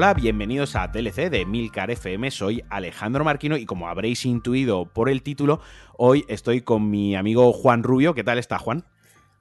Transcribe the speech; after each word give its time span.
Hola, 0.00 0.14
bienvenidos 0.14 0.76
a 0.76 0.86
DLC 0.86 1.28
de 1.28 1.44
Milcar 1.44 1.90
FM, 1.90 2.30
soy 2.30 2.62
Alejandro 2.70 3.24
Marquino 3.24 3.56
y 3.56 3.66
como 3.66 3.88
habréis 3.88 4.24
intuido 4.26 4.86
por 4.92 5.08
el 5.08 5.24
título, 5.24 5.60
hoy 5.96 6.24
estoy 6.28 6.60
con 6.60 6.88
mi 6.88 7.16
amigo 7.16 7.52
Juan 7.52 7.82
Rubio. 7.82 8.14
¿Qué 8.14 8.22
tal 8.22 8.38
está, 8.38 8.60
Juan? 8.60 8.84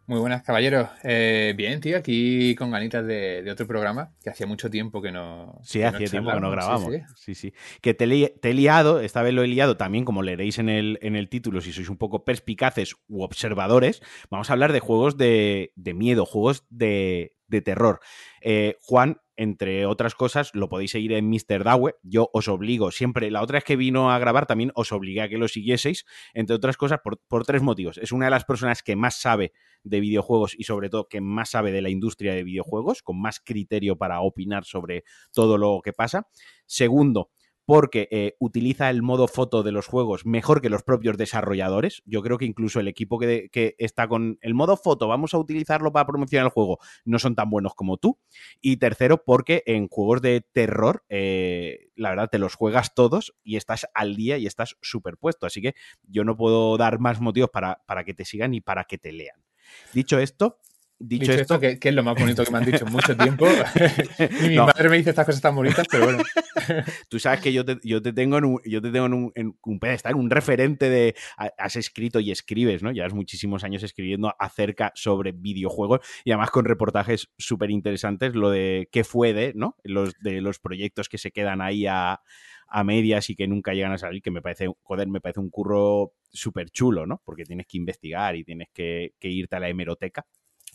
Muy 0.08 0.18
buenas, 0.20 0.42
caballeros. 0.42 0.90
Eh, 1.04 1.54
bien, 1.56 1.80
tío, 1.80 1.96
aquí 1.96 2.56
con 2.56 2.72
ganitas 2.72 3.06
de, 3.06 3.48
otro 3.52 3.68
programa 3.68 4.16
que 4.24 4.32
hacía 4.32 4.48
mucho 4.48 4.72
tiempo 4.72 5.00
que 5.00 5.12
no. 5.12 5.60
Sí, 5.62 5.84
hacía 5.84 6.08
tiempo 6.08 6.32
que 6.32 6.40
no 6.40 6.50
grabamos. 6.50 6.92
Sí, 7.16 7.36
sí. 7.36 7.54
Que 7.80 7.94
te, 7.94 8.06
he 8.06 8.54
liado, 8.56 9.00
esta 9.00 9.22
vez 9.22 9.36
lo 9.36 9.44
he 9.44 9.48
liado 9.48 9.78
también, 9.78 10.06
como 10.06 10.24
leeréis 10.24 10.58
en 10.58 10.70
el, 10.70 10.98
en 11.04 11.16
el 11.16 11.30
título, 11.30 11.62
si 11.62 11.72
sois 11.72 11.88
un 11.88 11.98
poco 11.98 12.26
perspicaces 12.26 12.96
u 13.08 13.22
observadores. 13.22 14.02
Vamos 14.32 14.50
a 14.50 14.54
hablar 14.54 14.74
de 14.74 14.80
juegos 14.80 15.18
de, 15.18 15.72
de 15.76 15.94
miedo, 15.94 16.26
juegos 16.26 16.66
de, 16.72 17.36
de 17.48 17.62
terror. 17.62 18.00
Eh, 18.42 18.78
Juan 18.82 19.20
entre 19.38 19.86
otras 19.86 20.16
cosas, 20.16 20.52
lo 20.54 20.68
podéis 20.68 20.92
seguir 20.92 21.14
en 21.14 21.30
Mr. 21.30 21.64
Dawe. 21.64 21.96
Yo 22.04 22.30
os 22.34 22.48
obligo 22.48 22.92
siempre, 22.92 23.32
la 23.32 23.42
otra 23.42 23.58
vez 23.58 23.64
que 23.64 23.76
vino 23.76 24.12
a 24.12 24.20
grabar 24.20 24.48
también 24.48 24.72
os 24.76 24.92
obligué 24.92 25.22
a 25.22 25.30
que 25.30 25.38
lo 25.38 25.48
siguieseis, 25.48 26.06
entre 26.34 26.56
otras 26.56 26.76
cosas, 26.76 27.00
por, 27.04 27.46
tres 27.46 27.62
motivos. 27.62 27.98
Es 28.00 28.12
una 28.12 28.26
de 28.26 28.32
las 28.32 28.46
personas 28.46 28.84
que 28.84 28.96
más 28.96 29.16
sabe 29.16 29.54
de 29.84 30.00
videojuegos 30.00 30.56
y 30.58 30.64
sobre 30.64 30.90
todo 30.90 31.08
que 31.08 31.22
más 31.22 31.52
sabe 31.52 31.72
de 31.72 31.82
la 31.82 31.90
industria 31.90 32.34
de 32.34 32.44
videojuegos, 32.44 33.04
con 33.04 33.22
más 33.22 33.40
criterio 33.40 33.98
para 33.98 34.22
opinar 34.22 34.66
sobre 34.66 35.04
todo 35.32 35.58
lo 35.58 35.82
que 35.84 35.94
pasa. 35.94 36.28
Segundo, 36.66 37.30
porque 37.68 38.08
eh, 38.12 38.38
utiliza 38.40 38.90
el 38.90 39.02
modo 39.02 39.28
foto 39.28 39.62
de 39.62 39.74
los 39.74 39.88
juegos 39.88 40.26
mejor 40.26 40.62
que 40.62 40.70
los 40.70 40.84
propios 40.84 41.18
desarrolladores. 41.18 42.02
Yo 42.06 42.24
creo 42.24 42.38
que 42.38 42.46
incluso 42.46 42.80
el 42.80 42.88
equipo 42.88 43.20
que, 43.20 43.50
está 43.78 44.08
con 44.08 44.40
el 44.40 44.54
modo 44.54 44.78
foto, 44.78 45.10
vamos 45.10 45.34
a 45.34 45.38
utilizarlo 45.38 45.92
para 45.92 46.08
promocionar 46.08 46.46
el 46.46 46.52
juego, 46.52 46.80
no 47.04 47.20
son 47.20 47.36
tan 47.36 47.50
buenos 47.50 47.76
como 47.76 47.98
tú. 47.98 48.20
Y 48.62 48.78
tercero, 48.78 49.22
porque 49.26 49.64
en 49.66 49.90
juegos 49.90 50.22
de 50.22 50.46
terror, 50.54 51.04
eh, 51.10 51.90
la 51.98 52.12
verdad, 52.12 52.30
te 52.32 52.40
los 52.40 52.56
juegas 52.56 52.96
todos 52.96 53.36
y 53.44 53.58
estás 53.58 53.86
al 53.94 54.16
día 54.16 54.38
y 54.38 54.48
estás 54.48 54.78
superpuesto. 54.82 55.46
Así 55.46 55.62
que 55.62 55.76
yo 56.04 56.24
no 56.24 56.38
puedo 56.38 56.78
dar 56.78 57.00
más 57.00 57.20
motivos 57.20 57.50
para, 57.50 57.84
para 57.86 58.06
que 58.06 58.14
te 58.14 58.24
sigan 58.24 58.54
y 58.54 58.62
para 58.62 58.86
que 58.86 58.98
te 58.98 59.12
lean. 59.12 59.44
Dicho 59.94 60.20
esto, 60.20 60.60
Dicho, 61.00 61.32
esto, 61.32 61.60
que, 61.60 61.78
es 61.80 61.94
lo 61.94 62.04
más 62.04 62.20
bonito 62.20 62.44
que 62.44 62.52
me 62.52 62.58
han 62.58 62.66
dicho 62.66 62.86
en 62.86 62.92
mucho 62.92 63.16
tiempo. 63.18 63.46
y 64.42 64.50
mi 64.50 64.56
madre 64.56 64.90
me 64.90 64.98
dice 64.98 65.12
estas 65.12 65.28
cosas 65.28 65.42
tan 65.42 65.56
bonitas, 65.56 65.86
pero 65.90 66.06
bueno. 66.06 66.24
Tú 67.10 67.20
sabes 67.20 67.40
que 67.40 67.54
yo 67.54 67.64
te, 67.64 67.78
yo 67.84 68.02
te 68.02 68.14
tengo 68.14 68.40
en 68.40 68.46
un, 68.46 68.60
yo 68.66 68.82
te 68.82 68.92
tengo 68.92 69.06
en 69.06 69.14
un, 69.14 69.32
en 69.36 69.56
un 69.64 69.80
pedestal, 69.80 70.16
un 70.16 70.30
referente 70.30 70.90
de. 70.90 71.16
Has 71.58 71.76
escrito 71.76 72.20
y 72.20 72.32
escribes, 72.32 72.82
¿no? 72.82 72.92
Llevas 72.92 73.14
muchísimos 73.14 73.64
años 73.64 73.84
escribiendo 73.84 74.34
acerca 74.40 74.92
sobre 74.96 75.34
videojuegos 75.34 76.00
y 76.26 76.32
además 76.32 76.50
con 76.50 76.66
reportajes 76.66 77.30
súper 77.38 77.70
interesantes, 77.70 78.34
lo 78.34 78.50
de 78.50 78.90
qué 78.92 79.04
fue 79.04 79.34
de, 79.34 79.54
¿no? 79.56 79.76
Los, 79.84 80.14
de 80.20 80.42
los 80.42 80.58
proyectos 80.60 81.10
que 81.10 81.20
se 81.20 81.32
quedan 81.32 81.62
ahí 81.62 81.86
a, 81.86 82.22
a 82.68 82.84
medias 82.84 83.30
y 83.30 83.36
que 83.36 83.48
nunca 83.48 83.74
llegan 83.74 83.92
a 83.92 84.00
salir, 84.00 84.24
que 84.24 84.32
me 84.32 84.42
parece, 84.42 84.68
joder, 84.82 85.08
me 85.08 85.22
parece 85.22 85.40
un 85.40 85.52
curro 85.52 86.14
súper 86.32 86.72
chulo, 86.72 87.06
¿no? 87.06 87.22
Porque 87.24 87.44
tienes 87.44 87.68
que 87.68 87.78
investigar 87.78 88.36
y 88.36 88.44
tienes 88.44 88.70
que, 88.74 89.14
que 89.20 89.30
irte 89.30 89.56
a 89.56 89.60
la 89.60 89.70
hemeroteca 89.70 90.26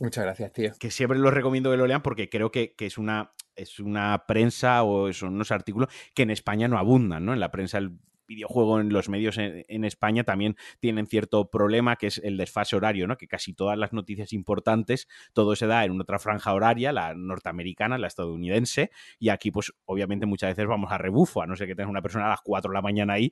Muchas 0.03 0.25
gracias, 0.25 0.53
tío. 0.53 0.73
Que 0.81 0.91
siempre 0.91 1.17
los 1.17 1.33
recomiendo 1.33 1.71
que 1.71 1.77
lo 1.77 1.87
lean 1.87 2.03
porque 2.03 2.29
creo 2.29 2.51
que, 2.51 2.75
es, 2.77 2.99
una, 2.99 3.35
es 3.55 3.79
una 3.79 4.25
prensa 4.27 4.83
o 4.83 5.13
son 5.13 5.35
unos 5.35 5.53
artículos 5.53 5.91
que 6.13 6.25
en 6.25 6.31
España 6.31 6.67
no 6.67 6.77
abundan, 6.77 7.25
¿no? 7.25 7.33
En 7.33 7.39
la 7.39 7.53
prensa 7.53 7.79
el 7.79 8.01
videojuego 8.27 8.81
en 8.81 8.93
los 8.93 9.09
medios 9.09 9.37
en, 9.39 9.85
España 9.85 10.25
también 10.25 10.57
tienen 10.81 11.07
cierto 11.07 11.51
problema 11.51 11.95
que 11.95 12.09
es 12.09 12.19
el 12.19 12.37
desfase 12.37 12.75
horario, 12.75 13.07
¿no? 13.07 13.17
Que 13.17 13.29
casi 13.29 13.53
todas 13.53 13.79
las 13.79 13.93
noticias 13.93 14.33
importantes, 14.33 15.07
todo 15.35 15.55
se 15.55 15.69
da 15.69 15.85
en 15.85 16.01
otra 16.01 16.19
franja 16.19 16.53
horaria, 16.53 16.91
la 16.91 17.15
norteamericana, 17.15 17.97
la 17.97 18.09
estadounidense, 18.09 18.91
y 19.21 19.29
aquí 19.29 19.53
pues 19.53 19.73
obviamente 19.85 20.27
muchas 20.27 20.51
veces 20.51 20.67
vamos 20.67 20.91
a 20.91 20.99
rebufo, 20.99 21.43
a 21.43 21.47
no 21.47 21.55
ser 21.55 21.69
que 21.69 21.77
tengas 21.77 21.91
una 21.91 22.03
persona 22.03 22.27
a 22.27 22.31
las 22.31 22.41
4 22.43 22.73
de 22.73 22.75
la 22.75 22.83
mañana 22.83 23.13
ahí, 23.13 23.31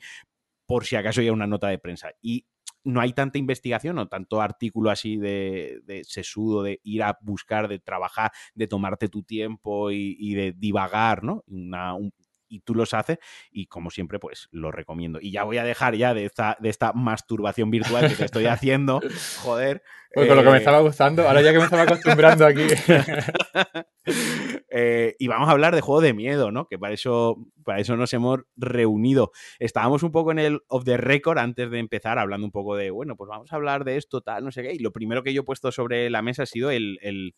por 0.67 0.85
si 0.85 0.95
acaso 0.95 1.21
hay 1.21 1.31
una 1.31 1.49
nota 1.49 1.67
de 1.67 1.79
prensa. 1.79 2.13
Y 2.23 2.47
no 2.85 3.01
hay 3.01 3.13
tanta 3.13 3.39
investigación 3.39 3.99
o 3.99 4.09
tanto 4.09 4.41
artículo 4.41 4.91
así 4.91 5.17
de, 5.17 6.03
sesudo, 6.05 6.63
de 6.63 6.81
ir 6.83 7.03
a 7.03 7.19
buscar, 7.21 7.69
de 7.69 7.79
trabajar, 7.79 8.33
de 8.55 8.67
tomarte 8.67 9.09
tu 9.09 9.23
tiempo 9.23 9.91
y, 9.91 10.35
de 10.35 10.53
divagar, 10.53 11.23
¿no? 11.23 11.45
Y 12.51 12.61
tú 12.61 12.75
los 12.75 12.93
haces 12.93 13.19
y 13.51 13.67
como 13.67 13.91
siempre 13.91 14.19
pues 14.19 14.49
lo 14.51 14.71
recomiendo. 14.71 15.19
Y 15.23 15.31
ya 15.31 15.45
voy 15.45 15.57
a 15.59 15.65
dejar 15.65 15.95
ya 15.95 16.13
de 16.13 16.27
esta, 16.27 16.59
de 16.61 16.69
esta 16.69 16.93
masturbación 16.93 17.71
virtual 17.71 18.09
que 18.09 18.17
te 18.17 18.25
estoy 18.25 18.47
haciendo, 18.47 19.01
joder. 19.43 19.83
Pues 20.13 20.27
con 20.27 20.37
lo 20.37 20.43
que 20.43 20.51
me 20.51 20.57
eh, 20.57 20.59
estaba 20.59 20.81
gustando, 20.81 21.27
ahora 21.27 21.41
ya 21.41 21.53
que 21.53 21.59
me 21.59 21.65
estaba 21.65 21.85
acostumbrando 21.85 22.45
aquí. 22.45 22.67
Eh, 24.73 25.17
y 25.19 25.27
vamos 25.27 25.49
a 25.49 25.53
hablar 25.53 25.75
de 25.75 25.81
juego 25.81 26.01
de 26.01 26.15
miedo, 26.15 26.53
¿no? 26.53 26.67
Que 26.67 26.79
para 26.79 26.95
eso, 26.95 27.37
para 27.65 27.81
eso 27.81 27.97
nos 27.97 28.13
hemos 28.13 28.41
reunido. 28.57 29.33
Estábamos 29.59 30.05
un 30.05 30.13
poco 30.13 30.31
en 30.31 30.39
el 30.39 30.61
off 30.69 30.85
the 30.85 30.97
record 30.97 31.39
antes 31.39 31.71
de 31.71 31.79
empezar, 31.81 32.19
hablando 32.19 32.47
un 32.47 32.53
poco 32.53 32.77
de, 32.77 32.91
bueno, 32.91 33.17
pues 33.17 33.29
vamos 33.29 33.53
a 33.53 33.57
hablar 33.57 33.85
de 33.85 33.97
esto, 33.97 34.21
tal, 34.21 34.45
no 34.45 34.53
sé 34.53 34.63
qué. 34.63 34.73
Y 34.73 34.79
lo 34.79 34.93
primero 34.93 35.23
que 35.25 35.35
yo 35.35 35.43
he 35.43 35.45
puesto 35.45 35.73
sobre 35.73 36.09
la 36.09 36.23
mesa 36.23 36.45
ha 36.45 36.47
sido 36.47 36.71
el. 36.71 36.99
el 37.03 37.35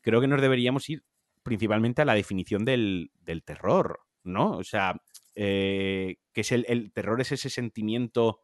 creo 0.00 0.20
que 0.20 0.28
nos 0.28 0.40
deberíamos 0.40 0.88
ir 0.88 1.02
principalmente 1.42 2.02
a 2.02 2.04
la 2.04 2.14
definición 2.14 2.64
del, 2.64 3.10
del 3.20 3.42
terror, 3.42 4.00
¿no? 4.24 4.52
O 4.52 4.64
sea, 4.64 5.00
eh, 5.34 6.16
que 6.32 6.42
es 6.42 6.52
el, 6.52 6.92
terror 6.92 7.20
es 7.20 7.32
ese 7.32 7.50
sentimiento 7.50 8.40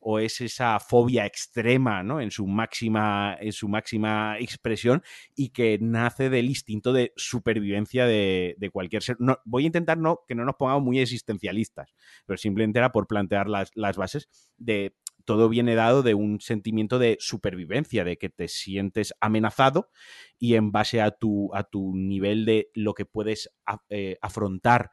o 0.00 0.20
es 0.20 0.40
esa 0.40 0.78
fobia 0.78 1.26
extrema, 1.26 2.02
¿no? 2.04 2.20
En 2.20 2.30
su 2.30 2.46
máxima, 2.46 3.36
en 3.40 3.52
su 3.52 3.68
máxima 3.68 4.36
expresión 4.38 5.02
y 5.34 5.48
que 5.48 5.78
nace 5.80 6.30
del 6.30 6.46
instinto 6.46 6.92
de 6.92 7.12
supervivencia 7.16 8.06
de, 8.06 8.70
cualquier 8.72 9.02
ser. 9.02 9.16
No, 9.18 9.38
voy 9.44 9.64
a 9.64 9.66
intentar 9.66 9.98
no, 9.98 10.20
que 10.28 10.36
no 10.36 10.44
nos 10.44 10.54
pongamos 10.54 10.84
muy 10.84 11.00
existencialistas, 11.00 11.94
pero 12.26 12.36
simplemente 12.36 12.78
era 12.78 12.92
por 12.92 13.08
plantear 13.08 13.48
las, 13.48 13.70
las 13.74 13.96
bases 13.96 14.28
de 14.56 14.94
todo 15.28 15.50
viene 15.50 15.74
dado 15.74 16.02
de 16.02 16.14
un 16.14 16.40
sentimiento 16.40 16.98
de 16.98 17.18
supervivencia, 17.20 18.02
de 18.02 18.16
que 18.16 18.30
te 18.30 18.48
sientes 18.48 19.12
amenazado 19.20 19.90
y 20.38 20.54
en 20.54 20.72
base 20.72 21.02
a 21.02 21.10
tu, 21.10 21.54
a 21.54 21.64
tu 21.64 21.94
nivel 21.94 22.46
de 22.46 22.70
lo 22.72 22.94
que 22.94 23.04
puedes 23.04 23.50
eh, 23.90 24.16
afrontar 24.22 24.90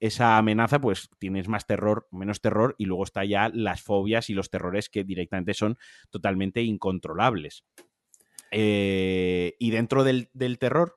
esa 0.00 0.36
amenaza, 0.38 0.80
pues 0.80 1.10
tienes 1.18 1.48
más 1.48 1.66
terror, 1.66 2.08
menos 2.10 2.40
terror, 2.40 2.74
y 2.78 2.86
luego 2.86 3.04
está 3.04 3.24
ya 3.24 3.50
las 3.52 3.82
fobias 3.82 4.30
y 4.30 4.34
los 4.34 4.50
terrores 4.50 4.88
que 4.88 5.04
directamente 5.04 5.54
son 5.54 5.76
totalmente 6.10 6.62
incontrolables. 6.62 7.64
Eh, 8.50 9.54
y 9.58 9.70
dentro 9.70 10.04
del, 10.04 10.30
del 10.32 10.58
terror, 10.58 10.96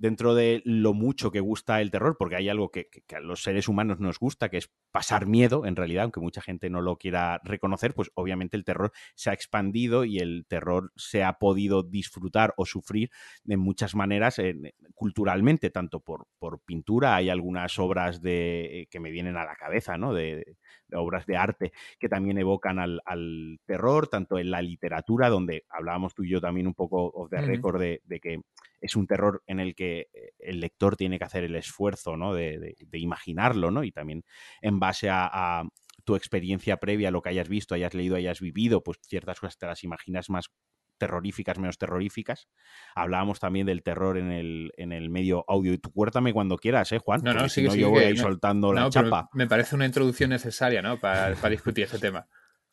dentro 0.00 0.34
de 0.34 0.62
lo 0.64 0.94
mucho 0.94 1.30
que 1.30 1.40
gusta 1.40 1.82
el 1.82 1.90
terror, 1.90 2.16
porque 2.18 2.36
hay 2.36 2.48
algo 2.48 2.70
que, 2.70 2.88
a 3.14 3.20
los 3.20 3.42
seres 3.42 3.68
humanos 3.68 4.00
nos 4.00 4.18
gusta, 4.18 4.48
que 4.48 4.56
es 4.56 4.72
pasar 4.90 5.26
miedo, 5.26 5.66
en 5.66 5.76
realidad, 5.76 6.04
aunque 6.04 6.20
mucha 6.20 6.40
gente 6.40 6.70
no 6.70 6.80
lo 6.80 6.96
quiera 6.96 7.38
reconocer, 7.44 7.92
pues 7.92 8.10
obviamente 8.14 8.56
el 8.56 8.64
terror 8.64 8.92
se 9.14 9.28
ha 9.28 9.34
expandido 9.34 10.06
y 10.06 10.18
el 10.18 10.46
terror 10.48 10.90
se 10.96 11.22
ha 11.22 11.34
podido 11.34 11.82
disfrutar 11.82 12.54
o 12.56 12.64
sufrir 12.64 13.10
de 13.44 13.58
muchas 13.58 13.94
maneras 13.94 14.40
culturalmente, 14.94 15.68
tanto 15.68 16.00
por, 16.00 16.26
por, 16.38 16.60
pintura, 16.60 17.14
hay 17.14 17.28
algunas 17.28 17.78
obras 17.78 18.22
de, 18.22 18.88
que 18.90 19.00
me 19.00 19.10
vienen 19.10 19.36
a 19.36 19.44
la 19.44 19.56
cabeza, 19.56 19.98
¿no? 19.98 20.14
De, 20.14 20.56
obras 20.94 21.26
de 21.26 21.36
arte 21.36 21.72
que 21.98 22.08
también 22.08 22.38
evocan 22.38 22.78
al, 22.78 23.58
terror, 23.66 24.08
tanto 24.08 24.38
en 24.38 24.50
la 24.50 24.62
literatura, 24.62 25.28
donde 25.28 25.64
hablábamos 25.68 26.14
tú 26.14 26.24
y 26.24 26.30
yo 26.30 26.40
también 26.40 26.66
un 26.66 26.74
poco 26.74 27.28
de 27.30 27.40
récord 27.40 27.80
de, 27.80 28.00
de 28.04 28.20
que 28.20 28.40
es 28.80 28.96
un 28.96 29.06
terror 29.06 29.42
en 29.46 29.60
el 29.60 29.74
que 29.74 30.08
eh, 30.12 30.32
el 30.38 30.60
lector 30.60 30.96
tiene 30.96 31.18
que 31.18 31.24
hacer 31.24 31.44
el 31.44 31.54
esfuerzo 31.56 32.16
¿no? 32.16 32.34
de, 32.34 32.76
imaginarlo, 32.92 33.70
¿no? 33.70 33.84
Y 33.84 33.92
también 33.92 34.24
en 34.60 34.80
base 34.80 35.08
a, 35.10 35.64
tu 36.02 36.16
experiencia 36.16 36.78
previa, 36.78 37.10
lo 37.10 37.20
que 37.20 37.28
hayas 37.28 37.48
visto, 37.48 37.74
hayas 37.74 37.92
leído, 37.92 38.16
hayas 38.16 38.40
vivido, 38.40 38.82
pues 38.82 38.98
ciertas 39.02 39.38
cosas 39.38 39.58
te 39.58 39.66
las 39.66 39.84
imaginas 39.84 40.30
más 40.30 40.46
terroríficas, 41.00 41.58
menos 41.58 41.78
terroríficas. 41.78 42.48
Hablábamos 42.94 43.40
también 43.40 43.66
del 43.66 43.82
terror 43.82 44.16
en 44.16 44.30
el, 44.30 44.72
en 44.76 44.92
el 44.92 45.10
medio 45.10 45.44
audio. 45.48 45.72
Y 45.72 45.78
tú 45.78 45.90
cuéntame 45.90 46.32
cuando 46.32 46.56
quieras, 46.56 46.92
¿eh, 46.92 46.98
Juan? 46.98 47.22
No, 47.24 47.34
no, 47.34 47.48
sí, 47.48 47.68
si 47.68 47.80
yo 47.80 47.90
voy 47.90 48.04
a 48.04 48.10
ir 48.10 48.18
soltando 48.18 48.72
la 48.72 48.88
chapa. 48.88 49.28
Me 49.32 49.48
parece 49.48 49.74
una 49.74 49.86
introducción 49.86 50.30
necesaria, 50.30 50.82
¿no? 50.82 51.00
Para, 51.00 51.34
para 51.34 51.50
discutir 51.50 51.84
ese 51.84 51.98
tema. 51.98 52.28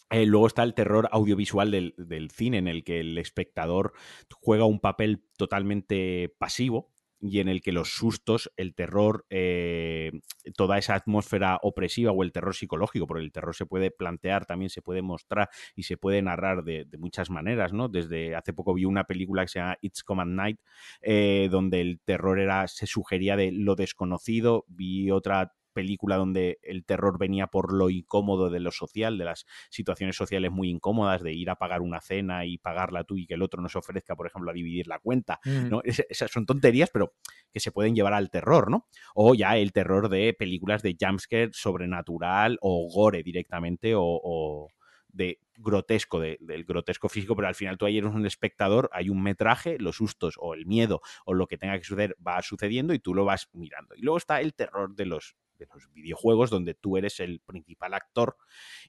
Eh, 0.10 0.26
luego 0.26 0.48
está 0.48 0.64
el 0.64 0.74
terror 0.74 1.10
audiovisual 1.12 1.72
del, 1.72 1.94
del, 1.98 2.30
cine, 2.32 2.60
en 2.60 2.68
el 2.68 2.84
que 2.84 3.00
el 3.02 3.18
espectador 3.18 3.94
juega 4.40 4.66
un 4.66 4.80
papel 4.80 5.26
totalmente 5.38 6.34
pasivo 6.38 6.94
y 7.20 7.40
en 7.40 7.48
el 7.48 7.62
que 7.62 7.72
los 7.72 7.90
sustos, 7.96 8.52
el 8.58 8.76
terror, 8.76 9.26
eh, 9.30 10.12
toda 10.56 10.78
esa 10.78 10.96
atmósfera 10.96 11.60
opresiva 11.62 12.12
o 12.12 12.24
el 12.24 12.32
terror 12.32 12.56
psicológico, 12.56 13.08
porque 13.08 13.24
el 13.24 13.32
terror 13.32 13.56
se 13.56 13.66
puede 13.66 13.92
plantear, 13.92 14.46
también 14.46 14.70
se 14.70 14.82
puede 14.82 15.02
mostrar 15.02 15.50
y 15.76 15.84
se 15.84 15.98
puede 15.98 16.22
narrar 16.22 16.64
de, 16.64 16.86
muchas 16.98 17.30
maneras, 17.30 17.74
¿no? 17.74 17.90
Desde 17.90 18.36
hace 18.36 18.54
poco 18.54 18.74
vi 18.74 18.86
una 18.86 19.06
película 19.06 19.44
que 19.44 19.50
se 19.50 19.60
llama 19.60 19.78
It's 19.82 20.04
Come 20.04 20.24
at 20.24 20.28
Night, 20.28 20.60
eh, 21.02 21.48
donde 21.52 21.82
el 21.82 22.00
terror 22.04 22.40
era, 22.40 22.68
se 22.68 22.88
sugería 22.88 23.36
de 23.36 23.52
lo 23.52 23.76
desconocido, 23.76 24.66
vi 24.68 25.12
otra 25.12 25.54
película 25.78 26.16
donde 26.18 26.58
el 26.64 26.84
terror 26.86 27.20
venía 27.20 27.46
por 27.46 27.72
lo 27.72 27.92
incómodo 27.92 28.50
de 28.50 28.60
lo 28.60 28.72
social, 28.72 29.20
de 29.20 29.26
las 29.26 29.46
situaciones 29.70 30.16
sociales 30.16 30.50
muy 30.52 30.72
incómodas, 30.72 31.22
de 31.22 31.34
ir 31.34 31.52
a 31.52 31.56
pagar 31.58 31.82
una 31.82 32.02
cena 32.02 32.46
y 32.48 32.58
pagarla 32.58 33.04
tú 33.04 33.16
y 33.16 33.28
que 33.28 33.36
el 33.36 33.44
otro 33.44 33.62
no 33.62 33.70
se 33.70 33.78
ofrezca, 33.78 34.16
por 34.16 34.26
ejemplo, 34.26 34.50
a 34.50 34.56
dividir 34.56 34.88
la 34.88 34.98
cuenta, 34.98 35.40
Mm. 35.46 35.70
¿no? 35.70 35.82
Es- 35.84 36.04
esas 36.10 36.32
son 36.32 36.48
tonterías, 36.48 36.90
pero 36.92 37.14
que 37.54 37.60
se 37.60 37.72
pueden 37.72 37.94
llevar 37.96 38.14
al 38.14 38.32
terror, 38.32 38.72
¿no? 38.72 38.88
O 39.14 39.36
ya 39.36 39.56
el 39.56 39.72
terror 39.72 40.10
de 40.10 40.34
películas 40.34 40.82
de 40.82 40.98
jumpscare 41.00 41.52
sobrenatural 41.54 42.58
o 42.62 42.90
gore 42.92 43.22
directamente 43.22 43.94
o, 43.94 44.02
o 44.04 44.70
de 45.10 45.40
grotesco, 45.56 46.20
de- 46.20 46.38
del 46.42 46.64
grotesco 46.64 47.10
físico, 47.10 47.36
pero 47.36 47.48
al 47.48 47.56
final 47.56 47.78
tú 47.78 47.86
ahí 47.86 47.98
eres 47.98 48.14
un 48.14 48.26
espectador, 48.26 48.90
hay 48.94 49.10
un 49.10 49.24
metraje, 49.24 49.78
los 49.80 49.96
sustos 49.96 50.36
o 50.40 50.54
el 50.54 50.66
miedo 50.68 51.02
o 51.26 51.34
lo 51.34 51.48
que 51.48 51.58
tenga 51.58 51.78
que 51.78 51.84
suceder 51.86 52.16
va 52.26 52.42
sucediendo 52.42 52.94
y 52.94 53.00
tú 53.00 53.16
lo 53.16 53.26
vas 53.26 53.50
mirando. 53.54 53.96
Y 53.96 54.02
luego 54.02 54.18
está 54.18 54.42
el 54.42 54.54
terror 54.54 54.96
de 54.96 55.06
los, 55.06 55.36
de 55.58 55.68
los 55.74 55.92
videojuegos 55.94 56.50
donde 56.50 56.74
tú 56.74 56.98
eres 56.98 57.20
el 57.20 57.40
principal 57.40 57.94
actor 57.94 58.38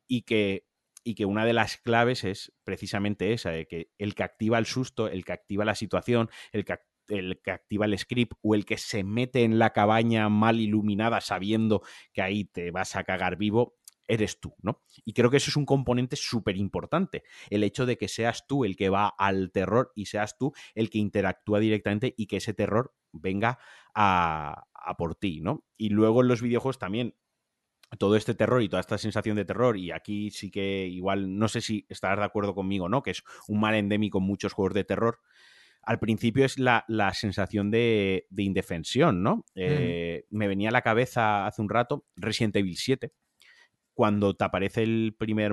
y 0.06 0.22
que, 0.22 0.66
y 1.04 1.14
que 1.14 1.24
una 1.24 1.44
de 1.44 1.52
las 1.52 1.76
claves 1.76 2.24
es 2.24 2.52
precisamente 2.64 3.32
esa, 3.32 3.50
de 3.50 3.66
que 3.66 3.90
el 3.98 4.14
que 4.14 4.22
activa 4.22 4.58
el 4.58 4.66
susto, 4.66 5.08
el 5.08 5.24
que 5.24 5.32
activa 5.32 5.64
la 5.64 5.74
situación, 5.74 6.30
el 6.52 6.64
que, 6.64 6.78
el 7.08 7.40
que 7.42 7.50
activa 7.50 7.86
el 7.86 7.98
script 7.98 8.34
o 8.42 8.54
el 8.54 8.64
que 8.64 8.76
se 8.76 9.04
mete 9.04 9.44
en 9.44 9.58
la 9.58 9.72
cabaña 9.72 10.28
mal 10.28 10.60
iluminada 10.60 11.20
sabiendo 11.20 11.82
que 12.12 12.22
ahí 12.22 12.44
te 12.44 12.70
vas 12.70 12.96
a 12.96 13.04
cagar 13.04 13.36
vivo, 13.36 13.78
eres 14.08 14.40
tú, 14.40 14.54
¿no? 14.62 14.82
Y 15.04 15.12
creo 15.12 15.30
que 15.30 15.36
eso 15.36 15.50
es 15.50 15.56
un 15.56 15.66
componente 15.66 16.16
súper 16.16 16.56
importante, 16.56 17.24
el 17.50 17.62
hecho 17.62 17.86
de 17.86 17.98
que 17.98 18.08
seas 18.08 18.46
tú 18.46 18.64
el 18.64 18.74
que 18.74 18.88
va 18.88 19.08
al 19.08 19.52
terror 19.52 19.92
y 19.94 20.06
seas 20.06 20.36
tú 20.38 20.52
el 20.74 20.90
que 20.90 20.98
interactúa 20.98 21.60
directamente 21.60 22.14
y 22.16 22.26
que 22.26 22.38
ese 22.38 22.54
terror 22.54 22.94
venga 23.12 23.58
a, 23.94 24.66
a 24.78 24.96
por 24.96 25.14
ti, 25.14 25.40
¿no? 25.40 25.64
Y 25.76 25.90
luego 25.90 26.22
en 26.22 26.28
los 26.28 26.42
videojuegos 26.42 26.78
también 26.78 27.14
todo 27.98 28.16
este 28.16 28.34
terror 28.34 28.62
y 28.62 28.69
toda 28.69 28.80
esta 28.80 28.98
sensación 28.98 29.36
de 29.36 29.46
terror, 29.46 29.76
y 29.78 29.92
aquí 29.92 30.30
sí 30.30 30.50
que 30.50 30.86
igual, 30.86 31.38
no 31.38 31.48
sé 31.48 31.60
si 31.62 31.86
estarás 31.88 32.19
de 32.19 32.25
acuerdo 32.26 32.54
conmigo, 32.54 32.88
¿no? 32.88 33.02
Que 33.02 33.12
es 33.12 33.22
un 33.48 33.60
mal 33.60 33.75
endémico 33.75 34.19
en 34.19 34.25
muchos 34.25 34.52
juegos 34.52 34.75
de 34.75 34.84
terror. 34.84 35.20
Al 35.82 35.98
principio 35.98 36.44
es 36.44 36.58
la, 36.58 36.84
la 36.86 37.14
sensación 37.14 37.70
de, 37.70 38.26
de 38.28 38.42
indefensión, 38.42 39.22
¿no? 39.22 39.46
Eh, 39.54 40.26
Me 40.28 40.48
venía 40.48 40.69
a 40.69 40.72
la 40.72 40.82
cabeza 40.82 41.46
hace 41.46 41.62
un 41.62 41.70
rato 41.70 42.04
Resident 42.16 42.56
Evil 42.56 42.76
7, 42.76 43.12
cuando 43.94 44.34
te 44.36 44.44
aparece 44.44 44.82
el 44.82 45.16
primer 45.19 45.52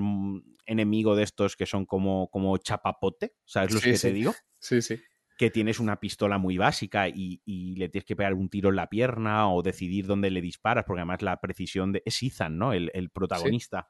enemigo 0.66 1.16
de 1.16 1.24
estos 1.24 1.56
que 1.56 1.66
son 1.66 1.86
como, 1.86 2.30
como 2.30 2.58
chapapote, 2.58 3.34
¿sabes 3.46 3.74
Sí, 3.76 3.92
que 3.92 3.96
sí. 3.98 4.08
te 4.10 4.14
digo? 4.14 4.34
Sí, 4.60 4.82
sí. 4.82 5.00
Que 5.38 5.50
tienes 5.50 5.80
una 5.80 6.00
pistola 6.00 6.38
muy 6.38 6.58
básica 6.58 7.10
y, 7.10 7.42
y 7.46 7.76
le 7.76 7.90
tienes 7.90 8.06
que 8.06 8.16
pegar 8.16 8.34
un 8.34 8.50
tiro 8.50 8.70
en 8.70 8.78
la 8.78 8.88
pierna 8.88 9.50
o 9.52 9.62
decidir 9.62 10.06
dónde 10.08 10.30
le 10.32 10.42
disparas, 10.42 10.86
porque 10.86 11.02
además 11.02 11.22
la 11.22 11.40
precisión 11.42 11.92
de... 11.92 12.02
Es 12.06 12.24
Ethan, 12.24 12.58
¿no? 12.58 12.72
El, 12.74 12.90
el 12.94 13.10
protagonista. 13.10 13.90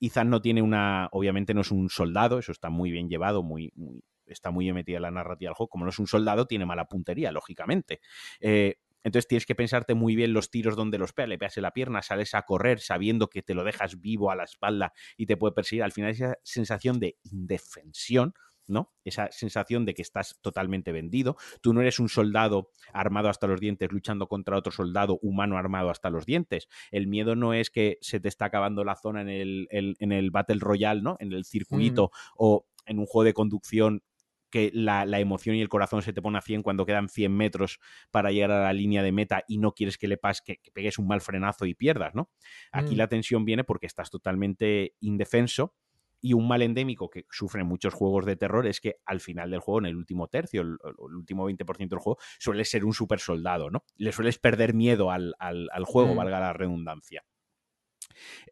Ethan 0.00 0.30
no 0.30 0.40
tiene 0.40 0.62
una... 0.62 1.08
Obviamente 1.12 1.52
no 1.54 1.62
es 1.62 1.70
un 1.70 1.90
soldado, 1.90 2.38
eso 2.38 2.52
está 2.52 2.70
muy 2.70 2.90
bien 2.90 3.08
llevado, 3.08 3.42
muy, 3.42 3.72
muy- 3.74 4.02
está 4.26 4.50
muy 4.50 4.72
metida 4.72 4.96
en 4.96 5.02
la 5.02 5.10
narrativa 5.10 5.50
del 5.50 5.54
juego. 5.54 5.68
Como 5.68 5.84
no 5.84 5.90
es 5.90 5.98
un 5.98 6.06
soldado, 6.06 6.46
tiene 6.46 6.64
mala 6.64 6.86
puntería, 6.86 7.32
lógicamente. 7.32 8.00
Eh, 8.40 8.76
entonces 9.02 9.28
tienes 9.28 9.44
que 9.46 9.54
pensarte 9.54 9.94
muy 9.94 10.16
bien 10.16 10.32
los 10.32 10.50
tiros 10.50 10.76
donde 10.76 10.96
los 10.96 11.12
pega, 11.12 11.26
le 11.26 11.38
pegas 11.38 11.58
en 11.58 11.64
la 11.64 11.72
pierna, 11.72 12.00
sales 12.02 12.34
a 12.34 12.42
correr 12.42 12.80
sabiendo 12.80 13.28
que 13.28 13.42
te 13.42 13.52
lo 13.52 13.62
dejas 13.62 14.00
vivo 14.00 14.30
a 14.30 14.36
la 14.36 14.44
espalda 14.44 14.92
y 15.18 15.26
te 15.26 15.36
puede 15.36 15.52
perseguir. 15.52 15.82
Al 15.82 15.92
final 15.92 16.10
esa 16.10 16.38
sensación 16.42 17.00
de 17.00 17.18
indefensión, 17.24 18.32
¿no? 18.66 18.92
Esa 19.04 19.30
sensación 19.32 19.84
de 19.84 19.94
que 19.94 20.02
estás 20.02 20.38
totalmente 20.40 20.92
vendido. 20.92 21.36
Tú 21.60 21.72
no 21.74 21.80
eres 21.80 21.98
un 21.98 22.08
soldado 22.08 22.70
armado 22.92 23.28
hasta 23.28 23.46
los 23.46 23.60
dientes 23.60 23.90
luchando 23.92 24.26
contra 24.28 24.56
otro 24.56 24.72
soldado 24.72 25.18
humano 25.22 25.58
armado 25.58 25.90
hasta 25.90 26.10
los 26.10 26.26
dientes. 26.26 26.68
El 26.90 27.06
miedo 27.06 27.36
no 27.36 27.54
es 27.54 27.70
que 27.70 27.98
se 28.00 28.20
te 28.20 28.28
está 28.28 28.46
acabando 28.46 28.84
la 28.84 28.96
zona 28.96 29.20
en 29.22 29.28
el, 29.28 29.66
el- 29.70 29.96
en 29.98 30.12
el 30.12 30.30
Battle 30.30 30.58
Royale, 30.60 31.02
¿no? 31.02 31.16
En 31.20 31.32
el 31.32 31.44
circuito 31.44 32.10
o 32.36 32.66
en 32.86 32.98
un 32.98 33.06
juego 33.06 33.24
de 33.24 33.34
conducción 33.34 34.02
que 34.50 34.70
la, 34.72 35.04
la 35.04 35.18
emoción 35.18 35.56
y 35.56 35.60
el 35.60 35.68
corazón 35.68 36.02
se 36.02 36.12
te 36.12 36.22
pone 36.22 36.38
a 36.38 36.40
100 36.40 36.62
cuando 36.62 36.86
quedan 36.86 37.08
100 37.08 37.36
metros 37.36 37.80
para 38.12 38.30
llegar 38.30 38.52
a 38.52 38.62
la 38.62 38.72
línea 38.72 39.02
de 39.02 39.10
meta 39.10 39.42
y 39.48 39.58
no 39.58 39.72
quieres 39.72 39.98
que 39.98 40.06
le 40.06 40.16
pase, 40.16 40.42
que, 40.46 40.58
que 40.58 40.70
pegues 40.70 40.96
un 41.00 41.08
mal 41.08 41.20
frenazo 41.20 41.66
y 41.66 41.74
pierdas, 41.74 42.14
¿no? 42.14 42.30
Aquí 42.70 42.94
Mm. 42.94 42.98
la 42.98 43.08
tensión 43.08 43.44
viene 43.44 43.64
porque 43.64 43.86
estás 43.86 44.10
totalmente 44.10 44.94
indefenso 45.00 45.74
y 46.24 46.32
un 46.32 46.48
mal 46.48 46.62
endémico 46.62 47.10
que 47.10 47.26
sufren 47.30 47.66
muchos 47.66 47.92
juegos 47.92 48.24
de 48.24 48.36
terror 48.36 48.66
es 48.66 48.80
que 48.80 48.96
al 49.04 49.20
final 49.20 49.50
del 49.50 49.60
juego, 49.60 49.80
en 49.80 49.86
el 49.86 49.96
último 49.96 50.28
tercio, 50.28 50.62
el, 50.62 50.78
el 50.84 51.14
último 51.16 51.44
20% 51.44 51.96
del 51.96 52.02
juego, 52.02 52.18
suele 52.38 52.64
ser 52.64 52.84
un 52.86 52.94
super 52.94 53.20
soldado, 53.20 53.70
¿no? 53.70 53.84
Le 53.96 54.10
sueles 54.12 54.38
perder 54.38 54.72
miedo 54.72 55.10
al, 55.10 55.34
al- 55.38 55.68
al 55.72 55.84
juego, 55.84 56.14
Mm. 56.14 56.16
valga 56.16 56.40
la 56.40 56.52
redundancia. 56.54 57.24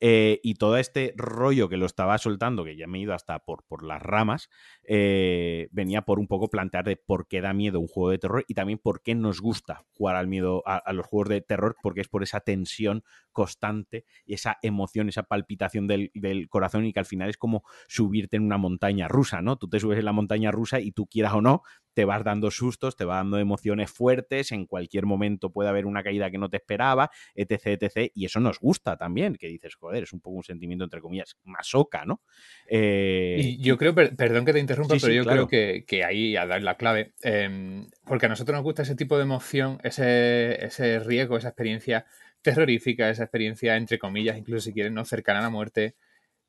Eh, 0.01 0.41
y 0.43 0.55
todo 0.55 0.77
este 0.77 1.15
rollo 1.17 1.69
que 1.69 1.77
lo 1.77 1.87
estaba 1.87 2.19
soltando, 2.19 2.65
que 2.65 2.77
ya 2.77 2.87
me 2.87 2.99
he 2.99 3.03
ido 3.03 3.15
hasta 3.15 3.39
por, 3.41 3.65
por 3.65 3.83
las 3.83 4.03
ramas, 4.03 4.51
eh, 4.85 5.69
venía 5.73 6.03
por 6.03 6.19
un 6.19 6.27
poco 6.27 6.49
plantear 6.49 6.85
de 6.85 6.97
por 6.97 7.29
qué 7.29 7.41
da 7.41 7.53
miedo 7.53 7.81
un 7.81 7.89
juego 7.89 8.11
de 8.11 8.19
terror 8.19 8.45
y 8.49 8.55
también 8.55 8.79
por 8.79 9.03
qué 9.03 9.15
nos 9.15 9.41
gusta 9.41 9.85
jugar 9.93 10.17
al 10.17 10.29
miedo 10.29 10.63
a, 10.67 10.93
los 10.93 11.07
juegos 11.07 11.29
de 11.29 11.41
terror, 11.41 11.77
porque 11.83 12.01
es 12.01 12.09
por 12.09 12.23
esa 12.23 12.41
tensión 12.41 13.05
constante 13.33 14.05
esa 14.27 14.59
emoción, 14.63 15.09
esa 15.09 15.23
palpitación 15.23 15.87
del, 15.87 16.11
del 16.15 16.49
corazón 16.49 16.85
y 16.85 16.93
que 16.93 17.01
al 17.01 17.07
final 17.07 17.31
es 17.31 17.37
como 17.37 17.65
subirte 17.89 18.37
en 18.37 18.45
una 18.45 18.59
montaña 18.59 19.09
rusa, 19.09 19.43
¿no? 19.43 19.57
Tú 19.57 19.69
te 19.69 19.81
subes 19.81 19.99
en 19.99 20.05
la 20.05 20.13
montaña 20.13 20.51
rusa 20.51 20.81
y 20.81 20.93
tú 20.93 21.07
quieras 21.07 21.35
o 21.35 21.41
no, 21.41 21.63
te 21.95 22.05
vas 22.05 22.25
dando 22.25 22.51
sustos, 22.51 22.97
te 22.97 23.05
vas 23.05 23.19
dando 23.19 23.39
emociones 23.39 23.91
fuertes, 23.91 24.53
en 24.53 24.67
cualquier 24.67 25.07
momento 25.07 25.51
puede 25.51 25.69
haber 25.69 25.87
una 25.87 26.03
caída 26.03 26.31
que 26.31 26.39
no 26.39 26.49
te 26.49 26.57
esperaba, 26.59 27.11
etc, 27.35 27.67
etc. 27.67 28.11
Y 28.15 28.25
eso 28.27 28.41
nos 28.41 28.59
gusta 28.59 28.97
también, 28.97 29.37
que 29.37 29.49
dices, 29.49 29.75
joder, 29.75 30.05
es 30.05 30.13
un 30.13 30.21
poco 30.21 30.37
un 30.37 30.45
sentimiento, 30.45 30.85
entre 30.85 31.01
comillas, 31.01 31.37
masoca, 31.45 32.05
¿no? 32.05 32.23
Eh, 32.69 33.39
Y 33.41 33.63
yo 33.63 33.79
creo, 33.79 33.95
per- 33.95 34.15
perdón 34.15 34.45
que 34.45 34.53
te 34.53 34.59
interrumpa, 34.59 34.95
Sí, 34.95 35.01
sí, 35.01 35.07
pero 35.07 35.15
yo 35.15 35.23
claro. 35.23 35.47
creo 35.47 35.49
que, 35.49 35.85
que 35.87 36.05
ahí 36.05 36.37
a 36.37 36.47
dar 36.47 36.63
la 36.63 36.77
clave. 36.77 37.13
eh, 37.23 37.87
porque 38.07 38.27
a 38.27 38.29
nosotros 38.29 38.55
nos 38.55 38.63
gusta 38.65 38.83
ese 38.83 38.95
tipo 38.95 39.17
de 39.17 39.23
emoción, 39.23 39.79
ese, 39.85 40.65
ese 40.65 40.99
riesgo, 40.99 41.37
esa 41.39 41.49
experiencia 41.49 42.05
terrorífica, 42.43 43.09
esa 43.09 43.23
experiencia, 43.25 43.77
entre 43.77 43.99
comillas, 43.99 44.37
incluso 44.37 44.65
si 44.67 44.73
quieres, 44.73 44.93
no 44.93 45.05
cercana 45.05 45.39
a 45.39 45.43
la 45.43 45.51
muerte, 45.51 45.95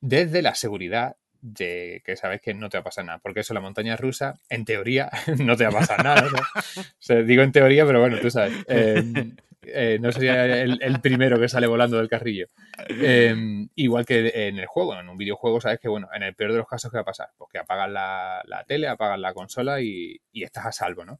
desde 0.01 0.41
la 0.41 0.55
seguridad 0.55 1.17
de 1.43 2.01
que 2.05 2.15
sabes 2.15 2.41
que 2.41 2.53
no 2.53 2.69
te 2.69 2.77
va 2.77 2.81
a 2.81 2.85
pasar 2.85 3.05
nada. 3.05 3.19
Porque 3.19 3.41
eso, 3.41 3.53
la 3.53 3.59
montaña 3.59 3.97
rusa, 3.97 4.39
en 4.49 4.65
teoría, 4.65 5.11
no 5.37 5.55
te 5.55 5.65
va 5.65 5.69
a 5.69 5.79
pasar 5.81 6.03
nada. 6.03 6.21
¿no? 6.21 6.39
O 7.17 7.23
digo 7.23 7.43
en 7.43 7.51
teoría, 7.51 7.85
pero 7.85 7.99
bueno, 7.99 8.17
tú 8.19 8.31
sabes. 8.31 8.53
eh, 8.67 9.03
eh, 9.65 9.97
no 10.01 10.11
sería 10.11 10.61
el, 10.61 11.01
primero 11.01 11.39
que 11.39 11.49
sale 11.49 11.67
volando 11.67 11.97
del 11.97 12.09
carrillo. 12.09 12.47
Eh, 12.89 13.35
igual 13.75 14.05
que 14.05 14.47
en 14.47 14.57
el 14.57 14.65
juego, 14.65 14.99
en 14.99 15.09
un 15.09 15.17
videojuego, 15.17 15.61
sabes 15.61 15.79
que, 15.79 15.89
bueno, 15.89 16.07
en 16.13 16.23
el 16.23 16.35
peor 16.35 16.51
de 16.51 16.57
los 16.59 16.67
casos, 16.67 16.91
¿qué 16.91 16.97
va 16.97 17.01
a 17.01 17.05
pasar? 17.05 17.29
Pues 17.37 17.49
que 17.51 17.59
apagas 17.59 17.89
la, 17.89 18.41
la 18.45 18.63
tele, 18.63 18.87
apagas 18.87 19.19
la 19.19 19.33
consola 19.33 19.81
y, 19.81 20.19
y 20.31 20.43
estás 20.43 20.65
a 20.65 20.71
salvo, 20.71 21.05
¿no? 21.05 21.19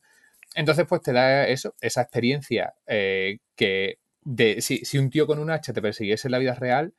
Entonces, 0.55 0.85
pues 0.87 1.01
te 1.01 1.13
da 1.13 1.47
eso, 1.47 1.75
esa 1.81 2.01
experiencia 2.01 2.73
eh, 2.85 3.39
que 3.55 3.99
de, 4.21 4.61
si, 4.61 4.85
si 4.85 4.97
un 4.97 5.09
tío 5.09 5.25
con 5.27 5.39
un 5.39 5.49
hacha 5.49 5.73
te 5.73 5.81
persiguiese 5.81 6.27
en 6.27 6.33
la 6.33 6.39
vida 6.39 6.53
real, 6.53 6.93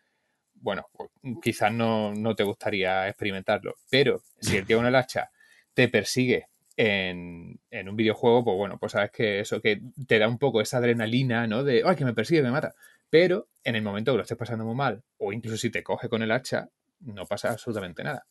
bueno, 0.65 0.87
pues, 0.93 1.11
quizás 1.43 1.71
no, 1.73 2.15
no 2.15 2.35
te 2.35 2.43
gustaría 2.43 3.07
experimentarlo. 3.07 3.75
Pero 3.91 4.23
si 4.41 4.57
el 4.57 4.65
tío 4.67 4.79
con 4.79 4.87
el 4.87 4.95
hacha 4.95 5.31
te 5.75 5.89
persigue 5.89 6.47
en, 6.77 7.61
en 7.71 7.89
un 7.89 7.97
videojuego, 7.97 8.43
pues 8.45 8.57
bueno, 8.57 8.79
pues 8.79 8.93
sabes 8.93 9.11
que 9.11 9.41
eso 9.41 9.61
que 9.61 9.83
te 10.09 10.19
da 10.19 10.27
un 10.27 10.39
poco 10.39 10.63
esa 10.63 10.79
adrenalina, 10.79 11.47
¿no? 11.47 11.63
De, 11.65 11.83
ay, 11.85 11.95
que 11.97 12.07
me 12.07 12.15
persigue, 12.15 12.43
me 12.43 12.51
mata. 12.51 12.75
Pero 13.11 13.49
en 13.63 13.77
el 13.77 13.83
momento 13.83 14.13
que 14.13 14.17
lo 14.17 14.23
estés 14.23 14.39
pasando 14.39 14.65
muy 14.65 14.75
mal, 14.75 15.03
o 15.19 15.33
incluso 15.35 15.59
si 15.59 15.69
te 15.71 15.83
coge 15.83 16.09
con 16.09 16.23
el 16.23 16.33
hacha, 16.33 16.69
no 17.01 17.27
pasa 17.27 17.51
absolutamente 17.51 18.03
nada. 18.03 18.27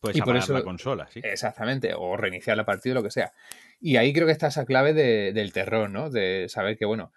puedes 0.00 0.16
y 0.16 0.22
por 0.22 0.36
eso- 0.36 0.52
la 0.52 0.62
consola, 0.62 1.08
sí. 1.10 1.20
Exactamente, 1.22 1.92
o 1.96 2.16
reiniciar 2.16 2.56
la 2.56 2.64
partida, 2.64 2.94
lo 2.94 3.02
que 3.04 3.10
sea. 3.12 3.32
Y 3.80 3.96
ahí 3.96 4.12
creo 4.12 4.26
que 4.26 4.32
está 4.32 4.48
esa 4.48 4.64
clave 4.64 4.92
de- 4.94 5.32
del 5.32 5.52
terror, 5.52 5.90
¿no? 5.90 6.10
De 6.10 6.46
saber 6.48 6.76
que, 6.76 6.84
bueno, 6.86 7.12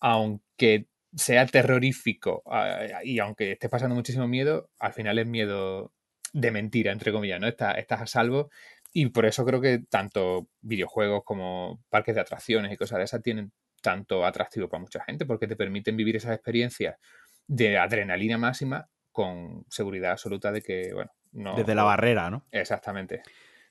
aunque 0.00 0.86
sea 1.16 1.46
terrorífico 1.46 2.42
ah, 2.46 3.00
y 3.02 3.18
aunque 3.18 3.52
estés 3.52 3.70
pasando 3.70 3.94
muchísimo 3.94 4.28
miedo, 4.28 4.70
al 4.78 4.92
final 4.92 5.18
es 5.18 5.26
miedo 5.26 5.92
de 6.32 6.50
mentira, 6.50 6.92
entre 6.92 7.12
comillas, 7.12 7.40
¿no? 7.40 7.48
Estás, 7.48 7.78
estás 7.78 8.02
a 8.02 8.06
salvo 8.06 8.50
y 8.92 9.06
por 9.06 9.26
eso 9.26 9.44
creo 9.44 9.60
que 9.60 9.80
tanto 9.90 10.48
videojuegos 10.60 11.22
como 11.24 11.82
parques 11.88 12.14
de 12.14 12.20
atracciones 12.20 12.72
y 12.72 12.76
cosas 12.76 12.98
de 12.98 13.04
esas 13.04 13.22
tienen 13.22 13.52
tanto 13.82 14.24
atractivo 14.26 14.68
para 14.68 14.82
mucha 14.82 15.02
gente 15.04 15.26
porque 15.26 15.46
te 15.46 15.56
permiten 15.56 15.96
vivir 15.96 16.16
esas 16.16 16.34
experiencias 16.34 16.96
de 17.46 17.78
adrenalina 17.78 18.38
máxima 18.38 18.88
con 19.12 19.64
seguridad 19.70 20.12
absoluta 20.12 20.52
de 20.52 20.60
que, 20.60 20.92
bueno, 20.92 21.10
no... 21.32 21.56
Desde 21.56 21.74
la 21.74 21.84
barrera, 21.84 22.28
¿no? 22.28 22.46
Exactamente. 22.50 23.22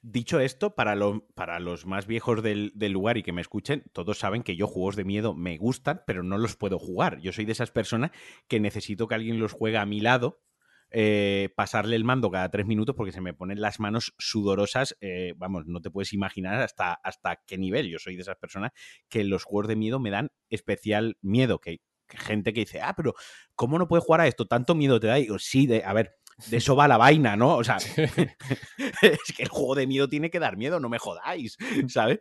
Dicho 0.08 0.40
esto, 0.40 0.76
para, 0.76 0.96
lo- 0.96 1.26
para 1.34 1.60
los 1.60 1.88
más 1.88 2.06
viejos 2.06 2.44
del, 2.44 2.72
lugar 2.92 3.18
y 3.18 3.24
que 3.24 3.32
me 3.32 3.42
escuchen, 3.42 3.84
todos 3.92 4.20
saben 4.20 4.44
que 4.44 4.56
yo 4.56 4.68
juegos 4.68 4.96
de 4.96 5.04
miedo 5.04 5.34
me 5.34 5.58
gustan, 5.58 6.04
pero 6.06 6.22
no 6.22 6.38
los 6.38 6.56
puedo 6.56 6.78
jugar. 6.78 7.20
Yo 7.22 7.32
soy 7.34 7.46
de 7.46 7.54
esas 7.54 7.72
personas 7.72 8.12
que 8.48 8.60
necesito 8.60 9.08
que 9.08 9.16
alguien 9.16 9.40
los 9.40 9.52
juegue 9.52 9.78
a 9.80 9.86
mi 9.88 10.02
lado, 10.02 10.44
eh, 10.92 11.50
pasarle 11.56 11.96
el 11.96 12.04
mando 12.04 12.30
cada 12.30 12.52
tres 12.52 12.68
minutos 12.68 12.96
porque 12.96 13.12
se 13.14 13.20
me 13.22 13.34
ponen 13.34 13.60
las 13.62 13.80
manos 13.80 14.14
sudorosas. 14.20 14.96
eh, 15.02 15.34
vamos, 15.38 15.66
no 15.66 15.82
te 15.82 15.90
puedes 15.90 16.14
imaginar 16.14 16.62
hasta, 16.62 16.94
hasta 16.94 17.38
qué 17.48 17.58
nivel. 17.58 17.90
Yo 17.90 17.98
soy 17.98 18.16
de 18.16 18.22
esas 18.22 18.38
personas 18.38 18.74
que 19.10 19.24
los 19.24 19.44
juegos 19.44 19.68
de 19.70 19.76
miedo 19.76 20.00
me 20.00 20.12
dan 20.12 20.30
especial 20.52 21.18
miedo, 21.22 21.60
que 21.60 21.80
gente 22.08 22.54
que 22.54 22.60
dice, 22.60 22.80
ah, 22.82 22.94
pero 22.96 23.16
¿cómo 23.56 23.80
no 23.80 23.88
puedes 23.88 24.06
jugar 24.06 24.22
a 24.22 24.28
esto? 24.28 24.46
Tanto 24.46 24.76
miedo 24.76 25.00
te 25.00 25.08
da. 25.08 25.18
Y 25.18 25.24
digo, 25.24 25.40
sí, 25.40 25.66
de, 25.66 25.84
a 25.84 25.94
ver, 25.94 26.16
de 26.50 26.58
eso 26.58 26.76
va 26.76 26.88
la 26.88 26.98
vaina, 26.98 27.36
¿no? 27.36 27.58
O 27.58 27.64
sea, 27.64 27.78
es 29.02 29.34
que 29.36 29.44
el 29.44 29.50
juego 29.50 29.76
de 29.76 29.88
miedo 29.88 30.10
tiene 30.10 30.30
que 30.30 30.40
dar 30.40 30.58
miedo, 30.58 30.80
no 30.80 30.90
me 30.90 31.00
jodáis, 31.00 31.58
¿sabes? 31.88 32.20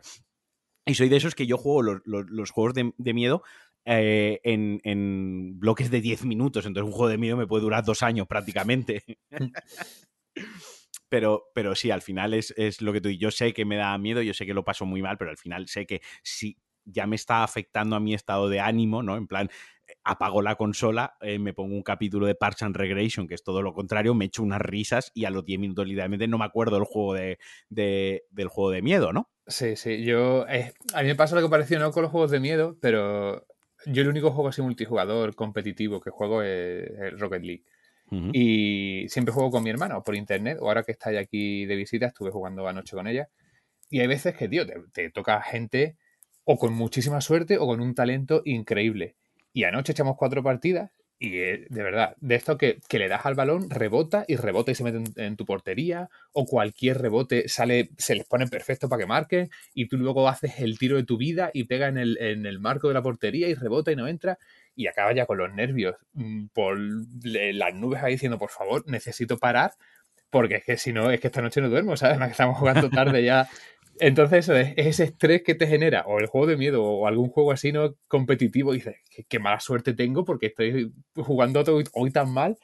Y 0.86 0.94
soy 0.94 1.08
de 1.08 1.16
esos 1.16 1.34
que 1.34 1.46
yo 1.46 1.56
juego 1.56 1.82
los, 1.82 2.50
juegos 2.50 2.74
de, 2.74 3.14
miedo 3.14 3.42
eh, 3.86 4.40
en, 4.44 5.58
bloques 5.58 5.90
de 5.90 6.00
10 6.00 6.24
minutos. 6.26 6.66
Entonces, 6.66 6.86
un 6.86 6.92
juego 6.92 7.08
de 7.08 7.18
miedo 7.18 7.36
me 7.36 7.46
puede 7.46 7.62
durar 7.62 7.84
dos 7.84 8.02
años 8.02 8.26
prácticamente. 8.26 9.02
pero, 11.08 11.44
pero 11.54 11.74
sí, 11.74 11.90
al 11.90 12.02
final 12.02 12.34
es, 12.34 12.52
es, 12.56 12.82
lo 12.82 12.92
que 12.92 13.00
tú 13.00 13.08
y 13.08 13.16
yo 13.16 13.30
sé 13.30 13.54
que 13.54 13.64
me 13.64 13.76
da 13.76 13.96
miedo, 13.96 14.20
yo 14.20 14.34
sé 14.34 14.44
que 14.44 14.54
lo 14.54 14.64
paso 14.64 14.84
muy 14.84 15.00
mal, 15.00 15.16
pero 15.16 15.30
al 15.30 15.38
final 15.38 15.68
sé 15.68 15.86
que 15.86 16.02
si 16.22 16.58
ya 16.84 17.06
me 17.06 17.16
está 17.16 17.42
afectando 17.42 17.96
a 17.96 18.00
mi 18.00 18.14
estado 18.14 18.48
de 18.48 18.60
ánimo, 18.60 19.02
¿no? 19.02 19.16
En 19.16 19.26
plan, 19.26 19.50
apago 20.04 20.42
la 20.42 20.56
consola, 20.56 21.16
eh, 21.20 21.38
me 21.38 21.54
pongo 21.54 21.74
un 21.74 21.82
capítulo 21.82 22.26
de 22.26 22.34
Parks 22.34 22.62
and 22.62 22.76
Regression, 22.76 23.26
que 23.26 23.34
es 23.34 23.42
todo 23.42 23.62
lo 23.62 23.72
contrario, 23.72 24.14
me 24.14 24.26
echo 24.26 24.42
unas 24.42 24.60
risas 24.60 25.10
y 25.14 25.24
a 25.24 25.30
los 25.30 25.44
10 25.44 25.58
minutos 25.58 25.86
literalmente 25.86 26.28
no 26.28 26.38
me 26.38 26.44
acuerdo 26.44 26.76
del 26.76 26.84
juego 26.84 27.14
de, 27.14 27.38
del 27.68 28.48
juego 28.48 28.70
de 28.70 28.82
miedo, 28.82 29.12
¿no? 29.12 29.30
Sí, 29.46 29.76
sí, 29.76 30.04
yo... 30.04 30.46
Eh, 30.48 30.72
a 30.92 31.02
mí 31.02 31.08
me 31.08 31.14
pasa 31.14 31.34
lo 31.34 31.42
que 31.42 31.48
pareció 31.48 31.78
no 31.78 31.90
con 31.90 32.02
los 32.02 32.12
juegos 32.12 32.30
de 32.30 32.40
miedo, 32.40 32.76
pero 32.80 33.46
yo 33.86 34.02
el 34.02 34.08
único 34.08 34.30
juego 34.30 34.48
así 34.48 34.60
multijugador 34.62 35.34
competitivo 35.34 36.00
que 36.00 36.10
juego 36.10 36.42
es 36.42 36.90
el 37.00 37.18
Rocket 37.18 37.42
League. 37.42 37.64
Y 38.32 39.06
siempre 39.08 39.34
juego 39.34 39.50
con 39.50 39.64
mi 39.64 39.70
hermana 39.70 39.96
o 39.96 40.04
por 40.04 40.14
internet, 40.14 40.58
o 40.60 40.68
ahora 40.68 40.84
que 40.84 40.92
está 40.92 41.10
aquí 41.18 41.66
de 41.66 41.74
visita, 41.74 42.06
estuve 42.06 42.30
jugando 42.30 42.68
anoche 42.68 42.94
con 42.94 43.08
ella. 43.08 43.28
Y 43.90 44.00
hay 44.00 44.06
veces 44.06 44.36
que, 44.36 44.48
tío, 44.48 44.64
te 44.92 45.10
toca 45.10 45.42
gente 45.42 45.96
o 46.44 46.56
con 46.56 46.74
muchísima 46.74 47.20
suerte 47.20 47.58
o 47.58 47.66
con 47.66 47.80
un 47.80 47.94
talento 47.94 48.42
increíble. 48.44 49.16
Y 49.54 49.64
anoche 49.64 49.92
echamos 49.92 50.16
cuatro 50.18 50.42
partidas 50.42 50.90
y 51.18 51.38
eh, 51.38 51.66
de 51.70 51.82
verdad, 51.82 52.16
de 52.20 52.34
esto 52.34 52.58
que, 52.58 52.80
le 52.90 53.08
das 53.08 53.24
al 53.24 53.34
balón, 53.34 53.70
rebota 53.70 54.24
y 54.28 54.36
rebota 54.36 54.72
y 54.72 54.74
se 54.74 54.84
mete 54.84 55.24
en, 55.24 55.36
tu 55.36 55.46
portería, 55.46 56.10
o 56.32 56.44
cualquier 56.44 57.00
rebote 57.00 57.48
sale, 57.48 57.90
se 57.96 58.14
les 58.14 58.26
pone 58.26 58.46
perfecto 58.46 58.88
para 58.88 59.00
que 59.00 59.06
marquen, 59.06 59.50
y 59.74 59.86
tú 59.88 59.96
luego 59.96 60.28
haces 60.28 60.58
el 60.58 60.78
tiro 60.78 60.96
de 60.96 61.04
tu 61.04 61.16
vida 61.16 61.50
y 61.54 61.64
pega 61.64 61.88
en 61.88 61.98
el, 61.98 62.18
en 62.20 62.46
el 62.46 62.58
marco 62.58 62.88
de 62.88 62.94
la 62.94 63.02
portería 63.02 63.48
y 63.48 63.54
rebota 63.54 63.92
y 63.92 63.96
no 63.96 64.08
entra, 64.08 64.38
y 64.74 64.86
acaba 64.86 65.14
ya 65.14 65.26
con 65.26 65.38
los 65.38 65.52
nervios 65.54 65.96
mm, 66.14 66.46
por 66.52 66.78
las 67.22 67.74
nubes 67.74 68.02
ahí 68.02 68.12
diciendo, 68.12 68.38
por 68.38 68.50
favor, 68.50 68.84
necesito 68.86 69.38
parar, 69.38 69.72
porque 70.30 70.56
es 70.56 70.64
que 70.64 70.76
si 70.76 70.92
no, 70.92 71.12
es 71.12 71.20
que 71.20 71.28
esta 71.28 71.42
noche 71.42 71.60
no 71.60 71.70
duermo, 71.70 71.96
¿sabes? 71.96 72.18
Estamos 72.30 72.58
jugando 72.58 72.90
tarde 72.90 73.22
ya 73.24 73.48
entonces, 74.00 74.40
eso 74.40 74.56
es, 74.56 74.74
ese 74.76 75.04
estrés 75.04 75.42
que 75.42 75.54
te 75.54 75.66
genera, 75.66 76.04
o 76.06 76.18
el 76.18 76.26
juego 76.26 76.46
de 76.46 76.56
miedo, 76.56 76.82
o 76.84 77.06
algún 77.06 77.28
juego 77.28 77.52
así 77.52 77.72
no 77.72 77.94
competitivo, 78.08 78.72
y 78.72 78.78
dices, 78.78 78.96
qué, 79.28 79.38
mala 79.38 79.60
suerte 79.60 79.94
tengo 79.94 80.24
porque 80.24 80.46
estoy 80.46 80.92
jugando 81.14 81.62
hoy, 81.92 82.10
tan 82.10 82.32
mal. 82.32 82.56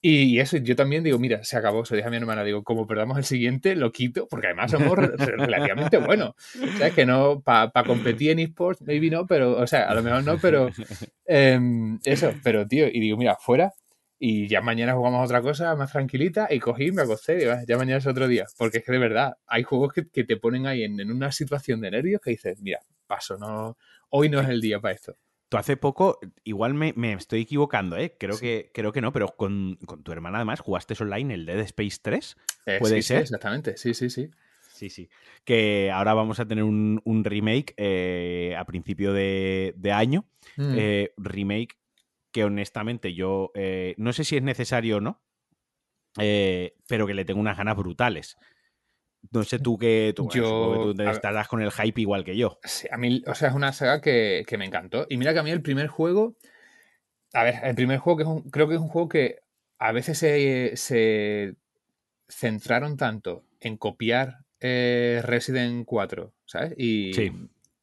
Y, 0.00 0.38
eso, 0.38 0.58
yo 0.58 0.76
también 0.76 1.02
digo, 1.02 1.18
mira, 1.18 1.42
se 1.44 1.56
acabó, 1.56 1.84
se 1.86 1.96
deja 1.96 2.08
a 2.08 2.10
mi 2.10 2.18
hermana, 2.18 2.44
digo, 2.44 2.62
como 2.62 2.86
perdamos 2.86 3.16
el 3.16 3.24
siguiente, 3.24 3.74
lo 3.74 3.90
quito, 3.90 4.28
porque 4.28 4.48
además 4.48 4.70
somos 4.70 4.98
relativamente 4.98 5.96
buenos. 5.96 6.34
O 6.60 6.94
que 6.94 7.06
no, 7.06 7.40
para 7.40 7.70
competir 7.86 8.32
en 8.32 8.40
esports, 8.40 8.82
maybe 8.82 9.08
no, 9.08 9.26
pero, 9.26 9.56
o 9.56 9.66
sea, 9.66 9.88
a 9.88 9.94
lo 9.94 10.02
mejor 10.02 10.24
no, 10.24 10.38
pero 10.38 10.68
em, 11.26 11.98
eso, 12.04 12.34
pero 12.42 12.66
tío, 12.66 12.86
y 12.86 13.00
digo, 13.00 13.16
mira, 13.16 13.36
fuera, 13.40 13.72
y 14.18 14.48
ya 14.48 14.60
mañana 14.60 14.94
jugamos 14.94 15.24
otra 15.24 15.42
cosa 15.42 15.74
más 15.76 15.92
tranquilita 15.92 16.48
y 16.50 16.60
cogí 16.60 16.92
me 16.92 17.02
acosté 17.02 17.44
y 17.44 17.66
ya 17.66 17.76
mañana 17.76 17.98
es 17.98 18.06
otro 18.06 18.28
día. 18.28 18.46
Porque 18.56 18.78
es 18.78 18.84
que 18.84 18.92
de 18.92 18.98
verdad, 18.98 19.36
hay 19.46 19.62
juegos 19.64 19.92
que, 19.92 20.24
te 20.24 20.36
ponen 20.36 20.66
ahí 20.66 20.84
en, 20.84 21.10
una 21.10 21.32
situación 21.32 21.80
de 21.80 21.90
nervios 21.90 22.20
que 22.20 22.30
dices, 22.30 22.60
mira, 22.60 22.80
paso, 23.06 23.36
no, 23.38 23.76
hoy 24.10 24.28
no 24.28 24.40
es 24.40 24.48
el 24.48 24.60
día 24.60 24.80
para 24.80 24.94
esto. 24.94 25.16
Tú 25.48 25.58
hace 25.58 25.76
poco, 25.76 26.18
igual 26.42 26.74
me, 26.74 27.12
estoy 27.12 27.42
equivocando, 27.42 27.96
¿eh? 27.96 28.16
Creo, 28.18 28.38
que, 28.38 28.70
creo 28.72 28.92
que 28.92 29.00
no, 29.00 29.12
pero 29.12 29.28
con, 29.36 29.78
tu 30.02 30.10
hermana 30.10 30.38
además 30.38 30.60
jugaste 30.60 30.94
online 31.00 31.34
el 31.34 31.46
Dead 31.46 31.60
Space 31.60 31.98
3. 32.02 32.36
Eh, 32.66 32.76
¿Puede 32.80 33.02
ser? 33.02 33.22
exactamente, 33.22 33.76
sí, 33.76 33.94
sí, 33.94 34.10
sí. 34.10 34.30
Sí, 34.72 34.90
sí. 34.90 35.08
Que 35.44 35.92
ahora 35.92 36.14
vamos 36.14 36.40
a 36.40 36.46
tener 36.46 36.64
un, 36.64 37.22
remake 37.24 37.74
eh, 37.76 38.56
a 38.58 38.64
principio 38.64 39.12
de, 39.12 39.92
año. 39.92 40.24
Mm. 40.56 40.74
Eh, 40.76 41.12
remake 41.16 41.76
que 42.34 42.42
honestamente 42.42 43.14
yo 43.14 43.52
eh, 43.54 43.94
no 43.96 44.12
sé 44.12 44.24
si 44.24 44.36
es 44.36 44.42
necesario 44.42 44.96
o 44.96 45.00
no, 45.00 45.22
eh, 46.18 46.74
pero 46.88 47.06
que 47.06 47.14
le 47.14 47.24
tengo 47.24 47.38
unas 47.38 47.56
ganas 47.56 47.76
brutales. 47.76 48.36
No 49.30 49.44
sé 49.44 49.60
tú 49.60 49.78
que 49.78 50.12
tú, 50.16 50.28
yo, 50.30 50.92
estarás 51.12 51.46
con 51.46 51.62
el 51.62 51.70
hype 51.70 52.00
igual 52.00 52.24
que 52.24 52.36
yo. 52.36 52.58
Sí, 52.64 52.88
a 52.90 52.96
mí, 52.96 53.22
o 53.28 53.36
sea, 53.36 53.50
es 53.50 53.54
una 53.54 53.72
saga 53.72 54.00
que, 54.00 54.44
me 54.58 54.64
encantó. 54.64 55.06
Y 55.08 55.16
mira 55.16 55.32
que 55.32 55.38
a 55.38 55.42
mí 55.44 55.52
el 55.52 55.62
primer 55.62 55.86
juego, 55.86 56.36
a 57.32 57.44
ver, 57.44 57.60
el 57.62 57.76
primer 57.76 57.98
juego 57.98 58.16
que 58.16 58.22
es 58.24 58.28
un, 58.28 58.50
creo 58.50 58.66
que 58.66 58.74
es 58.74 58.80
un 58.80 58.88
juego 58.88 59.08
que 59.08 59.38
a 59.78 59.92
veces 59.92 60.18
se, 60.18 61.54
centraron 62.28 62.96
tanto 62.96 63.44
en 63.60 63.76
copiar 63.76 64.38
eh, 64.58 65.22
Resident 65.22 65.86
4, 65.86 66.34
¿sabes? 66.46 66.74
Y, 66.76 67.14
sí. 67.14 67.30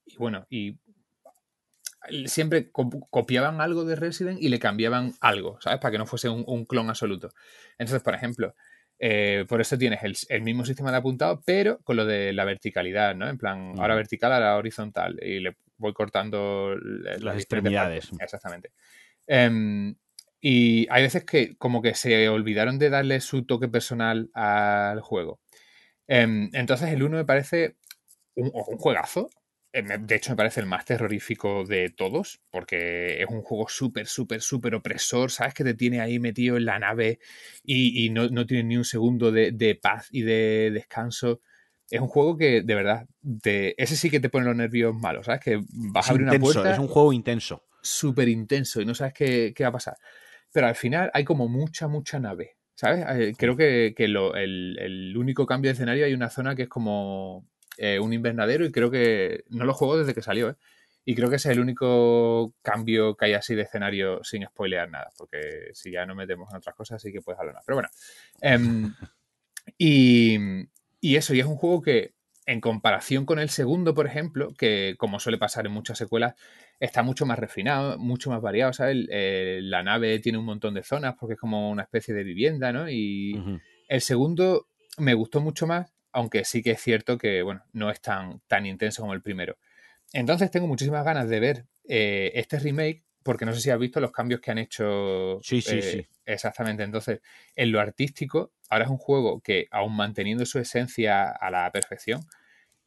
y 0.05 0.17
bueno, 0.17 0.45
y 0.49 0.75
siempre 2.25 2.71
copiaban 2.71 3.61
algo 3.61 3.85
de 3.85 3.95
Resident 3.95 4.41
y 4.41 4.49
le 4.49 4.59
cambiaban 4.59 5.13
algo, 5.21 5.59
¿sabes? 5.61 5.79
Para 5.79 5.91
que 5.91 5.97
no 5.97 6.05
fuese 6.05 6.29
un, 6.29 6.65
clon 6.65 6.89
absoluto. 6.89 7.29
Entonces, 7.77 8.01
por 8.01 8.15
ejemplo, 8.15 8.55
eh, 8.99 9.45
por 9.47 9.61
eso 9.61 9.77
tienes 9.77 9.99
el, 10.29 10.41
mismo 10.41 10.65
sistema 10.65 10.91
de 10.91 10.97
apuntado, 10.97 11.41
pero 11.45 11.79
con 11.83 11.97
lo 11.97 12.05
de 12.05 12.33
la 12.33 12.45
verticalidad, 12.45 13.15
¿no? 13.15 13.27
En 13.27 13.37
plan, 13.37 13.73
ahora 13.77 13.95
vertical, 13.95 14.33
ahora 14.33 14.57
horizontal. 14.57 15.19
Y 15.21 15.39
le 15.39 15.57
voy 15.77 15.93
cortando 15.93 16.75
las 16.75 17.35
extremidades. 17.35 18.09
Exactamente. 18.19 18.71
Em, 19.27 19.95
y 20.39 20.87
hay 20.89 21.03
veces 21.03 21.23
que 21.23 21.55
como 21.57 21.81
que 21.81 21.93
se 21.93 22.27
olvidaron 22.29 22.79
de 22.79 22.89
darle 22.89 23.21
su 23.21 23.45
toque 23.45 23.67
personal 23.67 24.29
al 24.33 25.01
juego. 25.01 25.39
Em, 26.07 26.49
entonces 26.53 26.89
el 26.89 27.03
1 27.03 27.17
me 27.17 27.25
parece 27.25 27.77
un, 28.35 28.51
un, 28.53 28.77
juegazo, 28.77 29.29
de 29.73 30.15
hecho, 30.15 30.31
me 30.31 30.35
parece 30.35 30.59
el 30.59 30.65
más 30.65 30.83
terrorífico 30.83 31.63
de 31.63 31.89
todos, 31.89 32.41
porque 32.49 33.21
es 33.21 33.27
un 33.29 33.41
juego 33.41 33.69
súper, 33.69 34.05
súper, 34.05 34.41
súper 34.41 34.75
opresor, 34.75 35.31
¿sabes? 35.31 35.53
Que 35.53 35.63
te 35.63 35.73
tiene 35.73 36.01
ahí 36.01 36.19
metido 36.19 36.57
en 36.57 36.65
la 36.65 36.77
nave 36.77 37.19
y, 37.63 38.09
no, 38.09 38.27
no 38.27 38.45
tiene 38.45 38.63
ni 38.65 38.77
un 38.77 38.83
segundo 38.83 39.31
de, 39.31 39.79
paz 39.81 40.09
y 40.11 40.23
de 40.23 40.71
descanso. 40.73 41.39
Es 41.89 42.01
un 42.01 42.07
juego 42.07 42.37
que, 42.37 42.63
de 42.63 42.75
verdad, 42.75 43.07
ese 43.43 43.95
sí 43.95 44.09
que 44.09 44.19
te 44.19 44.29
pone 44.29 44.45
los 44.45 44.55
nervios 44.55 44.93
malos, 44.93 45.27
¿sabes? 45.27 45.41
Que 45.41 45.61
vas 45.69 46.07
a 46.07 46.11
abrir 46.11 46.27
una 46.27 46.37
puerta. 46.37 46.71
Es 46.71 46.79
un 46.79 46.87
juego 46.87 47.13
intenso. 47.13 47.63
Súper 47.81 48.27
intenso 48.27 48.81
y 48.81 48.85
no 48.85 48.93
sabes 48.93 49.13
qué, 49.13 49.53
va 49.61 49.67
a 49.67 49.73
pasar. 49.73 49.97
Pero 50.51 50.67
al 50.67 50.75
final 50.75 51.09
hay 51.13 51.23
como 51.23 51.47
mucha, 51.47 51.87
mucha 51.87 52.19
nave, 52.19 52.57
¿sabes? 52.75 53.05
Eh, 53.09 53.33
creo 53.37 53.55
que, 53.55 53.93
el, 53.97 54.77
el 54.79 55.15
único 55.15 55.45
cambio 55.45 55.69
de 55.69 55.73
escenario 55.73 56.05
hay 56.05 56.13
una 56.13 56.29
zona 56.29 56.55
que 56.55 56.63
es 56.63 56.69
como 56.69 57.49
eh, 57.77 57.99
un 57.99 58.13
invernadero 58.13 58.65
y 58.65 58.71
creo 58.71 58.91
que 58.91 59.43
no 59.49 59.65
lo 59.65 59.73
juego 59.73 59.97
desde 59.97 60.13
que 60.13 60.21
salió, 60.21 60.49
¿eh? 60.49 60.55
Y 61.03 61.15
creo 61.15 61.29
que 61.29 61.37
es 61.37 61.45
el 61.47 61.59
único 61.59 62.53
cambio 62.61 63.15
que 63.15 63.25
hay 63.25 63.33
así 63.33 63.55
de 63.55 63.63
escenario 63.63 64.23
sin 64.23 64.45
spoilear 64.45 64.89
nada, 64.89 65.09
porque 65.17 65.71
si 65.73 65.91
ya 65.91 66.05
no 66.05 66.13
metemos 66.13 66.51
en 66.51 66.57
otras 66.57 66.75
cosas, 66.75 67.01
sí 67.01 67.11
que 67.11 67.21
puedes 67.21 67.39
hablar 67.39 67.55
más. 67.55 67.63
Pero 67.65 67.77
bueno. 67.77 67.89
Em, 68.39 68.93
y, 69.79 70.37
y, 70.99 71.15
eso, 71.15 71.33
y 71.33 71.39
es 71.39 71.47
un 71.47 71.55
juego 71.55 71.81
que, 71.81 72.13
en 72.45 72.61
comparación 72.61 73.25
con 73.25 73.39
el 73.39 73.49
segundo, 73.49 73.93
por 73.93 74.05
ejemplo, 74.05 74.53
que 74.55 74.95
como 74.97 75.19
suele 75.19 75.37
pasar 75.37 75.65
en 75.65 75.71
muchas 75.71 75.97
secuelas, 75.97 76.35
está 76.79 77.01
mucho 77.01 77.25
más 77.25 77.39
refinado, 77.39 77.97
mucho 77.97 78.29
más 78.29 78.41
variado, 78.41 78.73
¿sabes? 78.73 79.05
la 79.09 79.83
nave 79.83 80.19
tiene 80.19 80.37
un 80.37 80.45
montón 80.45 80.73
de 80.73 80.83
zonas 80.83 81.15
porque 81.19 81.33
es 81.33 81.39
como 81.39 81.69
una 81.69 81.83
especie 81.83 82.13
de 82.13 82.23
vivienda, 82.23 82.73
¿no? 82.73 82.89
Y 82.89 83.59
el 83.87 84.01
segundo 84.01 84.67
me 84.97 85.13
gustó 85.13 85.41
mucho 85.41 85.67
más 85.67 85.91
aunque 86.11 86.45
sí 86.45 86.61
que 86.61 86.71
es 86.71 86.81
cierto 86.81 87.17
que, 87.17 87.41
bueno, 87.41 87.63
no 87.73 87.89
es 87.89 88.01
tan, 88.01 88.41
tan 88.47 88.65
intenso 88.65 89.01
como 89.01 89.13
el 89.13 89.21
primero. 89.21 89.57
Entonces 90.13 90.51
tengo 90.51 90.67
muchísimas 90.67 91.05
ganas 91.05 91.29
de 91.29 91.39
ver 91.39 91.65
eh, 91.87 92.31
este 92.35 92.59
remake, 92.59 93.03
porque 93.23 93.45
no 93.45 93.53
sé 93.53 93.61
si 93.61 93.69
has 93.69 93.79
visto 93.79 93.99
los 93.99 94.11
cambios 94.11 94.41
que 94.41 94.51
han 94.51 94.57
hecho. 94.57 95.39
Sí, 95.41 95.61
sí, 95.61 95.81
sí. 95.81 95.97
Eh, 95.99 96.09
exactamente. 96.25 96.83
Entonces, 96.83 97.21
en 97.55 97.71
lo 97.71 97.79
artístico, 97.79 98.53
ahora 98.69 98.85
es 98.85 98.91
un 98.91 98.97
juego 98.97 99.41
que, 99.41 99.67
aún 99.71 99.95
manteniendo 99.95 100.45
su 100.45 100.59
esencia 100.59 101.29
a 101.29 101.51
la 101.51 101.71
perfección, 101.71 102.21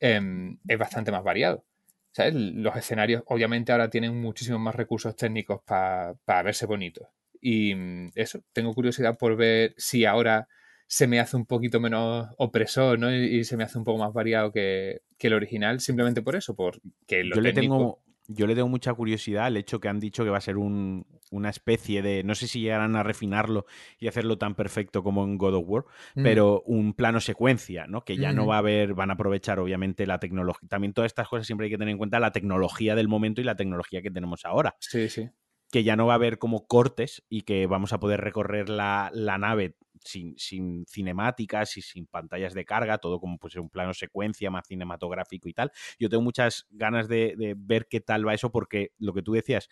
em, 0.00 0.58
es 0.66 0.78
bastante 0.78 1.12
más 1.12 1.22
variado. 1.22 1.64
¿Sabes? 2.12 2.34
Los 2.34 2.76
escenarios, 2.76 3.24
obviamente, 3.26 3.72
ahora 3.72 3.90
tienen 3.90 4.20
muchísimos 4.20 4.60
más 4.60 4.74
recursos 4.74 5.16
técnicos 5.16 5.62
para 5.64 6.42
verse 6.44 6.66
bonitos. 6.66 7.08
Y 7.40 7.74
mm, 7.74 8.12
eso, 8.14 8.40
tengo 8.52 8.72
curiosidad 8.72 9.18
por 9.18 9.36
ver 9.36 9.74
si 9.76 10.04
ahora 10.04 10.48
se 10.86 11.06
me 11.06 11.20
hace 11.20 11.36
un 11.36 11.46
poquito 11.46 11.80
menos 11.80 12.28
opresor, 12.38 12.98
¿no? 12.98 13.14
Y, 13.14 13.44
se 13.44 13.56
me 13.56 13.64
hace 13.64 13.78
un 13.78 13.84
poco 13.84 13.98
más 13.98 14.12
variado 14.12 14.52
que, 14.52 15.02
el 15.18 15.32
original, 15.32 15.80
simplemente 15.80 16.20
por 16.20 16.36
eso, 16.36 16.54
porque 16.54 17.24
lo 17.24 17.36
yo 17.36 17.40
le 17.40 17.54
tengo 17.54 18.02
Yo 18.28 18.46
le 18.46 18.54
tengo 18.54 18.68
mucha 18.68 18.92
curiosidad 18.92 19.46
al 19.46 19.56
hecho 19.56 19.80
que 19.80 19.88
han 19.88 20.00
dicho 20.00 20.22
que 20.22 20.28
va 20.28 20.36
a 20.36 20.42
ser 20.42 20.58
una 20.58 21.48
especie 21.48 22.02
de, 22.02 22.22
no 22.24 22.34
sé 22.34 22.46
si 22.46 22.60
llegarán 22.60 22.94
a 22.94 23.02
refinarlo 23.02 23.64
y 23.98 24.08
hacerlo 24.08 24.36
tan 24.36 24.54
perfecto 24.54 25.02
como 25.02 25.24
en 25.24 25.38
God 25.38 25.54
of 25.54 25.64
War, 25.66 25.84
mm. 26.14 26.22
pero 26.22 26.62
un 26.66 26.92
plano 26.92 27.20
secuencia, 27.20 27.86
¿no? 27.86 28.04
Que 28.04 28.18
ya 28.18 28.34
no 28.34 28.46
va 28.46 28.56
a 28.56 28.58
haber, 28.58 28.92
van 28.92 29.10
a 29.10 29.14
aprovechar 29.14 29.58
obviamente 29.58 30.06
la 30.06 30.20
tecnología. 30.20 30.68
También 30.68 30.92
todas 30.92 31.10
estas 31.10 31.28
cosas 31.28 31.46
siempre 31.46 31.66
hay 31.66 31.70
que 31.70 31.78
tener 31.78 31.92
en 31.92 31.98
cuenta 31.98 32.20
la 32.20 32.32
tecnología 32.32 32.94
del 32.94 33.08
momento 33.08 33.40
y 33.40 33.44
la 33.44 33.56
tecnología 33.56 34.02
que 34.02 34.10
tenemos 34.10 34.44
ahora. 34.44 34.76
Sí, 34.78 35.08
sí. 35.08 35.30
que 35.70 35.84
ya 35.84 35.96
no 35.96 36.06
va 36.06 36.12
a 36.12 36.16
haber 36.16 36.38
como 36.38 36.66
cortes 36.66 37.24
y 37.30 37.42
que 37.42 37.66
vamos 37.66 37.92
a 37.94 37.98
poder 37.98 38.20
recorrer 38.20 38.68
la, 38.68 39.10
nave 39.14 39.76
sin, 40.04 40.38
sin, 40.38 40.86
cinemáticas 40.86 41.76
y 41.76 41.82
sin 41.82 42.06
pantallas 42.06 42.54
de 42.54 42.64
carga, 42.64 42.98
todo 42.98 43.18
como 43.20 43.38
pues 43.38 43.56
un 43.56 43.70
plano 43.70 43.94
secuencia 43.94 44.50
más 44.50 44.66
cinematográfico 44.66 45.48
y 45.48 45.54
tal. 45.54 45.72
Yo 45.98 46.08
tengo 46.08 46.22
muchas 46.22 46.66
ganas 46.70 47.08
de, 47.08 47.54
ver 47.56 47.86
qué 47.88 48.00
tal 48.00 48.26
va 48.26 48.34
eso 48.34 48.50
porque 48.50 48.92
lo 48.98 49.14
que 49.14 49.22
tú 49.22 49.32
decías, 49.32 49.68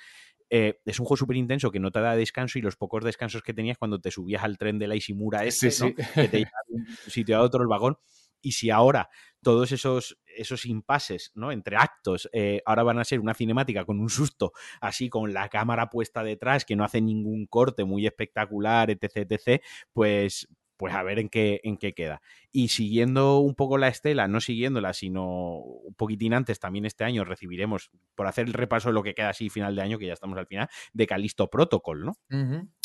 eh, 0.51 0.81
es 0.85 1.01
un 1.01 1.07
juego 1.07 1.17
súper 1.17 1.37
intenso 1.37 1.71
que 1.71 1.81
no 1.81 1.91
te 1.91 2.01
da 2.01 2.17
descanso 2.17 2.59
y 2.59 2.63
los 2.63 2.77
pocos 2.77 3.05
descansos 3.05 3.43
que 3.43 3.55
tenías 3.55 3.79
cuando 3.79 4.01
te 4.01 4.11
subías 4.11 4.43
al 4.43 4.59
tren 4.59 4.79
de 4.79 4.87
la 4.87 4.97
Ishimura 4.97 5.45
ese, 5.45 5.95
que 5.95 6.29
te 6.29 6.39
lleva 6.39 6.51
de 6.69 6.75
un 6.75 6.87
sitio 7.09 7.37
a 7.37 7.41
otro 7.41 7.63
el 7.63 7.69
vagón. 7.69 7.97
Y 8.43 8.53
si 8.53 8.71
ahora 8.71 9.09
todos 9.43 9.73
esos, 9.73 10.19
esos 10.27 10.67
impases 10.67 11.33
¿no? 11.35 11.53
entre 11.53 11.77
actos 11.77 12.29
eh, 12.33 12.63
ahora 12.67 12.83
van 12.83 12.99
a 12.99 13.05
ser 13.05 13.21
una 13.21 13.35
cinemática 13.35 13.85
con 13.85 14.01
un 14.01 14.11
susto, 14.11 14.53
así 14.81 15.09
con 15.09 15.33
la 15.33 15.49
cámara 15.49 15.89
puesta 15.89 16.23
detrás, 16.23 16.65
que 16.65 16.77
no 16.77 16.85
hace 16.85 17.01
ningún 17.01 17.47
corte 17.47 17.85
muy 17.85 18.07
espectacular, 18.07 18.91
etc., 18.91 19.27
etc., 19.31 19.63
pues, 19.93 20.49
pues 20.77 20.95
a 20.95 21.03
ver 21.03 21.19
en 21.19 21.29
qué, 21.29 21.61
en 21.65 21.77
qué 21.77 21.93
queda. 21.95 22.21
Y 22.51 22.69
siguiendo 22.69 23.39
un 23.39 23.55
poco 23.55 23.79
la 23.79 23.89
estela, 23.89 24.29
no 24.29 24.41
siguiéndola, 24.41 24.93
sino 24.93 25.59
un 25.59 25.95
poquitín 25.95 26.35
antes, 26.35 26.59
también 26.59 26.85
este 26.85 27.05
año 27.05 27.25
recibiremos, 27.25 27.91
por 28.15 28.27
hacer 28.27 28.47
el 28.47 28.53
repaso 28.53 28.89
de 28.89 28.95
lo 28.95 29.03
que 29.03 29.15
queda 29.15 29.31
así 29.31 29.49
final 29.49 29.75
de 29.77 29.83
año, 29.83 29.99
que 29.99 30.07
ya 30.07 30.13
estamos 30.13 30.39
al 30.39 30.47
final, 30.47 30.69
de 30.93 31.07
Calisto 31.07 31.49
Protocol, 31.49 32.05
¿no? 32.05 32.17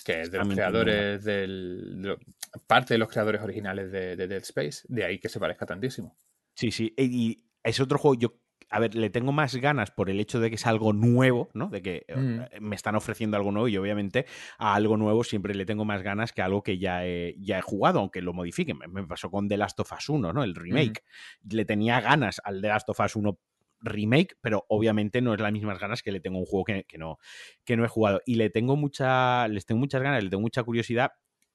Que 0.05 0.21
es 0.21 0.31
de 0.31 0.37
los 0.37 0.47
creadores 0.47 1.23
del. 1.23 2.17
parte 2.65 2.93
de 2.93 2.97
los 2.99 3.09
creadores 3.09 3.41
originales 3.41 3.91
de, 3.91 4.15
de, 4.15 4.27
Dead 4.27 4.41
Space, 4.41 4.85
de 4.87 5.03
ahí 5.03 5.19
que 5.19 5.29
se 5.29 5.39
parezca 5.39 5.65
tantísimo. 5.65 6.17
Sí, 6.53 6.71
sí. 6.71 6.93
Y 6.97 7.43
es 7.63 7.79
otro 7.79 7.97
juego, 7.97 8.15
yo 8.15 8.39
a 8.69 8.79
ver, 8.79 8.95
le 8.95 9.09
tengo 9.09 9.31
más 9.31 9.55
ganas 9.55 9.91
por 9.91 10.09
el 10.09 10.19
hecho 10.19 10.39
de 10.39 10.49
que 10.49 10.55
es 10.55 10.67
algo 10.67 10.93
nuevo, 10.93 11.49
¿no? 11.53 11.69
De 11.69 11.81
que 11.81 12.05
eh, 12.07 12.59
me 12.59 12.75
están 12.75 12.95
ofreciendo 12.95 13.37
algo 13.37 13.51
nuevo 13.51 13.67
y 13.67 13.77
obviamente 13.77 14.25
a 14.57 14.75
algo 14.75 14.97
nuevo 14.97 15.23
siempre 15.23 15.55
le 15.55 15.65
tengo 15.65 15.85
más 15.85 16.03
ganas 16.03 16.33
que 16.33 16.41
a 16.41 16.45
algo 16.45 16.63
que 16.63 16.77
ya 16.77 17.05
he, 17.05 17.35
ya 17.39 17.59
he 17.59 17.61
jugado, 17.61 17.99
aunque 17.99 18.21
lo 18.21 18.33
modifiquen. 18.33 18.77
Me 18.89 19.05
pasó 19.05 19.31
con 19.31 19.47
The 19.47 19.57
Last 19.57 19.79
of 19.79 19.91
Us 19.91 20.09
1, 20.09 20.33
¿no? 20.33 20.43
El 20.43 20.55
remake. 20.55 21.03
Le 21.49 21.65
tenía 21.65 22.01
ganas 22.01 22.41
al 22.43 22.61
The 22.61 22.67
Last 22.67 22.89
of 22.89 22.99
Us 22.99 23.15
1 23.15 23.39
remake, 23.79 24.35
pero 24.41 24.65
obviamente 24.69 25.21
no 25.21 25.33
es 25.33 25.39
las 25.39 25.51
mismas 25.51 25.79
ganas 25.79 26.01
que 26.01 26.11
le 26.11 26.19
tengo 26.19 26.37
a 26.37 26.41
un 26.41 26.45
juego 26.45 26.65
que, 26.65 26.97
no, 26.97 27.19
que 27.63 27.77
no 27.77 27.85
he 27.85 27.87
jugado. 27.87 28.21
Y 28.25 28.35
le 28.35 28.49
tengo 28.49 28.75
mucha, 28.75 29.47
les 29.47 29.65
tengo 29.65 29.79
muchas 29.79 30.01
ganas, 30.01 30.23
le 30.23 30.29
tengo 30.29 30.41
mucha 30.41 30.63
curiosidad 30.63 31.11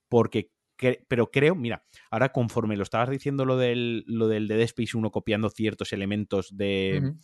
porque 0.08 0.50
pero 1.08 1.30
creo, 1.30 1.54
mira, 1.54 1.84
ahora 2.10 2.30
conforme 2.30 2.76
lo 2.76 2.82
estabas 2.82 3.10
diciendo 3.10 3.44
lo 3.44 3.56
del, 3.56 4.04
lo 4.06 4.28
del 4.28 4.48
Dead 4.48 4.60
Space 4.60 4.96
1 4.96 5.10
copiando 5.10 5.50
ciertos 5.50 5.92
elementos 5.92 6.56
de, 6.56 7.14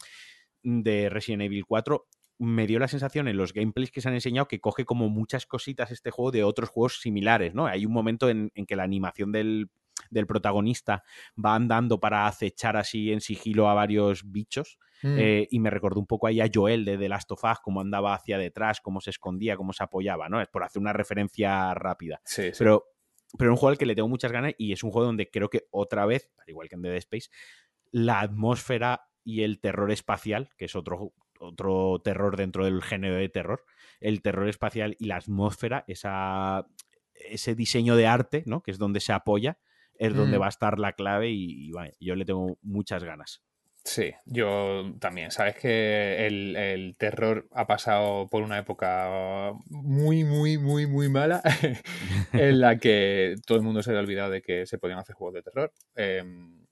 de 0.62 1.08
Resident 1.08 1.42
Evil 1.42 1.64
4, 1.66 2.06
me 2.38 2.66
dio 2.66 2.78
la 2.78 2.88
sensación 2.88 3.28
en 3.28 3.36
los 3.36 3.52
gameplays 3.52 3.90
que 3.90 4.00
se 4.00 4.08
han 4.08 4.14
enseñado 4.14 4.46
que 4.46 4.60
coge 4.60 4.84
como 4.84 5.08
muchas 5.08 5.46
cositas 5.46 5.90
este 5.90 6.10
juego 6.10 6.30
de 6.30 6.44
otros 6.44 6.70
juegos 6.70 7.00
similares, 7.00 7.54
¿no? 7.54 7.66
Hay 7.66 7.84
un 7.84 7.92
momento 7.92 8.28
en, 8.30 8.50
que 8.66 8.76
la 8.76 8.84
animación 8.84 9.32
del, 9.32 9.68
protagonista 10.26 11.02
va 11.44 11.56
andando 11.56 11.98
para 11.98 12.26
acechar 12.26 12.76
así 12.76 13.12
en 13.12 13.20
sigilo 13.20 13.68
a 13.68 13.74
varios 13.74 14.30
bichos. 14.30 14.78
Mm. 15.02 15.16
Eh, 15.18 15.48
y 15.50 15.60
me 15.60 15.70
recordó 15.70 16.00
un 16.00 16.06
poco 16.06 16.26
ahí 16.26 16.40
a 16.40 16.48
Joel 16.52 16.84
de 16.84 16.98
The 16.98 17.08
Last 17.08 17.30
of 17.32 17.44
Us, 17.44 17.58
cómo 17.62 17.80
andaba 17.80 18.14
hacia 18.14 18.38
detrás, 18.38 18.80
cómo 18.80 19.00
se 19.00 19.10
escondía, 19.10 19.56
cómo 19.56 19.72
se 19.72 19.84
apoyaba, 19.84 20.28
¿no? 20.28 20.40
Es 20.40 20.48
por 20.48 20.64
hacer 20.64 20.80
una 20.80 20.92
referencia 20.92 21.74
rápida. 21.74 22.20
Sí, 22.24 22.50
Pero 22.56 22.84
pero 23.36 23.50
es 23.50 23.54
un 23.54 23.58
juego 23.58 23.70
al 23.70 23.78
que 23.78 23.86
le 23.86 23.94
tengo 23.94 24.08
muchas 24.08 24.32
ganas 24.32 24.54
y 24.56 24.72
es 24.72 24.82
un 24.82 24.90
juego 24.90 25.06
donde 25.06 25.28
creo 25.30 25.50
que 25.50 25.66
otra 25.70 26.06
vez, 26.06 26.30
al 26.38 26.48
igual 26.48 26.68
que 26.68 26.76
en 26.76 26.82
Dead 26.82 26.94
Space, 26.96 27.28
la 27.90 28.20
atmósfera 28.20 29.08
y 29.24 29.42
el 29.42 29.60
terror 29.60 29.90
espacial, 29.90 30.50
que 30.56 30.66
es 30.66 30.76
otro, 30.76 31.12
otro 31.40 32.00
terror 32.02 32.36
dentro 32.36 32.64
del 32.64 32.82
género 32.82 33.16
de 33.16 33.28
terror, 33.28 33.64
el 34.00 34.22
terror 34.22 34.48
espacial 34.48 34.96
y 34.98 35.06
la 35.06 35.16
atmósfera, 35.16 35.84
esa, 35.86 36.66
ese 37.14 37.54
diseño 37.54 37.96
de 37.96 38.06
arte, 38.06 38.42
¿no? 38.46 38.62
que 38.62 38.70
es 38.70 38.78
donde 38.78 39.00
se 39.00 39.12
apoya, 39.12 39.58
es 39.98 40.14
donde 40.14 40.38
mm. 40.38 40.40
va 40.40 40.46
a 40.46 40.50
estar 40.50 40.78
la 40.78 40.92
clave 40.92 41.30
y, 41.30 41.72
yo 42.00 42.14
le 42.14 42.24
tengo 42.24 42.58
muchas 42.62 43.04
ganas. 43.04 43.42
Sí, 43.88 44.12
yo 44.26 44.92
también. 45.00 45.30
Sabes 45.30 45.56
que 45.56 46.26
el, 46.26 46.94
terror 46.98 47.48
ha 47.52 47.66
pasado 47.66 48.28
por 48.28 48.42
una 48.42 48.58
época 48.58 49.54
muy, 49.70 50.24
muy, 50.24 50.58
muy, 50.58 50.86
muy 50.86 51.08
mala 51.08 51.40
en 52.34 52.60
la 52.60 52.76
que 52.78 53.36
todo 53.46 53.56
el 53.56 53.64
mundo 53.64 53.82
se 53.82 53.90
había 53.90 54.02
olvidado 54.02 54.30
de 54.30 54.42
que 54.42 54.66
se 54.66 54.76
podían 54.76 54.98
hacer 54.98 55.14
juegos 55.16 55.36
de 55.36 55.42
terror. 55.42 55.72
Em, 55.96 56.66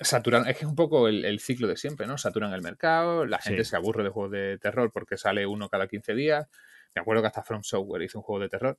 saturan, 0.00 0.48
es 0.48 0.56
que 0.56 0.64
es 0.64 0.68
un 0.70 0.74
poco 0.74 1.06
el, 1.06 1.38
ciclo 1.38 1.68
de 1.68 1.76
siempre, 1.76 2.06
¿no? 2.06 2.16
Saturan 2.16 2.54
el 2.54 2.62
mercado, 2.62 3.26
la 3.26 3.40
gente 3.40 3.64
se 3.64 3.76
aburre 3.76 4.02
de 4.02 4.08
juegos 4.08 4.32
de 4.32 4.56
terror 4.56 4.90
porque 4.90 5.18
sale 5.18 5.46
uno 5.46 5.68
cada 5.68 5.86
15 5.86 6.14
días. 6.14 6.48
Me 6.94 7.02
acuerdo 7.02 7.20
que 7.22 7.28
hasta 7.28 7.42
From 7.42 7.62
Software 7.62 8.02
hizo 8.04 8.20
un 8.20 8.24
juego 8.24 8.40
de 8.40 8.48
terror. 8.48 8.78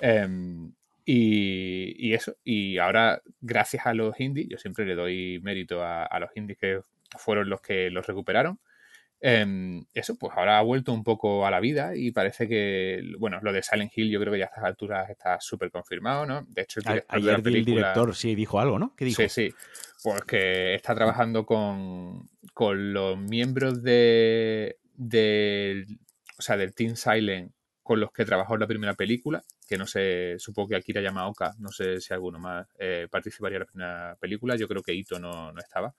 Em, 0.00 0.72
y, 1.04 2.14
eso, 2.14 2.36
y 2.44 2.78
ahora, 2.78 3.22
gracias 3.40 3.86
a 3.86 3.92
los 3.92 4.20
indies, 4.20 4.48
yo 4.50 4.58
siempre 4.58 4.86
le 4.86 4.94
doy 4.94 5.40
mérito 5.42 5.82
a, 5.82 6.04
a 6.04 6.20
los 6.20 6.30
indies 6.36 6.58
que 6.58 6.80
fueron 7.18 7.48
los 7.48 7.60
que 7.60 7.90
los 7.90 8.06
recuperaron. 8.06 8.58
Em, 9.20 9.86
eso, 9.94 10.18
pues 10.18 10.34
ahora 10.36 10.58
ha 10.58 10.62
vuelto 10.62 10.92
un 10.92 11.02
poco 11.02 11.46
a 11.46 11.50
la 11.50 11.58
vida 11.58 11.96
y 11.96 12.10
parece 12.10 12.46
que, 12.46 13.00
bueno, 13.18 13.38
lo 13.42 13.54
de 13.54 13.62
Silent 13.62 13.90
Hill 13.96 14.10
yo 14.10 14.20
creo 14.20 14.32
que 14.32 14.38
ya 14.38 14.44
a 14.44 14.48
estas 14.48 14.64
alturas 14.64 15.08
está 15.08 15.40
súper 15.40 15.70
confirmado, 15.70 16.26
¿no? 16.26 16.42
De 16.48 16.62
hecho, 16.62 16.80
el 16.80 16.84
director, 16.84 17.16
Ayer 17.16 17.34
el 17.34 17.64
director 17.64 18.14
sí 18.14 18.34
dijo 18.34 18.60
algo, 18.60 18.78
¿no? 18.78 18.94
¿Qué 18.94 19.06
dijo? 19.06 19.22
Sí, 19.22 19.28
sí. 19.30 19.54
Pues 20.02 20.20
que 20.24 20.74
está 20.74 20.94
trabajando 20.94 21.46
con, 21.46 22.28
con 22.52 22.92
los 22.92 23.16
miembros 23.16 23.82
de, 23.82 24.76
de, 24.92 25.86
o 26.38 26.42
sea, 26.42 26.58
del 26.58 26.74
Team 26.74 26.94
Silent 26.94 27.50
con 27.82 28.00
los 28.00 28.12
que 28.12 28.24
trabajó 28.24 28.54
en 28.54 28.60
la 28.60 28.66
primera 28.66 28.94
película, 28.94 29.42
que 29.68 29.78
no 29.78 29.86
sé, 29.86 30.36
supongo 30.38 30.70
que 30.70 30.76
Akira 30.76 31.00
Yamaoka, 31.00 31.54
no 31.58 31.70
sé 31.70 32.00
si 32.00 32.12
alguno 32.12 32.38
más 32.38 32.66
eh, 32.78 33.08
participaría 33.10 33.56
en 33.56 33.60
la 33.60 33.66
primera 33.66 34.16
película, 34.20 34.56
yo 34.56 34.68
creo 34.68 34.82
que 34.82 34.94
Ito 34.94 35.18
no, 35.18 35.52
no 35.52 35.60
estaba. 35.60 35.94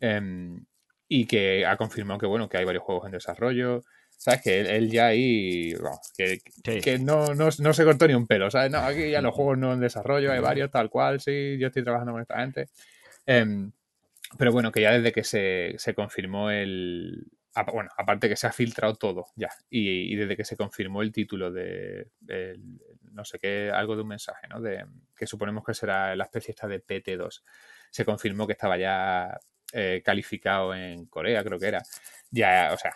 Em, 0.00 0.64
y 1.08 1.26
que 1.26 1.66
ha 1.66 1.76
confirmado 1.76 2.18
que, 2.18 2.26
bueno, 2.26 2.48
que 2.48 2.58
hay 2.58 2.64
varios 2.64 2.84
juegos 2.84 3.06
en 3.06 3.12
desarrollo. 3.12 3.82
¿Sabes? 4.16 4.42
Que 4.42 4.60
él, 4.60 4.90
ya 4.90 5.06
ahí, 5.06 5.74
que, 6.14 6.40
que 6.82 6.98
no, 6.98 7.34
no, 7.34 7.48
no, 7.58 7.72
se 7.72 7.84
cortó 7.84 8.06
ni 8.06 8.12
un 8.12 8.26
pelo, 8.26 8.50
¿sabes? 8.50 8.70
No, 8.70 8.78
aquí 8.78 9.10
ya 9.10 9.22
los 9.22 9.34
juegos 9.34 9.56
no 9.56 9.72
en 9.72 9.80
desarrollo, 9.80 10.30
hay 10.30 10.40
varios 10.40 10.70
tal 10.70 10.90
cual, 10.90 11.20
sí, 11.20 11.56
yo 11.58 11.68
estoy 11.68 11.82
trabajando 11.82 12.12
con 12.12 12.20
esta 12.20 12.38
gente. 12.38 12.68
Em, 13.24 13.72
pero 14.36 14.52
bueno, 14.52 14.70
que 14.72 14.82
ya 14.82 14.92
desde 14.92 15.12
que 15.12 15.24
se, 15.24 15.74
se 15.78 15.94
confirmó 15.94 16.50
el, 16.50 17.30
bueno, 17.72 17.90
aparte 17.96 18.28
que 18.28 18.36
se 18.36 18.46
ha 18.46 18.52
filtrado 18.52 18.94
todo 18.94 19.26
ya, 19.36 19.48
y, 19.68 20.12
y, 20.12 20.16
desde 20.16 20.36
que 20.36 20.44
se 20.44 20.56
confirmó 20.56 21.02
el 21.02 21.12
título 21.12 21.50
de, 21.50 22.08
no 23.12 23.24
sé 23.24 23.38
qué, 23.38 23.70
algo 23.72 23.96
de 23.96 24.02
un 24.02 24.08
mensaje, 24.08 24.46
¿no? 24.48 24.60
De, 24.60 24.84
que 25.16 25.26
suponemos 25.26 25.64
que 25.64 25.74
será 25.74 26.14
la 26.14 26.24
especie 26.24 26.52
esta 26.52 26.68
de 26.68 26.84
PT2, 26.84 27.42
se 27.90 28.04
confirmó 28.04 28.46
que 28.46 28.52
estaba 28.52 28.76
ya 28.76 29.38
eh, 29.72 30.02
calificado 30.04 30.74
en 30.74 31.06
Corea, 31.06 31.42
creo 31.44 31.58
que 31.58 31.66
era. 31.66 31.82
Ya, 32.30 32.70
o 32.72 32.76
sea, 32.76 32.92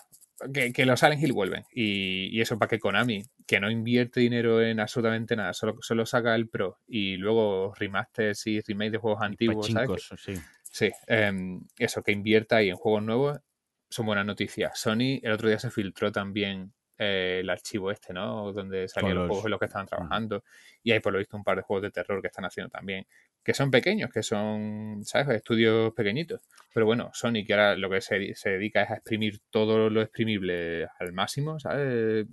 que, 0.52 0.86
los 0.86 1.00
Silent 1.00 1.22
Hill 1.22 1.32
vuelven. 1.32 1.64
Y, 1.72 2.40
eso 2.40 2.58
para 2.58 2.68
que 2.68 2.78
Konami, 2.78 3.22
que 3.46 3.60
no 3.60 3.70
invierte 3.70 4.20
dinero 4.20 4.62
en 4.62 4.80
absolutamente 4.80 5.36
nada, 5.36 5.52
solo, 5.52 5.76
solo 5.80 6.06
saca 6.06 6.34
el 6.34 6.48
Pro 6.48 6.78
y 6.86 7.16
luego 7.16 7.72
remasters 7.74 8.46
y 8.46 8.60
remakes 8.60 8.92
de 8.92 8.98
juegos 8.98 9.22
antiguos, 9.22 9.66
¿sabes? 9.68 10.08
Sí, 10.18 10.34
sí 10.62 10.90
em, 11.06 11.62
eso, 11.78 12.02
que 12.02 12.12
invierta 12.12 12.56
ahí 12.56 12.70
en 12.70 12.76
juegos 12.76 13.02
nuevos 13.02 13.40
son 13.88 14.06
buenas 14.06 14.26
noticias. 14.26 14.78
Sony 14.78 15.20
el 15.22 15.32
otro 15.32 15.48
día 15.48 15.58
se 15.58 15.70
filtró 15.70 16.10
también 16.10 16.72
eh, 16.98 17.38
el 17.40 17.50
archivo 17.50 17.90
este, 17.90 18.12
¿no? 18.12 18.52
Donde 18.52 18.88
salían 18.88 19.16
los, 19.16 19.28
juegos 19.28 19.44
en 19.44 19.50
los 19.50 19.60
que 19.60 19.66
estaban 19.66 19.86
trabajando. 19.86 20.44
Y 20.82 20.92
hay 20.92 21.00
por 21.00 21.12
lo 21.12 21.18
visto 21.18 21.36
un 21.36 21.44
par 21.44 21.56
de 21.56 21.62
juegos 21.62 21.82
de 21.82 21.90
terror 21.90 22.20
que 22.20 22.28
están 22.28 22.44
haciendo 22.44 22.70
también 22.70 23.06
que 23.44 23.52
son 23.52 23.70
pequeños, 23.70 24.10
que 24.10 24.22
son, 24.22 25.02
¿sabes? 25.04 25.28
Estudios 25.28 25.92
pequeñitos. 25.92 26.40
Pero 26.72 26.86
bueno, 26.86 27.10
Sony, 27.12 27.44
que 27.46 27.52
ahora 27.52 27.76
lo 27.76 27.90
que 27.90 28.00
se, 28.00 28.34
dedica 28.44 28.82
es 28.82 28.90
a 28.90 28.94
exprimir 28.94 29.40
todo 29.50 29.90
lo 29.90 30.00
exprimible 30.00 30.88
al 30.98 31.12
máximo, 31.12 31.60
¿sabes? 31.60 32.26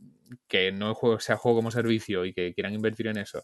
Que 0.48 0.72
no 0.72 0.96
sea 1.20 1.36
juego 1.36 1.58
como 1.58 1.70
servicio 1.70 2.24
y 2.24 2.34
que 2.34 2.54
quieran 2.54 2.74
invertir 2.74 3.08
en 3.08 3.18
eso. 3.18 3.44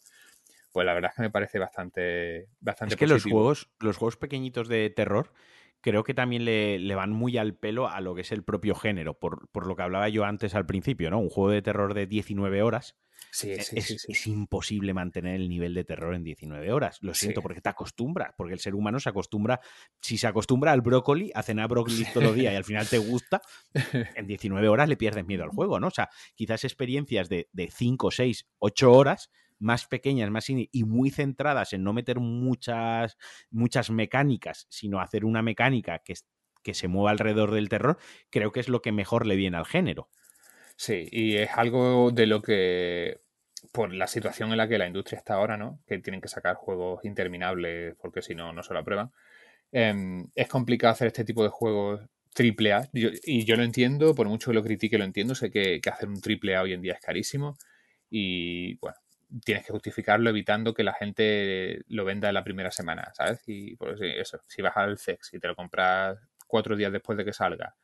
Pues 0.72 0.86
la 0.86 0.94
verdad 0.94 1.12
es 1.12 1.18
que 1.18 1.22
me 1.24 1.30
parece 1.30 1.60
bastante, 1.60 2.48
bastante 2.62 2.94
Es 2.94 3.00
que 3.00 3.08
los 3.08 3.24
juegos, 3.24 3.70
los 3.80 3.98
juegos 3.98 4.16
pequeñitos 4.16 4.70
de 4.70 4.90
terror 4.90 5.34
creo 5.82 6.04
que 6.04 6.14
también 6.14 6.46
le, 6.46 6.96
van 6.96 7.12
muy 7.12 7.38
al 7.38 7.56
pelo 7.56 7.88
a 7.88 8.02
lo 8.02 8.16
que 8.16 8.22
es 8.22 8.32
el 8.32 8.44
propio 8.44 8.76
género, 8.76 9.18
por, 9.18 9.50
por, 9.50 9.68
lo 9.68 9.76
que 9.76 9.84
hablaba 9.84 10.10
yo 10.10 10.26
antes 10.26 10.56
al 10.56 10.66
principio, 10.66 11.10
¿no? 11.10 11.20
Un 11.20 11.30
juego 11.30 11.52
de 11.52 11.62
terror 11.62 11.94
de 11.94 12.08
19 12.08 12.62
horas 12.62 12.96
Sí, 13.32 13.52
e, 13.52 13.62
sí, 13.62 13.76
es, 13.78 14.06
es, 14.08 14.28
imposible 14.28 14.94
mantener 14.94 15.36
el 15.36 15.50
nivel 15.50 15.74
de 15.74 15.84
terror 15.84 16.16
en 16.16 16.24
19 16.24 16.72
horas. 16.72 16.98
Lo 17.02 17.14
siento, 17.14 17.42
porque 17.42 17.62
te 17.62 17.70
acostumbras, 17.70 18.34
porque 18.38 18.54
el 18.54 18.60
ser 18.60 18.74
humano 18.74 19.00
se 19.00 19.10
acostumbra, 19.10 19.60
si 20.02 20.18
se 20.18 20.28
acostumbra 20.28 20.72
al 20.72 20.82
brócoli, 20.82 21.32
a 21.36 21.44
cenar 21.44 21.68
brócoli 21.68 22.06
todos 22.14 22.24
los 22.24 22.36
días 22.36 22.54
y 22.54 22.56
al 22.56 22.64
final 22.64 22.88
te 22.88 22.98
gusta, 22.98 23.42
en 24.16 24.28
19 24.28 24.68
horas 24.70 24.90
le 24.90 24.98
pierdes 24.98 25.26
miedo 25.26 25.44
al 25.44 25.50
juego, 25.50 25.80
¿no? 25.80 25.88
O 25.88 25.92
sea, 25.92 26.10
quizás 26.36 26.64
experiencias 26.64 27.30
de, 27.30 27.50
de 27.52 27.70
5, 27.70 28.12
6, 28.12 28.48
8 28.60 28.92
horas 28.92 29.30
más 29.60 29.88
pequeñas, 29.88 30.30
más 30.30 30.50
y 30.50 30.84
muy 30.84 31.10
centradas 31.10 31.74
en 31.74 31.84
no 31.84 31.94
meter 31.94 32.20
muchas, 32.20 33.18
muchas 33.50 33.90
mecánicas, 33.90 34.68
sino 34.70 35.00
hacer 35.00 35.26
una 35.26 35.42
mecánica 35.42 36.00
que, 36.00 36.16
que 36.64 36.74
se 36.74 36.88
mueva 36.88 37.12
alrededor 37.12 37.52
del 37.52 37.70
terror, 37.70 37.98
creo 38.30 38.52
que 38.52 38.60
es 38.60 38.70
lo 38.70 38.82
que 38.82 38.92
mejor 38.92 39.26
le 39.26 39.36
viene 39.36 39.58
al 39.58 39.66
género. 39.66 40.10
Sí, 40.76 41.08
y 41.12 41.38
es 41.38 41.50
algo 41.56 42.12
de 42.12 42.28
lo 42.28 42.42
que, 42.42 43.22
por 43.72 43.94
la 43.94 44.08
situación 44.08 44.52
en 44.52 44.58
la 44.58 44.68
que 44.68 44.78
la 44.78 44.88
industria 44.88 45.18
está 45.18 45.36
ahora, 45.36 45.58
¿no? 45.58 45.80
Que 45.88 45.98
tienen 46.00 46.22
que 46.22 46.28
sacar 46.28 46.56
juegos 46.56 47.04
interminables 47.04 47.96
porque 48.00 48.22
si 48.22 48.36
no, 48.36 48.54
no 48.54 48.64
se 48.64 48.74
lo 48.74 48.80
aprueban. 48.80 49.12
Em, 49.72 50.28
es 50.36 50.48
complicado 50.48 50.94
hacer 50.94 51.08
este 51.08 51.26
tipo 51.26 51.44
de 51.44 51.50
juegos 51.50 52.02
triple 52.34 52.74
A. 52.74 52.90
y 52.94 53.46
yo 53.46 53.56
lo 53.56 53.64
entiendo, 53.64 54.14
por 54.14 54.28
mucho 54.30 54.52
que 54.52 54.56
lo 54.56 54.64
critique, 54.64 54.98
lo 54.98 55.04
entiendo. 55.04 55.36
Sé 55.36 55.50
que, 55.52 55.82
hacer 55.92 56.08
un 56.10 56.22
triple 56.22 56.56
A 56.56 56.62
hoy 56.62 56.74
en 56.74 56.82
día 56.82 56.94
es 56.94 57.02
carísimo. 57.02 57.58
Y 58.10 58.76
bueno, 58.78 58.98
tienes 59.44 59.66
que 59.66 59.72
justificarlo 59.72 60.30
evitando 60.30 60.74
que 60.74 60.84
la 60.84 60.94
gente 60.94 61.82
lo 61.88 62.06
venda 62.06 62.28
en 62.30 62.34
la 62.34 62.44
primera 62.44 62.72
semana, 62.72 63.12
¿sabes? 63.14 63.42
Y 63.48 63.76
por 63.76 64.02
eso, 64.04 64.40
si 64.48 64.62
vas 64.62 64.78
al 64.78 64.98
sex 64.98 65.34
y 65.34 65.40
te 65.40 65.48
lo 65.48 65.56
compras 65.56 66.18
cuatro 66.48 66.76
días 66.76 66.92
después 66.92 67.18
de 67.18 67.26
que 67.26 67.34
salga 67.34 67.76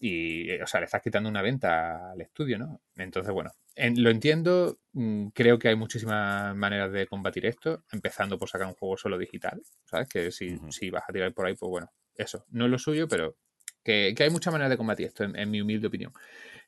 y, 0.00 0.52
o 0.60 0.66
sea, 0.66 0.80
le 0.80 0.86
estás 0.86 1.02
quitando 1.02 1.28
una 1.28 1.42
venta 1.42 2.12
al 2.12 2.20
estudio, 2.20 2.58
¿no? 2.58 2.80
Entonces, 2.96 3.32
bueno, 3.32 3.50
lo 3.76 4.10
entiendo, 4.10 4.78
mm, 4.92 5.28
creo 5.28 5.58
que 5.58 5.68
hay 5.68 5.76
muchísimas 5.76 6.54
maneras 6.54 6.92
de 6.92 7.06
combatir 7.06 7.46
esto, 7.46 7.84
empezando 7.92 8.38
por 8.38 8.48
sacar 8.48 8.68
un 8.68 8.74
juego 8.74 8.96
solo 8.96 9.18
digital, 9.18 9.60
¿sabes? 9.84 10.08
Que 10.08 10.30
si, 10.30 10.58
si 10.70 10.90
vas 10.90 11.04
a 11.08 11.12
tirar 11.12 11.32
por 11.34 11.46
ahí, 11.46 11.54
pues 11.54 11.68
bueno, 11.68 11.90
eso, 12.14 12.44
no 12.50 12.66
es 12.66 12.70
lo 12.70 12.78
suyo, 12.78 13.08
pero 13.08 13.36
que, 13.82 14.14
hay 14.18 14.30
muchas 14.30 14.52
maneras 14.52 14.70
de 14.70 14.76
combatir 14.76 15.06
esto, 15.06 15.24
en, 15.24 15.50
mi 15.50 15.60
humilde 15.60 15.88
opinión. 15.88 16.12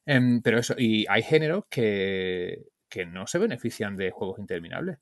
Em, 0.06 0.42
pero 0.42 0.58
eso, 0.58 0.74
y 0.76 1.06
hay 1.08 1.22
géneros 1.22 1.64
que, 1.70 2.66
que 2.90 3.06
no 3.06 3.26
se 3.26 3.38
benefician 3.38 3.96
de 3.96 4.10
juegos 4.10 4.38
interminables. 4.38 4.98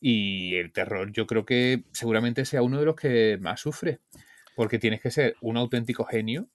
Y 0.00 0.56
el 0.56 0.72
terror 0.72 1.12
yo 1.12 1.26
creo 1.28 1.44
que 1.44 1.84
seguramente 1.92 2.44
sea 2.44 2.62
uno 2.62 2.80
de 2.80 2.86
los 2.86 2.96
que 2.96 3.38
más 3.40 3.60
sufre, 3.60 4.00
porque 4.56 4.80
tienes 4.80 5.00
que 5.00 5.12
ser 5.12 5.36
un 5.40 5.56
auténtico 5.56 6.04
genio 6.04 6.48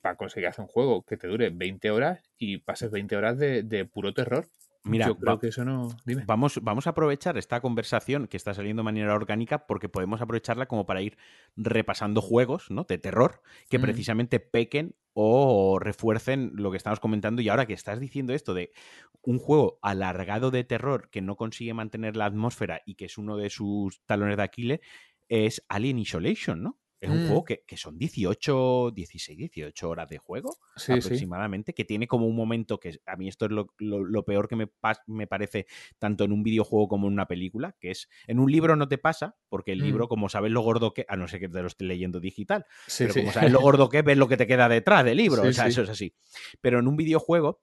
para 0.00 0.16
conseguir 0.16 0.48
hacer 0.48 0.62
un 0.62 0.68
juego 0.68 1.02
que 1.02 1.16
te 1.16 1.26
dure 1.26 1.50
20 1.50 1.90
horas 1.90 2.20
y 2.38 2.58
pases 2.58 2.90
20 2.90 3.16
horas 3.16 3.38
de, 3.38 3.88
puro 3.90 4.12
terror. 4.12 4.48
Mira, 4.84 5.06
yo 5.06 5.16
creo 5.16 5.38
que 5.38 5.48
eso 5.48 5.64
no. 5.64 5.96
Vamos, 6.26 6.58
vamos 6.62 6.86
a 6.86 6.90
aprovechar 6.90 7.38
esta 7.38 7.60
conversación 7.60 8.26
que 8.26 8.36
está 8.36 8.52
saliendo 8.52 8.80
de 8.80 8.84
manera 8.84 9.14
orgánica 9.14 9.66
porque 9.66 9.88
podemos 9.88 10.20
aprovecharla 10.20 10.66
como 10.66 10.86
para 10.86 11.02
ir 11.02 11.18
repasando 11.56 12.20
juegos 12.20 12.70
¿no? 12.70 12.84
de 12.84 12.98
terror 12.98 13.42
que 13.70 13.78
mm. 13.78 13.82
precisamente 13.82 14.40
pequen 14.40 14.96
o 15.14 15.78
refuercen 15.78 16.52
lo 16.54 16.70
que 16.70 16.78
estamos 16.78 16.98
comentando. 16.98 17.42
Y 17.42 17.48
ahora 17.48 17.66
que 17.66 17.74
estás 17.74 18.00
diciendo 18.00 18.32
esto 18.32 18.54
de 18.54 18.72
un 19.22 19.38
juego 19.38 19.78
alargado 19.82 20.50
de 20.50 20.64
terror 20.64 21.10
que 21.10 21.20
no 21.20 21.36
consigue 21.36 21.74
mantener 21.74 22.16
la 22.16 22.26
atmósfera 22.26 22.82
y 22.84 22.96
que 22.96 23.04
es 23.04 23.18
uno 23.18 23.36
de 23.36 23.50
sus 23.50 24.02
talones 24.04 24.36
de 24.36 24.42
Aquiles, 24.42 24.80
es 25.28 25.64
Alien 25.68 25.98
Isolation, 25.98 26.62
¿no? 26.62 26.78
Es 27.02 27.10
un 27.10 27.26
juego 27.26 27.42
mm. 27.42 27.66
que, 27.66 27.76
son 27.76 27.98
18, 27.98 28.92
16, 28.94 29.36
18 29.36 29.90
horas 29.90 30.08
de 30.08 30.18
juego 30.18 30.56
aproximadamente, 30.76 31.74
que 31.74 31.84
tiene 31.84 32.06
como 32.06 32.28
un 32.28 32.36
momento 32.36 32.78
que 32.78 33.00
a 33.06 33.16
mí 33.16 33.26
esto 33.26 33.46
es 33.46 33.50
lo, 33.50 34.24
peor 34.24 34.46
que 34.46 34.54
me, 34.54 34.70
me, 35.08 35.26
parece 35.26 35.66
tanto 35.98 36.22
en 36.22 36.30
un 36.30 36.44
videojuego 36.44 36.86
como 36.86 37.08
en 37.08 37.14
una 37.14 37.26
película, 37.26 37.74
que 37.80 37.90
es 37.90 38.08
en 38.28 38.38
un 38.38 38.52
libro 38.52 38.76
no 38.76 38.86
te 38.86 38.98
pasa, 38.98 39.34
porque 39.48 39.72
el 39.72 39.80
mm. 39.80 39.84
libro, 39.84 40.08
como 40.08 40.28
sabes 40.28 40.52
lo 40.52 40.60
gordo 40.60 40.94
que, 40.94 41.04
a 41.08 41.16
no 41.16 41.26
ser 41.26 41.40
que 41.40 41.48
te 41.48 41.60
lo 41.60 41.66
esté 41.66 41.84
leyendo 41.86 42.20
digital, 42.20 42.66
pero 42.96 43.12
como 43.12 43.32
sabes 43.32 43.50
lo 43.50 43.60
gordo 43.60 43.88
que 43.88 44.02
ves 44.02 44.16
lo 44.16 44.28
que 44.28 44.36
te 44.36 44.46
queda 44.46 44.68
detrás 44.68 45.04
del 45.04 45.16
libro, 45.16 45.42
o 45.42 45.52
sea, 45.52 45.66
eso 45.66 45.82
es 45.82 45.88
así. 45.88 46.14
Pero 46.60 46.78
en 46.78 46.86
un 46.86 46.96
videojuego 46.96 47.62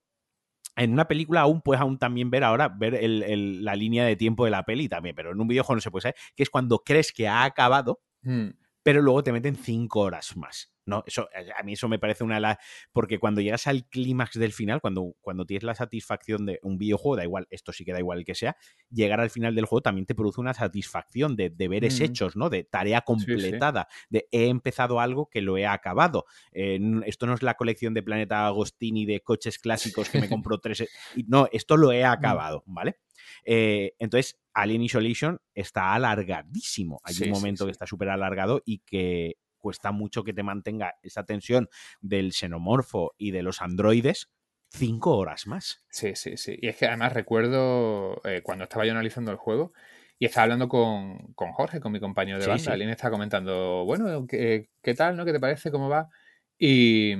en 0.75 0.91
una 0.91 1.07
película 1.07 1.41
aún 1.41 1.61
puedes 1.61 1.81
aún 1.81 1.97
también 1.97 2.29
ver 2.29 2.43
ahora, 2.43 2.67
ver 2.67 2.99
la 3.01 3.75
línea 3.77 4.03
de 4.05 4.17
tiempo 4.17 4.43
de 4.43 4.51
la 4.51 4.65
peli 4.65 4.89
también, 4.89 5.15
pero 5.15 5.31
en 5.31 5.39
un 5.39 5.47
videojuego 5.47 5.75
no 5.75 5.81
se 5.81 5.91
puede 5.91 6.01
saber, 6.01 6.15
que 6.35 6.43
es 6.43 6.49
cuando 6.49 6.79
crees 6.79 7.13
que 7.13 7.29
ha 7.29 7.45
acabado, 7.45 8.01
mm 8.21 8.49
pero 8.83 9.01
luego 9.01 9.23
te 9.23 9.31
meten 9.31 9.55
cinco 9.55 10.01
horas 10.01 10.35
más. 10.37 10.73
¿no? 10.89 11.03
Eso, 11.05 11.29
eh, 11.33 11.49
a 11.57 11.63
mí 11.63 11.73
eso 11.73 11.87
me 11.87 11.99
parece 11.99 12.25
una... 12.25 12.39
La... 12.39 12.59
Porque 12.91 13.19
cuando 13.19 13.39
llegas 13.39 13.67
al 13.67 13.85
clímax 13.87 14.37
del 14.37 14.51
final, 14.51 14.81
cuando, 14.81 15.15
cuando 15.21 15.45
tienes 15.45 15.63
la 15.63 15.75
satisfacción 15.75 16.45
de 16.45 16.59
un 16.63 16.77
videojuego, 16.77 17.15
da 17.15 17.23
igual, 17.23 17.47
esto 17.49 17.71
sí 17.71 17.85
que 17.85 17.93
da 17.93 17.99
igual 17.99 18.19
el 18.19 18.25
que 18.25 18.35
sea, 18.35 18.57
llegar 18.89 19.21
al 19.21 19.29
final 19.29 19.55
del 19.55 19.65
juego 19.65 19.81
también 19.81 20.05
te 20.05 20.15
produce 20.15 20.41
una 20.41 20.53
satisfacción 20.53 21.37
de 21.37 21.49
deberes 21.49 21.99
mm. 21.99 22.03
hechos, 22.03 22.35
¿no? 22.35 22.49
De 22.49 22.65
tarea 22.65 23.01
completada, 23.01 23.87
de 24.09 24.27
he 24.31 24.47
empezado 24.47 24.99
algo 24.99 25.29
que 25.29 25.41
lo 25.41 25.57
he 25.57 25.65
acabado. 25.65 26.25
esto 26.51 27.27
no 27.27 27.35
es 27.35 27.43
la 27.43 27.53
colección 27.53 27.93
de 27.93 28.03
Planeta 28.03 28.47
Agostini 28.47 29.05
de 29.05 29.21
coches 29.21 29.59
clásicos 29.59 30.09
que 30.09 30.19
me 30.19 30.29
compró 30.29 30.59
tres... 30.59 30.89
No, 31.27 31.47
esto 31.51 31.77
lo 31.77 31.91
he 31.91 32.03
mm. 32.03 32.07
acabado, 32.07 32.63
¿vale? 32.65 32.97
Eh, 33.45 33.93
entonces, 33.99 34.39
Alien 34.53 34.83
Isolation 34.83 35.39
está 35.53 35.93
alargadísimo. 35.93 36.99
Hay 37.03 37.15
un 37.23 37.31
momento 37.31 37.65
que 37.65 37.71
está 37.71 37.85
súper 37.85 38.09
alargado 38.09 38.61
y 38.65 38.79
que 38.79 39.37
cuesta 39.57 39.91
mucho 39.91 40.23
que 40.23 40.33
te 40.33 40.43
mantenga 40.43 40.95
esa 41.01 41.25
tensión 41.25 41.69
del 41.99 42.33
xenomorfo 42.33 43.13
y 43.17 43.31
de 43.31 43.43
los 43.43 43.61
androides 43.61 44.29
cinco 44.71 45.17
horas 45.17 45.47
más. 45.47 45.83
Sí, 45.89 46.15
sí, 46.15 46.37
sí. 46.37 46.57
Y 46.61 46.67
es 46.67 46.77
que 46.77 46.85
además 46.85 47.13
recuerdo 47.13 48.21
eh, 48.23 48.41
cuando 48.43 48.65
estaba 48.65 48.85
yo 48.85 48.91
analizando 48.91 49.31
el 49.31 49.37
juego 49.37 49.73
y 50.17 50.25
estaba 50.25 50.43
hablando 50.43 50.67
con, 50.67 51.33
Jorge, 51.33 51.79
con 51.79 51.91
mi 51.91 51.99
compañero 51.99 52.39
de 52.39 52.47
banda. 52.47 52.73
Alien 52.73 52.89
estaba 52.89 53.11
comentando, 53.11 53.85
bueno, 53.85 54.27
¿qué, 54.27 54.69
¿qué, 54.81 54.93
tal, 54.93 55.15
no? 55.15 55.25
¿Qué 55.25 55.31
te 55.31 55.39
parece? 55.39 55.71
¿Cómo 55.71 55.89
va? 55.89 56.09
Y, 56.57 57.15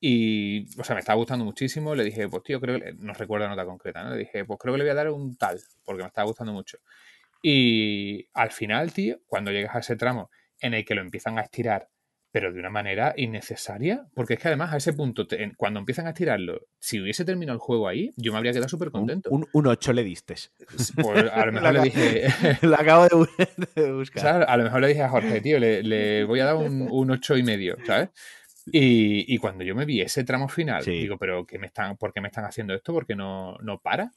y, 0.00 0.66
o 0.80 0.84
sea, 0.84 0.94
me 0.94 1.00
estaba 1.00 1.16
gustando 1.16 1.44
muchísimo. 1.44 1.94
Le 1.94 2.04
dije, 2.04 2.28
pues 2.28 2.42
tío, 2.42 2.60
creo 2.60 2.80
que. 2.80 2.94
No 2.94 3.12
recuerdo 3.12 3.48
nota 3.48 3.66
concreta, 3.66 4.02
¿no? 4.02 4.10
Le 4.10 4.18
dije, 4.18 4.44
pues 4.46 4.58
creo 4.58 4.74
que 4.74 4.78
le 4.78 4.84
voy 4.84 4.90
a 4.90 4.94
dar 4.94 5.10
un 5.10 5.36
tal, 5.36 5.60
porque 5.84 6.02
me 6.02 6.08
estaba 6.08 6.26
gustando 6.26 6.52
mucho. 6.52 6.78
Y 7.42 8.28
al 8.32 8.50
final, 8.50 8.92
tío, 8.92 9.18
cuando 9.26 9.50
llegas 9.50 9.76
a 9.76 9.80
ese 9.80 9.96
tramo 9.96 10.30
en 10.60 10.74
el 10.74 10.84
que 10.84 10.94
lo 10.94 11.02
empiezan 11.02 11.38
a 11.38 11.42
estirar, 11.42 11.88
pero 12.32 12.52
de 12.52 12.60
una 12.60 12.70
manera 12.70 13.12
innecesaria, 13.16 14.06
porque 14.14 14.34
es 14.34 14.40
que 14.40 14.48
además 14.48 14.72
a 14.72 14.76
ese 14.76 14.92
punto, 14.92 15.26
cuando 15.56 15.80
empiezan 15.80 16.06
a 16.06 16.10
estirarlo, 16.10 16.60
si 16.78 17.00
hubiese 17.00 17.24
terminado 17.24 17.56
el 17.56 17.60
juego 17.60 17.88
ahí, 17.88 18.12
yo 18.16 18.32
me 18.32 18.38
habría 18.38 18.52
quedado 18.52 18.68
súper 18.68 18.90
contento. 18.90 19.30
Un, 19.30 19.46
8 19.52 19.92
le 19.92 20.04
diste. 20.04 20.34
Pues 20.94 20.94
a 21.32 21.46
lo 21.46 21.52
mejor 21.52 21.72
le 21.74 21.80
dije. 21.82 22.28
lo 22.62 22.76
acabo 22.76 23.26
de, 23.74 23.92
buscar. 23.92 24.44
A 24.48 24.56
lo 24.56 24.64
mejor 24.64 24.80
le 24.82 24.88
dije 24.88 25.02
a 25.02 25.08
Jorge, 25.08 25.40
tío, 25.40 25.58
le, 25.58 26.24
voy 26.24 26.40
a 26.40 26.44
dar 26.44 26.56
un, 26.56 26.86
un 26.90 27.10
8 27.10 27.36
y 27.36 27.42
medio, 27.42 27.76
¿sabes? 27.84 28.10
Y, 28.72 29.38
cuando 29.38 29.64
yo 29.64 29.74
me 29.74 29.84
vi 29.84 30.00
ese 30.00 30.24
tramo 30.24 30.48
final, 30.48 30.84
digo, 30.84 31.18
pero 31.18 31.46
¿qué 31.46 31.58
me 31.58 31.66
están, 31.66 31.96
¿por 31.96 32.12
qué 32.12 32.20
me 32.20 32.28
están 32.28 32.44
haciendo 32.44 32.74
esto? 32.74 32.92
Porque 32.92 33.14
no, 33.14 33.56
no 33.58 33.78
para. 33.78 34.10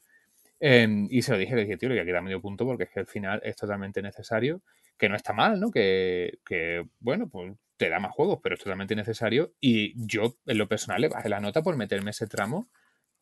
Em, 0.59 1.07
y 1.09 1.21
se 1.21 1.31
lo 1.31 1.37
dije, 1.37 1.55
le 1.55 1.63
dije, 1.63 1.77
tío, 1.77 1.89
le 1.89 1.95
voy 1.95 2.01
a 2.03 2.05
quedar 2.05 2.21
medio 2.23 2.41
punto 2.41 2.65
porque 2.65 2.83
es 2.83 2.89
que 2.89 2.99
el 3.01 3.07
final 3.07 3.41
es 3.43 3.55
totalmente 3.55 4.01
necesario, 4.01 4.61
que 4.97 5.09
no 5.09 5.15
está 5.15 5.33
mal, 5.33 5.59
¿no? 5.59 5.71
Que, 5.71 6.39
que, 6.45 6.85
bueno, 6.99 7.27
pues 7.29 7.53
te 7.77 7.89
da 7.89 7.99
más 7.99 8.11
juegos, 8.11 8.39
pero 8.41 8.55
es 8.55 8.61
totalmente 8.61 8.95
necesario. 8.95 9.53
Y 9.59 9.93
yo, 10.07 10.37
en 10.45 10.57
lo 10.57 10.67
personal, 10.67 11.01
le 11.01 11.09
bajé 11.09 11.29
la 11.29 11.39
nota 11.39 11.61
por 11.61 11.75
meterme 11.75 12.11
ese 12.11 12.27
tramo 12.27 12.69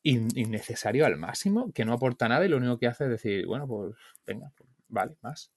innecesario 0.04 1.06
al 1.06 1.18
máximo, 1.18 1.72
que 1.74 1.86
no 1.86 1.94
aporta 1.94 2.28
nada 2.28 2.46
y 2.46 2.50
lo 2.50 2.58
único 2.58 2.78
que 2.78 2.88
hace 2.88 3.06
es 3.06 3.10
decir, 3.12 3.46
bueno, 3.46 3.68
pues 3.68 3.96
venga, 4.26 4.52
pues, 4.56 4.70
vale, 4.88 5.16
más. 5.22 5.52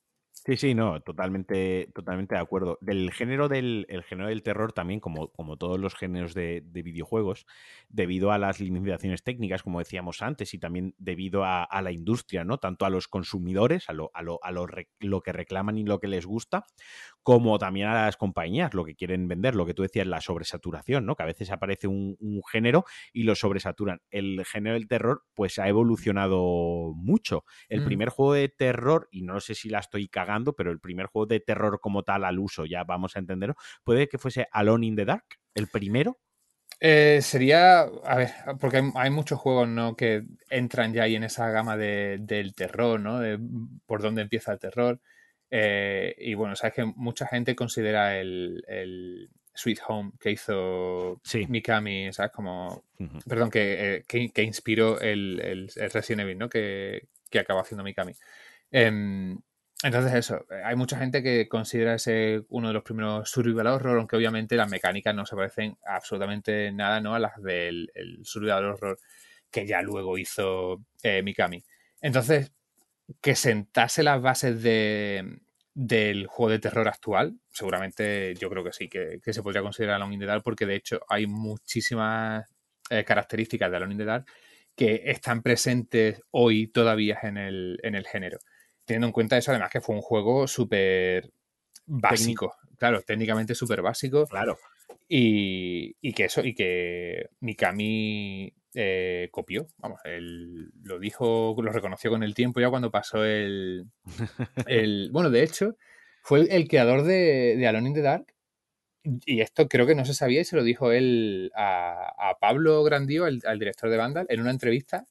Sí, 0.47 0.59
sí, 0.59 0.75
no, 0.75 1.01
totalmente, 1.01 1.91
totalmente 1.95 2.35
de 2.35 2.41
acuerdo. 2.43 2.77
Del 2.83 3.11
género 3.13 3.49
del, 3.49 3.87
el 3.89 4.03
género 4.03 4.29
del 4.29 4.43
terror 4.43 4.75
también, 4.75 5.01
como, 5.01 5.29
como 5.29 5.57
todos 5.57 5.81
los 5.81 5.95
géneros 5.95 6.35
de, 6.35 6.63
videojuegos, 6.71 7.47
debido 7.89 8.31
a 8.31 8.37
las 8.37 8.61
limitaciones 8.61 9.23
técnicas, 9.23 9.63
como 9.63 9.79
decíamos 9.79 10.21
antes, 10.21 10.53
y 10.53 10.59
también 10.59 10.95
debido 10.99 11.45
a, 11.47 11.67
la 11.81 11.93
industria, 11.93 12.45
¿no? 12.45 12.59
Tanto 12.59 12.85
a 12.85 12.91
los 12.91 13.09
consumidores, 13.09 13.89
a 13.89 13.95
lo, 13.95 14.11
a, 14.13 14.21
lo, 14.21 14.39
a 14.45 14.53
lo, 14.53 14.67
lo, 15.01 15.23
que 15.23 15.33
reclaman 15.33 15.79
y 15.79 15.85
lo 15.85 15.99
que 15.99 16.09
les 16.09 16.27
gusta, 16.27 16.67
como 17.25 17.59
también 17.59 17.89
a 17.89 18.05
las 18.05 18.19
compañías, 18.19 18.75
lo 18.75 18.85
que 18.85 18.95
quieren 18.95 19.27
vender, 19.27 19.55
lo 19.55 19.65
que 19.65 19.73
tú 19.73 19.83
decías, 19.83 20.07
la 20.07 20.21
sobresaturación, 20.21 21.07
¿no? 21.07 21.17
Que 21.17 21.23
a 21.23 21.27
veces 21.27 21.51
aparece 21.51 21.89
un, 21.89 22.17
género 22.53 22.85
y 23.15 23.23
lo 23.23 23.35
sobresaturan. 23.35 24.03
El 24.11 24.45
género 24.45 24.75
del 24.75 24.87
terror, 24.87 25.23
pues 25.33 25.59
ha 25.59 25.67
evolucionado 25.67 26.93
mucho. 26.95 27.45
El 27.71 27.81
mm. 27.81 27.85
primer 27.87 28.09
juego 28.11 28.35
de 28.35 28.51
terror, 28.51 29.09
y 29.11 29.23
no 29.23 29.41
sé 29.41 29.55
si 29.55 29.71
la 29.71 29.79
estoy 29.79 30.07
cagando, 30.09 30.53
pero 30.53 30.71
el 30.71 30.81
primer 30.81 31.07
juego 31.07 31.25
de 31.25 31.41
terror 31.41 31.81
como 31.81 32.03
tal 32.03 32.25
al 32.25 32.39
uso, 32.39 32.67
ya 32.67 32.85
vamos 32.85 33.17
a 33.17 33.21
entenderlo, 33.21 33.57
puede 33.83 34.07
que 34.07 34.19
fuese 34.19 34.47
Alone 34.53 34.87
in 34.87 34.97
the 34.97 35.07
Dark, 35.07 35.25
el 35.55 35.69
primero. 35.69 36.21
Eh, 36.79 37.21
sería, 37.23 37.81
a 37.81 38.17
ver, 38.17 38.33
porque 38.61 38.83
hay, 38.95 39.11
muchos 39.11 39.39
juegos 39.39 39.67
¿no? 39.67 39.97
que 39.97 40.25
entran 40.51 40.93
ya 40.93 41.05
ahí 41.05 41.15
en 41.15 41.25
esa 41.25 41.49
gama 41.49 41.79
del 41.79 42.55
terror, 42.55 43.01
¿no? 43.01 43.19
De 43.19 43.39
por 43.87 44.03
dónde 44.03 44.21
empieza 44.21 44.53
el 44.53 44.59
terror. 44.59 45.01
Eh, 45.57 46.17
y 46.19 46.35
bueno, 46.35 46.57
sabes 46.57 46.75
que 46.75 46.85
mucha 46.85 47.29
gente 47.29 47.55
considera 47.55 48.19
el, 48.19 49.31
Sweet 49.55 49.79
Home 49.87 50.11
que 50.19 50.33
hizo 50.33 51.21
Mikami, 51.49 52.12
¿sabes? 52.12 52.33
Como, 52.33 52.83
perdón, 53.29 53.51
que, 53.51 54.03
eh, 54.09 54.31
que, 54.33 54.43
inspiró 54.43 55.01
el, 55.01 55.40
el, 55.77 55.90
Resident 55.93 56.23
Evil, 56.23 56.38
¿no? 56.38 56.49
Que, 56.49 57.07
que 57.31 57.38
acaba 57.38 57.61
haciendo 57.61 57.85
Mikami. 57.85 58.14
Em, 58.73 59.38
entonces 59.85 60.14
eso, 60.14 60.45
hay 60.64 60.75
mucha 60.75 60.99
gente 60.99 61.23
que 61.23 61.49
considera 61.49 61.95
ese 61.95 62.43
uno 62.49 62.67
de 62.67 62.75
los 62.75 62.83
primeros 62.83 63.31
survival 63.31 63.69
horror, 63.69 63.99
aunque 63.99 64.17
obviamente 64.17 64.57
las 64.57 64.69
mecánicas 64.69 65.14
no 65.14 65.25
se 65.25 65.37
parecen 65.37 65.79
absolutamente 65.87 66.73
nada 66.73 67.01
¿no? 67.01 67.14
a 67.14 67.21
las 67.21 67.40
del 67.40 67.93
survival 68.25 68.64
horror 68.64 68.99
que 69.53 69.69
ya 69.69 69.83
luego 69.83 70.19
hizo 70.19 70.83
eh, 71.05 71.23
Mikami. 71.23 71.62
Entonces, 72.01 72.51
que 73.21 73.37
sentase 73.37 74.03
las 74.03 74.21
bases 74.21 74.61
de, 74.62 75.44
del 75.75 76.29
juego 76.29 76.51
de 76.51 76.61
terror 76.61 76.87
actual, 76.87 77.41
seguramente 77.51 78.35
yo 78.37 78.49
creo 78.49 78.63
que 78.63 78.73
sí, 78.73 78.89
que, 78.89 79.21
se 79.25 79.43
podría 79.43 79.63
considerar 79.63 79.99
Long 79.99 80.13
in 80.13 80.21
the 80.21 80.27
Dark, 80.27 80.43
porque 80.45 80.67
de 80.67 80.77
hecho 80.77 81.01
hay 81.09 81.27
muchísimas 81.27 82.49
eh, 82.91 83.05
características 83.05 83.71
de 83.71 83.77
Alone 83.77 83.93
in 83.95 83.99
the 83.99 84.05
Dark 84.05 84.27
que 84.77 85.03
están 85.07 85.43
presentes 85.43 86.23
hoy 86.31 86.69
todavía 86.69 87.19
en 87.23 87.37
el, 87.37 87.79
en 87.83 87.95
el 87.95 88.07
género. 88.07 88.39
Teniendo 88.85 89.07
en 89.09 89.13
cuenta 89.13 89.37
eso, 89.37 89.51
además, 89.51 89.71
que 89.71 89.81
fue 89.81 89.95
un 89.95 90.03
juego 90.03 90.47
súper 90.47 91.31
básico. 91.87 92.55
Claro, 92.77 93.03
técnicamente 93.03 93.55
súper 93.55 93.83
básico. 93.83 94.27
Claro. 94.27 94.59
Y, 95.09 95.97
y, 96.01 96.12
que 96.14 96.25
eso, 96.25 96.43
y 96.45 96.55
que 96.55 97.29
Mikami 97.40 98.55
eh, 98.75 99.29
copió. 99.31 99.69
Vamos, 99.79 100.01
él 100.05 100.71
lo 100.83 100.99
dijo, 100.99 101.55
lo 101.62 101.73
reconoció 101.73 102.11
con 102.11 102.23
el 102.23 102.35
tiempo 102.35 102.61
ya 102.61 102.71
cuando 102.71 102.90
pasó 102.90 103.25
el. 103.25 103.87
el 104.67 105.11
bueno, 105.12 105.31
de 105.31 105.43
hecho, 105.43 105.77
fue 106.23 106.40
el, 106.51 106.69
creador 106.69 107.05
de, 107.05 107.57
de, 107.57 107.67
Alone 107.67 107.88
in 107.88 107.95
the 107.95 108.03
Dark. 108.03 108.27
Y 109.27 109.40
esto 109.43 109.69
creo 109.69 109.87
que 109.87 109.95
no 109.95 110.05
se 110.07 110.14
sabía 110.14 110.40
y 110.40 110.45
se 110.45 110.57
lo 110.57 110.64
dijo 110.64 110.90
él 110.93 111.53
a, 111.55 112.37
Pablo 112.40 112.83
Grandío, 112.85 113.27
al 113.27 113.59
director 113.59 113.90
de 113.90 113.99
Vandal, 113.99 114.27
en 114.31 114.40
una 114.40 114.51
entrevista. 114.51 115.07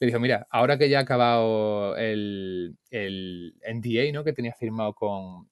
Le 0.00 0.08
dijo, 0.08 0.20
mira, 0.20 0.46
ahora 0.50 0.78
que 0.78 0.88
ya 0.88 0.98
ha 0.98 1.02
acabado 1.02 1.96
el, 1.96 2.76
el 2.90 3.54
NDA, 3.64 4.12
¿no? 4.12 4.24
Que 4.24 4.32
tenía 4.32 4.52
firmado 4.52 4.94
con, 4.94 5.48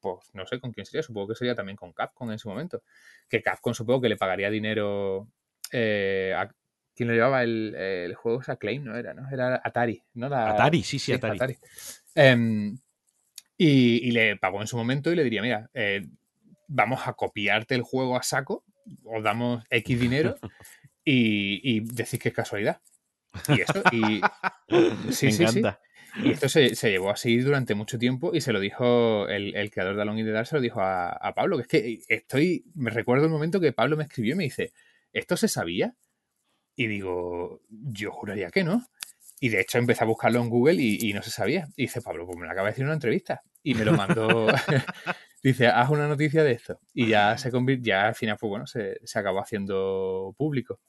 pues 0.00 0.18
no 0.34 0.46
sé 0.46 0.60
con 0.60 0.72
quién 0.72 0.86
sería, 0.86 1.02
supongo 1.02 1.28
que 1.28 1.34
sería 1.34 1.54
también 1.54 1.76
con 1.76 1.92
Capcom 1.92 2.30
en 2.30 2.38
su 2.38 2.48
momento. 2.48 2.82
Que 3.28 3.42
Capcom 3.42 3.74
supongo 3.74 4.02
que 4.02 4.08
le 4.08 4.16
pagaría 4.16 4.50
dinero 4.50 5.28
eh, 5.72 6.34
a, 6.36 6.48
quien 6.98 7.08
lo 7.08 7.14
llevaba 7.14 7.44
el, 7.44 7.74
el 7.76 8.14
juego 8.16 8.40
es 8.40 8.48
Acclaim, 8.48 8.84
¿no 8.84 8.96
era? 8.96 9.14
¿no? 9.14 9.30
Era 9.30 9.60
Atari, 9.62 10.02
¿no? 10.14 10.26
Atari, 10.26 10.82
sí, 10.82 10.98
sí, 10.98 11.12
Atari. 11.12 11.56
Em, 12.14 12.76
y, 13.56 14.10
le 14.10 14.36
pagó 14.36 14.60
en 14.60 14.66
su 14.66 14.76
momento 14.76 15.12
y 15.12 15.14
le 15.14 15.22
diría, 15.22 15.40
mira, 15.40 15.70
eh, 15.74 16.06
vamos 16.66 17.06
a 17.06 17.12
copiarte 17.12 17.76
el 17.76 17.82
juego 17.82 18.16
a 18.16 18.22
saco, 18.24 18.64
os 19.04 19.22
damos 19.22 19.64
X 19.70 20.00
dinero 20.00 20.36
y, 21.04 21.60
y 21.62 21.80
decís 21.80 22.18
que 22.18 22.30
es 22.30 22.34
casualidad. 22.34 22.80
Y 23.48 23.60
eso, 23.60 23.82
y... 23.92 24.20
Sí, 25.12 25.26
Me 25.26 25.32
encanta. 25.32 25.80
Y 26.22 26.30
esto 26.30 26.48
se, 26.48 26.70
llevó 26.74 27.10
así 27.10 27.38
durante 27.38 27.74
mucho 27.74 27.98
tiempo 27.98 28.34
y 28.34 28.40
se 28.40 28.52
lo 28.52 28.60
dijo 28.60 29.28
el, 29.28 29.70
creador 29.70 29.96
de 29.96 30.02
Along 30.02 30.18
in 30.18 30.26
the 30.26 30.32
Dark, 30.32 30.46
se 30.46 30.56
lo 30.56 30.60
dijo 30.60 30.80
a, 30.80 31.10
a, 31.10 31.34
Pablo, 31.34 31.56
que 31.56 31.62
es 31.62 31.68
que 31.68 32.00
estoy, 32.08 32.64
me 32.74 32.90
recuerdo 32.90 33.24
el 33.24 33.30
momento 33.30 33.60
que 33.60 33.72
Pablo 33.72 33.96
me 33.96 34.04
escribió 34.04 34.34
y 34.34 34.36
me 34.38 34.44
dice, 34.44 34.72
¿esto 35.12 35.36
se 35.36 35.48
sabía? 35.48 35.94
Y 36.76 36.86
digo, 36.86 37.62
yo 37.68 38.12
juraría 38.12 38.50
que 38.50 38.62
no. 38.64 38.86
Y 39.40 39.48
de 39.50 39.60
hecho 39.60 39.78
empecé 39.78 40.04
a 40.04 40.06
buscarlo 40.06 40.40
en 40.40 40.48
Google 40.48 40.80
y, 40.80 41.12
no 41.12 41.22
se 41.22 41.30
sabía. 41.30 41.68
Y 41.76 41.82
dice, 41.82 42.00
Pablo, 42.00 42.26
pues 42.26 42.38
me 42.38 42.46
lo 42.46 42.52
acaba 42.52 42.68
de 42.68 42.72
decir 42.72 42.82
en 42.82 42.88
una 42.88 42.94
entrevista. 42.94 43.42
Y 43.62 43.74
me 43.74 43.84
lo 43.84 43.92
mandó. 43.94 44.46
dice, 45.42 45.68
haz 45.68 45.90
una 45.90 46.08
noticia 46.08 46.42
de 46.42 46.52
esto. 46.52 46.80
Y 46.94 47.08
ya 47.08 47.36
se 47.38 47.50
convirtió, 47.50 47.84
ya 47.84 48.08
al 48.08 48.14
final, 48.14 48.36
pues 48.38 48.48
bueno, 48.48 48.66
se, 48.66 48.98
se 49.04 49.18
acabó 49.18 49.40
haciendo 49.40 50.34
público. 50.36 50.80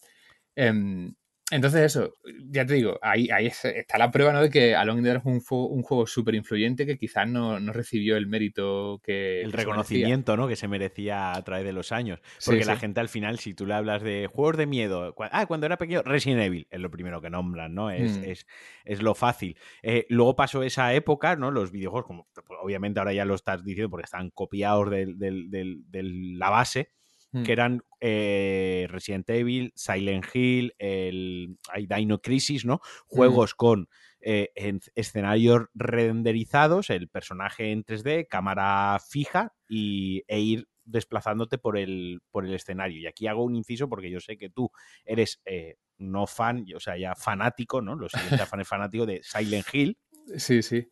Em, 0.55 1.13
entonces 1.51 1.81
eso, 1.81 2.13
ya 2.51 2.65
te 2.65 2.75
digo, 2.75 2.99
ahí, 3.01 3.29
ahí 3.31 3.47
está 3.47 3.97
la 3.97 4.11
prueba 4.11 4.31
¿no? 4.31 4.41
de 4.41 4.51
que 4.51 4.75
Along 4.75 4.97
in 4.97 5.03
the 5.03 5.09
Dark 5.09 5.23
es 5.25 5.25
un, 5.25 5.41
un 5.49 5.81
juego 5.81 6.05
súper 6.05 6.35
influyente 6.35 6.85
que 6.85 6.97
quizás 6.97 7.27
no, 7.27 7.59
no, 7.59 7.73
recibió 7.73 8.17
el 8.17 8.27
mérito 8.27 9.01
que... 9.03 9.41
El 9.41 9.51
reconocimiento 9.51 10.37
¿no? 10.37 10.47
que 10.47 10.55
se 10.55 10.67
merecía 10.67 11.33
a 11.33 11.43
través 11.43 11.65
de 11.65 11.73
los 11.73 11.91
años. 11.91 12.19
Porque 12.45 12.65
la 12.65 12.77
gente 12.77 12.99
al 12.99 13.09
final, 13.09 13.39
si 13.39 13.55
tú 13.55 13.65
le 13.65 13.73
hablas 13.73 14.03
de 14.03 14.27
juegos 14.31 14.57
de 14.57 14.67
miedo, 14.67 15.15
ah, 15.31 15.45
cuando 15.47 15.65
era 15.65 15.77
pequeño, 15.77 16.03
Resident 16.03 16.41
Evil 16.41 16.67
es 16.69 16.79
lo 16.79 16.91
primero 16.91 17.19
que 17.19 17.31
nombran, 17.31 17.73
¿no? 17.73 17.89
Es, 17.89 18.19
mm. 18.19 18.23
es, 18.25 18.47
es 18.85 19.01
lo 19.01 19.15
fácil. 19.15 19.57
Eh, 19.81 20.05
luego 20.09 20.35
pasó 20.35 20.61
esa 20.61 20.93
época, 20.93 21.35
¿no? 21.35 21.49
Los 21.49 21.71
videojuegos, 21.71 22.05
como 22.05 22.27
pues, 22.33 22.59
obviamente 22.61 22.99
ahora 22.99 23.13
ya 23.13 23.25
lo 23.25 23.33
estás 23.33 23.63
diciendo 23.63 23.89
porque 23.89 24.05
están 24.05 24.29
copiados 24.29 24.91
de, 24.91 25.07
de 25.15 26.03
la 26.03 26.49
base 26.51 26.91
que 27.31 27.39
mm. 27.39 27.51
eran 27.51 27.83
eh, 28.01 28.87
Resident 28.89 29.29
Evil, 29.29 29.71
Silent 29.75 30.25
Hill, 30.33 30.73
el 30.79 31.57
hay 31.71 31.85
Dino 31.85 32.21
Crisis, 32.21 32.65
¿no? 32.65 32.81
Juegos 33.05 33.53
con 33.55 33.87
eh, 34.21 34.49
escenarios 34.95 35.67
renderizados, 35.73 36.89
el 36.89 37.07
personaje 37.07 37.71
en 37.71 37.83
3D, 37.83 38.27
cámara 38.27 38.99
fija 38.99 39.53
y, 39.67 40.23
e 40.27 40.39
ir 40.39 40.67
desplazándote 40.85 41.57
por 41.57 41.77
el, 41.77 42.21
por 42.31 42.45
el 42.45 42.53
escenario. 42.53 42.99
Y 42.99 43.07
aquí 43.07 43.27
hago 43.27 43.43
un 43.43 43.55
inciso 43.55 43.87
porque 43.87 44.09
yo 44.09 44.19
sé 44.19 44.37
que 44.37 44.49
tú 44.49 44.71
eres 45.05 45.41
eh, 45.45 45.77
no 45.97 46.25
fan, 46.27 46.65
o 46.75 46.79
sea, 46.79 46.97
ya 46.97 47.15
fanático, 47.15 47.81
¿no? 47.81 47.95
Los 47.95 48.11
siguientes 48.11 48.47
fan 48.47 48.65
fanático 48.65 49.05
de 49.05 49.21
Silent 49.23 49.67
Hill. 49.71 49.97
Sí, 50.37 50.61
sí. 50.61 50.87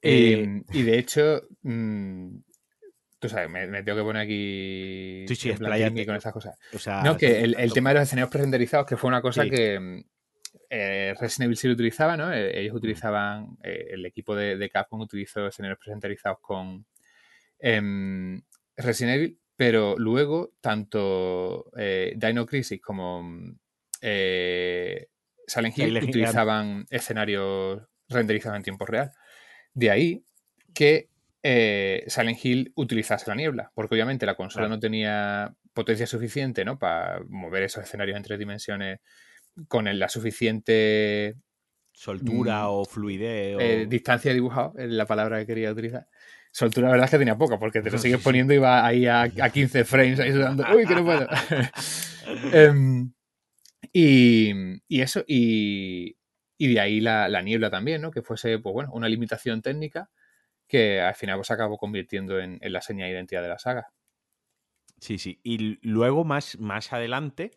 Em, 0.00 0.64
y 0.72 0.82
de 0.82 0.98
hecho, 0.98 1.42
mm, 1.62 2.36
Tú 3.18 3.28
sabes, 3.28 3.50
me, 3.50 3.82
tengo 3.82 3.98
que 3.98 4.04
poner 4.04 4.22
aquí 4.22 5.24
sí, 5.26 5.34
sí, 5.34 5.54
con 5.54 6.16
estas 6.16 6.32
cosas. 6.32 6.56
no, 7.02 7.16
que 7.16 7.42
el, 7.42 7.72
tema 7.72 7.90
de 7.90 7.94
los 7.94 8.04
escenarios 8.04 8.30
presenderizados, 8.30 8.86
que 8.86 8.96
fue 8.96 9.08
una 9.08 9.20
cosa 9.20 9.44
que 9.44 10.04
eh, 10.70 11.14
Resident 11.18 11.46
Evil 11.46 11.56
sí 11.56 11.66
lo 11.66 11.74
utilizaba, 11.74 12.16
¿no? 12.16 12.32
Eh, 12.32 12.60
ellos 12.60 12.76
utilizaban, 12.76 13.56
eh, 13.62 13.88
el 13.90 14.06
equipo 14.06 14.36
de, 14.36 14.70
Capcom 14.70 15.00
utilizó 15.00 15.48
escenarios 15.48 15.78
presenderizados 15.78 16.38
con 16.40 16.86
em, 17.58 18.40
Resident 18.76 19.16
Evil, 19.16 19.40
pero 19.56 19.96
luego 19.98 20.52
tanto 20.60 21.72
Dino 22.14 22.46
Crisis 22.46 22.80
como 22.80 23.22
Silent 24.00 25.76
Hill 25.76 25.96
utilizaban 26.04 26.86
escenarios 26.90 27.82
renderizados 28.08 28.58
en 28.58 28.62
tiempo 28.62 28.86
real. 28.86 29.10
De 29.74 29.90
ahí 29.90 30.24
que 30.72 31.08
eh, 31.42 32.04
Silent 32.08 32.44
Hill 32.44 32.72
utilizase 32.74 33.28
la 33.28 33.34
niebla, 33.34 33.70
porque 33.74 33.94
obviamente 33.94 34.26
la 34.26 34.34
consola 34.34 34.68
no 34.68 34.78
tenía 34.78 35.54
potencia 35.72 36.06
suficiente 36.06 36.64
¿no? 36.64 36.78
para 36.78 37.20
mover 37.28 37.62
esos 37.62 37.84
escenarios 37.84 38.16
en 38.16 38.22
tres 38.22 38.38
dimensiones 38.38 39.00
con 39.68 39.86
la 39.98 40.08
suficiente 40.08 41.36
soltura 41.92 42.64
mm, 42.64 42.70
o 42.70 42.84
fluidez. 42.84 43.56
Eh, 43.60 43.86
distancia 43.88 44.32
dibujado, 44.32 44.74
es 44.78 44.88
la 44.88 45.06
palabra 45.06 45.38
que 45.38 45.46
quería 45.46 45.72
utilizar. 45.72 46.08
Soltura, 46.50 46.86
la 46.86 46.92
verdad 46.92 47.04
es 47.06 47.10
que 47.10 47.18
tenía 47.18 47.36
poca, 47.36 47.58
porque 47.58 47.82
te 47.82 47.90
lo 47.90 47.98
sigues 47.98 48.20
poniendo 48.20 48.52
y 48.54 48.58
va 48.58 48.84
ahí 48.84 49.06
a, 49.06 49.28
15 49.28 49.84
frames, 49.84 50.20
ahí 50.20 50.32
sudando. 50.32 50.64
¡Uy, 50.74 50.86
que 50.86 50.94
no 50.94 51.04
puedo! 51.04 51.28
Em, 52.52 53.10
y, 53.90 55.00
eso, 55.00 55.24
y, 55.26 56.16
de 56.58 56.80
ahí 56.80 57.00
la, 57.00 57.28
la, 57.28 57.40
niebla 57.40 57.70
también, 57.70 58.02
¿no? 58.02 58.10
Que 58.10 58.20
fuese, 58.20 58.58
pues 58.58 58.72
bueno, 58.72 58.90
una 58.92 59.08
limitación 59.08 59.62
técnica 59.62 60.10
que 60.68 61.00
al 61.00 61.14
final 61.14 61.38
pues 61.38 61.50
acabó 61.50 61.78
convirtiendo 61.78 62.38
en, 62.38 62.58
la 62.60 62.82
seña 62.82 63.06
de 63.06 63.12
identidad 63.12 63.42
de 63.42 63.48
la 63.48 63.58
saga. 63.58 63.88
Sí, 65.00 65.18
sí. 65.18 65.40
Y 65.42 65.78
luego 65.86 66.24
más, 66.24 66.58
más 66.58 66.92
adelante, 66.92 67.52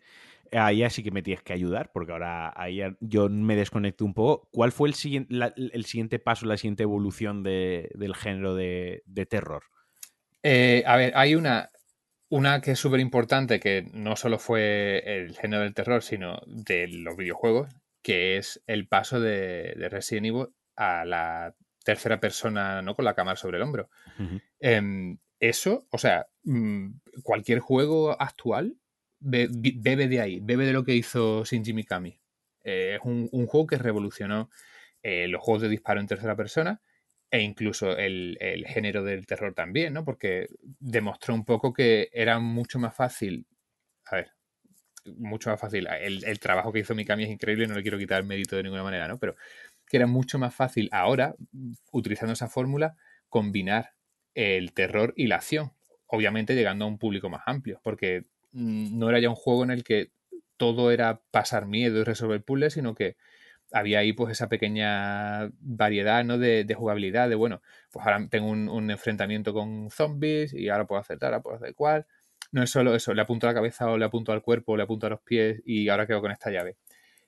ahí 0.52 0.88
sí 0.90 1.02
que 1.02 1.10
me 1.10 1.22
tienes 1.22 1.42
que 1.42 1.52
ayudar, 1.52 1.90
porque 1.92 2.12
ahora 2.12 2.52
ahí 2.56 2.80
yo 3.00 3.28
me 3.28 3.56
desconecto 3.56 4.04
un 4.04 4.14
poco. 4.14 4.48
¿Cuál 4.50 4.72
fue 4.72 4.88
el 4.88 4.94
siguiente, 4.94 5.34
el 5.56 5.84
siguiente 5.84 6.18
paso, 6.18 6.46
la 6.46 6.56
siguiente 6.56 6.84
evolución 6.84 7.42
del 7.42 8.14
género 8.14 8.54
de, 8.54 9.02
terror? 9.28 9.64
Eh, 10.42 10.82
a 10.86 10.96
ver, 10.96 11.12
hay 11.14 11.34
una, 11.34 11.70
una 12.28 12.60
que 12.60 12.72
es 12.72 12.78
súper 12.78 13.00
importante, 13.00 13.60
que 13.60 13.88
no 13.92 14.16
solo 14.16 14.38
fue 14.38 15.02
el 15.04 15.36
género 15.36 15.62
del 15.62 15.74
terror, 15.74 16.02
sino 16.02 16.40
de 16.46 16.88
los 16.88 17.16
videojuegos, 17.16 17.68
que 18.02 18.38
es 18.38 18.62
el 18.66 18.88
paso 18.88 19.20
de, 19.20 19.74
de 19.76 19.88
Resident 19.88 20.26
Evil 20.26 20.46
a 20.76 21.04
la 21.04 21.54
tercera 21.84 22.20
persona, 22.20 22.82
¿no? 22.82 22.94
Con 22.94 23.04
la 23.04 23.14
cámara 23.14 23.36
sobre 23.36 23.58
el 23.58 23.62
hombro. 23.62 23.90
Em, 24.60 25.18
eso, 25.40 25.86
o 25.90 25.98
sea, 25.98 26.26
mm, 26.44 26.90
cualquier 27.22 27.58
juego 27.58 28.20
actual 28.20 28.76
bebe 29.22 30.08
de 30.08 30.20
ahí, 30.20 30.40
bebe 30.40 30.66
de 30.66 30.72
lo 30.72 30.84
que 30.84 30.94
hizo 30.94 31.44
Shinji 31.44 31.72
Mikami. 31.72 32.20
Eh, 32.64 32.96
es 32.96 33.00
un, 33.04 33.28
juego 33.46 33.66
que 33.66 33.78
revolucionó 33.78 34.50
eh, 35.02 35.28
los 35.28 35.42
juegos 35.42 35.62
de 35.62 35.68
disparo 35.68 36.00
en 36.00 36.06
tercera 36.06 36.36
persona 36.36 36.80
e 37.30 37.40
incluso 37.40 37.96
el, 37.96 38.36
género 38.66 39.02
del 39.02 39.26
terror 39.26 39.54
también, 39.54 39.94
¿no? 39.94 40.04
Porque 40.04 40.48
demostró 40.78 41.34
un 41.34 41.44
poco 41.44 41.72
que 41.72 42.10
era 42.12 42.38
mucho 42.38 42.78
más 42.78 42.94
fácil, 42.94 43.46
a 44.04 44.16
ver, 44.16 44.32
mucho 45.16 45.50
más 45.50 45.60
fácil. 45.60 45.86
El, 45.86 46.24
el, 46.24 46.38
trabajo 46.40 46.72
que 46.72 46.80
hizo 46.80 46.94
Mikami 46.94 47.24
es 47.24 47.30
increíble, 47.30 47.66
no 47.66 47.74
le 47.74 47.82
quiero 47.82 47.98
quitar 47.98 48.20
el 48.20 48.26
mérito 48.26 48.56
de 48.56 48.64
ninguna 48.64 48.82
manera, 48.82 49.08
¿no? 49.08 49.18
Pero 49.18 49.34
que 49.92 49.98
era 49.98 50.06
mucho 50.06 50.38
más 50.38 50.54
fácil 50.54 50.88
ahora, 50.90 51.34
utilizando 51.90 52.32
esa 52.32 52.48
fórmula, 52.48 52.96
combinar 53.28 53.90
el 54.32 54.72
terror 54.72 55.12
y 55.18 55.26
la 55.26 55.36
acción. 55.36 55.74
Obviamente 56.06 56.54
llegando 56.54 56.86
a 56.86 56.88
un 56.88 56.96
público 56.96 57.28
más 57.28 57.42
amplio, 57.44 57.78
porque 57.84 58.24
mm, 58.52 58.98
no 58.98 59.10
era 59.10 59.20
ya 59.20 59.28
un 59.28 59.34
juego 59.34 59.64
en 59.64 59.70
el 59.70 59.84
que 59.84 60.10
todo 60.56 60.92
era 60.92 61.20
pasar 61.30 61.66
miedo 61.66 62.00
y 62.00 62.04
resolver 62.04 62.42
puzzles, 62.42 62.72
sino 62.72 62.94
que 62.94 63.16
había 63.70 63.98
ahí 63.98 64.14
pues 64.14 64.32
esa 64.32 64.48
pequeña 64.48 65.50
variedad 65.60 66.24
¿no? 66.24 66.38
de, 66.38 66.74
jugabilidad, 66.74 67.28
de 67.28 67.34
bueno, 67.34 67.60
pues 67.90 68.06
ahora 68.06 68.26
tengo 68.30 68.48
un, 68.48 68.90
enfrentamiento 68.90 69.52
con 69.52 69.90
zombies 69.90 70.54
y 70.54 70.70
ahora 70.70 70.86
puedo 70.86 71.02
hacer 71.02 71.18
tal, 71.18 71.34
ahora 71.34 71.42
puedo 71.42 71.56
hacer 71.56 71.74
cual. 71.74 72.06
No 72.50 72.62
es 72.62 72.70
solo 72.70 72.94
eso, 72.94 73.12
le 73.12 73.20
apunto 73.20 73.46
a 73.46 73.50
la 73.50 73.54
cabeza 73.54 73.90
o 73.90 73.98
le 73.98 74.06
apunto 74.06 74.32
al 74.32 74.40
cuerpo, 74.40 74.72
o 74.72 74.76
le 74.78 74.84
apunto 74.84 75.06
a 75.06 75.10
los 75.10 75.20
pies 75.20 75.60
y 75.66 75.90
ahora 75.90 76.06
quedo 76.06 76.22
con 76.22 76.32
esta 76.32 76.50
llave. 76.50 76.78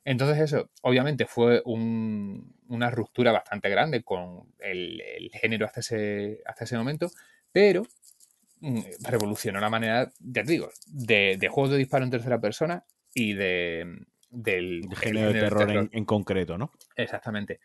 Entonces 0.04 0.38
eso, 0.38 0.70
obviamente 0.82 1.26
fue 1.26 1.62
una 1.64 2.90
ruptura 2.90 3.32
bastante 3.32 3.70
grande 3.70 4.02
con 4.02 4.52
el, 4.58 5.02
género 5.32 5.66
hasta 5.66 5.80
ese, 5.80 6.42
hasta 6.44 6.64
ese 6.64 6.76
momento, 6.76 7.10
pero 7.50 7.86
mm, 8.60 8.80
revolucionó 9.08 9.60
la 9.60 9.70
manera, 9.70 10.12
ya 10.20 10.44
te 10.44 10.52
digo, 10.52 10.70
de, 10.86 11.38
juegos 11.50 11.70
de 11.70 11.78
disparo 11.78 12.04
en 12.04 12.10
tercera 12.10 12.38
persona 12.38 12.84
y 13.14 13.32
de, 13.32 14.04
del 14.30 14.82
género, 14.94 15.32
de 15.32 15.40
terror, 15.40 15.88
En, 15.90 16.04
concreto, 16.04 16.58
¿no? 16.58 16.70
Exactamente. 16.96 17.60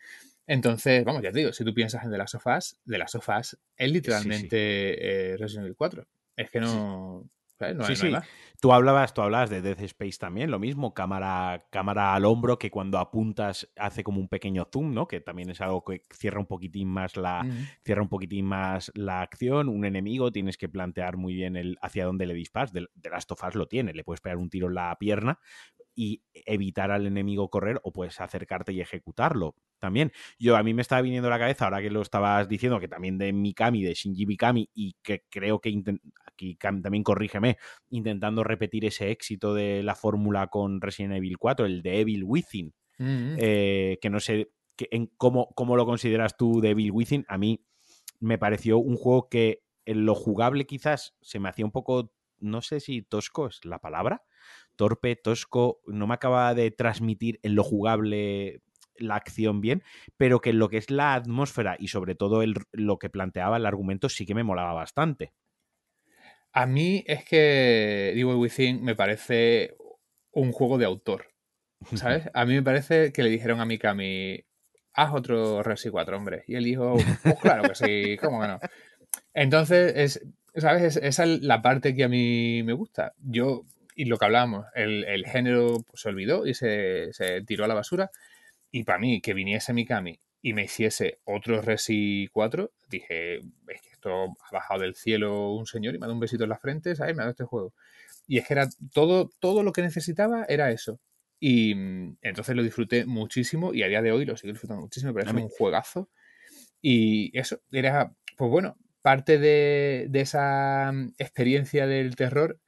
Entonces, 0.46 1.04
vamos, 1.04 1.22
ya 1.22 1.30
te 1.30 1.40
digo, 1.40 1.52
si 1.52 1.62
tú 1.62 1.74
piensas 1.74 2.02
en 2.04 2.10
The 2.10 2.18
Last 2.18 2.36
of 2.36 2.46
Us, 2.46 2.80
The 2.86 2.98
Last 2.98 3.16
of 3.16 3.28
Us 3.28 3.58
es 3.76 3.90
literalmente 3.90 5.32
eh, 5.32 5.36
Resident 5.36 5.66
Evil 5.66 5.76
4. 5.76 6.06
Es 6.36 6.50
que 6.50 6.60
no... 6.60 7.28
No 7.74 7.84
sí, 7.84 7.96
sí. 7.96 8.12
Tú 8.60 8.72
hablabas, 8.72 9.14
tú 9.14 9.22
hablabas 9.22 9.48
de 9.48 9.62
Death 9.62 9.80
Space 9.80 10.18
también, 10.18 10.50
lo 10.50 10.58
mismo, 10.58 10.92
cámara, 10.92 11.66
cámara 11.70 12.14
al 12.14 12.26
hombro 12.26 12.58
que 12.58 12.70
cuando 12.70 12.98
apuntas 12.98 13.70
hace 13.76 14.04
como 14.04 14.20
un 14.20 14.28
pequeño 14.28 14.68
zoom, 14.70 14.92
¿no? 14.92 15.08
Que 15.08 15.20
también 15.20 15.48
es 15.48 15.62
algo 15.62 15.82
que 15.82 16.02
cierra 16.12 16.40
un 16.40 16.46
poquitín 16.46 16.88
más 16.88 17.16
la, 17.16 17.46
cierra 17.84 18.02
un 18.02 18.08
poquitín 18.08 18.44
más 18.44 18.92
la 18.94 19.22
acción. 19.22 19.68
Un 19.68 19.86
enemigo 19.86 20.30
tienes 20.30 20.58
que 20.58 20.68
plantear 20.68 21.16
muy 21.16 21.32
bien 21.34 21.56
el 21.56 21.78
hacia 21.80 22.04
dónde 22.04 22.26
le 22.26 22.34
disparas. 22.34 22.72
De, 22.72 22.86
de 22.94 23.10
Last 23.10 23.32
of 23.32 23.42
Us 23.42 23.54
lo 23.54 23.66
tiene, 23.66 23.94
le 23.94 24.04
puedes 24.04 24.20
pegar 24.20 24.36
un 24.36 24.50
tiro 24.50 24.68
en 24.68 24.74
la 24.74 24.94
pierna, 24.98 25.38
y 26.00 26.22
evitar 26.32 26.90
al 26.90 27.06
enemigo 27.06 27.50
correr 27.50 27.78
o 27.82 27.92
puedes 27.92 28.22
acercarte 28.22 28.72
y 28.72 28.80
ejecutarlo 28.80 29.54
también. 29.78 30.12
Yo 30.38 30.56
a 30.56 30.62
mí 30.62 30.72
me 30.72 30.80
estaba 30.80 31.02
viniendo 31.02 31.28
a 31.28 31.30
la 31.30 31.38
cabeza 31.38 31.66
ahora 31.66 31.82
que 31.82 31.90
lo 31.90 32.00
estabas 32.00 32.48
diciendo 32.48 32.80
que 32.80 32.88
también 32.88 33.18
de 33.18 33.34
Mikami, 33.34 33.82
de 33.82 33.92
Shinji 33.92 34.24
Mikami 34.24 34.70
y 34.72 34.94
que 35.02 35.26
creo 35.28 35.60
que 35.60 35.78
aquí 36.24 36.56
también 36.56 37.04
corrígeme, 37.04 37.58
intentando 37.90 38.42
repetir 38.42 38.86
ese 38.86 39.10
éxito 39.10 39.52
de 39.52 39.82
la 39.82 39.94
fórmula 39.94 40.46
con 40.46 40.80
Resident 40.80 41.16
Evil 41.16 41.36
4, 41.36 41.66
el 41.66 41.82
de 41.82 42.00
Evil 42.00 42.24
Within, 42.24 42.72
mm. 42.96 43.34
eh, 43.36 43.98
que 44.00 44.08
no 44.08 44.20
sé 44.20 44.52
que, 44.76 44.88
en 44.92 45.08
cómo, 45.18 45.52
cómo 45.54 45.76
lo 45.76 45.84
consideras 45.84 46.38
tú 46.38 46.62
de 46.62 46.70
Evil 46.70 46.92
Within, 46.92 47.26
a 47.28 47.36
mí 47.36 47.62
me 48.20 48.38
pareció 48.38 48.78
un 48.78 48.96
juego 48.96 49.28
que 49.28 49.64
en 49.84 50.06
lo 50.06 50.14
jugable 50.14 50.64
quizás 50.64 51.14
se 51.20 51.40
me 51.40 51.50
hacía 51.50 51.66
un 51.66 51.72
poco, 51.72 52.14
no 52.38 52.62
sé 52.62 52.80
si 52.80 53.02
tosco 53.02 53.48
es 53.48 53.62
la 53.66 53.80
palabra, 53.80 54.22
torpe, 54.80 55.14
tosco, 55.14 55.82
no 55.86 56.06
me 56.06 56.14
acaba 56.14 56.54
de 56.54 56.70
transmitir 56.70 57.38
en 57.42 57.54
lo 57.54 57.62
jugable 57.62 58.62
la 58.96 59.16
acción 59.16 59.60
bien, 59.60 59.82
pero 60.16 60.40
que 60.40 60.50
en 60.50 60.58
lo 60.58 60.70
que 60.70 60.78
es 60.78 60.90
la 60.90 61.12
atmósfera 61.12 61.76
y 61.78 61.88
sobre 61.88 62.14
todo 62.14 62.40
el, 62.40 62.54
lo 62.72 62.98
que 62.98 63.10
planteaba 63.10 63.58
el 63.58 63.66
argumento 63.66 64.08
sí 64.08 64.24
que 64.24 64.34
me 64.34 64.42
molaba 64.42 64.72
bastante. 64.72 65.34
A 66.52 66.64
mí 66.64 67.04
es 67.06 67.26
que 67.26 68.12
Evil 68.12 68.36
Within 68.36 68.82
me 68.82 68.96
parece 68.96 69.76
un 70.32 70.50
juego 70.50 70.78
de 70.78 70.86
autor. 70.86 71.26
¿Sabes? 71.94 72.30
A 72.32 72.46
mí 72.46 72.54
me 72.54 72.62
parece 72.62 73.12
que 73.12 73.22
le 73.22 73.28
dijeron 73.28 73.60
a 73.60 73.66
Mikami, 73.66 74.42
haz 74.94 75.12
otro 75.12 75.62
Resi 75.62 75.90
4, 75.90 76.16
hombre. 76.16 76.44
Y 76.46 76.54
él 76.54 76.64
dijo, 76.64 76.96
pues 77.22 77.38
claro 77.38 77.68
que 77.68 77.74
sí, 77.74 78.16
¿cómo 78.16 78.40
que 78.40 78.48
no? 78.48 78.60
Entonces, 79.34 79.92
es, 79.94 80.26
¿sabes? 80.56 80.96
esa 80.96 81.24
es 81.24 81.42
la 81.42 81.60
parte 81.60 81.94
que 81.94 82.04
a 82.04 82.08
mí 82.08 82.62
me 82.62 82.72
gusta. 82.72 83.12
Yo 83.18 83.66
y 84.00 84.06
lo 84.06 84.16
que 84.16 84.24
hablábamos, 84.24 84.64
el, 84.74 85.26
género 85.26 85.84
pues, 85.86 86.00
se 86.00 86.08
olvidó 86.08 86.46
y 86.46 86.54
se, 86.54 87.10
tiró 87.46 87.66
a 87.66 87.68
la 87.68 87.74
basura. 87.74 88.10
Y 88.70 88.84
para 88.84 88.98
mí, 88.98 89.20
que 89.20 89.34
viniese 89.34 89.74
Mikami 89.74 90.18
y 90.40 90.54
me 90.54 90.64
hiciese 90.64 91.18
otro 91.24 91.60
Resi 91.60 92.30
4, 92.32 92.72
dije, 92.88 93.40
es 93.40 93.82
que 93.82 93.90
esto 93.92 94.24
ha 94.24 94.52
bajado 94.52 94.80
del 94.80 94.94
cielo 94.94 95.52
un 95.52 95.66
señor 95.66 95.94
y 95.94 95.98
me 95.98 96.04
ha 96.04 96.08
dado 96.08 96.14
un 96.14 96.20
besito 96.20 96.44
en 96.44 96.48
la 96.48 96.58
frente, 96.58 96.96
¿sabes? 96.96 97.14
Me 97.14 97.20
ha 97.20 97.24
dado 97.24 97.32
este 97.32 97.44
juego. 97.44 97.74
Y 98.26 98.38
es 98.38 98.46
que 98.46 98.54
era 98.54 98.70
todo, 98.94 99.32
todo 99.38 99.62
lo 99.62 99.72
que 99.72 99.82
necesitaba 99.82 100.46
era 100.48 100.70
eso. 100.70 100.98
Y 101.38 101.74
mm, 101.74 102.16
entonces 102.22 102.56
lo 102.56 102.62
disfruté 102.62 103.04
muchísimo 103.04 103.74
y 103.74 103.82
a 103.82 103.88
día 103.88 104.00
de 104.00 104.12
hoy 104.12 104.24
lo 104.24 104.34
sigo 104.38 104.54
disfrutando 104.54 104.80
muchísimo. 104.80 105.12
Me 105.12 105.22
parece 105.22 105.42
un 105.42 105.50
juegazo. 105.50 106.08
Y 106.80 107.38
eso, 107.38 107.60
era, 107.70 108.14
pues 108.38 108.50
bueno, 108.50 108.78
parte 109.02 109.38
de, 109.38 110.06
de 110.08 110.20
esa 110.22 110.90
mm, 110.90 111.16
experiencia 111.18 111.86
del 111.86 112.16
terror 112.16 112.58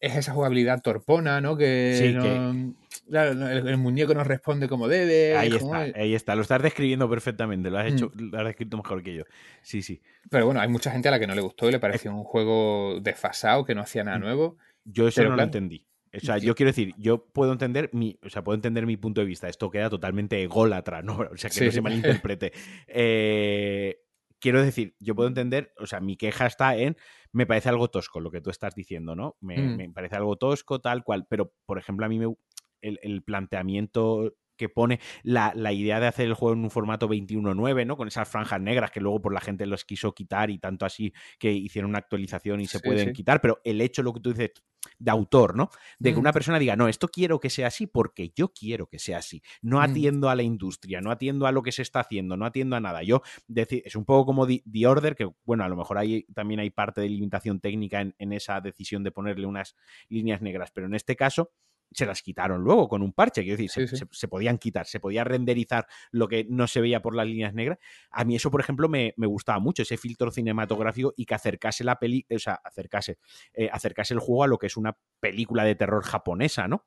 es 0.00 0.16
esa 0.16 0.32
jugabilidad 0.32 0.80
torpona, 0.82 1.40
¿no? 1.40 1.56
Que, 1.56 1.94
sí, 1.96 2.18
que... 2.18 2.72
Claro, 3.08 3.48
el, 3.48 3.76
muñeco 3.76 4.14
no 4.14 4.24
responde 4.24 4.68
como 4.68 4.88
debe. 4.88 5.36
Ahí 5.36 5.54
está, 5.54 5.78
ahí 5.94 6.14
está. 6.14 6.34
Lo 6.34 6.42
estás 6.42 6.62
describiendo 6.62 7.08
perfectamente. 7.10 7.70
Lo 7.70 7.78
has 7.78 7.92
hecho, 7.92 8.10
mm. 8.14 8.30
lo 8.30 8.38
has 8.38 8.46
descrito 8.46 8.76
mejor 8.76 9.02
que 9.02 9.14
yo. 9.14 9.24
Sí, 9.62 9.82
sí. 9.82 10.00
Pero 10.30 10.46
bueno, 10.46 10.60
hay 10.60 10.68
mucha 10.68 10.90
gente 10.90 11.08
a 11.08 11.10
la 11.10 11.18
que 11.18 11.26
no 11.26 11.34
le 11.34 11.42
gustó 11.42 11.68
y 11.68 11.72
le 11.72 11.80
pareció 11.80 12.14
un 12.14 12.24
juego 12.24 12.98
desfasado, 13.00 13.64
que 13.64 13.74
no 13.74 13.82
hacía 13.82 14.04
nada 14.04 14.18
mm. 14.18 14.22
nuevo. 14.22 14.56
Yo 14.84 15.08
eso 15.08 15.22
no 15.24 15.36
lo 15.36 15.42
entendí. 15.42 15.86
O 16.12 16.20
sea, 16.20 16.38
yo 16.38 16.54
quiero 16.54 16.70
decir, 16.70 16.94
yo 16.98 17.24
puedo 17.26 17.52
entender 17.52 17.90
mi, 17.92 18.18
o 18.24 18.30
sea, 18.30 18.42
puedo 18.42 18.56
entender 18.56 18.86
mi 18.86 18.96
punto 18.96 19.20
de 19.20 19.26
vista. 19.26 19.48
Esto 19.48 19.70
queda 19.70 19.90
totalmente 19.90 20.42
ególatra, 20.42 21.02
¿no? 21.02 21.18
O 21.32 21.36
sea, 21.36 21.50
que 21.50 21.66
no 21.66 21.72
se 21.72 21.80
malinterprete. 21.80 22.52
eh, 22.88 24.00
quiero 24.40 24.62
decir, 24.62 24.96
yo 24.98 25.14
puedo 25.14 25.28
entender, 25.28 25.72
o 25.78 25.86
sea, 25.86 26.00
mi 26.00 26.16
queja 26.16 26.46
está 26.46 26.76
en, 26.76 26.96
me 27.32 27.46
parece 27.46 27.68
algo 27.68 27.88
tosco 27.88 28.20
lo 28.20 28.30
que 28.30 28.40
tú 28.40 28.50
estás 28.50 28.74
diciendo, 28.74 29.14
¿no? 29.14 29.36
Me, 29.40 29.58
mm. 29.58 29.76
me 29.76 29.90
parece 29.90 30.16
algo 30.16 30.36
tosco, 30.36 30.80
tal 30.80 31.04
cual, 31.04 31.26
pero, 31.28 31.52
por 31.66 31.78
ejemplo, 31.78 32.06
a 32.06 32.08
mí 32.08 32.18
me, 32.18 32.34
el, 32.80 32.98
el 33.02 33.22
planteamiento 33.22 34.34
que 34.60 34.68
pone 34.68 35.00
la, 35.22 35.72
idea 35.72 36.00
de 36.00 36.06
hacer 36.06 36.26
el 36.26 36.34
juego 36.34 36.52
en 36.52 36.64
un 36.64 36.70
formato 36.70 37.08
21.9, 37.08 37.86
¿no? 37.86 37.96
Con 37.96 38.08
esas 38.08 38.28
franjas 38.28 38.60
negras 38.60 38.90
que 38.90 39.00
luego 39.00 39.22
por 39.22 39.32
la 39.32 39.40
gente 39.40 39.64
los 39.64 39.86
quiso 39.86 40.12
quitar 40.12 40.50
y 40.50 40.58
tanto 40.58 40.84
así 40.84 41.14
que 41.38 41.50
hicieron 41.50 41.88
una 41.88 41.98
actualización 41.98 42.60
y 42.60 42.66
se 42.66 42.78
pueden 42.78 43.14
quitar, 43.14 43.40
pero 43.40 43.62
el 43.64 43.80
hecho, 43.80 44.02
lo 44.02 44.12
que 44.12 44.20
tú 44.20 44.34
dices, 44.34 44.52
de 44.98 45.10
autor, 45.10 45.56
¿no? 45.56 45.70
De 45.98 46.12
que 46.12 46.18
una 46.18 46.32
persona 46.32 46.58
diga, 46.58 46.76
no, 46.76 46.88
esto 46.88 47.08
quiero 47.08 47.40
que 47.40 47.48
sea 47.48 47.68
así 47.68 47.86
porque 47.86 48.32
yo 48.36 48.52
quiero 48.52 48.86
que 48.86 48.98
sea 48.98 49.18
así. 49.18 49.42
No 49.62 49.78
mm. 49.78 49.80
atiendo 49.80 50.28
a 50.28 50.34
la 50.34 50.42
industria, 50.42 51.00
no 51.00 51.10
atiendo 51.10 51.46
a 51.46 51.52
lo 51.52 51.62
que 51.62 51.72
se 51.72 51.80
está 51.80 52.00
haciendo, 52.00 52.36
no 52.36 52.44
atiendo 52.44 52.76
a 52.76 52.80
nada. 52.80 53.02
Yo, 53.02 53.22
decir, 53.48 53.82
es 53.86 53.96
un 53.96 54.04
poco 54.04 54.26
como 54.26 54.46
The, 54.46 54.86
Order, 54.86 55.16
que 55.16 55.30
bueno, 55.44 55.64
a 55.64 55.68
lo 55.68 55.76
mejor 55.76 55.96
hay, 55.96 56.24
también 56.34 56.60
hay 56.60 56.68
parte 56.68 57.00
de 57.00 57.08
limitación 57.08 57.60
técnica 57.60 58.02
en, 58.02 58.14
en 58.18 58.34
esa 58.34 58.60
decisión 58.60 59.02
de 59.04 59.10
ponerle 59.10 59.46
unas 59.46 59.74
líneas 60.10 60.42
negras, 60.42 60.70
pero 60.70 60.86
en 60.86 60.94
este 60.94 61.16
caso 61.16 61.50
se 61.92 62.06
las 62.06 62.22
quitaron 62.22 62.62
luego 62.62 62.88
con 62.88 63.02
un 63.02 63.12
parche, 63.12 63.42
quiero 63.42 63.56
decir, 63.60 63.88
se, 64.10 64.28
podían 64.28 64.58
quitar, 64.58 64.86
se 64.86 65.00
podía 65.00 65.24
renderizar 65.24 65.86
lo 66.10 66.28
que 66.28 66.46
no 66.48 66.66
se 66.66 66.80
veía 66.80 67.02
por 67.02 67.14
las 67.14 67.26
líneas 67.26 67.54
negras. 67.54 67.78
A 68.10 68.24
mí 68.24 68.36
eso, 68.36 68.50
por 68.50 68.60
ejemplo, 68.60 68.88
me, 68.88 69.12
gustaba 69.16 69.58
mucho, 69.58 69.82
ese 69.82 69.96
filtro 69.96 70.30
cinematográfico 70.30 71.14
y 71.16 71.26
que 71.26 71.34
acercase 71.34 71.84
la 71.84 71.98
peli, 71.98 72.26
o 72.30 72.38
sea, 72.38 72.60
acercase, 72.64 73.18
eh, 73.54 73.68
acercase 73.72 74.14
el 74.14 74.20
juego 74.20 74.44
a 74.44 74.46
lo 74.46 74.58
que 74.58 74.66
es 74.66 74.76
una 74.76 74.96
película 75.20 75.64
de 75.64 75.74
terror 75.74 76.04
japonesa, 76.04 76.68
¿no? 76.68 76.86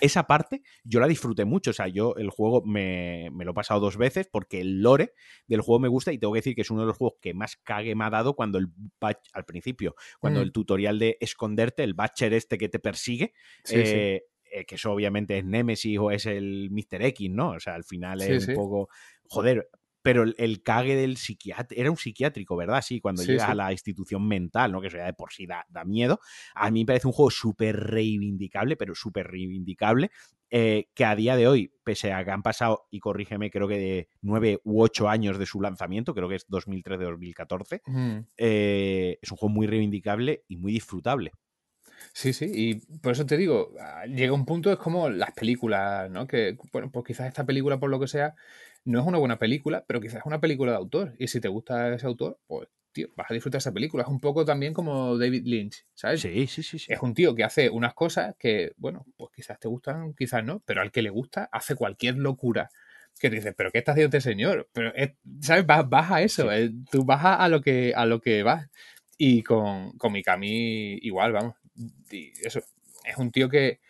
Esa 0.00 0.26
parte 0.26 0.62
yo 0.84 1.00
la 1.00 1.08
disfruté 1.08 1.44
mucho. 1.44 1.70
O 1.70 1.74
sea, 1.74 1.88
yo 1.88 2.14
el 2.16 2.30
juego 2.30 2.62
me, 2.64 3.30
lo 3.30 3.50
he 3.50 3.54
pasado 3.54 3.80
dos 3.80 3.96
veces 3.96 4.28
porque 4.30 4.60
el 4.60 4.80
lore 4.80 5.12
del 5.46 5.60
juego 5.60 5.80
me 5.80 5.88
gusta 5.88 6.12
y 6.12 6.18
tengo 6.18 6.32
que 6.32 6.38
decir 6.38 6.54
que 6.54 6.62
es 6.62 6.70
uno 6.70 6.82
de 6.82 6.86
los 6.86 6.96
juegos 6.96 7.18
que 7.20 7.34
más 7.34 7.56
cague 7.56 7.94
me 7.94 8.04
ha 8.04 8.10
dado 8.10 8.34
cuando 8.34 8.58
el 8.58 8.68
al 9.00 9.44
principio, 9.44 9.94
cuando 10.20 10.40
el 10.40 10.52
tutorial 10.52 10.98
de 10.98 11.16
esconderte, 11.20 11.82
el 11.82 11.94
batcher 11.94 12.32
este 12.32 12.58
que 12.58 12.68
te 12.68 12.78
persigue, 12.78 13.32
eh, 13.70 14.22
eh, 14.44 14.64
que 14.64 14.74
eso 14.76 14.92
obviamente 14.92 15.38
es 15.38 15.44
Nemesis 15.44 15.98
o 15.98 16.10
es 16.10 16.26
el 16.26 16.70
Mr. 16.70 17.02
X, 17.02 17.30
¿no? 17.30 17.50
O 17.50 17.60
sea, 17.60 17.74
al 17.74 17.84
final 17.84 18.22
es 18.22 18.48
un 18.48 18.54
poco. 18.54 18.88
Joder, 19.26 19.68
pero 20.04 20.22
el, 20.22 20.62
cague 20.62 20.96
del 20.96 21.16
psiquiátrico, 21.16 21.80
era 21.80 21.90
un 21.90 21.96
psiquiátrico, 21.96 22.56
¿verdad? 22.56 22.82
Sí, 22.82 23.00
cuando 23.00 23.22
llega 23.22 23.46
a 23.46 23.54
la 23.54 23.72
institución 23.72 24.28
mental, 24.28 24.70
¿no? 24.70 24.82
Que 24.82 24.88
eso 24.88 24.98
ya 24.98 25.06
de 25.06 25.14
por 25.14 25.32
sí 25.32 25.46
da, 25.46 25.64
miedo. 25.86 26.20
A 26.54 26.70
mí 26.70 26.80
me 26.80 26.88
parece 26.88 27.06
un 27.06 27.14
juego 27.14 27.30
súper 27.30 27.74
reivindicable, 27.74 28.76
pero 28.76 28.94
súper 28.94 29.28
reivindicable, 29.28 30.10
eh, 30.50 30.90
que 30.92 31.06
a 31.06 31.16
día 31.16 31.36
de 31.36 31.48
hoy, 31.48 31.72
pese 31.84 32.12
a 32.12 32.22
que 32.22 32.32
han 32.32 32.42
pasado, 32.42 32.86
y 32.90 33.00
corrígeme, 33.00 33.50
creo 33.50 33.66
que 33.66 33.78
de 33.78 34.08
nueve 34.20 34.60
u 34.62 34.82
ocho 34.82 35.08
años 35.08 35.38
de 35.38 35.46
su 35.46 35.62
lanzamiento, 35.62 36.14
creo 36.14 36.28
que 36.28 36.34
es 36.34 36.46
2013-2014, 36.48 37.80
eh, 38.36 39.18
es 39.22 39.30
un 39.32 39.38
juego 39.38 39.54
muy 39.54 39.66
reivindicable 39.66 40.44
y 40.48 40.58
muy 40.58 40.72
disfrutable. 40.72 41.32
Sí, 42.12 42.34
sí, 42.34 42.50
y 42.52 42.74
por 42.98 43.12
eso 43.12 43.24
te 43.24 43.38
digo, 43.38 43.72
ah, 43.80 44.04
llega 44.04 44.34
un 44.34 44.44
punto, 44.44 44.70
es 44.70 44.78
como 44.78 45.08
las 45.08 45.32
películas, 45.32 46.10
¿no? 46.10 46.26
Que, 46.26 46.58
bueno, 46.72 46.90
pues 46.92 47.06
quizás 47.06 47.26
esta 47.26 47.46
película, 47.46 47.80
por 47.80 47.88
lo 47.88 47.98
que 47.98 48.06
sea, 48.06 48.34
no 48.84 49.00
es 49.00 49.06
una 49.06 49.18
buena 49.18 49.38
película, 49.38 49.84
pero 49.86 50.00
quizás 50.00 50.20
es 50.20 50.26
una 50.26 50.40
película 50.40 50.72
de 50.72 50.78
autor. 50.78 51.14
Y 51.18 51.28
si 51.28 51.40
te 51.40 51.48
gusta 51.48 51.94
ese 51.94 52.06
autor, 52.06 52.38
pues, 52.46 52.68
tío, 52.92 53.08
vas 53.16 53.30
a 53.30 53.34
disfrutar 53.34 53.58
esa 53.58 53.72
película. 53.72 54.02
Es 54.02 54.08
un 54.08 54.20
poco 54.20 54.44
también 54.44 54.74
como 54.74 55.18
David 55.18 55.44
Lynch, 55.46 55.84
¿sabes? 55.94 56.20
Sí, 56.20 56.46
sí, 56.46 56.62
sí. 56.62 56.78
Es 56.88 57.00
un 57.00 57.14
tío 57.14 57.34
que 57.34 57.44
hace 57.44 57.70
unas 57.70 57.94
cosas 57.94 58.34
que, 58.38 58.72
bueno, 58.76 59.06
pues 59.16 59.30
quizás 59.34 59.58
te 59.58 59.68
gustan, 59.68 60.14
quizás 60.14 60.44
no, 60.44 60.62
pero 60.64 60.82
al 60.82 60.92
que 60.92 61.02
le 61.02 61.10
gusta 61.10 61.48
hace 61.50 61.74
cualquier 61.74 62.16
locura. 62.16 62.70
Que 63.18 63.30
te 63.30 63.36
dices, 63.36 63.54
¿pero 63.56 63.70
qué 63.70 63.78
está 63.78 63.92
haciendo 63.92 64.16
este 64.16 64.28
señor? 64.28 64.68
Pero, 64.72 64.92
¿sabes? 65.40 65.64
Vas, 65.66 66.10
a 66.10 66.22
eso, 66.22 66.50
eh, 66.52 66.72
tú 66.90 67.04
vas 67.04 67.24
a, 67.24 67.48
lo 67.48 67.60
que, 67.60 67.92
a 67.94 68.06
lo 68.06 68.20
que 68.20 68.42
vas. 68.42 68.68
Y 69.16 69.42
con, 69.42 69.96
con 69.96 70.12
Mikami 70.12 70.98
igual, 71.02 71.32
vamos. 71.32 71.54
Y 72.10 72.32
eso, 72.44 72.60
es 73.04 73.16
un 73.16 73.30
tío 73.30 73.48
que 73.48 73.80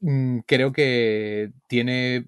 mm, 0.00 0.40
creo 0.40 0.72
que 0.72 1.52
tiene 1.66 2.26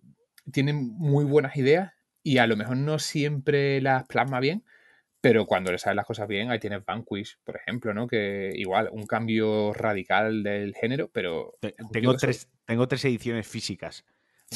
tiene 0.53 0.73
muy 0.73 1.25
buenas 1.25 1.57
ideas 1.57 1.93
y 2.23 2.39
a 2.39 2.47
lo 2.47 2.57
mejor 2.57 2.77
no 2.77 2.99
siempre 2.99 3.81
las 3.81 4.07
plasma 4.07 4.41
bien, 4.41 4.65
pero 5.21 5.47
cuando 5.47 5.73
le 5.73 5.79
sabes 5.79 5.97
las 5.97 6.07
cosas 6.07 6.29
bien, 6.29 6.51
ahí 6.51 6.59
tienes 6.59 6.85
Vanquish, 6.85 7.39
por 7.45 7.57
ejemplo, 7.57 7.93
¿no? 7.95 8.07
Que 8.07 8.51
igual, 8.55 8.89
un 8.93 9.07
cambio 9.07 9.73
radical 9.73 10.43
del 10.43 10.75
género, 10.75 11.11
pero... 11.13 11.55
Tengo 11.93 12.17
tres, 12.17 12.49
tengo 12.65 12.89
tres 12.89 13.05
ediciones 13.05 13.47
físicas 13.47 14.05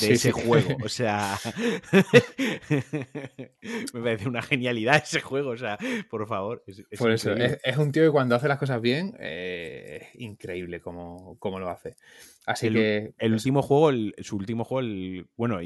de 0.00 0.12
ese 0.12 0.32
juego. 0.32 0.76
O 0.82 0.88
sea, 0.88 1.38
me 3.92 4.02
parece 4.02 4.28
una 4.28 4.42
genialidad 4.42 4.96
ese 4.96 5.20
juego. 5.20 5.50
O 5.50 5.56
sea, 5.56 5.78
por 6.10 6.26
favor. 6.26 6.64
por 6.98 7.12
eso, 7.12 7.32
es, 7.32 7.76
un 7.76 7.92
tío 7.92 8.04
que 8.04 8.10
cuando 8.10 8.34
hace 8.34 8.48
las 8.48 8.58
cosas 8.58 8.80
bien, 8.80 9.16
eh, 9.18 10.08
increíble 10.14 10.80
cómo, 10.80 11.38
lo 11.42 11.70
hace. 11.70 11.96
Así 12.46 12.70
que. 12.70 13.14
El 13.18 13.32
último 13.32 13.62
juego, 13.62 14.12
su 14.18 14.36
último 14.36 14.64
juego, 14.64 15.26
bueno, 15.36 15.60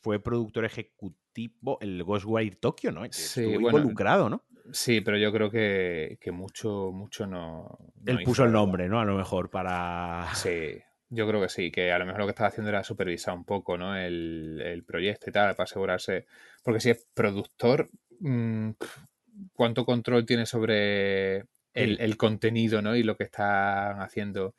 fue 0.00 0.22
productor 0.22 0.64
ejecutivo, 0.64 1.78
el 1.80 2.02
Ghostwire 2.02 2.56
Tokyo, 2.56 2.92
¿no? 2.92 3.04
Sí, 3.10 3.40
Estuvo 3.40 3.68
involucrado, 3.68 4.28
¿no? 4.28 4.44
Sí, 4.72 5.00
pero 5.00 5.18
yo 5.18 5.32
creo 5.32 5.50
que, 5.50 6.18
mucho, 6.32 6.90
mucho 6.92 7.26
no. 7.26 7.78
Él 8.06 8.20
puso 8.24 8.44
el 8.44 8.52
nombre, 8.52 8.88
¿no? 8.88 9.00
A 9.00 9.04
lo 9.04 9.16
mejor 9.16 9.50
para. 9.50 10.28
Sí, 10.34 10.80
yo 11.10 11.26
creo 11.26 11.40
que 11.40 11.48
sí, 11.48 11.70
que 11.72 11.92
a 11.92 11.98
lo 11.98 12.06
mejor 12.06 12.20
lo 12.20 12.26
que 12.26 12.30
estaba 12.30 12.48
haciendo 12.48 12.70
era 12.70 12.84
supervisar 12.84 13.34
un 13.34 13.44
poco, 13.44 13.76
¿no? 13.76 13.96
El, 13.96 14.84
proyecto 14.86 15.28
y 15.28 15.32
tal, 15.32 15.54
para 15.56 15.64
asegurarse. 15.64 16.26
Porque 16.62 16.80
si 16.80 16.90
es 16.90 17.06
productor, 17.12 17.90
mm, 18.20 18.70
¿cuánto 19.52 19.84
control 19.84 20.24
tiene 20.24 20.46
sobre 20.46 21.44
el, 21.74 22.16
contenido, 22.16 22.80
¿no? 22.80 22.94
Y 22.94 23.02
lo 23.02 23.16
que 23.16 23.24
están 23.24 24.00
haciendo. 24.00 24.54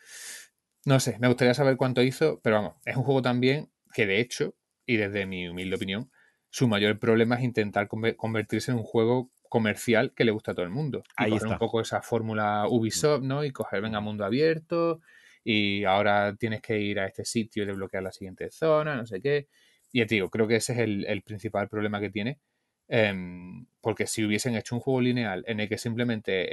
No 0.85 0.99
sé, 0.99 1.17
me 1.19 1.27
gustaría 1.27 1.53
saber 1.53 1.77
cuánto 1.77 2.01
hizo, 2.01 2.41
pero 2.43 2.57
vamos, 2.57 2.75
es 2.85 2.95
un 2.97 3.03
juego 3.03 3.21
también 3.21 3.69
que 3.93 4.05
de 4.05 4.19
hecho, 4.19 4.55
y 4.85 4.97
desde 4.97 5.25
mi 5.25 5.47
humilde 5.47 5.75
opinión, 5.75 6.11
su 6.49 6.67
mayor 6.67 6.99
problema 6.99 7.35
es 7.35 7.43
intentar 7.43 7.87
convertirse 7.87 8.71
en 8.71 8.77
un 8.77 8.83
juego 8.83 9.31
comercial 9.47 10.13
que 10.15 10.25
le 10.25 10.31
gusta 10.31 10.51
a 10.51 10.55
todo 10.55 10.65
el 10.65 10.71
mundo. 10.71 11.03
Y 11.17 11.23
Ahí 11.23 11.31
un 11.31 11.57
poco 11.57 11.81
esa 11.81 12.01
fórmula 12.01 12.65
Ubisoft, 12.67 13.21
¿no? 13.21 13.43
Y 13.43 13.51
coger, 13.51 13.81
venga, 13.81 13.99
mundo 13.99 14.25
abierto, 14.25 15.01
y 15.43 15.83
ahora 15.85 16.35
tienes 16.35 16.61
que 16.61 16.79
ir 16.79 16.99
a 16.99 17.07
este 17.07 17.25
sitio 17.25 17.63
y 17.63 17.65
desbloquear 17.67 18.03
la 18.03 18.11
siguiente 18.11 18.49
zona, 18.51 18.95
no 18.95 19.05
sé 19.05 19.21
qué. 19.21 19.47
Y 19.91 20.05
te 20.05 20.15
digo, 20.15 20.29
creo 20.29 20.47
que 20.47 20.57
ese 20.57 20.73
es 20.73 20.79
el 20.79 21.21
principal 21.23 21.67
problema 21.69 21.99
que 21.99 22.09
tiene 22.09 22.39
Em, 22.93 23.65
porque 23.79 24.05
si 24.05 24.25
hubiesen 24.25 24.55
hecho 24.57 24.75
un 24.75 24.81
juego 24.81 24.99
lineal 24.99 25.45
en 25.47 25.61
el 25.61 25.69
que 25.69 25.77
simplemente 25.77 26.47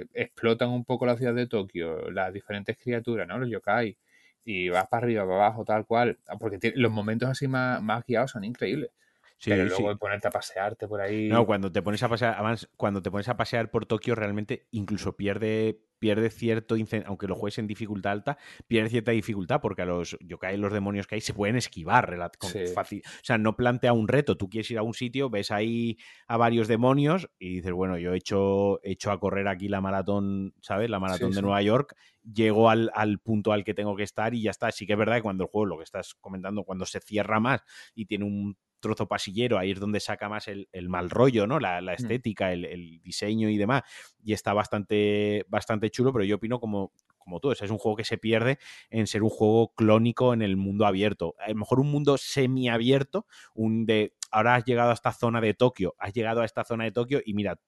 eh, 0.00 0.06
explotan 0.14 0.70
un 0.70 0.84
poco 0.84 1.06
la 1.06 1.16
ciudad 1.16 1.32
de 1.32 1.46
Tokio, 1.46 2.10
las 2.10 2.32
diferentes 2.32 2.76
criaturas, 2.76 3.28
¿no? 3.28 3.38
Los 3.38 3.48
yokai, 3.48 3.96
y 4.44 4.68
vas 4.68 4.88
para 4.88 5.04
arriba, 5.06 5.22
para 5.24 5.36
abajo, 5.36 5.64
tal 5.64 5.86
cual, 5.86 6.18
porque 6.40 6.72
los 6.74 6.90
momentos 6.90 7.28
así 7.28 7.46
más, 7.46 7.80
más 7.82 8.04
guiados 8.04 8.32
son 8.32 8.42
increíbles. 8.42 8.90
Sí, 9.38 9.50
pero 9.50 9.66
luego 9.66 9.98
ponerte 9.98 10.28
a 10.28 10.30
pasearte 10.30 10.88
por 10.88 11.00
ahí. 11.00 11.28
No, 11.28 11.44
cuando 11.44 11.70
te 11.70 11.82
pones 11.82 12.02
a 12.02 12.08
pasear, 12.08 12.34
además, 12.34 12.68
cuando 12.76 13.02
te 13.02 13.10
pones 13.10 13.28
a 13.28 13.36
pasear 13.36 13.70
por 13.70 13.84
Tokio, 13.84 14.14
realmente 14.14 14.66
incluso 14.70 15.14
pierde, 15.14 15.82
pierde 15.98 16.30
cierto, 16.30 16.74
aunque 17.04 17.26
lo 17.26 17.34
juegues 17.34 17.58
en 17.58 17.66
dificultad 17.66 18.12
alta, 18.12 18.38
pierde 18.66 18.88
cierta 18.88 19.10
dificultad, 19.10 19.60
porque 19.60 19.82
a 19.82 19.84
los 19.84 20.16
yokai, 20.20 20.56
los 20.56 20.72
demonios 20.72 21.06
que 21.06 21.16
hay, 21.16 21.20
se 21.20 21.34
pueden 21.34 21.56
esquivar 21.56 22.16
con 22.38 22.50
fácil. 22.74 23.02
O 23.04 23.24
sea, 23.24 23.36
no 23.36 23.56
plantea 23.56 23.92
un 23.92 24.08
reto. 24.08 24.38
Tú 24.38 24.48
quieres 24.48 24.70
ir 24.70 24.78
a 24.78 24.82
un 24.82 24.94
sitio, 24.94 25.28
ves 25.28 25.50
ahí 25.50 25.98
a 26.26 26.38
varios 26.38 26.66
demonios 26.66 27.28
y 27.38 27.56
dices, 27.56 27.72
bueno, 27.72 27.98
yo 27.98 28.14
he 28.14 28.16
hecho, 28.16 28.82
he 28.82 28.92
hecho 28.92 29.10
a 29.10 29.20
correr 29.20 29.48
aquí 29.48 29.68
la 29.68 29.82
maratón, 29.82 30.54
¿sabes? 30.62 30.88
La 30.88 30.98
maratón 30.98 31.32
de 31.32 31.42
Nueva 31.42 31.60
York, 31.60 31.94
llego 32.22 32.70
al, 32.70 32.90
al, 32.94 33.18
punto 33.18 33.52
al 33.52 33.64
que 33.64 33.74
tengo 33.74 33.96
que 33.96 34.02
estar 34.02 34.32
y 34.32 34.40
ya 34.40 34.50
está. 34.50 34.72
Sí 34.72 34.86
que 34.86 34.94
es 34.94 34.98
verdad 34.98 35.16
que 35.16 35.22
cuando 35.22 35.44
el 35.44 35.50
juego, 35.50 35.66
lo 35.66 35.76
que 35.76 35.84
estás 35.84 36.14
comentando, 36.14 36.64
cuando 36.64 36.86
se 36.86 37.00
cierra 37.00 37.38
más 37.38 37.62
y 37.94 38.06
tiene 38.06 38.24
un 38.24 38.56
trozo 38.80 39.06
pasillero, 39.08 39.58
ahí 39.58 39.72
es 39.72 39.80
donde 39.80 40.00
saca 40.00 40.28
más 40.28 40.48
el, 40.48 40.68
mal 40.88 41.10
rollo, 41.10 41.46
¿no? 41.46 41.58
La, 41.58 41.80
mm. 41.80 41.88
estética, 41.90 42.52
el, 42.52 43.00
diseño 43.02 43.48
y 43.48 43.56
demás. 43.56 43.82
Y 44.22 44.32
está 44.32 44.52
bastante, 44.52 45.44
bastante 45.48 45.90
chulo, 45.90 46.12
pero 46.12 46.24
yo 46.24 46.36
opino 46.36 46.60
como, 46.60 46.92
como 47.18 47.40
tú, 47.40 47.52
es 47.52 47.60
un 47.62 47.78
juego 47.78 47.96
que 47.96 48.04
se 48.04 48.18
pierde 48.18 48.58
en 48.90 49.06
ser 49.06 49.22
un 49.22 49.30
juego 49.30 49.72
clónico 49.74 50.32
en 50.34 50.42
el 50.42 50.56
mundo 50.56 50.86
abierto. 50.86 51.34
A 51.38 51.48
lo 51.48 51.56
mejor 51.56 51.80
un 51.80 51.90
mundo 51.90 52.16
semiabierto, 52.18 53.26
un 53.54 53.86
de 53.86 54.14
ahora 54.30 54.56
has 54.56 54.64
llegado 54.64 54.90
a 54.90 54.94
esta 54.94 55.12
zona 55.12 55.40
de 55.40 55.54
Tokio, 55.54 55.94
has 55.98 56.12
llegado 56.12 56.42
a 56.42 56.44
esta 56.44 56.64
zona 56.64 56.84
de 56.84 56.92
Tokio 56.92 57.20
y 57.24 57.34
mira, 57.34 57.58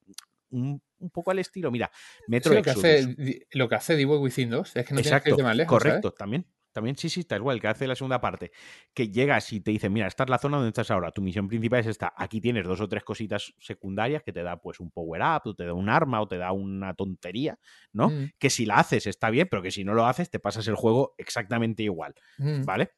un, 0.51 0.83
poco 1.13 1.31
al 1.31 1.39
estilo, 1.39 1.71
mira, 1.71 1.91
Metro 2.27 2.55
lo, 2.55 2.63
que 2.63 2.71
hace, 2.71 3.45
lo 3.53 3.69
que 3.69 3.75
hace 3.75 3.97
Divo 3.97 4.19
Within 4.21 4.51
2 4.51 4.77
es 4.77 4.87
que 4.87 4.95
no 4.95 5.01
Exacto, 5.01 5.37
que 5.37 5.43
más 5.43 5.57
lejos. 5.57 5.79
Correcto, 5.79 6.13
también. 6.13 6.47
También 6.73 6.97
sí, 6.97 7.09
sí, 7.09 7.21
está 7.21 7.37
igual, 7.37 7.61
que 7.61 7.69
hace 7.69 7.87
la 7.87 7.95
segunda 7.95 8.21
parte, 8.21 8.53
que 8.95 9.09
llegas 9.09 9.53
y 9.53 9.61
te 9.61 9.71
dicen, 9.71 9.93
mira, 9.93 10.07
esta 10.07 10.25
es 10.25 10.31
la 10.31 10.39
zona 10.39 10.59
donde 10.59 10.69
estás 10.69 10.91
ahora, 10.91 11.11
tu 11.11 11.23
misión 11.23 11.49
principal 11.49 11.81
es 11.81 11.87
esta, 11.87 12.13
aquí 12.17 12.41
tienes 12.41 12.67
dos 12.67 12.81
o 12.81 12.89
tres 12.89 13.05
cositas 13.05 13.55
secundarias 13.59 14.23
que 14.23 14.33
te 14.33 14.43
da 14.43 14.61
pues 14.61 14.81
un 14.81 14.91
power 14.91 15.23
up, 15.23 15.43
o 15.49 15.55
te 15.55 15.65
da 15.65 15.73
un 15.73 15.89
arma, 15.89 16.21
o 16.21 16.29
te 16.29 16.39
da 16.39 16.53
una 16.53 16.95
tontería, 16.95 17.59
¿no? 17.93 18.11
Mm. 18.11 18.31
Que 18.39 18.51
si 18.51 18.67
la 18.67 18.77
haces 18.77 19.07
está 19.07 19.31
bien, 19.31 19.49
pero 19.51 19.63
que 19.63 19.71
si 19.71 19.85
no 19.85 19.95
lo 19.95 20.07
haces 20.07 20.31
te 20.31 20.39
pasas 20.39 20.69
el 20.69 20.75
juego 20.75 21.15
exactamente 21.19 21.83
igual, 21.83 22.15
mm. 22.39 22.65
¿vale? 22.65 22.91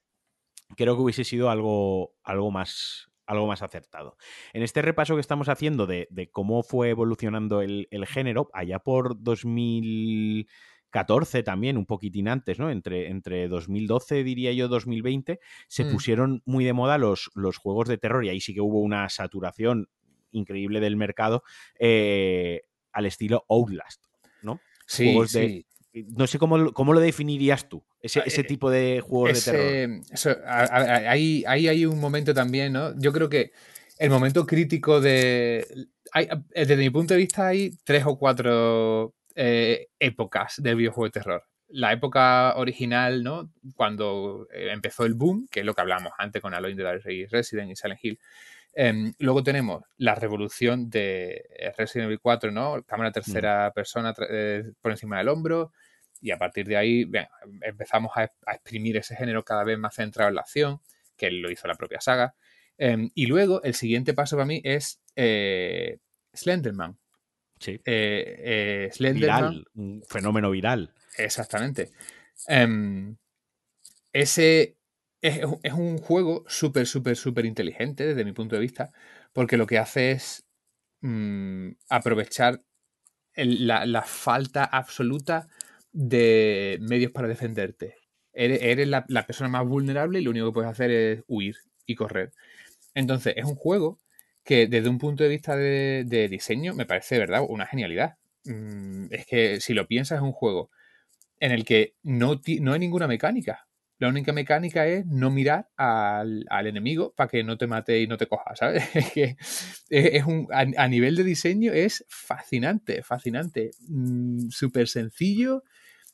Creo 0.76 0.96
que 0.96 1.02
hubiese 1.02 1.24
sido 1.24 1.50
algo, 1.50 2.14
algo 2.22 2.50
más, 2.50 3.10
algo 3.26 3.46
más 3.46 3.62
acertado. 3.62 4.16
En 4.52 4.62
este 4.62 4.82
repaso 4.82 5.14
que 5.14 5.20
estamos 5.20 5.48
haciendo 5.48 5.86
de, 5.86 6.08
cómo 6.32 6.62
fue 6.62 6.90
evolucionando 6.90 7.60
el, 7.60 7.88
el, 7.90 8.06
género, 8.06 8.50
allá 8.52 8.78
por 8.80 9.20
2000, 9.22 10.48
14 10.90 11.42
también, 11.42 11.76
un 11.76 11.86
poquitín 11.86 12.28
antes, 12.28 12.58
¿no? 12.58 12.70
Entre, 12.70 13.08
entre 13.08 13.48
2012, 13.48 14.24
diría 14.24 14.52
yo, 14.52 14.68
2020, 14.68 15.40
se 15.68 15.84
mm. 15.84 15.92
pusieron 15.92 16.42
muy 16.44 16.64
de 16.64 16.72
moda 16.72 16.98
los, 16.98 17.30
los 17.34 17.56
juegos 17.56 17.88
de 17.88 17.98
terror 17.98 18.24
y 18.24 18.28
ahí 18.28 18.40
sí 18.40 18.54
que 18.54 18.60
hubo 18.60 18.80
una 18.80 19.08
saturación 19.08 19.88
increíble 20.32 20.80
del 20.80 20.96
mercado 20.96 21.42
eh, 21.78 22.62
al 22.92 23.06
estilo 23.06 23.44
Outlast, 23.48 24.04
¿no? 24.42 24.60
Sí, 24.86 25.16
sí. 25.26 25.66
No 25.92 26.28
sé 26.28 26.38
cómo, 26.38 26.56
lo 26.56 27.00
definirías 27.00 27.68
tú, 27.68 27.84
ese, 28.00 28.20
ah, 28.20 28.24
ese 28.24 28.42
eh, 28.42 28.44
tipo 28.44 28.70
de 28.70 29.00
juegos 29.00 29.44
de 29.44 29.52
terror. 29.52 30.44
ahí, 30.46 31.42
ahí 31.48 31.66
hay 31.66 31.84
un 31.84 31.98
momento 31.98 32.32
también, 32.32 32.72
¿no? 32.72 32.96
Yo 33.00 33.12
creo 33.12 33.28
que 33.28 33.50
el 33.98 34.08
momento 34.08 34.46
crítico 34.46 35.00
de... 35.00 35.66
desde 36.54 36.76
mi 36.76 36.90
punto 36.90 37.14
de 37.14 37.18
vista 37.18 37.48
hay 37.48 37.76
tres 37.84 38.04
o 38.06 38.16
cuatro 38.16 39.14
eh, 39.34 39.88
épocas 39.98 40.60
del 40.62 40.76
videojuego 40.76 41.06
de 41.06 41.10
terror. 41.10 41.44
La 41.68 41.92
época 41.92 42.56
original, 42.56 43.22
¿no? 43.22 43.52
Cuando 43.76 44.48
eh, 44.52 44.70
empezó 44.72 45.04
el 45.04 45.14
boom, 45.14 45.46
que 45.50 45.60
es 45.60 45.66
lo 45.66 45.74
que 45.74 45.80
hablamos 45.80 46.12
antes 46.18 46.42
con 46.42 46.52
Alone 46.52 46.74
the 46.74 47.28
Resident 47.28 47.70
y 47.70 47.76
Silent 47.76 48.00
Hill. 48.02 48.18
Em, 48.72 49.12
luego 49.18 49.42
tenemos 49.42 49.84
la 49.96 50.14
revolución 50.14 50.90
de 50.90 51.44
Resident 51.76 52.06
Evil 52.06 52.20
4, 52.20 52.50
¿no? 52.50 52.82
Cámara 52.84 53.12
tercera 53.12 53.70
mm. 53.70 53.72
persona 53.72 54.14
eh, 54.28 54.64
por 54.80 54.92
encima 54.92 55.18
del 55.18 55.28
hombro. 55.28 55.72
Y 56.20 56.32
a 56.32 56.38
partir 56.38 56.66
de 56.66 56.76
ahí 56.76 57.10
empezamos 57.62 58.12
a, 58.16 58.24
exprimir 58.52 58.96
ese 58.96 59.16
género 59.16 59.44
cada 59.44 59.64
vez 59.64 59.78
más 59.78 59.94
centrado 59.94 60.28
en 60.28 60.34
la 60.34 60.42
acción, 60.42 60.80
que 61.16 61.30
lo 61.30 61.50
hizo 61.50 61.66
la 61.68 61.76
propia 61.76 62.00
saga. 62.00 62.34
Em, 62.78 63.10
y 63.14 63.26
luego 63.26 63.62
el 63.62 63.74
siguiente 63.74 64.12
paso 64.12 64.36
para 64.36 64.46
mí 64.46 64.60
es 64.64 65.00
Slenderman, 66.34 66.99
Sí. 67.60 67.80
Eh, 67.84 68.90
eh, 68.98 69.12
Viral, 69.12 69.66
un 69.74 70.02
fenómeno 70.08 70.50
viral. 70.50 70.94
Exactamente. 71.18 71.90
Em, 72.48 73.16
ese 74.12 74.78
es, 75.20 75.44
un 75.74 75.98
juego 75.98 76.44
súper, 76.48 76.86
súper, 76.86 77.16
súper 77.16 77.44
inteligente 77.44 78.06
desde 78.06 78.24
mi 78.24 78.32
punto 78.32 78.56
de 78.56 78.62
vista, 78.62 78.92
porque 79.34 79.58
lo 79.58 79.66
que 79.66 79.78
hace 79.78 80.12
es 80.12 80.44
mm, 81.02 81.72
aprovechar 81.90 82.62
la, 83.36 84.02
falta 84.02 84.64
absoluta 84.64 85.48
de 85.92 86.78
medios 86.80 87.12
para 87.12 87.28
defenderte. 87.28 87.96
Eres, 88.32 88.88
la, 88.88 89.04
la, 89.08 89.26
persona 89.26 89.50
más 89.50 89.66
vulnerable 89.66 90.20
y 90.20 90.22
lo 90.22 90.30
único 90.30 90.46
que 90.46 90.54
puedes 90.54 90.70
hacer 90.70 90.90
es 90.90 91.22
huir 91.26 91.56
y 91.84 91.94
correr. 91.94 92.32
Entonces, 92.94 93.34
es 93.36 93.44
un 93.44 93.56
juego 93.56 93.98
que 94.44 94.66
desde 94.66 94.88
un 94.88 94.98
punto 94.98 95.22
de 95.22 95.28
vista 95.28 95.56
de, 95.56 96.28
diseño 96.30 96.74
me 96.74 96.86
parece, 96.86 97.16
de 97.16 97.20
verdad, 97.20 97.44
una 97.48 97.66
genialidad. 97.66 98.16
Mm, 98.44 99.06
es 99.10 99.26
que 99.26 99.60
si 99.60 99.74
lo 99.74 99.86
piensas 99.86 100.16
es 100.16 100.22
un 100.22 100.32
juego 100.32 100.70
en 101.38 101.52
el 101.52 101.64
que 101.64 101.94
no, 102.02 102.40
no 102.60 102.72
hay 102.72 102.78
ninguna 102.78 103.06
mecánica. 103.06 103.66
La 103.98 104.08
única 104.08 104.32
mecánica 104.32 104.86
es 104.86 105.04
no 105.04 105.30
mirar 105.30 105.68
al, 105.76 106.46
enemigo 106.66 107.12
para 107.14 107.28
que 107.28 107.44
no 107.44 107.58
te 107.58 107.66
mate 107.66 108.00
y 108.00 108.06
no 108.06 108.16
te 108.16 108.26
coja, 108.26 108.56
¿sabes? 108.56 108.82
Es 108.94 109.12
que 109.12 109.36
es 109.90 110.24
un, 110.24 110.48
a, 110.52 110.88
nivel 110.88 111.16
de 111.16 111.24
diseño 111.24 111.72
es 111.72 112.06
fascinante, 112.08 113.02
fascinante. 113.02 113.72
Mm, 113.88 114.48
súper 114.48 114.88
sencillo, 114.88 115.64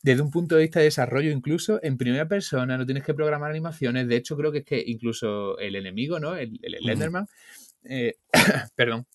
desde 0.03 0.21
un 0.21 0.31
punto 0.31 0.55
de 0.55 0.63
vista 0.63 0.79
de 0.79 0.85
desarrollo, 0.85 1.31
incluso 1.31 1.79
en 1.81 1.97
primera 1.97 2.27
persona, 2.27 2.77
no 2.77 2.85
tienes 2.85 3.05
que 3.05 3.13
programar 3.13 3.51
animaciones. 3.51 4.09
De 4.09 4.17
hecho, 4.17 4.35
creo 4.35 4.51
que 4.51 4.59
es 4.59 4.65
que 4.65 4.83
incluso 4.85 5.57
el 5.57 5.77
enemigo, 5.77 6.19
¿no? 6.19 6.35
El, 6.35 6.59
el 6.61 6.89
Enderman, 6.89 7.27
eh, 7.83 8.15
perdón, 8.75 9.05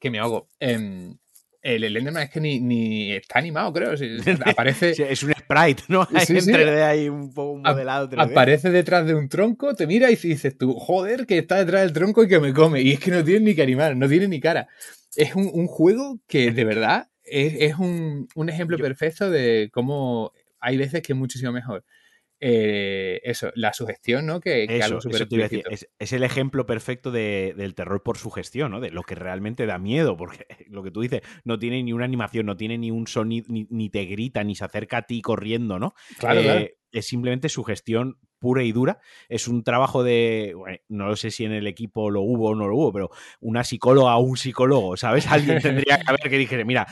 que 0.00 0.10
me 0.10 0.18
hago. 0.18 0.48
Em, 0.60 1.16
el 1.64 1.96
Enderman 1.96 2.24
es 2.24 2.30
que 2.30 2.40
ni, 2.40 3.12
está 3.12 3.38
animado, 3.38 3.72
creo. 3.72 3.92
aparece. 4.46 4.90
es 5.10 5.22
un 5.22 5.32
sprite, 5.32 5.82
¿no? 5.88 6.06
Sí, 6.26 6.52
ahí 6.52 7.08
un 7.08 7.32
poco 7.32 7.56
modelado. 7.58 8.10
Aparece 8.18 8.70
detrás 8.70 9.06
de 9.06 9.14
un 9.14 9.28
tronco, 9.30 9.74
te 9.74 9.86
mira 9.86 10.10
y 10.10 10.16
dices 10.16 10.58
tú, 10.58 10.74
joder, 10.74 11.26
que 11.26 11.38
está 11.38 11.56
detrás 11.56 11.82
del 11.82 11.94
tronco 11.94 12.22
y 12.22 12.28
que 12.28 12.38
me 12.38 12.52
come. 12.52 12.82
Y 12.82 12.92
es 12.92 13.00
que 13.00 13.10
no 13.10 13.24
tiene 13.24 13.46
ni 13.46 13.54
que 13.54 13.62
animar, 13.62 13.96
no 13.96 14.06
tiene 14.08 14.28
ni 14.28 14.40
cara. 14.40 14.68
Es 15.16 15.34
un, 15.34 15.66
juego 15.66 16.20
que 16.26 16.50
de 16.50 16.64
verdad 16.64 17.08
es, 17.22 17.74
un, 17.78 18.28
ejemplo 18.46 18.76
perfecto 18.76 19.30
de 19.30 19.70
cómo 19.72 20.32
hay 20.60 20.76
veces 20.76 21.02
que 21.02 21.14
es 21.14 21.18
muchísimo 21.18 21.52
mejor 21.52 21.84
eh, 22.46 23.22
eso, 23.24 23.50
la 23.54 23.72
sugestión, 23.72 24.26
¿no? 24.26 24.38
Que, 24.38 24.68
algo 24.82 25.00
súper 25.00 25.26
es, 25.70 25.88
es, 25.98 26.12
el 26.12 26.22
ejemplo 26.22 26.66
perfecto 26.66 27.10
del 27.10 27.74
terror 27.74 28.02
por 28.02 28.18
sugestión, 28.18 28.70
¿no? 28.70 28.80
De 28.80 28.90
lo 28.90 29.02
que 29.02 29.14
realmente 29.14 29.64
da 29.64 29.78
miedo, 29.78 30.14
porque 30.14 30.44
lo 30.68 30.82
que 30.82 30.90
tú 30.90 31.00
dices, 31.00 31.22
no 31.44 31.58
tiene 31.58 31.82
ni 31.82 31.94
una 31.94 32.04
animación, 32.04 32.44
no 32.44 32.54
tiene 32.54 32.76
ni 32.76 32.90
un 32.90 33.06
sonido, 33.06 33.46
ni, 33.48 33.88
te 33.88 34.04
grita, 34.04 34.44
ni 34.44 34.54
se 34.56 34.64
acerca 34.66 34.98
a 34.98 35.02
ti 35.02 35.22
corriendo, 35.22 35.78
¿no? 35.78 35.94
Claro, 36.18 36.42
claro. 36.42 36.60
Eh, 36.60 36.76
es 36.92 37.06
simplemente 37.06 37.48
sugestión 37.48 38.18
pura 38.38 38.62
y 38.62 38.72
dura. 38.72 38.98
Es 39.30 39.48
un 39.48 39.64
trabajo 39.64 40.04
de, 40.04 40.54
no 40.88 41.16
sé 41.16 41.30
si 41.30 41.46
en 41.46 41.52
el 41.52 41.66
equipo 41.66 42.10
lo 42.10 42.20
hubo 42.20 42.50
o 42.50 42.54
no 42.54 42.68
lo 42.68 42.76
hubo, 42.76 42.92
pero 42.92 43.10
una 43.40 43.64
psicóloga 43.64 44.16
o 44.16 44.20
un 44.20 44.36
psicólogo, 44.36 44.98
¿sabes? 44.98 45.26
Alguien 45.28 45.62
tendría 45.62 45.98
que 45.98 46.04
haber 46.08 46.20
que 46.20 46.36
dijera, 46.36 46.62
mira, 46.66 46.86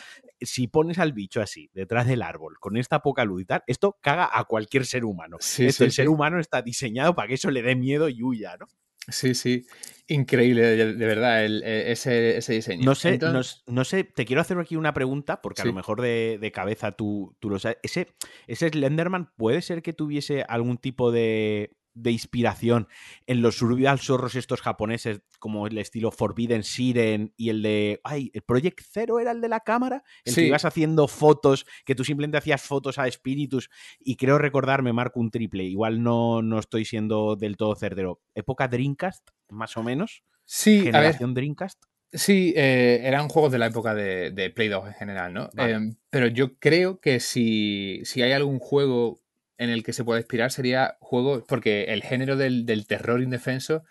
si 0.44 0.68
pones 0.68 0.98
al 0.98 1.12
bicho 1.12 1.40
así, 1.40 1.70
detrás 1.72 2.06
del 2.06 2.22
árbol, 2.22 2.58
con 2.58 2.76
esta 2.76 3.00
poca 3.00 3.24
luz 3.24 3.42
y 3.42 3.44
tal, 3.46 3.62
esto 3.66 3.98
caga 4.00 4.30
a 4.32 4.44
cualquier 4.44 4.86
ser 4.86 5.04
humano. 5.04 5.38
el 5.58 5.92
ser 5.92 6.08
humano 6.08 6.38
está 6.38 6.62
diseñado 6.62 7.14
para 7.14 7.28
que 7.28 7.34
eso 7.34 7.50
le 7.50 7.62
dé 7.62 7.74
miedo 7.74 8.08
y 8.08 8.22
huya, 8.22 8.56
¿no? 8.58 8.66
Sí, 9.08 9.34
sí. 9.34 9.66
Increíble, 10.06 10.62
de, 10.62 11.06
verdad, 11.06 11.44
e, 11.44 11.90
ese, 11.90 12.40
diseño. 12.52 12.84
No 12.84 12.94
sé, 12.94 13.18
no, 13.66 13.84
sé, 13.84 14.04
te 14.04 14.24
quiero 14.24 14.42
hacer 14.42 14.58
aquí 14.58 14.76
una 14.76 14.94
pregunta, 14.94 15.42
porque 15.42 15.62
a 15.62 15.64
lo 15.64 15.72
mejor 15.72 16.00
de, 16.00 16.52
cabeza 16.54 16.92
tú, 16.92 17.34
tú, 17.40 17.50
lo 17.50 17.58
sabes. 17.58 17.78
Ese, 17.82 18.08
ese 18.46 18.68
Slenderman 18.68 19.32
puede 19.36 19.62
ser 19.62 19.82
que 19.82 19.92
tuviese 19.92 20.44
algún 20.46 20.78
tipo 20.78 21.10
de, 21.10 21.72
de 21.94 22.10
inspiración 22.10 22.88
en 23.26 23.42
los 23.42 23.56
survival 23.56 23.98
zorros 23.98 24.34
estos 24.34 24.60
japoneses, 24.60 25.20
como 25.38 25.66
el 25.66 25.78
estilo 25.78 26.10
Forbidden 26.10 26.62
Siren 26.62 27.32
y 27.36 27.50
el 27.50 27.62
de. 27.62 28.00
Ay, 28.04 28.30
el 28.34 28.42
Project 28.42 28.80
Zero 28.82 29.20
era 29.20 29.32
el 29.32 29.40
de 29.40 29.48
la 29.48 29.60
cámara, 29.60 30.04
en 30.24 30.34
que 30.34 30.46
ibas 30.46 30.64
haciendo 30.64 31.08
fotos, 31.08 31.66
que 31.84 31.94
tú 31.94 32.04
simplemente 32.04 32.38
hacías 32.38 32.62
fotos 32.62 32.98
a 32.98 33.08
espíritus. 33.08 33.70
Y 33.98 34.16
creo 34.16 34.38
recordarme, 34.38 34.92
marco 34.92 35.20
un 35.20 35.30
triple. 35.30 35.64
Igual 35.64 36.02
no, 36.02 36.42
no 36.42 36.58
estoy 36.58 36.84
siendo 36.84 37.36
del 37.36 37.56
todo 37.56 37.74
cerdero. 37.74 38.20
Época 38.34 38.68
Dreamcast, 38.68 39.30
más 39.48 39.76
o 39.76 39.82
menos. 39.82 40.24
Sí, 40.44 40.80
generación 40.82 41.34
Dreamcast. 41.34 41.84
Sí, 42.14 42.52
eh, 42.56 43.00
eran 43.04 43.28
juegos 43.28 43.52
de 43.52 43.58
la 43.58 43.66
época 43.66 43.94
de, 43.94 44.52
Play 44.54 44.68
2 44.68 44.86
en 44.86 44.92
general, 44.94 45.32
¿no? 45.32 45.48
Em, 45.56 45.96
pero 46.10 46.26
yo 46.26 46.58
creo 46.58 47.00
que 47.00 47.20
si, 47.20 48.02
si 48.04 48.20
hay 48.20 48.32
algún 48.32 48.58
juego 48.58 49.21
en 49.58 49.70
el 49.70 49.82
que 49.82 49.92
se 49.92 50.04
puede 50.04 50.20
inspirar 50.20 50.50
sería 50.50 50.96
juegos, 51.00 51.44
porque 51.46 51.84
el 51.84 52.02
género 52.02 52.36
del, 52.36 52.86
terror 52.86 53.22
indefenso 53.22 53.84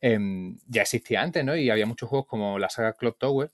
em, 0.00 0.58
ya 0.66 0.82
existía 0.82 1.22
antes, 1.22 1.44
¿no? 1.44 1.56
Y 1.56 1.70
había 1.70 1.86
muchos 1.86 2.08
juegos 2.08 2.26
como 2.26 2.58
la 2.58 2.68
saga 2.68 2.94
Clock 2.94 3.18
Tower, 3.18 3.50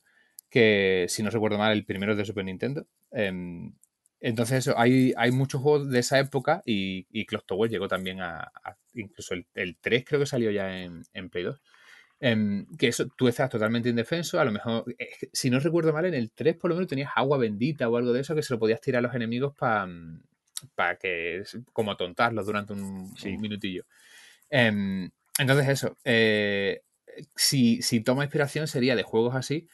que 0.50 1.06
si 1.08 1.22
no 1.22 1.30
recuerdo 1.30 1.58
mal, 1.58 1.72
el 1.72 1.84
primero 1.84 2.14
de 2.14 2.24
Super 2.24 2.44
Nintendo. 2.44 2.86
Em, 3.10 3.72
entonces, 4.20 4.68
hay, 4.76 5.12
hay 5.16 5.32
muchos 5.32 5.60
juegos 5.60 5.90
de 5.90 5.98
esa 5.98 6.18
época 6.18 6.62
y, 6.64 7.06
y 7.10 7.26
Clock 7.26 7.46
Tower 7.46 7.70
llegó 7.70 7.88
también 7.88 8.20
a, 8.20 8.52
incluso 8.94 9.34
el, 9.34 9.76
3 9.80 10.04
creo 10.04 10.20
que 10.20 10.26
salió 10.26 10.50
ya 10.50 10.82
en, 10.82 11.02
en 11.12 11.30
Play 11.30 11.44
2. 11.44 11.60
Em, 12.24 12.66
que 12.76 12.86
eso, 12.86 13.08
tú 13.16 13.26
estás 13.26 13.50
totalmente 13.50 13.88
indefenso, 13.88 14.38
a 14.38 14.44
lo 14.44 14.52
mejor, 14.52 14.84
si 15.32 15.50
no 15.50 15.58
recuerdo 15.58 15.92
mal, 15.92 16.04
en 16.04 16.14
el 16.14 16.30
3 16.30 16.56
por 16.56 16.70
lo 16.70 16.76
menos 16.76 16.88
tenías 16.88 17.10
agua 17.16 17.36
bendita 17.36 17.88
o 17.88 17.96
algo 17.96 18.12
de 18.12 18.20
eso 18.20 18.36
que 18.36 18.44
se 18.44 18.54
lo 18.54 18.60
podías 18.60 18.80
tirar 18.80 19.00
a 19.00 19.08
los 19.08 19.14
enemigos 19.16 19.54
para 19.56 19.88
para 20.74 20.96
que, 20.96 21.42
como 21.72 21.96
tontarlos 21.96 22.46
durante 22.46 22.72
un, 22.72 23.12
minutillo. 23.38 23.84
Em, 24.50 25.10
entonces 25.38 25.68
eso, 25.68 25.96
eh, 26.04 26.82
si, 27.34 27.80
toma 28.04 28.24
inspiración 28.24 28.66
sería 28.68 28.96
de 28.96 29.02
juegos 29.02 29.34
así, 29.34 29.66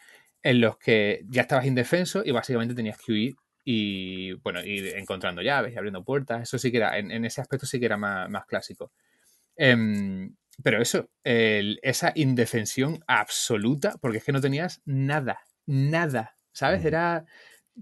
en 0.43 0.61
los 0.61 0.79
que 0.79 1.25
ya 1.29 1.43
estabas 1.43 1.67
indefenso 1.67 2.23
y 2.25 2.31
básicamente 2.31 2.75
tenías 2.75 2.99
que 2.99 3.13
huir 3.13 3.37
y, 3.65 4.33
bueno, 4.35 4.65
ir 4.65 4.97
encontrando 4.97 5.43
llaves 5.43 5.75
y 5.75 5.77
abriendo 5.77 6.05
puertas. 6.05 6.43
Eso 6.43 6.59
sí 6.59 6.71
que 6.71 6.79
era, 6.79 6.97
en, 6.99 7.25
ese 7.25 7.41
aspecto 7.41 7.67
sí 7.67 7.79
que 7.79 7.87
era 7.87 7.97
más, 7.97 8.47
clásico. 8.47 8.93
Em, 9.57 10.35
pero 10.63 10.81
eso, 10.81 11.11
esa 11.25 12.13
indefensión 12.15 13.03
absoluta, 13.07 13.97
porque 14.01 14.19
es 14.19 14.25
que 14.25 14.33
no 14.33 14.41
tenías 14.41 14.81
nada, 14.85 15.41
nada, 15.67 16.37
¿sabes? 16.53 16.85
Era 16.85 17.27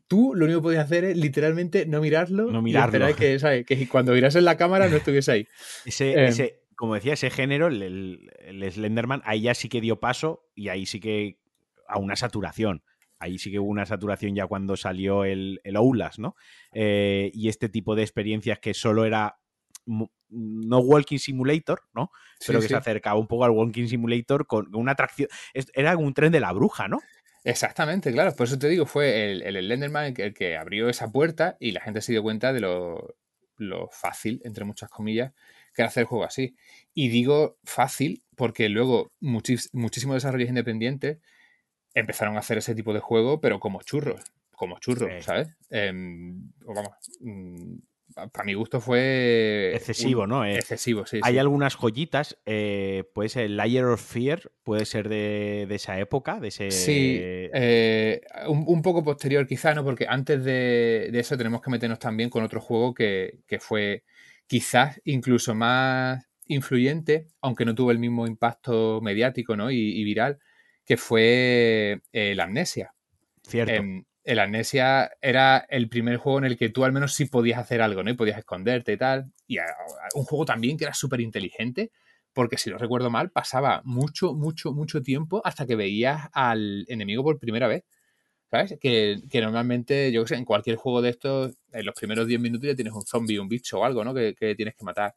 tú 0.06 0.34
lo 0.34 0.44
único 0.44 0.60
que 0.60 0.64
podías 0.64 0.84
hacer 0.84 1.04
es 1.04 1.16
literalmente 1.16 1.86
no 1.86 2.00
mirarlo, 2.00 2.50
no 2.50 2.62
mirarlo. 2.62 2.98
y 2.98 3.10
esperar 3.10 3.64
que, 3.64 3.76
que 3.76 3.88
cuando 3.88 4.12
miras 4.12 4.34
en 4.36 4.44
la 4.44 4.56
cámara 4.56 4.88
no 4.88 4.96
estuviese 4.96 5.32
ahí. 5.32 5.48
Em, 5.86 6.28
ese, 6.28 6.62
como 6.76 6.94
decía, 6.94 7.14
ese 7.14 7.30
género, 7.30 7.68
el, 7.68 8.30
Slenderman, 8.70 9.22
ahí 9.24 9.42
ya 9.42 9.54
sí 9.54 9.68
que 9.68 9.80
dio 9.80 9.98
paso 9.98 10.44
y 10.54 10.68
ahí 10.68 10.86
sí 10.86 11.00
que 11.00 11.38
a 11.88 11.98
una 11.98 12.16
saturación. 12.16 12.82
Ahí 13.18 13.38
sí 13.38 13.50
que 13.50 13.58
hubo 13.58 13.70
una 13.70 13.86
saturación 13.86 14.34
ya 14.34 14.46
cuando 14.46 14.76
salió 14.76 15.24
el, 15.24 15.60
el 15.64 15.76
Oulas, 15.76 16.18
¿no? 16.18 16.36
Eh, 16.72 17.30
y 17.32 17.48
este 17.48 17.70
tipo 17.70 17.94
de 17.94 18.02
experiencias 18.02 18.58
que 18.58 18.74
solo 18.74 19.06
era 19.06 19.38
no 20.28 20.78
Walking 20.80 21.18
Simulator, 21.18 21.80
¿no? 21.94 22.10
Pero 22.46 22.60
que 22.60 22.68
se 22.68 22.76
acercaba 22.76 23.18
un 23.18 23.26
poco 23.26 23.44
al 23.44 23.52
Walking 23.52 23.86
Simulator 23.86 24.46
con 24.46 24.74
una 24.74 24.92
atracción. 24.92 25.28
Era 25.74 25.96
un 25.96 26.12
tren 26.12 26.32
de 26.32 26.40
la 26.40 26.52
bruja, 26.52 26.88
¿no? 26.88 26.98
Exactamente, 27.46 28.10
claro. 28.10 28.34
Por 28.34 28.48
eso 28.48 28.58
te 28.58 28.68
digo, 28.68 28.86
fue 28.86 29.30
el, 29.30 29.42
el 29.42 29.64
Slenderman 29.64 30.12
el 30.16 30.34
que, 30.34 30.56
abrió 30.56 30.88
esa 30.88 31.12
puerta 31.12 31.56
y 31.60 31.70
la 31.70 31.80
gente 31.80 32.00
se 32.00 32.10
dio 32.10 32.20
cuenta 32.24 32.52
de 32.52 32.58
lo, 32.58 33.88
fácil, 33.92 34.40
entre 34.44 34.64
muchas 34.64 34.90
comillas, 34.90 35.32
que 35.72 35.82
era 35.82 35.88
hacer 35.88 36.00
el 36.02 36.06
juego 36.08 36.24
así. 36.24 36.56
Y 36.92 37.08
digo 37.08 37.56
fácil 37.62 38.24
porque 38.34 38.68
luego 38.68 39.12
muchísimos 39.20 40.16
desarrollos 40.16 40.48
independientes 40.48 41.18
empezaron 41.94 42.34
a 42.34 42.40
hacer 42.40 42.58
ese 42.58 42.74
tipo 42.74 42.92
de 42.92 42.98
juego, 42.98 43.40
pero 43.40 43.60
como 43.60 43.80
churros, 43.82 44.24
como 44.56 44.80
churros, 44.80 45.24
¿sabes? 45.24 45.48
Em, 45.70 46.50
vamos, 46.64 46.96
mm, 47.20 47.76
para 48.14 48.44
mi 48.44 48.54
gusto 48.54 48.80
fue... 48.80 49.72
Excesivo, 49.74 50.26
¿no? 50.26 50.44
Eh, 50.44 50.54
excesivo, 50.54 51.06
sí. 51.06 51.20
Hay 51.22 51.38
algunas 51.38 51.76
joyitas, 51.76 52.38
eh, 52.46 53.04
puede 53.12 53.28
ser 53.28 53.50
Layer 53.50 53.84
of 53.84 54.00
Fear, 54.00 54.52
puede 54.62 54.86
ser 54.86 55.08
de, 55.08 55.66
esa 55.70 55.98
época, 55.98 56.40
de 56.40 56.48
ese... 56.48 56.70
Sí, 56.70 57.18
eh, 57.20 58.22
un, 58.48 58.82
poco 58.82 59.04
posterior 59.04 59.46
quizá, 59.46 59.74
¿no? 59.74 59.84
Porque 59.84 60.06
antes 60.08 60.44
de, 60.44 61.10
eso 61.12 61.36
tenemos 61.36 61.60
que 61.60 61.70
meternos 61.70 61.98
también 61.98 62.30
con 62.30 62.42
otro 62.42 62.60
juego 62.60 62.94
que, 62.94 63.42
fue 63.60 64.04
quizás 64.46 65.00
incluso 65.04 65.54
más 65.54 66.26
influyente, 66.46 67.26
aunque 67.40 67.64
no 67.64 67.74
tuvo 67.74 67.90
el 67.90 67.98
mismo 67.98 68.26
impacto 68.26 69.00
mediático 69.02 69.56
¿no? 69.56 69.70
y, 69.70 70.04
viral, 70.04 70.38
que 70.84 70.96
fue 70.96 72.00
la 72.12 72.44
amnesia. 72.44 72.94
Cierto. 73.42 73.74
Em, 73.74 74.04
el 74.26 74.40
Amnesia 74.40 75.12
era 75.22 75.64
el 75.70 75.88
primer 75.88 76.16
juego 76.16 76.38
en 76.38 76.44
el 76.46 76.58
que 76.58 76.68
tú 76.68 76.84
al 76.84 76.92
menos 76.92 77.14
sí 77.14 77.26
podías 77.26 77.60
hacer 77.60 77.80
algo, 77.80 78.02
¿no? 78.02 78.10
Y 78.10 78.14
podías 78.14 78.38
esconderte 78.38 78.92
y 78.92 78.96
tal. 78.96 79.32
Y 79.46 79.58
un 80.14 80.24
juego 80.24 80.44
también 80.44 80.76
que 80.76 80.84
era 80.84 80.94
súper 80.94 81.20
inteligente, 81.20 81.92
porque 82.32 82.58
si 82.58 82.68
no 82.68 82.76
recuerdo 82.76 83.08
mal, 83.08 83.30
pasaba 83.30 83.82
mucho, 83.84 84.34
mucho, 84.34 84.72
mucho 84.72 85.00
tiempo 85.00 85.40
hasta 85.44 85.64
que 85.64 85.76
veías 85.76 86.28
al 86.32 86.84
enemigo 86.88 87.22
por 87.22 87.38
primera 87.38 87.68
vez. 87.68 87.84
¿Sabes? 88.50 88.76
Que, 88.80 89.20
normalmente, 89.34 90.12
yo 90.12 90.22
qué 90.24 90.28
sé, 90.30 90.34
en 90.36 90.44
cualquier 90.44 90.76
juego 90.76 91.02
de 91.02 91.10
estos, 91.10 91.56
en 91.72 91.86
los 91.86 91.94
primeros 91.94 92.26
10 92.26 92.40
minutos 92.40 92.68
ya 92.68 92.74
tienes 92.74 92.94
un 92.94 93.06
zombie, 93.06 93.38
un 93.38 93.48
bicho 93.48 93.80
o 93.80 93.84
algo, 93.84 94.04
¿no? 94.04 94.12
Que, 94.14 94.34
tienes 94.56 94.74
que 94.74 94.84
matar. 94.84 95.14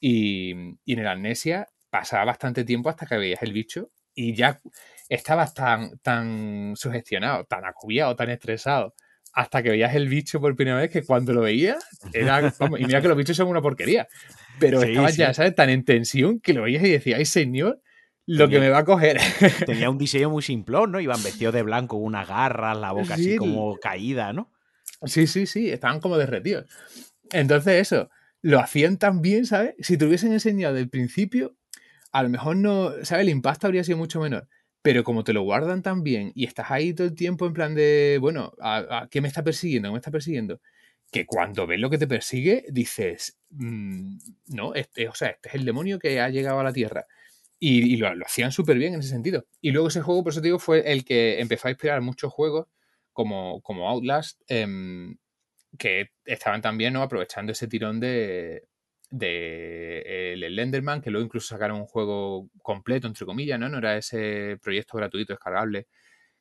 Y, 0.00 0.52
y 0.84 0.92
en 0.92 0.98
el 1.00 1.06
Amnesia 1.06 1.68
pasaba 1.90 2.26
bastante 2.26 2.64
tiempo 2.64 2.90
hasta 2.90 3.06
que 3.06 3.16
veías 3.16 3.42
el 3.42 3.52
bicho 3.52 3.90
y 4.14 4.34
ya 4.34 4.60
estabas 5.08 5.54
tan, 5.54 5.98
tan 5.98 6.74
sugestionado, 6.76 7.44
tan 7.44 7.64
acubiado, 7.64 8.16
tan 8.16 8.30
estresado, 8.30 8.94
hasta 9.32 9.62
que 9.62 9.70
veías 9.70 9.94
el 9.94 10.08
bicho 10.08 10.40
por 10.40 10.54
primera 10.56 10.76
vez 10.76 10.90
que 10.90 11.02
cuando 11.02 11.32
lo 11.32 11.42
veías, 11.42 11.84
era 12.12 12.40
y 12.78 12.84
mira 12.84 13.00
que 13.00 13.08
los 13.08 13.16
bichos 13.16 13.36
son 13.36 13.48
una 13.48 13.62
porquería, 13.62 14.08
pero 14.58 14.82
estabas 14.82 15.16
ya, 15.16 15.32
¿sabes? 15.34 15.54
Tan 15.54 15.70
en 15.70 15.84
tensión 15.84 16.40
que 16.40 16.52
lo 16.52 16.62
veías 16.62 16.84
y 16.84 16.90
decías, 16.90 17.18
ay 17.18 17.24
señor, 17.24 17.80
lo 18.26 18.48
que 18.48 18.60
me 18.60 18.68
va 18.68 18.78
a 18.78 18.84
coger. 18.84 19.18
Tenía 19.66 19.90
un 19.90 19.98
diseño 19.98 20.30
muy 20.30 20.42
simplón, 20.42 20.92
¿no? 20.92 21.00
Iban 21.00 21.22
vestidos 21.22 21.54
de 21.54 21.62
blanco, 21.62 21.96
una 21.96 22.24
garra, 22.24 22.74
la 22.74 22.92
boca 22.92 23.14
así 23.14 23.36
como 23.36 23.76
caída, 23.78 24.32
¿no? 24.32 24.50
Sí, 25.04 25.26
sí, 25.26 25.46
sí, 25.46 25.70
estaban 25.70 26.00
como 26.00 26.16
derretidos. 26.16 26.66
Entonces 27.32 27.80
eso, 27.80 28.10
lo 28.40 28.60
hacían 28.60 28.98
tan 28.98 29.22
bien, 29.22 29.46
¿sabes? 29.46 29.74
Si 29.80 29.96
te 29.96 30.04
hubiesen 30.04 30.32
enseñado 30.32 30.74
del 30.74 30.88
principio, 30.88 31.56
a 32.12 32.22
lo 32.22 32.28
mejor 32.28 32.56
no, 32.56 32.92
¿sabes? 33.02 33.22
El 33.22 33.30
impacto 33.30 33.66
habría 33.66 33.82
sido 33.82 33.98
mucho 33.98 34.20
menor. 34.20 34.48
Pero 34.82 35.04
como 35.04 35.24
te 35.24 35.32
lo 35.32 35.42
guardan 35.42 35.82
tan 35.82 36.02
bien 36.02 36.32
y 36.34 36.44
estás 36.44 36.70
ahí 36.70 36.92
todo 36.92 37.06
el 37.06 37.14
tiempo 37.14 37.46
en 37.46 37.52
plan 37.52 37.74
de, 37.74 38.18
bueno, 38.20 38.52
¿a, 38.60 39.08
qué 39.10 39.20
me 39.20 39.28
está 39.28 39.42
persiguiendo? 39.44 39.88
¿Qué 39.88 39.92
me 39.92 39.98
está 39.98 40.10
persiguiendo? 40.10 40.60
Que 41.10 41.24
cuando 41.26 41.66
ves 41.66 41.78
lo 41.78 41.88
que 41.88 41.98
te 41.98 42.08
persigue, 42.08 42.64
dices, 42.70 43.38
mm, 43.50 44.16
no, 44.48 44.74
este, 44.74 45.08
o 45.08 45.14
sea, 45.14 45.28
este 45.28 45.50
es 45.50 45.54
el 45.54 45.64
demonio 45.64 45.98
que 45.98 46.20
ha 46.20 46.28
llegado 46.30 46.58
a 46.60 46.64
la 46.64 46.72
Tierra. 46.72 47.06
Y, 47.60 47.96
lo, 47.96 48.08
hacían 48.26 48.50
súper 48.50 48.76
bien 48.76 48.94
en 48.94 49.00
ese 49.00 49.10
sentido. 49.10 49.46
Y 49.60 49.70
luego 49.70 49.86
ese 49.88 50.02
juego, 50.02 50.24
por 50.24 50.32
eso 50.32 50.40
te 50.40 50.48
digo, 50.48 50.58
fue 50.58 50.90
el 50.92 51.04
que 51.04 51.40
empezó 51.40 51.68
a 51.68 51.70
inspirar 51.70 52.00
muchos 52.00 52.32
juegos 52.32 52.66
como, 53.12 53.60
como 53.62 53.88
Outlast, 53.88 54.40
em, 54.48 55.16
que 55.78 56.10
estaban 56.24 56.60
también 56.60 56.92
¿no? 56.94 57.02
aprovechando 57.02 57.52
ese 57.52 57.68
tirón 57.68 58.00
de, 58.00 58.64
de 59.12 60.32
el 60.32 60.56
Lenderman, 60.56 61.02
que 61.02 61.10
luego 61.10 61.24
incluso 61.24 61.48
sacaron 61.48 61.78
un 61.78 61.86
juego 61.86 62.48
completo, 62.62 63.06
entre 63.06 63.26
comillas, 63.26 63.60
¿no? 63.60 63.68
No 63.68 63.78
era 63.78 63.96
ese 63.96 64.58
proyecto 64.60 64.96
gratuito 64.96 65.34
descargable 65.34 65.86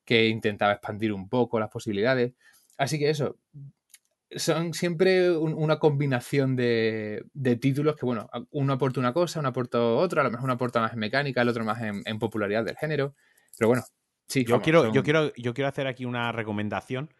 que 0.05 0.27
intentaba 0.27 0.73
expandir 0.73 1.11
un 1.11 1.27
poco 1.29 1.59
las 1.59 1.69
posibilidades. 1.69 2.33
Así 2.77 2.97
que 2.97 3.09
eso, 3.09 3.37
son 4.35 4.73
siempre 4.73 5.29
una 5.31 5.79
combinación 5.79 6.55
de, 6.55 7.25
títulos 7.59 7.97
que, 7.97 8.05
bueno, 8.05 8.29
uno 8.51 8.73
aporta 8.73 9.01
una 9.01 9.13
cosa, 9.13 9.41
uno 9.41 9.49
aporta 9.49 9.81
otra, 9.81 10.21
a 10.21 10.23
lo 10.23 10.31
mejor 10.31 10.45
uno 10.45 10.53
aporta 10.53 10.79
más 10.79 10.93
en 10.93 10.99
mecánica, 10.99 11.41
el 11.41 11.49
otro 11.49 11.65
más 11.65 11.81
en, 11.81 12.19
popularidad 12.19 12.63
del 12.63 12.77
género. 12.77 13.15
Pero 13.57 13.67
bueno, 13.67 13.83
sí. 14.27 14.45
Yo, 14.45 14.61
quiero, 14.61 14.93
yo, 14.93 15.03
quiero, 15.03 15.33
yo 15.35 15.53
quiero 15.53 15.67
hacer 15.67 15.87
aquí 15.87 16.05
una 16.05 16.31
recomendación 16.31 17.13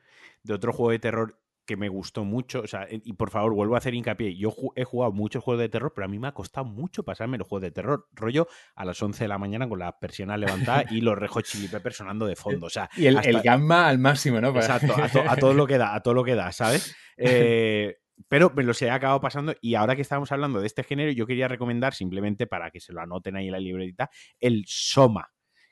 de 0.43 0.53
otro 0.53 0.71
juego 0.71 0.91
de 0.91 0.99
terror 0.99 1.40
que 1.65 1.77
me 1.77 1.89
gustó 1.89 2.23
mucho. 2.25 2.61
O 2.61 2.67
sea, 2.67 2.87
y 2.89 3.13
por 3.13 3.29
favor, 3.29 3.53
vuelvo 3.53 3.75
a 3.75 3.77
hacer 3.77 3.93
hincapié. 3.93 4.35
Yo 4.35 4.53
he 4.75 4.83
jugado 4.83 5.11
muchos 5.11 5.43
juegos 5.43 5.61
de 5.61 5.69
terror, 5.69 5.93
pero 5.95 6.05
a 6.05 6.07
mí 6.07 6.19
me 6.19 6.27
ha 6.27 6.33
costado 6.33 6.65
mucho 6.65 7.03
pasarme 7.03 7.37
los 7.37 7.47
juegos 7.47 7.63
de 7.63 7.71
terror. 7.71 8.07
Rollo 8.13 8.47
a 8.75 8.85
las 8.85 9.01
11 9.01 9.23
de 9.23 9.27
la 9.27 9.37
mañana 9.37 9.67
con 9.67 9.79
las 9.79 9.93
persianas 9.99 10.39
levantadas 10.39 10.91
y 10.91 11.01
los 11.01 11.17
rejos 11.17 11.43
chili 11.43 11.67
peppers 11.67 11.97
sonando 11.97 12.25
de 12.25 12.35
fondo. 12.35 12.67
O 12.67 12.69
sea, 12.69 12.89
y 12.97 13.05
el, 13.05 13.41
gamma 13.41 13.87
al 13.87 13.99
máximo, 13.99 14.41
¿no? 14.41 14.49
Exacto, 14.49 14.93
a, 15.27 15.35
todo 15.37 15.53
lo 15.53 15.67
que 15.67 15.77
da, 15.77 15.95
a 15.95 16.01
todo 16.01 16.13
lo 16.13 16.23
que 16.23 16.35
da, 16.35 16.51
¿sabes? 16.51 16.95
Eh, 17.23 17.97
pero 18.29 18.51
me 18.55 18.63
los 18.63 18.81
he 18.81 18.89
acabado 18.89 19.21
pasando 19.21 19.53
y 19.61 19.75
ahora 19.75 19.95
que 19.95 20.01
estamos 20.01 20.31
hablando 20.31 20.59
de 20.59 20.65
este 20.65 20.83
género, 20.83 21.11
yo 21.11 21.27
quería 21.27 21.47
recomendar 21.47 21.93
simplemente 21.93 22.47
para 22.47 22.71
que 22.71 22.79
se 22.79 22.93
lo 22.93 23.01
anoten 23.01 23.35
ahí 23.35 23.45
en 23.47 23.51
la 23.51 23.59
libretita, 23.59 24.09
el 24.39 24.63
Soma 24.65 25.29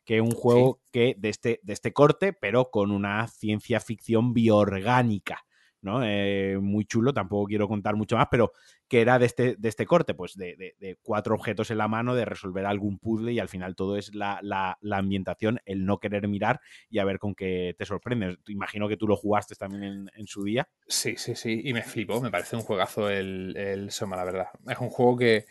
que 0.09 0.17
es 0.17 0.21
un 0.23 0.31
juego 0.31 0.81
que 0.91 1.15
de 1.19 1.29
este, 1.29 1.59
de 1.61 1.73
este 1.73 1.93
corte, 1.93 2.33
pero 2.33 2.71
con 2.71 2.89
una 2.89 3.27
ciencia 3.27 3.79
ficción 3.79 4.33
bioorgánica. 4.33 5.45
¿No? 5.81 6.03
Eh, 6.03 6.57
muy 6.59 6.85
chulo, 6.85 7.13
tampoco 7.13 7.47
quiero 7.47 7.67
contar 7.67 7.95
mucho 7.95 8.17
más, 8.17 8.27
pero 8.29 8.51
que 8.87 9.01
era 9.01 9.19
de 9.19 9.25
este, 9.25 9.55
de 9.57 9.69
este 9.69 9.85
corte, 9.85 10.13
pues 10.13 10.35
de, 10.35 10.97
cuatro 11.01 11.35
objetos 11.35 11.71
en 11.71 11.77
la 11.77 11.87
mano, 11.87 12.15
de 12.15 12.25
resolver 12.25 12.65
algún 12.65 12.97
puzzle 12.99 13.31
y 13.31 13.39
al 13.39 13.49
final 13.49 13.75
todo 13.75 13.97
es 13.97 14.13
la, 14.13 14.77
ambientación, 14.91 15.59
el 15.65 15.85
no 15.85 15.99
querer 15.99 16.27
mirar 16.27 16.59
y 16.89 16.99
a 16.99 17.05
ver 17.05 17.19
con 17.19 17.35
qué 17.35 17.75
te 17.77 17.85
sorprendes. 17.85 18.37
Imagino 18.47 18.87
que 18.87 18.97
tú 18.97 19.07
lo 19.07 19.15
jugaste 19.15 19.55
también 19.55 20.09
en, 20.13 20.27
su 20.27 20.43
día. 20.43 20.67
Sí, 20.87 21.15
sí, 21.17 21.35
sí, 21.35 21.61
y 21.63 21.73
me 21.73 21.81
flipó, 21.81 22.21
me 22.21 22.31
parece 22.31 22.55
un 22.55 22.61
juegazo 22.61 23.09
el, 23.09 23.55
el 23.57 23.91
Soma, 23.91 24.15
la 24.15 24.25
verdad. 24.25 24.47
Es 24.67 24.77
un 24.79 24.89
juego 24.89 25.17
que 25.17 25.45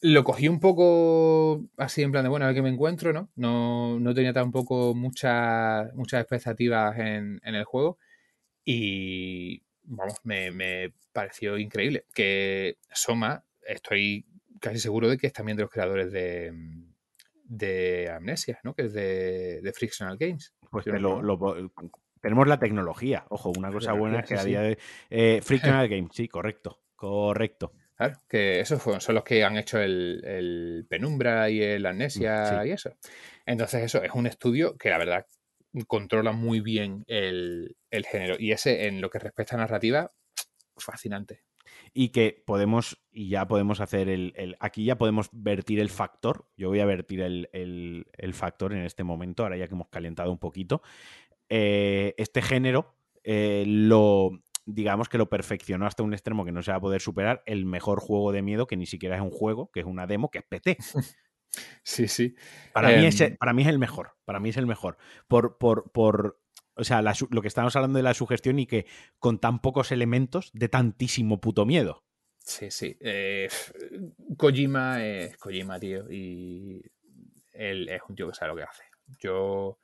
lo 0.00 0.24
cogí 0.24 0.48
un 0.48 0.60
poco 0.60 1.64
así 1.76 2.02
en 2.02 2.12
plan 2.12 2.22
de, 2.22 2.28
bueno, 2.28 2.44
a 2.44 2.48
ver 2.48 2.54
qué 2.54 2.62
me 2.62 2.68
encuentro, 2.68 3.12
¿no? 3.12 3.30
No, 3.34 3.98
no 3.98 4.14
tenía 4.14 4.32
tampoco 4.32 4.94
muchas 4.94 5.92
muchas 5.94 6.20
expectativas 6.20 6.96
en, 6.98 7.40
en 7.42 7.54
el 7.54 7.64
juego 7.64 7.98
y 8.70 9.62
vamos, 9.82 10.20
me, 10.24 10.92
pareció 11.14 11.56
increíble. 11.56 12.04
Que 12.12 12.76
Soma, 12.92 13.42
estoy 13.66 14.26
casi 14.60 14.78
seguro 14.78 15.08
de 15.08 15.16
que 15.16 15.28
es 15.28 15.32
también 15.32 15.56
de 15.56 15.62
los 15.62 15.70
creadores 15.70 16.12
de, 16.12 16.52
de 17.44 18.10
Amnesia, 18.14 18.60
¿no? 18.64 18.74
Que 18.74 18.82
es 18.82 18.92
de, 18.92 19.62
de 19.62 19.72
Frictional 19.72 20.18
Games. 20.18 20.52
Pues 20.70 20.84
tenemos 22.20 22.46
la 22.46 22.58
tecnología. 22.58 23.24
Ojo, 23.30 23.52
una 23.56 23.72
cosa 23.72 23.94
buena 23.94 24.20
es 24.20 24.28
que 24.28 24.34
a 24.34 24.44
día 24.44 24.60
de. 24.60 24.78
Eh, 25.08 25.40
Frictional 25.42 25.88
Games, 25.88 26.10
sí, 26.12 26.28
correcto. 26.28 26.82
Correcto. 26.94 27.72
Claro, 27.96 28.20
que 28.28 28.60
esos 28.60 28.82
son 28.82 29.14
los 29.14 29.24
que 29.24 29.44
han 29.44 29.56
hecho 29.56 29.80
el, 29.80 30.86
Penumbra 30.90 31.48
y 31.48 31.62
el 31.62 31.86
Amnesia 31.86 32.66
y 32.66 32.72
eso. 32.72 32.94
Entonces, 33.46 33.82
eso 33.82 34.02
es 34.02 34.12
un 34.12 34.26
estudio 34.26 34.76
que 34.76 34.90
la 34.90 34.98
verdad 34.98 35.26
controla 35.86 36.32
muy 36.32 36.60
bien 36.60 37.04
el, 37.06 37.76
género. 38.10 38.36
Y 38.38 38.52
ese, 38.52 38.86
en 38.86 39.00
lo 39.00 39.10
que 39.10 39.18
respecta 39.18 39.56
a 39.56 39.58
narrativa, 39.58 40.12
fascinante. 40.76 41.42
Y 41.92 42.08
que 42.10 42.42
podemos, 42.46 43.02
y 43.10 43.28
ya 43.28 43.46
podemos 43.46 43.80
hacer 43.80 44.08
el, 44.08 44.56
Aquí 44.60 44.84
ya 44.84 44.96
podemos 44.96 45.28
vertir 45.32 45.80
el 45.80 45.90
factor. 45.90 46.48
Yo 46.56 46.68
voy 46.68 46.80
a 46.80 46.86
vertir 46.86 47.20
el, 47.20 48.06
factor 48.32 48.72
en 48.72 48.84
este 48.84 49.04
momento, 49.04 49.42
ahora 49.42 49.56
ya 49.56 49.68
que 49.68 49.74
hemos 49.74 49.88
calentado 49.88 50.30
un 50.30 50.38
poquito. 50.38 50.82
Eh, 51.48 52.14
este 52.16 52.42
género 52.42 52.94
eh, 53.24 53.64
lo. 53.66 54.30
Digamos 54.64 55.08
que 55.08 55.16
lo 55.16 55.30
perfeccionó 55.30 55.86
hasta 55.86 56.02
un 56.02 56.12
extremo 56.12 56.44
que 56.44 56.52
no 56.52 56.62
se 56.62 56.70
va 56.70 56.76
a 56.76 56.80
poder 56.80 57.00
superar. 57.00 57.42
El 57.46 57.64
mejor 57.64 58.00
juego 58.00 58.32
de 58.32 58.42
miedo, 58.42 58.66
que 58.66 58.76
ni 58.76 58.84
siquiera 58.84 59.16
es 59.16 59.22
un 59.22 59.30
juego, 59.30 59.70
que 59.72 59.80
es 59.80 59.86
una 59.86 60.06
demo, 60.06 60.30
que 60.30 60.38
es 60.38 60.44
PT. 60.44 60.76
Sí, 61.82 62.08
sí. 62.08 62.34
Para, 62.72 62.88
mí, 62.90 63.06
es, 63.06 63.20
em, 63.20 63.36
para 63.36 63.52
mí 63.52 63.62
es 63.62 63.68
el 63.68 63.78
mejor. 63.78 64.12
Para 64.24 64.40
mí 64.40 64.50
es 64.50 64.56
el 64.56 64.66
mejor. 64.66 64.98
Por, 65.26 65.58
por, 65.58 65.90
por 65.90 66.40
o 66.74 66.84
sea, 66.84 67.02
lo 67.02 67.42
que 67.42 67.48
estamos 67.48 67.74
hablando 67.74 67.96
de 67.96 68.04
la 68.04 68.14
sugestión 68.14 68.58
y 68.58 68.66
que 68.66 68.86
con 69.18 69.40
tan 69.40 69.60
pocos 69.60 69.90
elementos 69.90 70.50
de 70.52 70.68
tantísimo 70.68 71.40
puto 71.40 71.66
miedo. 71.66 72.04
Sí, 72.38 72.70
sí. 72.70 72.96
Eh, 73.00 73.48
Kojima 74.36 75.04
es 75.04 75.36
Kojima, 75.36 75.80
tío. 75.80 76.10
Y 76.10 76.80
él 77.52 77.88
es 77.88 78.00
un 78.08 78.14
tío 78.14 78.28
que 78.28 78.34
sabe 78.34 78.52
lo 78.52 78.56
que 78.56 78.62
hace. 78.62 78.84
Yo. 79.18 79.78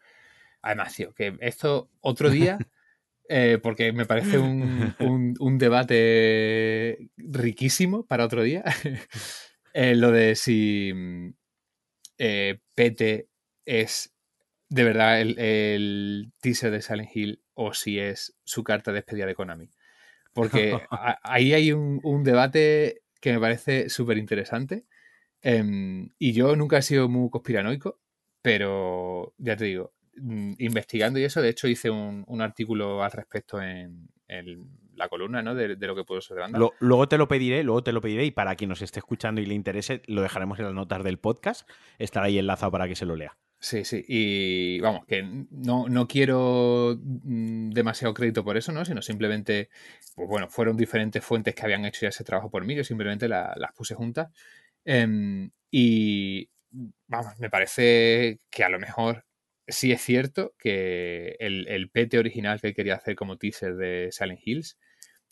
Además, 0.62 0.94
tío, 0.94 1.12
que 1.12 1.36
esto 1.40 1.90
otro 2.00 2.30
día. 2.30 2.58
Eh, 3.26 3.58
porque 3.62 3.90
me 3.90 4.04
parece 4.04 4.38
un, 4.38 4.94
un, 5.40 5.56
debate 5.56 7.08
riquísimo 7.16 8.04
para 8.04 8.26
otro 8.26 8.42
día. 8.42 8.62
Eh, 9.76 9.96
lo 9.96 10.12
de 10.12 10.36
si 10.36 10.92
eh, 12.18 12.60
Pete 12.74 13.28
es 13.64 14.14
de 14.68 14.84
verdad 14.84 15.20
el, 15.20 16.32
teaser 16.40 16.70
de 16.70 16.82
Silent 16.82 17.10
Hill 17.14 17.42
o 17.54 17.74
si 17.74 17.98
es 17.98 18.34
su 18.44 18.64
carta 18.64 18.90
de 18.90 18.96
despedida 18.96 19.26
de 19.26 19.34
Konami. 19.34 19.70
Porque 20.32 20.78
ahí 21.22 21.52
hay 21.54 21.72
un, 21.72 22.24
debate 22.24 23.02
que 23.20 23.32
me 23.32 23.40
parece 23.40 23.88
súper 23.88 24.18
interesante. 24.18 24.84
Em, 25.42 26.08
y 26.18 26.32
yo 26.32 26.56
nunca 26.56 26.78
he 26.78 26.82
sido 26.82 27.08
muy 27.08 27.30
conspiranoico, 27.30 28.00
pero 28.42 29.34
ya 29.38 29.56
te 29.56 29.66
digo, 29.66 29.94
mm, 30.16 30.54
investigando 30.58 31.18
y 31.18 31.24
eso, 31.24 31.42
de 31.42 31.50
hecho 31.50 31.68
hice 31.68 31.90
un, 31.90 32.24
artículo 32.40 33.02
al 33.04 33.12
respecto 33.12 33.60
en, 33.62 34.08
la 34.96 35.08
columna, 35.08 35.42
¿no? 35.42 35.54
De, 35.54 35.76
lo 35.76 35.94
que 35.94 36.04
puedo 36.04 36.20
ser 36.20 36.38
banda. 36.38 36.58
luego 36.78 37.08
te 37.08 37.18
lo 37.18 37.28
pediré, 37.28 37.62
luego 37.62 37.82
te 37.82 37.92
lo 37.92 38.00
pediré 38.00 38.24
y 38.24 38.30
para 38.30 38.56
quien 38.56 38.70
nos 38.70 38.82
esté 38.82 39.00
escuchando 39.00 39.40
y 39.40 39.46
le 39.46 39.54
interese, 39.54 40.02
lo 40.06 40.22
dejaremos 40.22 40.58
en 40.58 40.66
las 40.66 40.74
notas 40.74 41.04
del 41.04 41.18
podcast. 41.18 41.68
Estará 41.98 42.26
ahí 42.26 42.38
enlazado 42.38 42.72
para 42.72 42.88
que 42.88 42.96
se 42.96 43.06
lo 43.06 43.16
lea. 43.16 43.36
Sí, 43.64 43.82
sí. 43.86 44.04
Y 44.06 44.78
vamos, 44.80 45.06
que 45.06 45.22
no, 45.50 45.88
no 45.88 46.06
quiero 46.06 46.98
mm, 47.02 47.70
demasiado 47.70 48.12
crédito 48.12 48.44
por 48.44 48.58
eso, 48.58 48.72
¿no? 48.72 48.84
Sino 48.84 49.00
simplemente, 49.00 49.70
pues 50.14 50.28
bueno, 50.28 50.50
fueron 50.50 50.76
diferentes 50.76 51.24
fuentes 51.24 51.54
que 51.54 51.62
habían 51.62 51.86
hecho 51.86 52.02
ya 52.02 52.08
ese 52.08 52.24
trabajo 52.24 52.50
por 52.50 52.66
mí. 52.66 52.74
Yo 52.74 52.84
simplemente 52.84 53.26
las 53.26 53.72
puse 53.74 53.94
juntas. 53.94 54.28
Em, 54.84 55.50
y 55.70 56.50
vamos, 57.06 57.38
me 57.38 57.48
parece 57.48 58.40
que 58.50 58.64
a 58.64 58.68
lo 58.68 58.78
mejor 58.78 59.24
sí 59.66 59.92
es 59.92 60.02
cierto 60.02 60.54
que 60.58 61.36
el, 61.40 61.66
el 61.68 61.90
PT 61.90 62.18
original 62.18 62.60
que 62.60 62.74
quería 62.74 62.96
hacer 62.96 63.16
como 63.16 63.38
teaser 63.38 63.76
de 63.76 64.10
Silent 64.12 64.40
Hills 64.44 64.78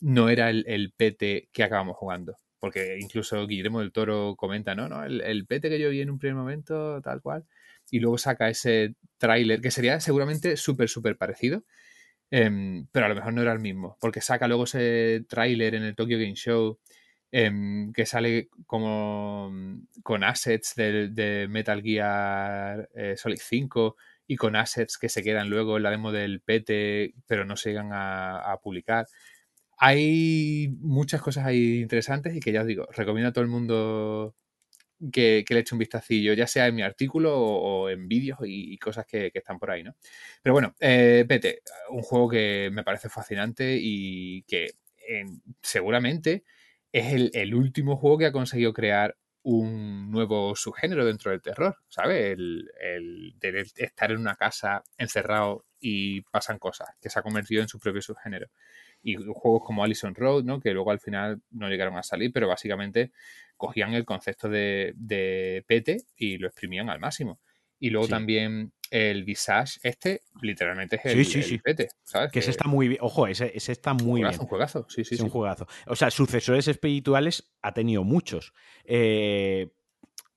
no 0.03 0.29
era 0.29 0.49
el, 0.49 0.65
el 0.67 0.91
PT 0.91 1.49
que 1.51 1.63
acabamos 1.63 1.95
jugando. 1.97 2.37
Porque 2.59 2.97
incluso 2.99 3.47
Guillermo 3.47 3.79
del 3.79 3.91
Toro 3.91 4.35
comenta, 4.37 4.75
no, 4.75 4.87
no, 4.87 5.03
el, 5.03 5.21
el 5.21 5.45
PT 5.47 5.69
que 5.69 5.79
yo 5.79 5.89
vi 5.89 6.01
en 6.01 6.09
un 6.09 6.19
primer 6.19 6.35
momento, 6.35 7.01
tal 7.01 7.21
cual, 7.21 7.45
y 7.91 7.99
luego 7.99 8.17
saca 8.17 8.49
ese 8.49 8.95
tráiler, 9.17 9.61
que 9.61 9.71
sería 9.71 9.99
seguramente 9.99 10.57
súper, 10.57 10.89
súper 10.89 11.17
parecido, 11.17 11.63
em, 12.31 12.87
pero 12.91 13.05
a 13.05 13.09
lo 13.09 13.15
mejor 13.15 13.33
no 13.33 13.41
era 13.41 13.53
el 13.53 13.59
mismo, 13.59 13.97
porque 14.01 14.21
saca 14.21 14.47
luego 14.47 14.65
ese 14.65 15.25
tráiler 15.29 15.75
en 15.75 15.83
el 15.83 15.95
Tokyo 15.95 16.17
Game 16.17 16.35
Show 16.35 16.79
em, 17.31 17.91
que 17.93 18.05
sale 18.05 18.49
como 18.65 19.51
con 20.03 20.23
assets 20.23 20.75
de, 20.75 21.47
Metal 21.49 21.81
Gear 21.81 22.89
eh, 22.95 23.15
Solid 23.17 23.39
5 23.41 23.95
y 24.27 24.35
con 24.35 24.55
assets 24.55 24.97
que 24.97 25.09
se 25.09 25.23
quedan 25.23 25.49
luego 25.49 25.77
en 25.77 25.83
la 25.83 25.91
demo 25.91 26.11
del 26.11 26.41
PT, 26.41 27.13
pero 27.27 27.45
no 27.45 27.55
se 27.57 27.69
llegan 27.69 27.89
a, 27.93 28.57
publicar. 28.63 29.05
Hay 29.85 30.69
muchas 30.79 31.21
cosas 31.21 31.45
ahí 31.45 31.81
interesantes 31.81 32.33
y 32.33 32.39
que 32.39 32.53
ya 32.53 32.61
os 32.61 32.67
digo, 32.67 32.87
recomiendo 32.95 33.27
a 33.29 33.33
todo 33.33 33.43
el 33.43 33.49
mundo 33.49 34.33
que, 35.11 35.43
le 35.49 35.59
eche 35.59 35.75
un 35.75 35.79
vistacillo, 35.79 36.31
ya 36.33 36.47
sea 36.47 36.67
en 36.67 36.75
mi 36.75 36.83
artículo 36.83 37.37
o, 37.37 37.89
en 37.89 38.07
vídeos 38.07 38.39
y, 38.45 38.77
cosas 38.77 39.05
que, 39.05 39.29
están 39.33 39.59
por 39.59 39.71
ahí, 39.71 39.83
¿no? 39.83 39.93
Pero 40.41 40.53
bueno, 40.53 40.73
eh, 40.79 41.25
PT, 41.27 41.63
un 41.89 42.01
juego 42.01 42.29
que 42.29 42.69
me 42.71 42.83
parece 42.85 43.09
fascinante 43.09 43.77
y 43.77 44.43
que 44.43 44.75
seguramente 45.61 46.45
es 46.93 47.31
el, 47.33 47.53
último 47.53 47.97
juego 47.97 48.19
que 48.19 48.27
ha 48.27 48.31
conseguido 48.31 48.71
crear 48.71 49.17
un 49.41 50.09
nuevo 50.11 50.55
subgénero 50.55 51.03
dentro 51.03 51.31
del 51.31 51.41
terror, 51.41 51.75
¿sabes? 51.89 52.37
El, 52.37 52.71
estar 53.75 54.11
en 54.13 54.19
una 54.19 54.35
casa 54.35 54.81
encerrado 54.97 55.65
y 55.77 56.21
pasan 56.21 56.57
cosas, 56.57 56.87
que 57.01 57.09
se 57.09 57.19
ha 57.19 57.23
convertido 57.23 57.61
en 57.61 57.67
su 57.67 57.79
propio 57.79 58.01
subgénero. 58.01 58.47
Y 59.03 59.15
juegos 59.15 59.63
como 59.65 59.83
Allison 59.83 60.15
Road, 60.15 60.43
¿no? 60.43 60.59
Que 60.59 60.71
luego 60.71 60.91
al 60.91 60.99
final 60.99 61.41
no 61.51 61.67
llegaron 61.67 61.97
a 61.97 62.03
salir, 62.03 62.31
pero 62.33 62.47
básicamente 62.47 63.11
cogían 63.57 63.93
el 63.93 64.05
concepto 64.05 64.49
de, 64.49 64.93
de 64.95 65.63
PT 65.67 65.97
y 66.15 66.37
lo 66.37 66.47
exprimían 66.47 66.89
al 66.89 66.99
máximo. 66.99 67.39
Y 67.79 67.89
luego 67.89 68.07
también 68.07 68.71
el 68.93 69.23
Visage, 69.23 69.79
este 69.83 70.21
literalmente 70.41 71.01
es 71.03 71.05
el, 71.05 71.43
sí, 71.43 71.57
PT, 71.57 71.89
¿sabes? 72.03 72.31
Que, 72.31 72.39
ese 72.39 72.51
está 72.51 72.67
muy 72.67 72.87
bien. 72.87 72.99
Ojo, 73.01 73.27
ese, 73.27 73.51
está 73.55 73.93
muy 73.93 74.21
bien. 74.21 74.39
Un 74.39 74.47
juegazo, 74.47 74.85
sí, 74.87 75.03
sí. 75.03 75.15
Es 75.15 75.21
un 75.21 75.29
juegazo. 75.29 75.67
O 75.87 75.95
sea, 75.95 76.11
sucesores 76.11 76.67
espirituales 76.67 77.51
ha 77.61 77.73
tenido 77.73 78.03
muchos. 78.03 78.53
Eh, 78.85 79.71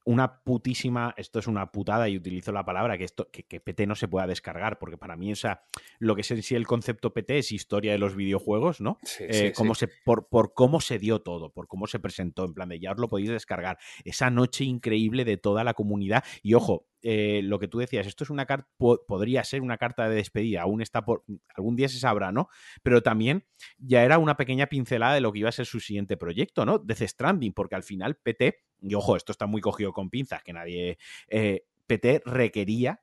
una 0.07 0.41
putísima, 0.45 1.13
esto 1.17 1.41
es 1.41 1.49
una 1.49 1.73
putada 1.73 2.09
y 2.09 2.17
utilizo 2.17 2.53
la 2.53 2.65
palabra, 2.65 2.97
que, 2.97 3.03
esto, 3.03 3.29
que, 3.31 3.61
PT 3.61 3.89
no 3.89 3.97
se 3.97 4.07
pueda 4.07 4.29
descargar, 4.29 4.79
porque 4.79 4.97
para 4.97 5.17
mí 5.17 5.33
esa, 5.33 5.65
lo 5.99 6.15
que 6.15 6.21
es 6.21 6.31
en 6.31 6.45
sí 6.45 6.55
el 6.55 6.65
concepto 6.65 7.13
PT 7.13 7.39
es 7.39 7.51
historia 7.51 7.91
de 7.91 7.99
los 7.99 8.15
videojuegos, 8.15 8.81
¿no? 8.81 8.99
Eh, 9.19 9.53
cómo 9.55 9.75
Se, 9.75 9.89
por, 10.05 10.29
por, 10.29 10.55
cómo 10.55 10.81
se 10.81 11.01
dio 11.01 11.23
todo, 11.23 11.53
por 11.53 11.67
cómo 11.67 11.89
se 11.89 11.99
presentó, 11.99 12.45
en 12.45 12.55
plan 12.55 12.69
de 12.69 12.79
ya 12.79 12.93
os 12.93 12.99
lo 12.99 13.09
podéis 13.09 13.31
descargar. 13.31 13.79
Esa 14.05 14.31
noche 14.31 14.63
increíble 14.63 15.25
de 15.25 15.39
toda 15.39 15.65
la 15.65 15.75
comunidad. 15.75 16.23
Y 16.41 16.55
ojo, 16.55 16.87
eh, 17.03 17.41
lo 17.43 17.59
que 17.59 17.69
tú 17.69 17.79
decías, 17.79 18.07
esto 18.07 18.25
es 18.25 18.31
una 18.31 18.47
carta, 18.47 18.69
podría 18.79 19.43
ser 19.45 19.63
una 19.63 19.77
carta 19.77 20.09
de 20.09 20.15
despedida, 20.17 20.63
aún 20.63 20.83
está 20.83 21.05
por, 21.05 21.25
algún 21.55 21.77
día 21.77 21.89
se 21.89 21.99
sabrá, 21.99 22.33
¿no? 22.33 22.49
Pero 22.83 23.03
también 23.03 23.45
ya 23.79 24.05
era 24.05 24.19
una 24.19 24.37
pequeña 24.37 24.67
pincelada 24.67 25.15
de 25.15 25.21
lo 25.21 25.33
que 25.33 25.41
iba 25.41 25.49
a 25.49 25.53
ser 25.53 25.67
su 25.67 25.81
siguiente 25.81 26.17
proyecto, 26.17 26.65
¿no? 26.65 26.79
Death 26.79 27.03
Stranding, 27.03 27.53
porque 27.53 27.75
al 27.75 27.83
final 27.83 28.17
PT 28.17 28.67
y 28.81 28.95
ojo, 28.95 29.17
esto 29.17 29.33
está 29.33 29.47
muy 29.47 29.61
cogido 29.61 29.93
con 29.93 30.11
pinzas, 30.11 30.43
que 30.43 30.53
nadie... 30.53 30.99
Eh, 31.29 31.65
PT 31.87 32.23
requería 32.25 33.01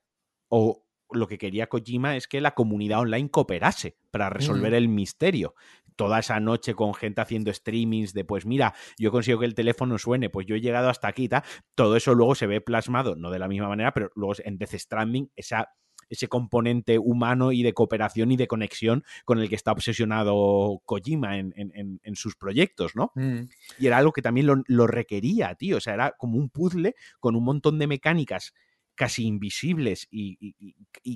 o 0.50 0.84
lo 1.12 1.28
que 1.28 1.38
quería 1.38 1.68
Kojima 1.68 2.16
es 2.16 2.28
que 2.28 2.42
la 2.42 2.54
comunidad 2.54 3.00
online 3.00 3.30
cooperase 3.30 3.98
para 4.12 4.30
resolver 4.30 4.74
el 4.74 4.90
misterio. 4.90 5.56
Toda 5.96 6.20
esa 6.20 6.40
noche 6.40 6.74
con 6.74 6.94
gente 6.94 7.22
haciendo 7.22 7.54
streamings 7.54 8.14
de, 8.14 8.26
pues 8.26 8.46
mira, 8.46 8.74
yo 8.98 9.12
consigo 9.12 9.40
que 9.40 9.46
el 9.46 9.54
teléfono 9.54 9.98
suene, 10.00 10.30
pues 10.30 10.48
yo 10.48 10.56
he 10.56 10.62
llegado 10.62 10.90
hasta 10.90 11.08
aquí, 11.08 11.30
todo 11.76 11.96
eso 11.96 12.16
luego 12.16 12.34
se 12.34 12.48
ve 12.48 12.62
plasmado, 12.62 13.16
no 13.16 13.30
de 13.30 13.40
la 13.40 13.48
misma 13.48 13.68
manera, 13.68 13.94
pero 13.94 14.12
luego 14.16 14.34
en 14.44 14.58
Death 14.58 14.74
Stranding, 14.74 15.32
esa 15.36 15.70
ese 16.10 16.28
componente 16.28 17.00
humano 17.00 17.52
y 17.52 17.64
de 17.64 17.74
cooperación 17.74 18.32
y 18.32 18.38
de 18.38 18.48
conexión 18.48 19.04
con 19.26 19.40
el 19.40 19.50
que 19.50 19.56
está 19.56 19.72
obsesionado 19.72 20.82
Kojima 20.86 21.38
en, 21.38 22.16
sus 22.16 22.36
proyectos, 22.36 22.96
¿no? 22.96 23.12
Mm. 23.16 23.44
Y 23.80 23.88
era 23.88 23.98
algo 23.98 24.12
que 24.12 24.22
también 24.22 24.48
lo, 24.66 24.88
requería, 24.88 25.56
tío. 25.56 25.78
O 25.78 25.80
sea, 25.80 25.94
era 25.94 26.12
como 26.18 26.38
un 26.38 26.50
puzzle 26.50 26.96
con 27.20 27.36
un 27.36 27.44
montón 27.44 27.80
de 27.80 27.88
mecánicas 27.88 28.54
casi 28.96 29.26
invisibles 29.26 30.08
y, 30.12 30.56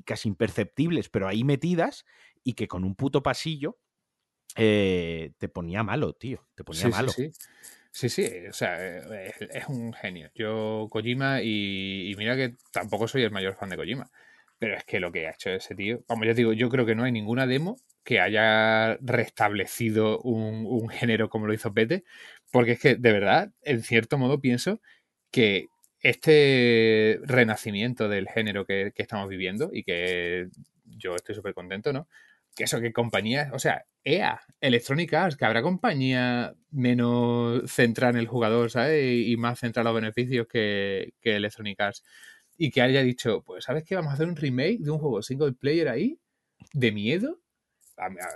casi 0.05 0.29
imperceptibles, 0.29 1.09
pero 1.09 1.27
ahí 1.27 1.43
metidas, 1.43 2.05
y 2.43 2.53
que 2.53 2.67
con 2.67 2.83
un 2.83 2.95
puto 2.95 3.21
pasillo 3.23 3.77
eh, 4.55 5.33
te 5.37 5.49
ponía 5.49 5.83
malo, 5.83 6.13
tío. 6.13 6.47
Te 6.55 6.63
ponía 6.63 6.87
malo. 6.87 7.11
Sí, 7.11 7.31
sí. 7.91 8.09
sí. 8.09 8.29
o 8.49 8.53
sea, 8.53 8.77
eh, 8.79 9.33
es, 9.51 9.67
un 9.67 9.93
genio. 9.93 10.31
Yo, 10.33 10.87
Kojima, 10.89 11.41
y, 11.43 12.13
mira 12.17 12.35
que 12.35 12.55
tampoco 12.71 13.07
soy 13.07 13.23
el 13.23 13.31
mayor 13.31 13.55
fan 13.55 13.69
de 13.69 13.77
Kojima. 13.77 14.09
Pero 14.59 14.75
es 14.75 14.83
que 14.85 14.99
lo 14.99 15.11
que 15.11 15.27
ha 15.27 15.31
hecho 15.31 15.51
ese 15.51 15.75
tío, 15.75 16.03
como 16.07 16.25
ya 16.25 16.33
digo, 16.33 16.53
yo 16.53 16.69
creo 16.69 16.85
que 16.85 16.95
no 16.95 17.03
hay 17.03 17.11
ninguna 17.11 17.45
demo 17.45 17.77
que 18.03 18.21
haya 18.21 18.97
restablecido 19.01 20.19
un, 20.21 20.89
género 20.89 21.29
como 21.29 21.45
lo 21.45 21.53
hizo 21.53 21.73
Pete, 21.73 22.05
porque 22.51 22.71
es 22.73 22.79
que 22.79 22.95
de 22.95 23.11
verdad, 23.11 23.51
en 23.63 23.83
cierto 23.83 24.17
modo, 24.17 24.39
pienso 24.39 24.81
que 25.29 25.67
este 26.01 27.19
renacimiento 27.23 28.07
del 28.07 28.29
género 28.29 28.65
que, 28.65 28.93
estamos 28.95 29.27
viviendo 29.27 29.69
y 29.73 29.83
que 29.83 30.47
yo 30.85 31.15
estoy 31.15 31.35
súper 31.35 31.53
contento, 31.53 31.91
¿no? 31.93 32.07
Que 32.55 32.63
eso, 32.63 32.79
que 32.79 32.93
compañías, 32.93 33.51
o 33.53 33.59
sea, 33.59 33.85
EA, 34.03 34.39
Electronic 34.61 35.13
Arts, 35.13 35.37
que 35.37 35.45
habrá 35.45 35.61
compañía 35.61 36.55
menos 36.71 37.69
centrada 37.69 38.11
en 38.11 38.19
el 38.19 38.27
jugador, 38.27 38.71
¿sabes? 38.71 39.27
Y, 39.27 39.35
más 39.37 39.59
centrada 39.59 39.89
en 39.89 39.93
los 39.93 40.01
beneficios 40.01 40.47
que, 40.47 41.13
que 41.21 41.35
Electronic 41.35 41.79
Arts 41.81 42.03
y 42.57 42.71
que 42.71 42.81
haya 42.81 43.01
dicho, 43.01 43.43
pues, 43.45 43.65
¿sabes 43.65 43.83
qué? 43.83 43.95
Vamos 43.95 44.11
a 44.11 44.13
hacer 44.15 44.27
un 44.27 44.35
remake 44.35 44.79
de 44.79 44.91
un 44.91 44.99
juego 44.99 45.21
single 45.21 45.53
player 45.53 45.89
ahí, 45.89 46.19
de 46.73 46.91
miedo. 46.91 47.39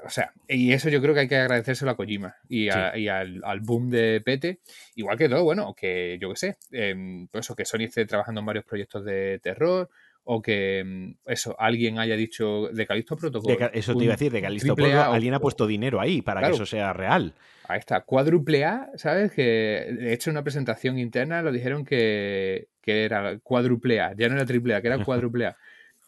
O 0.06 0.10
sea, 0.10 0.34
y 0.48 0.74
eso 0.74 0.90
yo 0.90 1.02
creo 1.02 1.14
que 1.14 1.20
hay 1.22 1.28
que 1.28 1.36
agradecérselo 1.36 1.92
a 1.92 1.96
Kojima 1.96 2.36
y, 2.50 2.70
al, 2.70 3.60
boom 3.62 3.92
de 3.92 4.22
Pete. 4.22 4.62
Igual 4.96 5.18
que 5.18 5.30
todo, 5.30 5.44
bueno, 5.44 5.76
que 5.76 6.18
yo 6.20 6.30
qué 6.30 6.36
sé, 6.36 6.58
eh, 6.72 7.28
pues 7.32 7.46
eso, 7.46 7.56
que 7.56 7.66
Sony 7.66 7.84
esté 7.84 8.06
trabajando 8.06 8.40
en 8.40 8.48
varios 8.48 8.66
proyectos 8.66 9.06
de 9.06 9.40
terror, 9.40 9.90
o 10.24 10.42
que 10.42 10.80
em, 10.80 11.16
eso, 11.26 11.56
alguien 11.60 12.00
haya 12.00 12.16
dicho 12.16 12.70
de 12.72 12.86
Calisto 12.86 13.16
Protocol. 13.16 13.72
eso 13.74 13.96
te 13.96 14.04
iba 14.04 14.14
a 14.14 14.18
decir, 14.18 14.32
de 14.32 14.42
Calisto 14.42 14.76
Protocol, 14.76 15.14
alguien 15.14 15.34
ha 15.34 15.40
puesto 15.40 15.68
dinero 15.68 16.00
ahí 16.00 16.22
para 16.22 16.42
que 16.42 16.56
eso 16.56 16.66
sea 16.66 16.94
real. 16.94 17.36
Ahí 17.68 17.80
está, 17.80 18.02
cuádruple 18.02 18.66
A, 18.66 18.90
¿sabes? 18.96 19.32
Que 19.32 19.96
de 19.98 20.14
hecho 20.14 20.30
en 20.30 20.36
una 20.36 20.44
presentación 20.44 20.98
interna 20.98 21.42
lo 21.42 21.52
dijeron 21.52 21.86
que, 21.86 22.68
que 22.82 23.06
era 23.06 23.40
cuádruple 23.40 24.02
A, 24.02 24.16
ya 24.16 24.28
no 24.28 24.36
era 24.36 24.46
triple 24.46 24.76
A, 24.76 24.82
que 24.82 24.88
era 24.88 25.04
cuádruple 25.04 25.48
A. 25.48 25.58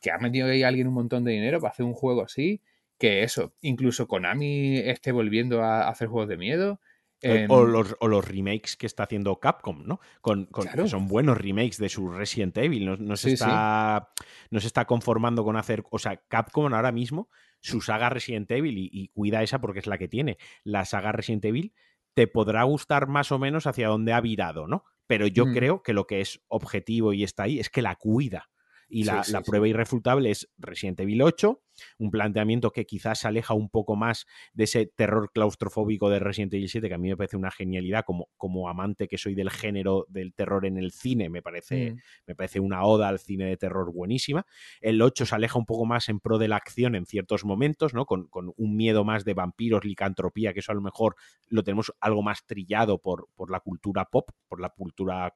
que 0.01 0.11
ha 0.11 0.17
metido 0.17 0.47
ahí 0.47 0.63
alguien 0.63 0.88
un 0.88 0.93
montón 0.93 1.24
de 1.24 1.32
dinero 1.32 1.59
para 1.59 1.71
hacer 1.71 1.86
un 1.86 1.93
juego 1.93 2.24
así, 2.24 2.61
que 2.97 3.24
eso, 3.24 3.53
incluso 3.61 4.07
Konami 4.07 4.78
esté 4.78 5.11
volviendo 5.11 5.63
a 5.63 5.88
hacer 5.89 6.07
juegos 6.07 6.30
de 6.30 6.38
miedo. 6.38 6.80
Em, 7.21 7.49
o, 7.49 7.63
los, 7.63 8.28
remakes 8.28 8.76
que 8.76 8.86
está 8.86 9.03
haciendo 9.03 9.39
Capcom, 9.39 9.86
¿no? 9.86 10.01
Con, 10.19 10.49
son 10.88 11.07
buenos 11.07 11.38
remakes 11.38 11.78
de 11.78 11.88
su 11.88 12.09
Resident 12.11 12.57
Evil. 12.57 12.97
No, 12.99 13.15
se 13.15 13.32
está, 13.32 14.09
no 14.49 14.59
se 14.59 14.67
está 14.67 14.86
conformando 14.86 15.45
con 15.45 15.55
hacer. 15.55 15.86
O 15.89 15.99
sea, 15.99 16.17
Capcom 16.28 16.74
ahora 16.74 16.91
mismo, 16.91 17.30
su 17.61 17.80
saga 17.80 18.09
Resident 18.09 18.51
Evil, 18.51 18.78
y, 18.78 19.07
cuida 19.09 19.41
esa 19.41 19.61
porque 19.61 19.80
es 19.80 19.88
la 19.88 19.97
que 19.97 20.09
tiene. 20.09 20.38
La 20.65 20.84
saga 20.84 21.13
Resident 21.13 21.45
Evil 21.45 21.74
te 22.13 22.28
podrá 22.28 22.63
gustar 22.63 23.07
más 23.07 23.32
o 23.32 23.39
menos 23.39 23.67
hacia 23.67 23.88
dónde 23.88 24.11
ha 24.11 24.19
virado, 24.19 24.67
¿no? 24.67 24.84
Pero 25.08 25.28
yo 25.28 25.45
mm. 25.45 25.54
creo 25.54 25.84
que 25.84 25.93
lo 25.93 26.06
que 26.06 26.22
es 26.22 26.41
objetivo 26.47 27.14
y 27.14 27.24
está 27.24 27.43
ahí 27.43 27.60
es 27.60 27.70
que 27.70 27.82
la 27.82 27.95
cuida. 27.95 28.49
Y 28.94 29.06
la, 29.06 29.24
prueba 29.44 29.68
irrefutable 29.68 30.30
es 30.30 30.48
Resident 30.60 31.00
Evil 31.00 31.24
8, 31.24 31.60
un 31.98 32.12
planteamiento 32.12 32.70
que 32.70 32.86
quizás 32.86 33.22
se 33.22 33.28
aleja 33.28 33.56
un 33.56 33.68
poco 33.68 33.96
más 33.96 34.28
de 34.54 34.66
ese 34.66 34.86
terror 34.86 35.32
claustrofóbico 35.34 36.12
de 36.12 36.20
Resident 36.20 36.54
Evil 36.54 36.70
7, 36.70 36.88
que 36.88 36.94
a 36.94 37.00
mí 37.00 37.10
me 37.10 37.18
parece 37.18 37.36
una 37.36 37.50
genialidad 37.50 38.06
como, 38.06 38.30
como 38.38 38.70
amante 38.70 39.08
que 39.08 39.18
soy 39.18 39.34
del 39.34 39.50
género 39.50 40.06
del 40.10 40.36
terror 40.36 40.68
en 40.68 40.78
el 40.78 40.91
cine, 40.91 41.28
me 41.28 41.41
parece, 41.41 41.94
mm. 41.94 41.98
me 42.28 42.36
parece 42.36 42.60
una 42.60 42.84
oda 42.84 43.08
al 43.08 43.18
cine 43.18 43.46
de 43.46 43.58
terror 43.58 43.91
buenísima. 43.91 44.46
El 44.80 45.02
8 45.02 45.26
se 45.26 45.34
aleja 45.34 45.58
un 45.58 45.66
poco 45.66 45.86
más 45.88 46.08
en 46.10 46.20
pro 46.20 46.38
de 46.38 46.48
la 46.48 46.58
acción 46.58 46.94
en 46.94 47.08
ciertos 47.08 47.46
momentos, 47.46 47.96
¿no? 47.96 48.06
Con, 48.06 48.28
con 48.28 48.54
un 48.56 48.76
miedo 48.76 49.04
más 49.04 49.26
de 49.26 49.34
vampiros, 49.34 49.86
licantropía, 49.86 50.54
que 50.54 50.60
eso 50.60 50.72
a 50.72 50.76
lo 50.76 50.82
mejor 50.82 51.16
lo 51.48 51.64
tenemos 51.64 51.91
algo 52.00 52.22
más 52.22 52.46
trillado 52.46 53.00
por, 53.00 53.28
por 53.34 53.50
la 53.50 53.60
cultura 53.60 54.06
pop, 54.06 54.30
por 54.48 54.62
la 54.62 54.70
cultura 54.70 55.34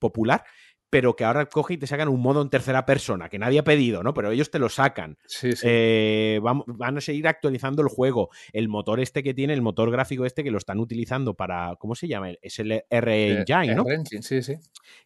popular 0.00 0.42
pero 0.90 1.14
que 1.14 1.24
ahora 1.24 1.46
coge 1.46 1.74
y 1.74 1.76
te 1.78 1.86
sacan 1.86 2.08
un 2.08 2.20
modo 2.20 2.42
en 2.42 2.50
tercera 2.50 2.84
persona, 2.84 3.28
que 3.28 3.38
nadie 3.38 3.60
ha 3.60 3.64
pedido, 3.64 4.02
¿no? 4.02 4.12
Pero 4.12 4.32
ellos 4.32 4.50
te 4.50 4.58
lo 4.58 4.68
sacan. 4.68 5.16
Sí, 5.26 5.52
sí. 5.52 5.64
Eh, 5.64 6.40
van, 6.42 6.98
a 6.98 7.00
seguir 7.00 7.28
actualizando 7.28 7.82
el 7.82 7.88
juego. 7.88 8.30
El 8.52 8.68
motor 8.68 8.98
este 8.98 9.22
que 9.22 9.32
tiene, 9.32 9.54
el 9.54 9.62
motor 9.62 9.90
gráfico 9.92 10.26
este 10.26 10.42
que 10.42 10.50
lo 10.50 10.58
están 10.58 10.80
utilizando 10.80 11.34
para, 11.34 11.76
¿cómo 11.78 11.94
se 11.94 12.08
llama? 12.08 12.30
Es 12.42 12.58
el 12.58 12.84
R 12.90 13.32
eh, 13.32 13.74
¿no? 13.74 13.84
sí, 14.20 14.42
sí. 14.42 14.56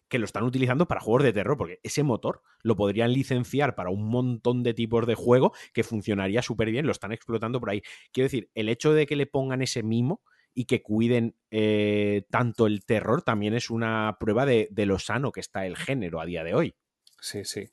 Que 0.09 0.17
lo 0.17 0.25
están 0.25 0.43
utilizando 0.43 0.87
para 0.87 1.01
juegos 1.01 1.23
de 1.23 1.33
terror, 1.33 1.55
porque 1.55 1.79
ese 1.83 2.01
motor 2.01 2.41
lo 2.63 2.75
podrían 2.75 3.13
licenciar 3.13 3.75
para 3.75 3.91
un 3.91 4.07
montón 4.07 4.63
de 4.63 4.73
tipos 4.73 5.05
de 5.05 5.13
juego 5.13 5.53
que 5.71 5.83
funcionaría 5.83 6.41
súper 6.41 6.71
bien, 6.71 6.87
lo 6.87 6.91
están 6.91 7.11
explotando 7.11 7.59
por 7.59 7.69
ahí. 7.69 7.81
Quiero 8.11 8.25
decir, 8.25 8.49
el 8.55 8.69
hecho 8.69 8.93
de 8.93 9.05
que 9.05 9.15
le 9.15 9.27
pongan 9.27 9.61
ese 9.61 9.83
mimo 9.83 10.21
y 10.55 10.65
que 10.65 10.81
cuiden 10.81 11.35
eh, 11.51 12.23
tanto 12.31 12.65
el 12.65 12.85
terror 12.85 13.21
también 13.21 13.53
es 13.53 13.69
una 13.69 14.15
prueba 14.19 14.45
de, 14.45 14.69
lo 14.73 14.97
sano 14.97 15.33
que 15.33 15.41
está 15.41 15.65
el 15.65 15.75
género 15.75 16.21
a 16.21 16.25
día 16.25 16.43
de 16.45 16.55
hoy. 16.55 16.75
Sí, 17.19 17.43
sí. 17.43 17.69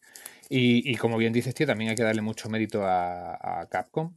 Y, 0.50 0.96
como 0.96 1.16
bien 1.16 1.32
dices, 1.32 1.54
tío, 1.54 1.66
también 1.66 1.90
hay 1.90 1.96
que 1.96 2.02
darle 2.02 2.20
mucho 2.20 2.50
mérito 2.50 2.82
a, 2.84 3.66
Capcom, 3.70 4.16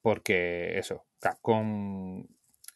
porque 0.00 0.76
eso, 0.78 1.04
Capcom 1.20 2.26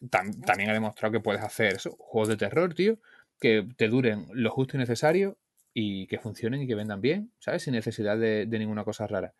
también 0.09 0.69
ha 0.69 0.73
demostrado 0.73 1.11
que 1.11 1.19
puedes 1.19 1.41
hacer 1.41 1.77
juegos 1.97 2.29
de 2.29 2.37
terror, 2.37 2.73
tío, 2.73 2.99
que 3.39 3.67
te 3.75 3.87
duren 3.89 4.27
lo 4.31 4.51
justo 4.51 4.77
y 4.77 4.79
necesario 4.79 5.37
y 5.73 6.07
que 6.07 6.19
funcionen 6.19 6.61
y 6.61 6.67
que 6.67 6.75
vendan 6.75 7.01
bien, 7.01 7.31
¿sabes? 7.39 7.63
Sin 7.63 7.73
necesidad 7.73 8.17
de, 8.17 8.45
de 8.45 8.59
ninguna 8.59 8.83
cosa 8.83 9.07
rara. 9.07 9.33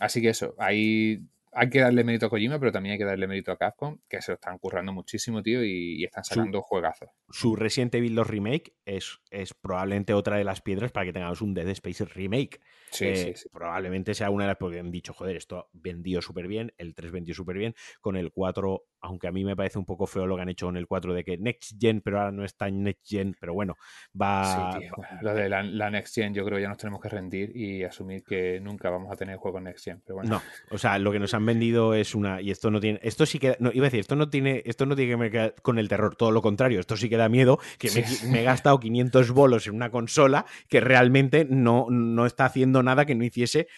Así 0.00 0.22
que 0.22 0.30
eso, 0.30 0.54
ahí 0.58 1.22
hay 1.58 1.70
que 1.70 1.80
darle 1.80 2.04
mérito 2.04 2.26
a 2.26 2.30
Kojima, 2.30 2.60
pero 2.60 2.70
también 2.70 2.92
hay 2.92 2.98
que 2.98 3.04
darle 3.04 3.26
mérito 3.26 3.50
a 3.50 3.56
Capcom, 3.56 3.98
que 4.08 4.22
se 4.22 4.30
lo 4.30 4.36
están 4.36 4.58
currando 4.58 4.92
muchísimo, 4.92 5.42
tío, 5.42 5.64
y, 5.64 6.04
están 6.04 6.22
sacando 6.22 6.62
juegazos. 6.62 7.10
Su 7.30 7.56
Resident 7.56 7.96
Evil 7.96 8.14
2 8.14 8.26
Remake 8.28 8.74
es, 8.84 9.18
es 9.30 9.54
probablemente 9.54 10.14
otra 10.14 10.36
de 10.36 10.44
las 10.44 10.60
piedras 10.60 10.92
para 10.92 11.06
que 11.06 11.12
tengamos 11.12 11.42
un 11.42 11.54
Dead 11.54 11.68
Space 11.70 12.04
Remake. 12.04 12.60
Sí, 12.92 13.06
eh, 13.06 13.34
sí, 13.36 13.48
Probablemente 13.52 14.14
sea 14.14 14.30
una 14.30 14.44
de 14.44 14.48
las 14.48 14.56
porque 14.56 14.78
han 14.78 14.92
dicho, 14.92 15.12
joder, 15.12 15.36
esto 15.36 15.68
vendió 15.72 16.22
súper 16.22 16.46
bien, 16.46 16.72
el 16.78 16.94
3 16.94 17.10
vendió 17.10 17.34
súper 17.34 17.58
bien, 17.58 17.74
con 18.00 18.16
el 18.16 18.30
4, 18.30 18.84
aunque 19.00 19.28
a 19.28 19.32
mí 19.32 19.44
me 19.44 19.56
parece 19.56 19.78
un 19.78 19.84
poco 19.84 20.06
feo 20.06 20.26
lo 20.26 20.36
que 20.36 20.42
han 20.42 20.48
hecho 20.48 20.66
con 20.66 20.76
el 20.76 20.86
4 20.86 21.14
de 21.14 21.24
que 21.24 21.38
Next 21.38 21.80
Gen, 21.80 22.00
pero 22.00 22.18
ahora 22.18 22.32
no 22.32 22.44
está 22.44 22.68
en 22.68 22.82
Next 22.82 23.08
Gen, 23.08 23.36
pero 23.38 23.54
bueno, 23.54 23.76
va... 24.20 24.78
Lo 25.22 25.34
de 25.34 25.48
la, 25.48 25.90
Next 25.90 26.14
Gen 26.14 26.34
yo 26.34 26.44
creo 26.44 26.56
que 26.56 26.62
ya 26.62 26.68
nos 26.68 26.78
tenemos 26.78 27.00
que 27.00 27.08
rendir 27.08 27.56
y 27.56 27.84
asumir 27.84 28.22
que 28.24 28.60
nunca 28.60 28.90
vamos 28.90 29.12
a 29.12 29.16
tener 29.16 29.36
juegos 29.36 29.62
Next 29.62 29.84
Gen, 29.84 30.02
pero 30.04 30.16
bueno. 30.16 30.30
No, 30.30 30.42
o 30.70 30.78
sea, 30.78 30.98
lo 30.98 31.12
que 31.12 31.18
nos 31.18 31.34
han 31.34 31.44
vendido 31.46 31.94
es 31.94 32.14
una... 32.14 32.40
Y 32.40 32.50
esto 32.50 32.70
no 32.70 32.80
tiene... 32.80 33.00
Esto 33.02 33.26
sí 33.26 33.38
que... 33.38 33.56
No, 33.60 33.70
iba 33.72 33.84
a 33.84 33.88
decir, 33.88 34.00
esto 34.00 34.16
no 34.16 34.28
tiene, 34.30 34.62
esto 34.66 34.86
no 34.86 34.96
tiene 34.96 35.12
que 35.12 35.28
ver 35.28 35.54
con 35.62 35.78
el 35.78 35.88
terror, 35.88 36.16
todo 36.16 36.30
lo 36.30 36.42
contrario, 36.42 36.80
esto 36.80 36.96
sí 36.96 37.08
que 37.08 37.16
da 37.16 37.28
miedo, 37.28 37.58
que 37.78 37.90
me, 37.90 38.30
me, 38.30 38.40
he 38.40 38.44
gastado 38.44 38.78
500 38.80 39.30
bolos 39.30 39.66
en 39.66 39.74
una 39.74 39.90
consola 39.90 40.46
que 40.68 40.80
realmente 40.80 41.46
no, 41.48 41.86
no 41.90 42.26
está 42.26 42.44
haciendo 42.44 42.82
nada 42.82 43.06
que 43.06 43.14
no 43.14 43.24
hiciese 43.24 43.68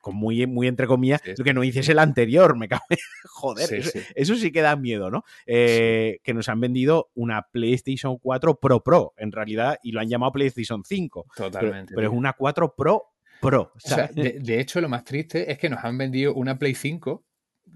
con 0.00 0.16
muy, 0.16 0.46
muy 0.46 0.66
entre 0.66 0.86
comillas, 0.86 1.20
lo 1.36 1.44
que 1.44 1.54
no 1.54 1.60
dices 1.60 1.88
el 1.88 1.98
anterior, 1.98 2.56
me 2.56 2.68
cago 2.68 2.82
Joder, 3.24 3.82
eso, 4.14 4.34
sí. 4.40 4.52
que 4.52 4.62
da 4.62 4.76
miedo, 4.76 5.10
¿no? 5.10 5.24
Eh, 5.46 6.18
que 6.22 6.34
nos 6.34 6.48
han 6.48 6.60
vendido 6.60 7.10
una 7.14 7.46
PlayStation 7.50 8.18
4 8.18 8.60
Pro 8.60 8.82
Pro, 8.82 9.14
en 9.16 9.32
realidad, 9.32 9.78
y 9.82 9.92
lo 9.92 10.00
han 10.00 10.08
llamado 10.08 10.32
PlayStation 10.32 10.82
5. 10.84 11.26
Totalmente. 11.36 11.94
Pero, 11.94 12.08
es 12.08 12.14
una 12.14 12.32
4 12.32 12.74
Pro 12.76 13.04
Pro. 13.40 13.72
de, 14.14 14.38
de, 14.40 14.60
hecho, 14.60 14.80
lo 14.80 14.88
más 14.88 15.04
triste 15.04 15.50
es 15.50 15.58
que 15.58 15.70
nos 15.70 15.84
han 15.84 15.96
vendido 15.96 16.34
una 16.34 16.58
Play 16.58 16.74
5 16.74 17.24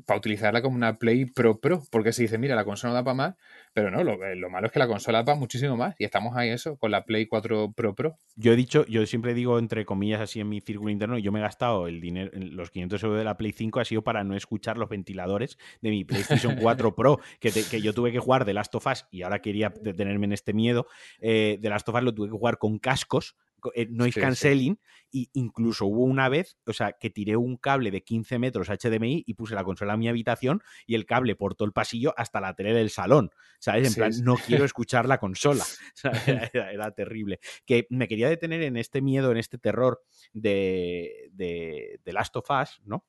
para 0.07 0.19
utilizarla 0.19 0.63
como 0.63 0.77
una 0.77 0.99
Play 0.99 1.25
Pro 1.27 1.61
Pro, 1.61 1.83
porque 1.91 2.13
se 2.13 2.23
dice, 2.23 2.39
mira, 2.39 2.55
la 2.55 2.65
consola 2.65 2.93
no 2.93 2.95
da 2.95 3.05
para 3.05 3.15
más, 3.15 3.35
pero 3.73 3.91
no, 3.91 4.01
eh, 4.01 4.37
lo, 4.37 4.51
malo 4.51 4.67
es 4.67 4.73
que 4.73 4.79
la 4.79 4.87
consola 4.87 5.19
da 5.19 5.25
para 5.25 5.39
muchísimo 5.39 5.77
más 5.77 5.95
y 5.99 6.05
estamos 6.05 6.37
ahí 6.37 6.51
eso, 6.51 6.77
con 6.77 6.91
la 6.91 7.05
Play 7.05 7.27
4 7.27 7.73
Pro 7.73 7.95
Pro. 7.95 8.17
Yo 8.37 8.53
he 8.53 8.57
dicho, 8.57 8.85
yo 8.87 9.05
siempre 9.07 9.35
digo 9.35 9.59
entre 9.59 9.85
comillas 9.85 10.21
así 10.21 10.41
en 10.41 10.49
mi 10.49 10.61
círculo 10.61 10.91
interno, 10.91 11.19
yo 11.19 11.33
me 11.33 11.39
he 11.39 11.43
gastado 11.43 11.89
el 11.89 12.01
dinero, 12.01 12.31
los 12.35 12.71
500 12.71 13.03
euros 13.03 13.19
de 13.19 13.25
la 13.25 13.37
Play 13.37 13.53
5 13.53 13.81
ha 13.81 13.85
sido 13.85 14.03
para 14.03 14.25
no 14.25 14.37
escuchar 14.37 14.79
los 14.79 14.89
ventiladores 14.89 15.59
de 15.81 15.91
mi 15.91 16.05
PlayStation 16.05 16.57
4 16.61 16.95
Pro, 16.95 17.21
que, 17.41 17.51
que 17.51 17.81
yo 17.81 17.93
tuve 17.93 18.13
que 18.13 18.19
jugar 18.19 18.45
de 18.45 18.55
Last 18.55 18.75
of 18.75 18.87
Us 18.87 19.07
y 19.11 19.23
ahora 19.23 19.41
quería 19.41 19.73
detenerme 19.81 20.27
en 20.27 20.33
este 20.33 20.53
miedo, 20.53 20.87
eh, 21.21 21.59
de 21.61 21.69
Last 21.69 21.89
of 21.89 21.95
Us 21.95 22.03
lo 22.03 22.15
tuve 22.15 22.29
que 22.29 22.37
jugar 22.37 22.59
con 22.59 22.79
cascos 22.79 23.37
eh, 23.75 23.87
noise 23.91 24.21
cancelling 24.21 24.79
y 25.11 25.31
incluso 25.33 25.87
hubo 25.87 26.05
una 26.05 26.29
vez, 26.29 26.59
o 26.67 26.73
sea, 26.73 26.93
que 26.93 27.11
tiré 27.11 27.37
un 27.37 27.57
cable 27.57 27.91
de 27.91 28.03
15 28.03 28.39
metros 28.39 28.69
HDMI 28.69 29.25
y 29.27 29.35
puse 29.35 29.55
la 29.55 29.65
consola 29.65 29.95
en 29.95 30.01
mi 30.01 30.09
habitación 30.09 30.63
y 30.87 30.95
el 30.97 31.07
cable 31.07 31.37
por 31.37 31.55
todo 31.55 31.67
el 31.67 31.73
pasillo 31.73 32.15
hasta 32.17 32.41
la 32.41 32.55
tele 32.55 32.75
del 32.75 32.91
salón, 32.91 33.31
¿sabes? 33.59 33.89
En 33.89 33.95
plan, 33.95 34.13
no 34.25 34.37
quiero 34.37 34.65
escuchar 34.65 35.07
la 35.07 35.19
consola, 35.19 35.65
era, 36.53 36.91
terrible. 36.91 37.41
Que 37.65 37.87
me 37.91 38.09
quería 38.09 38.29
detener 38.29 38.63
en 38.63 38.77
este 38.77 39.01
miedo, 39.01 39.31
en 39.31 39.37
este 39.37 39.59
terror 39.59 40.03
de, 40.33 41.31
de, 41.33 42.01
de 42.05 42.13
Last 42.13 42.37
of 42.37 42.51
Us, 42.51 42.81
¿no? 42.85 43.07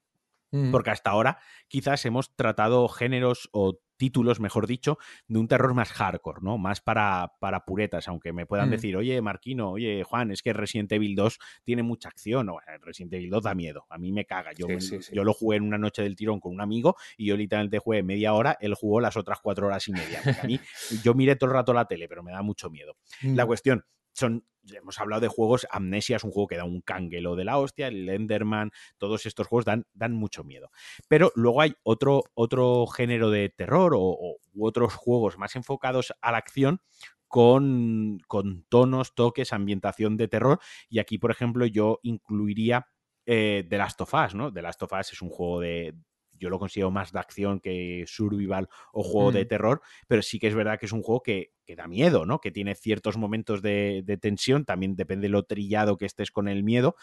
Porque 0.72 0.89
hasta 0.89 1.10
ahora 1.10 1.39
quizás 1.68 2.06
hemos 2.06 2.34
tratado 2.34 2.88
géneros 2.88 3.49
o 3.51 3.78
títulos, 3.97 4.39
mejor 4.39 4.67
dicho, 4.67 4.97
de 5.27 5.39
un 5.39 5.47
terror 5.47 5.73
más 5.73 5.91
hardcore, 5.91 6.39
¿no? 6.41 6.57
Más 6.57 6.81
para, 6.81 7.33
para 7.39 7.65
puretas, 7.65 8.07
aunque 8.07 8.33
me 8.33 8.45
puedan 8.45 8.69
mm. 8.69 8.71
decir, 8.71 8.97
oye, 8.97 9.21
Marquino, 9.21 9.71
oye, 9.71 10.03
Juan, 10.03 10.31
es 10.31 10.41
que 10.41 10.53
Resident 10.53 10.91
Evil 10.91 11.15
2 11.15 11.39
tiene 11.63 11.83
mucha 11.83 12.09
acción, 12.09 12.49
o 12.49 12.59
Resident 12.81 13.13
Evil 13.13 13.29
2 13.29 13.43
da 13.43 13.55
miedo, 13.55 13.85
a 13.89 13.97
mí 13.97 14.11
me 14.11 14.25
caga, 14.25 14.51
yo, 14.53 14.67
yo 15.11 15.23
lo 15.23 15.33
jugué 15.33 15.57
en 15.57 15.63
una 15.63 15.77
noche 15.77 16.01
del 16.01 16.15
tirón 16.15 16.39
con 16.39 16.53
un 16.53 16.61
amigo 16.61 16.95
y 17.17 17.27
yo 17.27 17.37
literalmente 17.37 17.79
jugué 17.79 18.03
media 18.03 18.33
hora, 18.33 18.57
él 18.59 18.73
jugó 18.75 18.99
las 18.99 19.17
otras 19.17 19.39
cuatro 19.41 19.67
horas 19.67 19.87
y 19.87 19.93
media, 19.93 20.21
a 20.41 20.45
mí, 20.45 20.59
yo 21.03 21.13
miré 21.13 21.35
todo 21.35 21.49
el 21.49 21.55
rato 21.55 21.73
la 21.73 21.85
tele, 21.85 22.07
pero 22.07 22.23
me 22.23 22.31
da 22.31 22.41
mucho 22.41 22.69
miedo. 22.69 22.95
La 23.21 23.45
mm. 23.45 23.47
cuestión, 23.47 23.85
son 24.16 24.45
hemos 24.74 24.99
hablado 24.99 25.22
de 25.22 25.28
juegos, 25.28 25.68
Amnesia 25.70 26.16
es 26.16 26.24
un 26.24 26.32
juego 26.32 26.47
que 26.47 26.57
da 26.57 26.63
un 26.63 26.82
canguelo 26.82 27.36
de 27.36 27.45
la 27.45 27.57
hostia, 27.57 27.88
el 27.88 28.07
Enderman, 28.09 28.72
todos 28.97 29.26
estos 29.26 29.47
juegos 29.47 29.66
dan, 29.66 29.86
dan 29.93 30.13
mucho 30.13 30.43
miedo. 30.43 30.72
Pero 31.07 31.32
luego 31.36 31.61
hay 31.61 31.76
otro, 31.84 32.24
otro 32.34 32.88
género 32.88 33.30
de 33.30 33.49
terror 33.49 33.93
o, 33.95 34.38
u 34.53 34.66
otros 34.66 34.93
juegos 34.95 35.38
más 35.38 35.55
enfocados 35.55 36.13
a 36.22 36.32
la 36.32 36.38
acción 36.38 36.82
con, 37.28 38.20
con, 38.28 38.66
tonos, 38.70 39.13
toques, 39.13 39.53
ambientación 39.53 40.18
de 40.18 40.28
terror. 40.28 40.59
Y 40.89 40.99
aquí, 40.99 41.18
por 41.18 41.32
ejemplo, 41.32 41.66
yo 41.66 41.99
incluiría 42.03 42.88
eh, 43.26 43.66
The 43.70 43.78
Last 43.78 44.01
of 44.01 44.13
Us, 44.13 44.36
¿no? 44.36 44.53
The 44.53 44.61
Last 44.61 44.82
of 44.84 44.93
Us 44.93 45.13
es 45.13 45.22
un 45.22 45.30
juego 45.30 45.59
de, 45.59 45.95
yo 46.39 46.49
lo 46.49 46.59
considero 46.59 46.91
más 46.91 47.11
de 47.11 47.19
acción 47.19 47.59
que 47.59 48.03
survival 48.07 48.67
o 48.93 49.03
juego 49.03 49.31
de 49.31 49.45
mm. 49.45 49.47
terror, 49.47 49.81
pero 50.07 50.21
sí 50.21 50.39
que 50.39 50.47
es 50.47 50.55
verdad 50.55 50.79
que 50.79 50.86
es 50.86 50.91
un 50.91 51.01
juego 51.01 51.21
que, 51.21 51.51
da 51.75 51.88
miedo, 51.88 52.25
¿no? 52.25 52.39
Que 52.39 52.51
tiene 52.51 52.75
ciertos 52.75 53.17
momentos 53.17 53.61
de, 53.61 54.17
tensión, 54.21 54.65
también 54.65 54.95
depende 54.95 55.25
de 55.25 55.29
lo 55.29 55.43
trillado 55.43 55.97
que 55.97 56.05
estés 56.05 56.31
con 56.31 56.47
el 56.47 56.63
miedo. 56.63 56.95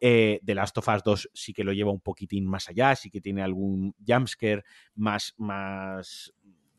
Eh, 0.00 0.40
The 0.44 0.54
Last 0.54 0.78
of 0.78 0.88
Us 0.88 1.02
2 1.02 1.30
sí 1.34 1.52
que 1.52 1.64
lo 1.64 1.72
lleva 1.72 1.90
un 1.90 2.00
poquitín 2.00 2.46
más 2.46 2.68
allá, 2.68 2.94
sí 2.94 3.10
que 3.10 3.20
tiene 3.20 3.42
algún 3.42 3.94
jumpscare 4.06 4.62
más, 4.94 5.34
más 5.36 6.32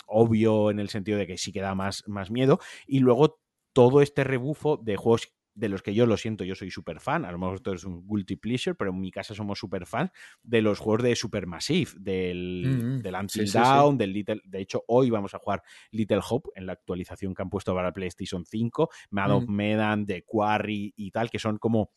obvio 0.08 0.72
en 0.72 0.80
el 0.80 0.90
sentido 0.90 1.18
de 1.18 1.28
que 1.28 1.38
sí 1.38 1.52
que 1.52 1.62
da 1.62 1.76
más, 1.76 2.04
más 2.08 2.32
miedo. 2.32 2.60
Y 2.88 3.00
luego 3.00 3.40
todo 3.74 4.02
este 4.02 4.24
rebufo 4.24 4.78
de 4.78 4.96
juegos 4.96 5.34
de 5.56 5.70
los 5.70 5.82
que 5.82 5.94
yo 5.94 6.06
lo 6.06 6.18
siento, 6.18 6.44
yo 6.44 6.54
soy 6.54 6.70
súper 6.70 7.00
fan, 7.00 7.26
a 7.26 7.32
lo 7.32 7.40
mejor 7.40 7.56
esto 7.56 7.74
es 7.74 7.86
un 7.86 8.06
guilty 8.08 8.36
pleasure, 8.36 8.76
pero 8.76 8.92
en 8.92 9.00
mi 9.00 9.10
casa 9.10 9.34
somos 9.34 9.58
súper 9.58 9.86
fan 9.86 10.12
de 10.44 10.62
los 10.62 10.80
juegos 10.80 11.04
de 11.04 11.16
Supermassive, 11.16 11.92
del, 11.98 13.00
del 13.02 13.16
Until 13.16 13.52
Down, 13.52 13.98
del 13.98 14.14
Little, 14.14 14.42
de 14.44 14.62
hecho 14.62 14.84
hoy 14.88 15.10
vamos 15.10 15.34
a 15.34 15.40
jugar 15.40 15.64
Little 15.92 16.20
Hope 16.30 16.50
en 16.56 16.66
la 16.66 16.74
actualización 16.74 17.34
que 17.34 17.42
han 17.42 17.50
puesto 17.50 17.74
para 17.74 17.94
PlayStation 17.94 18.46
5, 18.46 18.90
Mad 19.12 19.32
of 19.32 19.48
Medan, 19.48 20.06
The 20.06 20.24
Quarry 20.24 20.94
y 20.96 21.12
tal, 21.12 21.30
que 21.30 21.40
son 21.40 21.58
como 21.58 21.92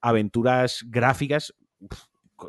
aventuras 0.00 0.84
gráficas 0.86 1.54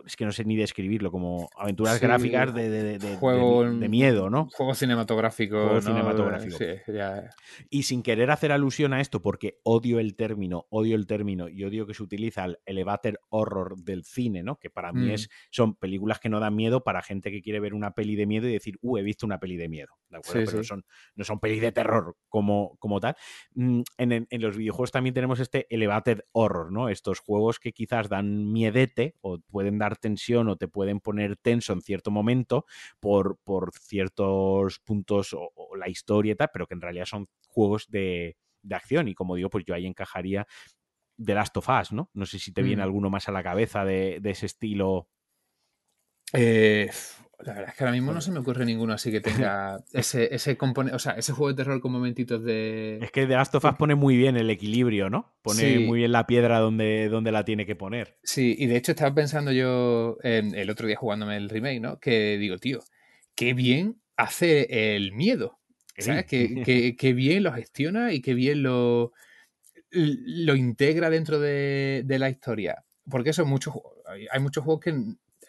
es 0.05 0.15
que 0.15 0.25
no 0.25 0.31
sé 0.31 0.45
ni 0.45 0.55
describirlo, 0.55 1.11
como 1.11 1.49
aventuras 1.57 1.99
gráficas 1.99 2.53
de, 2.53 2.69
de, 2.69 2.99
de, 2.99 3.89
miedo, 3.89 4.29
¿no? 4.29 4.47
Juego 4.53 4.73
cinematográfico. 4.73 5.81
cinematográfico. 5.81 6.57
Y 7.69 7.83
sin 7.83 8.03
querer 8.03 8.31
hacer 8.31 8.51
alusión 8.51 8.93
a 8.93 9.01
esto, 9.01 9.21
porque 9.21 9.59
odio 9.63 9.99
el 9.99 10.15
término, 10.15 10.67
odio 10.69 10.95
el 10.95 11.07
término 11.07 11.49
y 11.49 11.63
odio 11.63 11.87
que 11.87 11.93
se 11.93 12.03
utiliza 12.03 12.45
el 12.45 12.59
elevator 12.65 13.19
horror 13.29 13.77
del 13.77 14.03
cine, 14.03 14.43
¿no? 14.43 14.57
Que 14.57 14.69
para 14.69 14.93
mí 14.93 15.07
mm. 15.07 15.11
es, 15.11 15.29
son 15.49 15.75
películas 15.75 16.19
que 16.19 16.29
no 16.29 16.39
dan 16.39 16.55
miedo 16.55 16.83
para 16.83 17.01
gente 17.01 17.31
que 17.31 17.41
quiere 17.41 17.59
ver 17.59 17.73
una 17.73 17.91
peli 17.91 18.15
de 18.15 18.25
miedo 18.25 18.47
y 18.47 18.53
decir, 18.53 18.77
uh, 18.81 18.97
he 18.97 19.01
visto 19.01 19.25
una 19.25 19.39
peli 19.39 19.57
de 19.57 19.69
miedo, 19.69 19.95
¿de 20.09 20.17
acuerdo? 20.17 20.51
Pero 20.51 20.63
Son, 20.63 20.85
no 21.15 21.23
son 21.23 21.39
pelis 21.39 21.61
de 21.61 21.71
terror 21.71 22.15
como, 22.27 22.77
como 22.79 22.99
tal. 22.99 23.15
Mm, 23.55 23.81
en, 23.97 24.27
en, 24.29 24.41
los 24.41 24.55
videojuegos 24.55 24.91
también 24.91 25.13
tenemos 25.13 25.39
este 25.39 25.67
elevator 25.69 26.25
horror, 26.31 26.71
¿no? 26.71 26.89
Estos 26.89 27.19
juegos 27.19 27.59
que 27.59 27.73
quizás 27.73 28.09
dan 28.09 28.51
miedete 28.51 29.15
o 29.21 29.39
pueden 29.39 29.78
dar 29.79 29.97
tensión 29.97 30.47
o 30.49 30.55
te 30.55 30.67
pueden 30.67 30.99
poner 30.99 31.37
tenso 31.37 31.73
en 31.73 31.81
cierto 31.81 32.11
momento 32.11 32.65
por, 32.99 33.39
por 33.43 33.71
ciertos 33.73 34.79
puntos 34.79 35.33
o, 35.33 35.51
la 35.75 35.89
historia 35.89 36.33
y 36.33 36.35
tal, 36.35 36.49
pero 36.53 36.67
que 36.67 36.75
en 36.75 36.81
realidad 36.81 37.05
son 37.05 37.27
juegos 37.47 37.87
de, 37.89 38.37
acción. 38.69 39.07
Y 39.07 39.15
como 39.15 39.35
digo, 39.35 39.49
pues 39.49 39.65
yo 39.65 39.73
ahí 39.73 39.85
encajaría 39.85 40.45
The 41.23 41.33
Last 41.33 41.57
of 41.57 41.69
Us, 41.69 41.91
¿no? 41.91 42.09
No 42.13 42.25
sé 42.25 42.37
si 42.39 42.51
te 42.51 42.61
viene 42.61 42.81
mm. 42.81 42.85
alguno 42.85 43.09
más 43.09 43.27
a 43.27 43.31
la 43.31 43.41
cabeza 43.41 43.83
de, 43.85 44.19
de 44.21 44.29
ese 44.29 44.45
estilo. 44.45 45.09
Eh, 46.33 46.91
la 47.41 47.53
verdad 47.53 47.69
es 47.69 47.75
que 47.75 47.83
ahora 47.83 47.93
mismo 47.93 48.11
no 48.11 48.19
se 48.19 48.31
me 48.31 48.39
ocurre 48.39 48.65
ninguno 48.65 48.93
así 48.93 49.11
que 49.11 49.21
tenga 49.21 49.83
ese, 49.93 50.33
ese 50.33 50.57
componente, 50.57 50.95
o 50.95 50.99
sea, 50.99 51.13
ese 51.13 51.31
juego 51.31 51.49
de 51.49 51.55
terror 51.55 51.79
con 51.79 51.91
momentitos 51.91 52.43
de... 52.43 52.99
Es 53.01 53.11
que 53.11 53.25
The 53.25 53.33
Last 53.33 53.55
of 53.55 53.63
Us 53.63 53.75
pone 53.75 53.95
muy 53.95 54.17
bien 54.17 54.35
el 54.35 54.49
equilibrio, 54.49 55.09
¿no? 55.09 55.33
Pone 55.41 55.79
muy 55.79 55.99
bien 55.99 56.11
la 56.11 56.27
piedra 56.27 56.59
donde, 56.59 57.07
donde 57.07 57.31
la 57.31 57.45
tiene 57.45 57.65
que 57.65 57.75
poner. 57.75 58.17
Sí, 58.23 58.55
y 58.59 58.67
de 58.67 58.75
hecho 58.75 58.91
estaba 58.91 59.13
pensando 59.15 59.51
yo 59.51 60.17
el 60.21 60.69
otro 60.69 60.87
día 60.87 60.97
jugándome 60.97 61.37
el 61.37 61.49
remake, 61.49 61.79
¿no? 61.79 61.99
Que 61.99 62.37
digo, 62.37 62.57
tío, 62.57 62.79
qué 63.35 63.53
bien 63.53 64.01
hace 64.17 64.95
el 64.95 65.13
miedo. 65.13 65.59
¿Sabes? 65.97 66.25
Qué, 66.25 67.13
bien 67.15 67.43
lo 67.43 67.53
gestiona 67.53 68.13
y 68.13 68.21
qué 68.21 68.33
bien 68.33 68.63
lo, 68.63 69.13
lo 69.91 70.55
integra 70.55 71.09
dentro 71.09 71.39
de, 71.39 72.03
de 72.05 72.19
la 72.19 72.29
historia. 72.29 72.83
Porque 73.09 73.31
eso, 73.31 73.45
muchos, 73.45 73.75
hay 74.31 74.39
muchos 74.39 74.63
juegos 74.63 74.81
que 74.81 74.93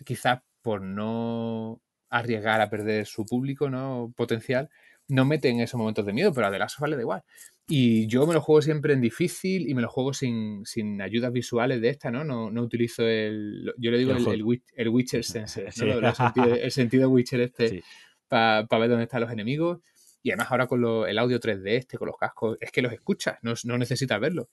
quizás 0.05 0.41
por 0.63 0.83
no 0.83 1.81
arriesgar 2.11 2.61
a 2.61 2.69
perder 2.69 3.07
su 3.07 3.25
público 3.25 3.71
¿no? 3.71 4.13
potencial, 4.17 4.69
no 5.09 5.25
meten 5.25 5.61
esos 5.61 5.79
momentos 5.79 6.07
de 6.07 6.13
miedo, 6.13 6.33
pero 6.33 6.47
a 6.47 6.51
The 6.51 6.59
Last 6.59 6.77
of 6.79 6.83
Us 6.83 6.91
le 6.91 6.97
da 6.97 7.03
igual. 7.03 7.23
Y 7.69 8.09
yo 8.09 8.27
me 8.27 8.35
lo 8.35 8.41
juego 8.41 8.63
siempre 8.63 8.95
en 8.95 9.01
difícil 9.01 9.69
y 9.69 9.75
me 9.75 9.83
lo 9.83 9.89
juego 9.89 10.13
sin, 10.13 10.65
sin 10.67 11.01
ayudas 11.01 11.33
visuales 11.33 11.81
de 11.81 11.91
esta, 11.91 12.11
¿no? 12.11 12.25
No, 12.25 12.51
no 12.51 12.63
utilizo 12.63 13.07
el. 13.07 13.73
Yo 13.79 13.93
le 13.93 13.99
digo 13.99 14.13
el, 14.13 14.63
el, 14.75 14.89
Witcher 14.89 15.25
Sense, 15.25 15.63
¿no? 15.85 16.09
el, 16.45 16.71
sentido, 16.73 17.01
de 17.01 17.07
Witcher 17.07 17.41
este 17.43 17.85
para 18.27 18.63
ver 18.63 18.89
dónde 18.89 19.05
están 19.05 19.21
los 19.21 19.31
enemigos. 19.31 19.79
Y 20.23 20.31
además 20.31 20.51
ahora 20.51 20.67
con 20.67 20.85
el 21.09 21.19
audio 21.19 21.39
3D 21.39 21.63
este, 21.67 21.97
con 21.97 22.09
los 22.09 22.17
cascos, 22.17 22.59
es 22.61 22.71
que 22.73 22.83
los 22.83 22.93
escuchas, 22.93 23.39
no, 23.43 23.55
no 23.65 23.79
necesitas 23.79 24.21
verlo. 24.21 24.51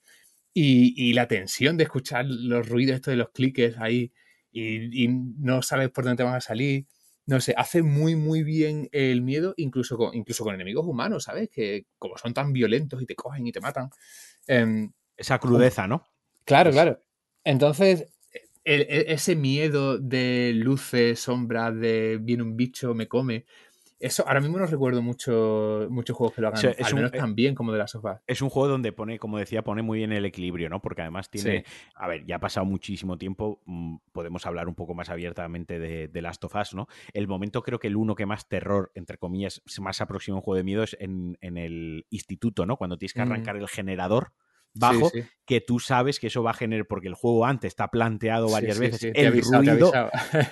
Y, 0.54 0.94
y, 0.96 1.12
la 1.12 1.28
tensión 1.28 1.76
de 1.76 1.84
escuchar 1.84 2.24
los 2.26 2.68
ruidos 2.68 2.96
estos 2.96 3.12
de 3.12 3.16
los 3.16 3.30
cliques 3.30 3.76
ahí 3.78 4.12
y, 4.58 5.08
no 5.08 5.62
sabes 5.62 5.90
por 5.90 6.04
dónde 6.04 6.18
te 6.18 6.22
van 6.22 6.36
a 6.36 6.40
salir. 6.40 6.86
No 7.26 7.40
sé, 7.40 7.54
hace 7.56 7.82
muy, 7.82 8.16
muy 8.16 8.42
bien 8.42 8.88
el 8.92 9.22
miedo, 9.22 9.54
incluso 9.56 9.96
con, 9.96 10.14
incluso 10.14 10.44
con 10.44 10.54
enemigos 10.54 10.86
humanos, 10.86 11.24
¿sabes? 11.24 11.50
Que 11.50 11.86
como 11.98 12.16
son 12.16 12.32
tan 12.32 12.52
violentos 12.52 13.02
y 13.02 13.06
te 13.06 13.14
cogen 13.14 13.46
y 13.46 13.52
te 13.52 13.60
matan. 13.60 13.90
Em, 14.46 14.92
Esa 15.16 15.38
crudeza, 15.38 15.86
¿no? 15.86 16.06
Claro, 16.44 16.70
claro. 16.70 17.02
Entonces, 17.44 18.06
ese 18.64 19.36
miedo 19.36 19.98
de 19.98 20.52
luces, 20.54 21.20
sombras, 21.20 21.74
de 21.74 22.18
viene 22.20 22.42
un 22.42 22.56
bicho, 22.56 22.94
me 22.94 23.08
come, 23.08 23.46
eso, 24.00 24.26
ahora 24.26 24.40
mismo 24.40 24.58
no 24.58 24.66
recuerdo 24.66 25.02
mucho, 25.02 25.86
muchos 25.90 26.16
juegos 26.16 26.34
que 26.34 26.40
lo 26.42 26.48
hagan, 26.48 26.74
al 26.82 26.94
menos 26.94 27.12
tan 27.12 27.34
bien 27.34 27.54
como 27.54 27.72
de 27.72 27.78
la 27.78 27.88
sofá. 27.88 28.22
Es 28.26 28.42
un 28.42 28.48
juego 28.48 28.68
donde 28.68 28.92
pone, 28.92 29.18
como 29.18 29.38
decía, 29.38 29.62
pone 29.62 29.82
muy 29.82 29.98
bien 29.98 30.12
el 30.12 30.24
equilibrio, 30.24 30.68
¿no? 30.68 30.80
Porque 30.80 31.02
además 31.02 31.30
tiene, 31.30 31.64
a 31.94 32.06
ver, 32.06 32.24
ya 32.24 32.36
ha 32.36 32.40
pasado 32.40 32.64
muchísimo 32.64 33.18
tiempo, 33.18 33.60
mm, 33.66 33.96
podemos 34.12 34.46
hablar 34.46 34.68
un 34.68 34.74
poco 34.74 34.94
más 34.94 35.10
abiertamente 35.10 35.78
de, 35.78 36.08
de 36.08 36.22
Last 36.22 36.44
of 36.44 36.54
Us, 36.54 36.74
¿no? 36.74 36.86
El 37.12 37.26
momento 37.26 37.62
creo 37.62 37.78
que 37.78 37.88
el 37.88 37.96
uno 37.96 38.14
que 38.14 38.26
más 38.26 38.48
terror, 38.48 38.92
entre 38.94 39.18
comillas, 39.18 39.62
más 39.80 40.00
aproxima 40.00 40.36
a 40.36 40.38
un 40.38 40.42
juego 40.42 40.56
de 40.56 40.64
miedo 40.64 40.82
es 40.82 40.96
en, 41.00 41.36
el 41.40 42.06
instituto, 42.10 42.66
¿no? 42.66 42.76
Cuando 42.76 42.98
tienes 42.98 43.14
que 43.14 43.22
arrancar 43.22 43.56
el 43.56 43.68
generador 43.68 44.32
bajo 44.74 45.10
Sí, 45.10 45.22
sí. 45.22 45.28
que 45.44 45.60
tú 45.60 45.80
sabes 45.80 46.20
que 46.20 46.26
eso 46.28 46.42
va 46.42 46.50
a 46.50 46.54
generar, 46.54 46.86
porque 46.86 47.08
el 47.08 47.14
juego 47.14 47.46
antes 47.46 47.68
está 47.68 47.88
planteado 47.88 48.50
varias 48.50 48.76
sí, 48.76 48.82
veces, 48.82 49.12
el 49.14 49.42
ruido, 49.42 49.92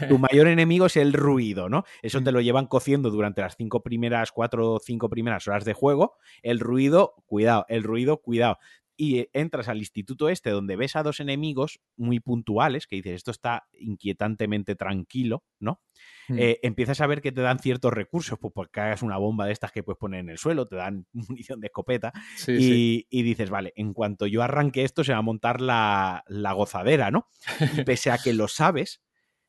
tu 0.08 0.18
mayor 0.18 0.48
enemigo 0.48 0.86
es 0.86 0.96
el 0.96 1.12
ruido, 1.12 1.68
¿no? 1.68 1.84
Eso 2.02 2.22
te 2.22 2.30
Mm. 2.30 2.34
lo 2.34 2.40
llevan 2.40 2.66
cociendo 2.66 3.10
durante 3.10 3.42
las 3.42 3.56
cinco 3.56 3.82
primeras, 3.82 4.32
cuatro 4.32 4.72
o 4.74 4.80
cinco 4.80 5.08
primeras 5.08 5.46
horas 5.48 5.64
de 5.64 5.74
juego. 5.74 6.16
El 6.42 6.60
ruido, 6.60 7.14
cuidado, 7.26 7.66
el 7.68 7.82
ruido, 7.82 8.18
cuidado. 8.22 8.58
Y 8.96 9.18
eh, 9.18 9.30
entras 9.32 9.68
al 9.68 9.78
instituto 9.78 10.28
este 10.28 10.50
donde 10.50 10.76
ves 10.76 10.96
a 10.96 11.02
dos 11.02 11.20
enemigos 11.20 11.80
muy 11.96 12.20
puntuales, 12.20 12.86
que 12.86 12.96
dices, 12.96 13.14
esto 13.14 13.30
está 13.30 13.66
inquietantemente 13.78 14.74
tranquilo, 14.74 15.44
¿no? 15.60 15.82
Mm. 16.28 16.38
Eh, 16.38 16.58
empiezas 16.62 17.00
a 17.00 17.06
ver 17.06 17.20
que 17.20 17.32
te 17.32 17.40
dan 17.42 17.58
ciertos 17.58 17.92
recursos, 17.92 18.38
pues 18.38 18.52
porque 18.54 18.80
hagas 18.80 19.02
una 19.02 19.18
bomba 19.18 19.46
de 19.46 19.52
estas 19.52 19.72
que 19.72 19.82
puedes 19.82 19.98
poner 19.98 20.20
en 20.20 20.30
el 20.30 20.38
suelo, 20.38 20.66
te 20.66 20.76
dan 20.76 21.06
munición 21.52 21.60
de 21.60 21.66
escopeta, 21.66 22.12
Sí, 22.36 22.52
y, 22.52 22.60
sí. 22.60 23.06
y 23.10 23.22
dices, 23.22 23.50
vale, 23.50 23.72
en 23.76 23.92
cuanto 23.92 24.26
yo 24.26 24.42
arranque 24.42 24.82
esto 24.84 25.04
se 25.04 25.12
va 25.12 25.18
a 25.18 25.22
montar 25.22 25.60
la, 25.60 26.24
la 26.28 26.52
gozadera, 26.52 27.10
¿no? 27.10 27.28
Y 27.76 27.82
pese 27.84 28.10
a 28.10 28.18
que 28.18 28.32
lo 28.32 28.48
sabes, 28.48 29.02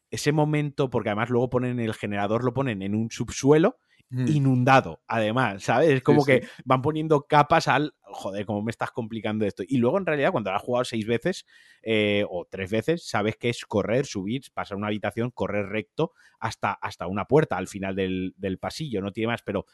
ese 0.09 0.31
momento, 0.31 0.89
porque 0.89 1.09
además 1.09 1.29
luego 1.29 1.49
ponen 1.49 1.79
el 1.79 1.93
generador, 1.93 2.43
lo 2.43 2.53
ponen 2.53 2.81
en 2.81 2.95
un 2.95 3.11
subsuelo 3.11 3.77
Mm. 4.09 4.27
inundado, 4.29 5.01
además, 5.05 5.63
¿sabes? 5.63 5.89
Es 5.89 6.01
como 6.01 6.21
Sí, 6.23 6.31
que 6.31 6.47
van 6.63 6.81
poniendo 6.81 7.23
capas 7.23 7.67
al, 7.67 7.93
joder, 8.09 8.45
cómo 8.45 8.61
me 8.61 8.71
estás 8.71 8.91
complicando 8.91 9.45
esto. 9.45 9.63
Y 9.67 9.77
luego 9.77 9.97
en 9.97 10.05
realidad 10.05 10.31
cuando 10.31 10.49
lo 10.51 10.57
has 10.57 10.63
jugado 10.63 10.85
seis 10.85 11.05
veces 11.05 11.45
eh, 11.81 12.25
o 12.29 12.45
tres 12.49 12.71
veces, 12.71 13.07
sabes 13.07 13.37
que 13.37 13.49
es 13.49 13.65
correr, 13.65 14.05
subir, 14.05 14.41
pasar 14.53 14.77
una 14.77 14.87
habitación, 14.87 15.31
correr 15.31 15.67
recto 15.67 16.13
hasta, 16.39 16.71
hasta 16.73 17.07
una 17.07 17.25
puerta 17.25 17.57
al 17.57 17.67
final 17.67 17.95
del, 17.95 18.33
del 18.37 18.57
pasillo, 18.59 19.01
no 19.01 19.11
tiene 19.11 19.27
más, 19.27 19.41
pero 19.43 19.65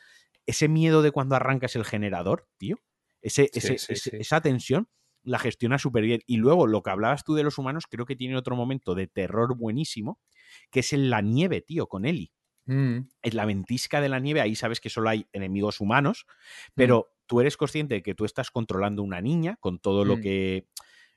ese 0.45 0.67
miedo 0.67 1.01
de 1.01 1.11
cuando 1.11 1.35
arrancas 1.35 1.75
el 1.75 1.85
generador, 1.85 2.47
tío, 2.57 2.77
ese, 3.21 3.43
Sí, 3.53 3.59
ese- 3.59 3.77
sí, 3.77 3.93
ese- 3.93 4.09
sí. 4.11 4.17
esa 4.19 4.41
tensión 4.41 4.89
la 5.25 5.39
gestiona 5.39 5.77
súper 5.79 6.03
bien. 6.03 6.19
Y 6.27 6.35
luego 6.35 6.67
lo 6.67 6.83
que 6.83 6.89
hablabas 6.89 7.23
tú 7.23 7.33
de 7.33 7.43
los 7.43 7.57
humanos, 7.57 7.85
creo 7.89 8.05
que 8.05 8.17
tiene 8.17 8.35
otro 8.35 8.57
momento 8.57 8.93
de 8.93 9.07
terror 9.07 9.55
buenísimo, 9.57 10.19
que 10.69 10.81
es 10.81 10.91
en 10.91 11.09
la 11.09 11.21
nieve, 11.21 11.61
tío, 11.61 11.87
con 11.87 12.03
Eli. 12.03 12.33
Mm. 12.65 12.97
En 13.21 13.35
la 13.37 13.45
ventisca 13.45 14.01
de 14.01 14.09
la 14.09 14.19
nieve, 14.19 14.41
ahí 14.41 14.55
sabes 14.55 14.81
que 14.81 14.89
solo 14.89 15.09
hay 15.09 15.25
enemigos 15.31 15.79
humanos, 15.79 16.25
Mm. 16.27 16.71
pero 16.75 17.12
tú 17.25 17.41
eres 17.41 17.57
consciente 17.57 17.95
de 17.95 18.03
que 18.03 18.15
tú 18.15 18.25
estás 18.25 18.51
controlando 18.51 19.03
una 19.03 19.21
niña 19.21 19.57
con 19.59 19.79
todo 19.79 20.05
lo 20.05 20.17
Mm. 20.17 20.21
que 20.21 20.67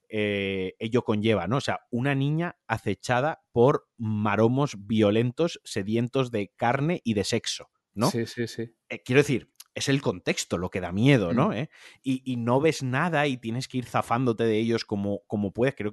eh, 0.09 0.75
ello 0.79 1.03
conlleva, 1.03 1.49
¿no? 1.49 1.57
O 1.57 1.61
sea, 1.61 1.81
una 1.91 2.15
niña 2.15 2.57
acechada 2.69 3.43
por 3.53 3.89
maromos 3.99 4.87
violentos, 4.87 5.61
sedientos 5.65 6.31
de 6.31 6.53
carne 6.55 7.01
y 7.05 7.15
de 7.15 7.25
sexo, 7.25 7.71
¿no? 7.93 8.11
Sí, 8.11 8.25
sí, 8.27 8.47
sí. 8.47 8.73
Eh, 8.89 9.03
quiero 9.05 9.21
decir, 9.23 9.51
es 9.75 9.89
el 9.89 10.01
contexto 10.01 10.59
lo 10.59 10.71
que 10.71 10.81
da 10.81 10.93
miedo, 10.93 11.33
¿no? 11.35 11.49
Mm. 11.49 11.53
¿Eh? 11.55 11.71
Y, 12.05 12.23
y 12.25 12.37
no 12.37 12.61
ves 12.61 12.85
nada 12.85 13.27
y 13.27 13.37
tienes 13.37 13.67
que 13.67 13.79
ir 13.79 13.85
zafándote 13.85 14.45
de 14.45 14.57
ellos 14.59 14.85
como, 14.85 15.23
como 15.27 15.53
puedes. 15.53 15.75
Creo, 15.75 15.93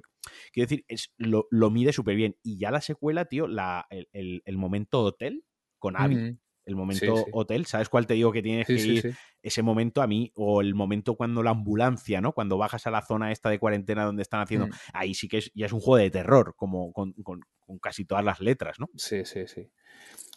quiero 0.52 0.68
decir, 0.68 0.84
es, 0.86 1.12
lo, 1.18 1.48
lo 1.50 1.70
mide 1.70 1.92
súper 1.92 2.14
bien. 2.14 2.36
Y 2.42 2.56
ya 2.56 2.70
la 2.70 2.80
secuela, 2.80 3.24
tío, 3.24 3.48
la, 3.48 3.86
el, 3.90 4.08
el- 4.12 4.42
el 4.44 4.56
momento 4.56 5.00
hotel 5.02 5.44
con 5.80 5.96
Abby. 5.96 6.14
Mm. 6.16 6.38
El 6.66 6.76
momento 6.76 7.14
sí. 7.24 7.30
hotel, 7.32 7.66
¿sabes 7.66 7.88
cuál 7.88 8.06
te 8.06 8.14
digo 8.14 8.32
que 8.32 8.42
tienes 8.42 8.68
Sí, 8.68 8.72
que 8.72 8.80
ir? 8.80 9.06
Ese 9.42 9.62
momento 9.62 10.00
a 10.02 10.06
mí, 10.06 10.32
o 10.34 10.60
el 10.62 10.74
momento 10.74 11.16
cuando 11.16 11.42
la 11.42 11.50
ambulancia, 11.50 12.20
¿no? 12.20 12.32
Cuando 12.32 12.56
bajas 12.58 12.86
a 12.86 12.90
la 12.90 13.02
zona 13.02 13.32
esta 13.32 13.50
de 13.50 13.58
cuarentena 13.58 14.04
donde 14.04 14.22
están 14.22 14.40
haciendo. 14.40 14.68
Mm. 14.68 14.72
Ahí 14.92 15.14
sí 15.14 15.28
que 15.28 15.38
es, 15.38 15.50
ya 15.54 15.66
es 15.66 15.72
un 15.72 15.80
juego 15.80 15.98
de 16.02 16.10
terror, 16.10 16.54
como 16.56 16.92
con, 16.92 17.12
con- 17.22 17.40
con 17.60 17.78
casi 17.78 18.04
todas 18.04 18.24
las 18.24 18.40
letras, 18.40 18.78
¿no? 18.80 18.90
Sí, 18.96 19.24
sí, 19.24 19.46
sí. 19.48 19.70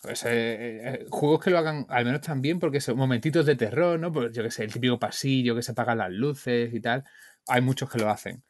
Pues, 0.04 0.26
eh, 0.26 0.82
eh, 1.04 1.06
juegos 1.12 1.42
que 1.44 1.52
lo 1.52 1.60
hagan 1.60 1.86
al 1.90 2.06
menos 2.06 2.22
también 2.22 2.60
porque 2.60 2.82
son 2.82 2.98
momentitos 2.98 3.46
de 3.46 3.56
terror, 3.56 4.00
¿no? 4.00 4.12
Pues 4.14 4.34
yo 4.36 4.44
que 4.44 4.52
sé, 4.52 4.64
el 4.66 4.74
típico 4.74 5.00
pasillo 5.00 5.56
que 5.56 5.64
se 5.64 5.72
apagan 5.74 6.00
las 6.00 6.12
luces 6.12 6.74
y 6.74 6.82
tal. 6.82 7.04
Hay 7.48 7.62
muchos 7.62 7.90
que 7.92 8.00
lo 8.00 8.10
hacen. 8.10 8.44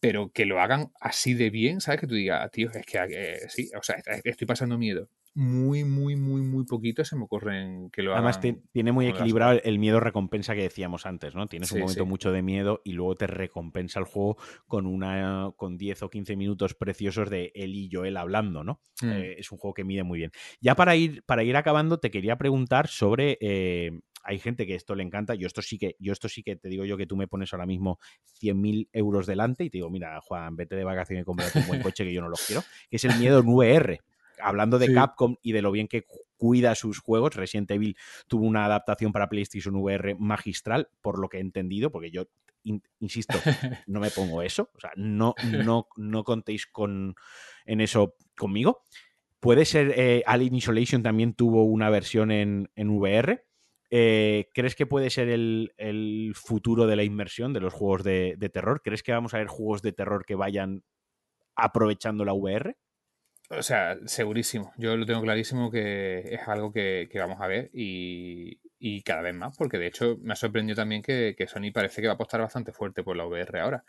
Pero 0.00 0.32
que 0.32 0.46
lo 0.46 0.60
hagan 0.60 0.92
así 1.00 1.34
de 1.34 1.50
bien, 1.50 1.80
¿sabes? 1.80 2.00
Que 2.02 2.06
tú 2.08 2.14
digas, 2.16 2.50
tío, 2.52 2.70
es 2.72 2.86
que 2.86 2.98
eh, 3.10 3.48
sí, 3.50 3.70
o 3.78 3.82
sea, 3.82 3.96
est- 3.96 4.26
estoy 4.26 4.46
pasando 4.48 4.78
miedo. 4.78 5.10
Muy, 5.34 5.84
muy, 5.84 6.14
muy, 6.14 6.42
muy 6.42 6.64
poquito 6.66 7.04
se 7.04 7.16
me 7.16 7.24
ocurren 7.24 7.88
que 7.90 8.02
lo 8.02 8.12
Además, 8.12 8.36
hagan. 8.36 8.56
ti- 8.56 8.62
tiene 8.72 8.92
muy 8.92 9.06
las 9.06 9.14
equilibrado 9.14 9.52
el, 9.52 9.62
el 9.64 9.78
miedo-recompensa 9.78 10.54
que 10.54 10.62
decíamos 10.62 11.06
antes, 11.06 11.34
¿no? 11.34 11.46
Tienes 11.46 11.72
un 11.72 11.80
momento 11.80 12.04
sí. 12.04 12.08
mucho 12.08 12.32
de 12.32 12.42
miedo 12.42 12.82
y 12.84 12.92
luego 12.92 13.14
te 13.14 13.26
recompensa 13.26 13.98
el 13.98 14.04
juego 14.04 14.36
con 14.66 14.86
una 14.86 15.50
con 15.56 15.78
10 15.78 16.02
o 16.02 16.10
15 16.10 16.36
minutos 16.36 16.74
preciosos 16.74 17.30
de 17.30 17.50
él 17.54 17.74
y 17.74 17.88
Joel 17.90 18.18
hablando, 18.18 18.62
¿no? 18.62 18.82
Mm. 19.00 19.10
Eh, 19.10 19.34
es 19.38 19.50
un 19.50 19.58
juego 19.58 19.72
que 19.72 19.84
mide 19.84 20.02
muy 20.02 20.18
bien. 20.18 20.32
Ya 20.60 20.74
para 20.74 20.96
ir, 20.96 21.22
para 21.24 21.44
ir 21.44 21.56
acabando, 21.56 21.98
te 21.98 22.10
quería 22.10 22.36
preguntar 22.36 22.88
sobre. 22.88 23.38
eh, 23.40 23.92
hay 24.24 24.38
gente 24.38 24.66
que 24.66 24.74
esto 24.76 24.94
le 24.94 25.02
encanta. 25.02 25.34
Yo 25.34 25.46
esto 25.48 25.62
sí 25.62 25.78
que, 25.78 25.96
yo 25.98 26.12
esto 26.12 26.28
sí 26.28 26.42
que 26.44 26.54
te 26.54 26.68
digo 26.68 26.84
yo 26.84 26.96
que 26.96 27.06
tú 27.06 27.16
me 27.16 27.26
pones 27.26 27.52
ahora 27.52 27.66
mismo 27.66 27.98
100.000 28.38 28.88
euros 28.92 29.26
delante 29.26 29.64
y 29.64 29.70
te 29.70 29.78
digo, 29.78 29.90
mira, 29.90 30.20
Juan, 30.20 30.54
vete 30.54 30.76
de 30.76 30.84
vacaciones 30.84 31.22
y 31.22 31.24
cómprate 31.24 31.58
un 31.58 31.66
buen 31.66 31.82
coche 31.82 32.04
que 32.04 32.12
yo 32.12 32.20
no 32.20 32.28
los 32.28 32.40
quiero. 32.46 32.62
Que 32.88 32.96
es 32.96 33.04
el 33.04 33.18
miedo 33.18 33.40
en 33.40 33.48
VR. 33.48 33.98
Hablando 34.42 34.78
de 34.78 34.86
Sí. 34.86 34.94
Capcom 34.94 35.36
y 35.42 35.52
de 35.52 35.62
lo 35.62 35.70
bien 35.72 35.88
que 35.88 36.02
cu- 36.04 36.20
cuida 36.36 36.74
sus 36.74 36.98
juegos, 36.98 37.34
Resident 37.36 37.70
Evil 37.70 37.96
tuvo 38.26 38.44
una 38.46 38.64
adaptación 38.64 39.12
para 39.12 39.28
PlayStation 39.28 39.76
VR 39.76 40.16
magistral, 40.18 40.88
por 41.00 41.18
lo 41.18 41.28
que 41.28 41.38
he 41.38 41.40
entendido, 41.40 41.90
porque 41.92 42.10
yo, 42.10 42.24
in- 42.64 42.82
insisto, 43.00 43.38
no 43.86 44.00
me 44.00 44.10
pongo 44.10 44.42
eso. 44.42 44.70
O 44.74 44.80
sea, 44.80 44.90
no, 44.96 45.34
no, 45.72 45.88
no 45.96 46.24
contéis 46.24 46.66
con, 46.66 47.14
en 47.64 47.80
eso 47.80 48.16
conmigo. 48.36 48.82
Puede 49.40 49.64
ser, 49.64 49.94
eh, 49.96 50.22
Alien 50.26 50.54
Isolation 50.54 51.02
también 51.02 51.34
tuvo 51.34 51.64
una 51.64 51.90
versión 51.90 52.30
en, 52.30 52.70
en 52.76 52.90
VR. 52.90 53.44
Eh, 53.90 54.48
¿Crees 54.54 54.74
que 54.74 54.86
puede 54.86 55.10
ser 55.10 55.28
el, 55.28 55.74
el 55.76 56.32
futuro 56.34 56.86
de 56.86 56.96
la 56.96 57.02
inmersión 57.04 57.52
de 57.52 57.60
los 57.60 57.74
juegos 57.74 58.04
de, 58.04 58.36
de 58.38 58.48
terror? 58.48 58.80
¿Crees 58.82 59.02
que 59.02 59.12
vamos 59.12 59.34
a 59.34 59.38
ver 59.38 59.48
juegos 59.48 59.82
de 59.82 59.92
terror 59.92 60.24
que 60.24 60.34
vayan 60.34 60.82
aprovechando 61.56 62.24
la 62.24 62.32
VR? 62.34 62.76
O 63.58 63.62
sea, 63.62 63.98
segurísimo. 64.06 64.72
Yo 64.78 64.96
lo 64.96 65.04
tengo 65.04 65.20
clarísimo 65.22 65.70
que 65.70 66.20
es 66.34 66.48
algo 66.48 66.72
que, 66.72 67.08
que 67.10 67.18
vamos 67.18 67.40
a 67.40 67.46
ver 67.46 67.70
y, 67.74 68.60
y 68.78 69.02
cada 69.02 69.20
vez 69.22 69.34
más, 69.34 69.56
porque 69.56 69.78
de 69.78 69.86
hecho 69.88 70.16
me 70.22 70.32
ha 70.32 70.36
sorprendido 70.36 70.76
también 70.76 71.02
que, 71.02 71.36
Sony 71.46 71.70
parece 71.72 72.00
que 72.00 72.08
va 72.08 72.12
a 72.12 72.14
apostar 72.14 72.40
bastante 72.40 72.72
fuerte 72.72 73.02
por 73.02 73.16
la 73.16 73.26
VR 73.26 73.60
ahora. 73.60 73.84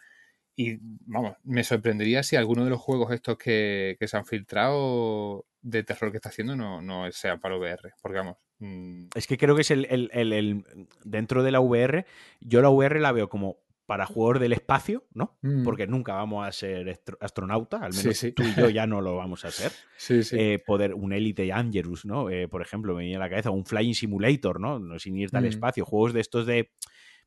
Y 0.55 0.77
vamos, 0.81 1.35
me 1.43 1.63
sorprendería 1.63 2.21
si 2.23 2.35
alguno 2.35 2.63
de 2.63 2.69
los 2.69 2.79
juegos 2.81 3.11
estos 3.11 3.37
que, 3.37 3.95
que 3.99 4.07
se 4.07 4.17
han 4.17 4.25
filtrado 4.25 5.45
de 5.61 5.83
terror 5.83 6.11
que 6.11 6.17
está 6.17 6.29
haciendo 6.29 6.55
no, 6.55 6.81
no 6.81 7.09
sea 7.11 7.37
para 7.37 7.57
VR. 7.57 7.91
Porque 8.01 8.17
vamos. 8.19 8.37
mm, 8.59 9.05
Es 9.15 9.25
que 9.27 9.37
creo 9.37 9.55
que 9.55 9.61
es 9.61 9.71
el- 9.71 9.87
el- 9.89 10.33
el- 10.33 10.65
dentro 11.05 11.41
de 11.41 11.51
la 11.51 11.59
VR, 11.61 12.05
yo 12.41 12.61
la 12.61 12.69
VR 12.69 12.99
la 12.99 13.11
veo 13.13 13.29
como 13.29 13.57
para 13.85 14.05
jugador 14.05 14.39
del 14.39 14.53
espacio, 14.53 15.05
¿no? 15.13 15.37
Mm. 15.41 15.63
Porque 15.63 15.87
nunca 15.87 16.13
vamos 16.13 16.47
a 16.47 16.51
ser 16.51 16.87
astro- 16.89 17.17
astronautas, 17.19 17.81
al 17.81 17.93
menos 17.93 18.17
sí. 18.17 18.31
tú 18.31 18.43
y 18.43 18.53
yo 18.55 18.69
ya 18.69 18.87
no 18.87 19.01
lo 19.01 19.15
vamos 19.17 19.43
a 19.45 19.51
ser. 19.51 19.71
sí. 19.97 20.21
Eh, 20.31 20.59
poder, 20.65 20.93
un 20.93 21.11
Elite 21.13 21.51
Angelus, 21.51 22.05
¿no? 22.05 22.29
Eh, 22.29 22.47
por 22.47 22.61
ejemplo, 22.61 22.95
me 22.95 23.01
viene 23.03 23.17
a 23.17 23.19
la 23.19 23.29
cabeza, 23.29 23.49
un 23.51 23.65
Flying 23.65 23.93
Simulator, 23.93 24.59
¿no? 24.59 24.79
No 24.79 24.97
sin 24.99 25.17
irte 25.17 25.35
al 25.37 25.43
Mm. 25.43 25.47
espacio, 25.47 25.85
juegos 25.85 26.13
de 26.13 26.21
estos 26.21 26.45
de 26.45 26.71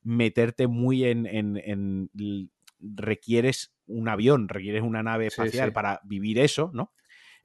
meterte 0.03 0.67
muy 0.67 1.05
en, 1.05 1.27
en- 1.27 2.11
requieres 2.81 3.75
un 3.87 4.09
avión, 4.09 4.49
requieres 4.49 4.83
una 4.83 5.03
nave 5.03 5.27
espacial 5.27 5.73
para 5.73 6.01
vivir 6.05 6.39
eso, 6.39 6.71
¿no? 6.75 6.93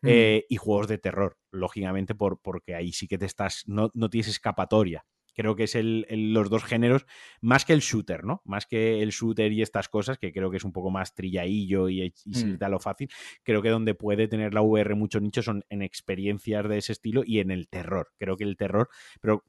Mm. 0.01 0.07
Eh, 0.09 0.45
y 0.49 0.55
juegos 0.57 0.87
de 0.87 0.97
terror, 0.97 1.37
lógicamente, 1.51 2.15
por, 2.15 2.39
porque 2.41 2.75
ahí 2.75 2.91
sí 2.91 3.07
que 3.07 3.17
te 3.17 3.25
estás, 3.25 3.63
no, 3.67 3.91
no 3.93 4.09
tienes 4.09 4.27
escapatoria. 4.29 5.05
Creo 5.33 5.55
que 5.55 5.63
es 5.63 5.75
el, 5.75 6.05
el- 6.09 6.33
los 6.33 6.49
dos 6.49 6.63
géneros, 6.63 7.05
más 7.41 7.65
que 7.65 7.73
el 7.73 7.79
shooter, 7.81 8.23
¿no? 8.23 8.41
Más 8.45 8.65
que 8.65 9.01
el 9.01 9.09
shooter 9.11 9.51
y 9.51 9.61
estas 9.61 9.89
cosas, 9.89 10.17
que 10.17 10.31
creo 10.31 10.51
que 10.51 10.57
es 10.57 10.63
un 10.63 10.73
poco 10.73 10.89
más 10.91 11.13
trilladillo 11.13 11.89
y, 11.89 12.13
y 12.25 12.33
se 12.33 12.47
Mm. 12.47 12.57
da 12.57 12.69
lo 12.69 12.79
fácil. 12.79 13.09
Creo 13.43 13.61
que 13.61 13.69
donde 13.69 13.95
puede 13.95 14.27
tener 14.27 14.53
la 14.53 14.61
VR 14.61 14.95
mucho 14.95 15.19
nicho 15.19 15.41
son 15.41 15.63
en 15.69 15.81
experiencias 15.81 16.67
de 16.67 16.77
ese 16.77 16.91
estilo 16.93 17.23
y 17.25 17.39
en 17.39 17.51
el 17.51 17.67
terror. 17.69 18.09
Creo 18.17 18.37
que 18.37 18.43
el 18.43 18.57
terror, 18.57 18.89
pero 19.21 19.43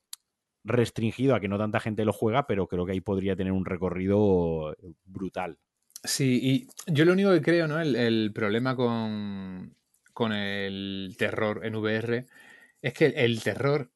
restringido 0.64 1.34
a 1.34 1.40
que 1.40 1.48
no 1.48 1.58
tanta 1.58 1.80
gente 1.80 2.04
lo 2.04 2.12
juega, 2.12 2.46
pero 2.46 2.68
creo 2.68 2.86
que 2.86 2.92
ahí 2.92 3.00
podría 3.00 3.34
tener 3.36 3.52
un 3.52 3.64
recorrido 3.64 4.76
brutal. 5.04 5.58
Sí, 6.04 6.40
y 6.42 6.92
yo 6.92 7.04
lo 7.04 7.12
único 7.12 7.32
que 7.32 7.42
creo, 7.42 7.68
¿no? 7.68 7.80
El, 7.80 7.94
el 7.96 8.32
problema 8.32 8.74
con, 8.76 9.76
con 10.12 10.32
el 10.32 11.14
terror 11.18 11.64
en 11.64 11.76
VR 11.76 12.26
es 12.80 12.92
que 12.94 13.06
el 13.06 13.42
terror 13.42 13.92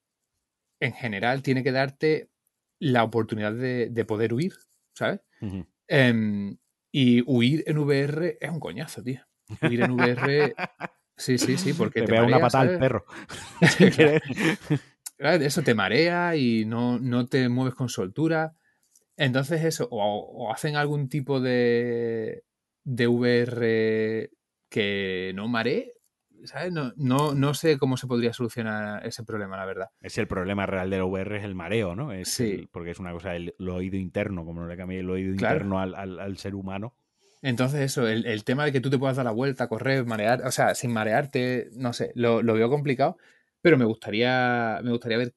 en 0.81 0.93
general 0.93 1.43
tiene 1.43 1.63
que 1.63 1.73
darte 1.73 2.31
la 2.79 3.05
oportunidad 3.05 3.53
de, 3.53 3.89
de 3.91 4.05
poder 4.05 4.35
huir, 4.35 4.55
¿sabes? 4.95 5.21
Em, 5.89 6.57
y 6.93 7.23
huir 7.27 7.65
en 7.67 7.79
VR 7.79 8.39
es 8.41 8.51
un 8.51 8.61
coñazo, 8.61 9.03
tío. 9.03 9.21
Huir 9.63 9.81
en 9.83 9.93
VR, 9.93 10.55
sí, 11.17 11.39
sí, 11.39 11.57
sí, 11.57 11.73
porque 11.73 12.03
te 12.03 12.09
pega 12.09 12.25
una 12.25 12.41
patada 12.41 12.65
al 12.65 12.79
perro. 12.79 13.05
Claro, 15.19 15.43
Eso 15.43 15.63
te 15.63 15.75
marea 15.75 16.37
y 16.37 16.67
no, 16.67 16.99
no 16.99 17.27
te 17.27 17.49
mueves 17.49 17.75
con 17.75 17.89
soltura. 17.89 18.55
Entonces 19.17 19.65
eso, 19.65 19.89
o, 19.91 19.99
o 19.99 20.53
hacen 20.53 20.77
algún 20.77 21.09
tipo 21.09 21.41
de, 21.41 22.45
de 22.85 23.07
VR 23.07 24.31
que 24.69 25.33
no 25.35 25.49
maree, 25.49 25.95
¿sabes? 26.45 26.73
No, 26.73 26.93
no, 26.97 27.35
no, 27.35 27.55
sé 27.55 27.79
cómo 27.79 27.97
se 27.97 28.07
podría 28.07 28.33
solucionar 28.33 29.05
ese 29.07 29.25
problema, 29.25 29.57
la 29.57 29.65
verdad. 29.65 29.91
Es 30.01 30.19
el 30.19 30.27
problema 30.27 30.67
real 30.67 30.91
del 30.91 31.03
VR, 31.03 31.39
es 31.39 31.45
el 31.45 31.55
mareo, 31.55 31.95
¿no? 31.95 32.13
Es 32.13 32.29
sí. 32.29 32.69
porque 32.73 32.91
es 32.91 32.99
una 32.99 33.13
cosa 33.13 33.31
del 33.31 33.55
oído 33.69 33.97
interno, 33.97 34.45
como 34.45 34.63
no 34.63 34.69
le 34.69 34.77
cambié 34.77 35.01
el 35.01 35.11
oído 35.11 35.33
interno 35.33 35.81
al, 35.81 35.95
al, 35.95 36.37
ser 36.39 36.55
humano. 36.55 36.95
Entonces, 37.43 37.81
eso, 37.81 38.09
el, 38.09 38.27
el, 38.27 38.45
tema 38.45 38.65
de 38.65 38.73
que 38.73 38.81
tú 38.81 38.91
te 38.91 38.99
puedas 38.99 39.17
dar 39.17 39.27
la 39.27 39.33
vuelta, 39.33 39.69
correr, 39.69 40.05
marear, 40.05 40.45
o 40.47 40.51
sea, 40.51 40.75
sin 40.75 40.93
marearte, 40.93 41.69
no 41.73 41.93
sé, 41.93 42.13
lo, 42.15 42.43
lo 42.43 42.55
veo 42.55 42.69
complicado, 42.69 43.19
pero 43.61 43.79
me 43.79 43.85
gustaría, 43.85 44.81
me 44.83 44.91
gustaría 44.91 45.19
ver 45.19 45.35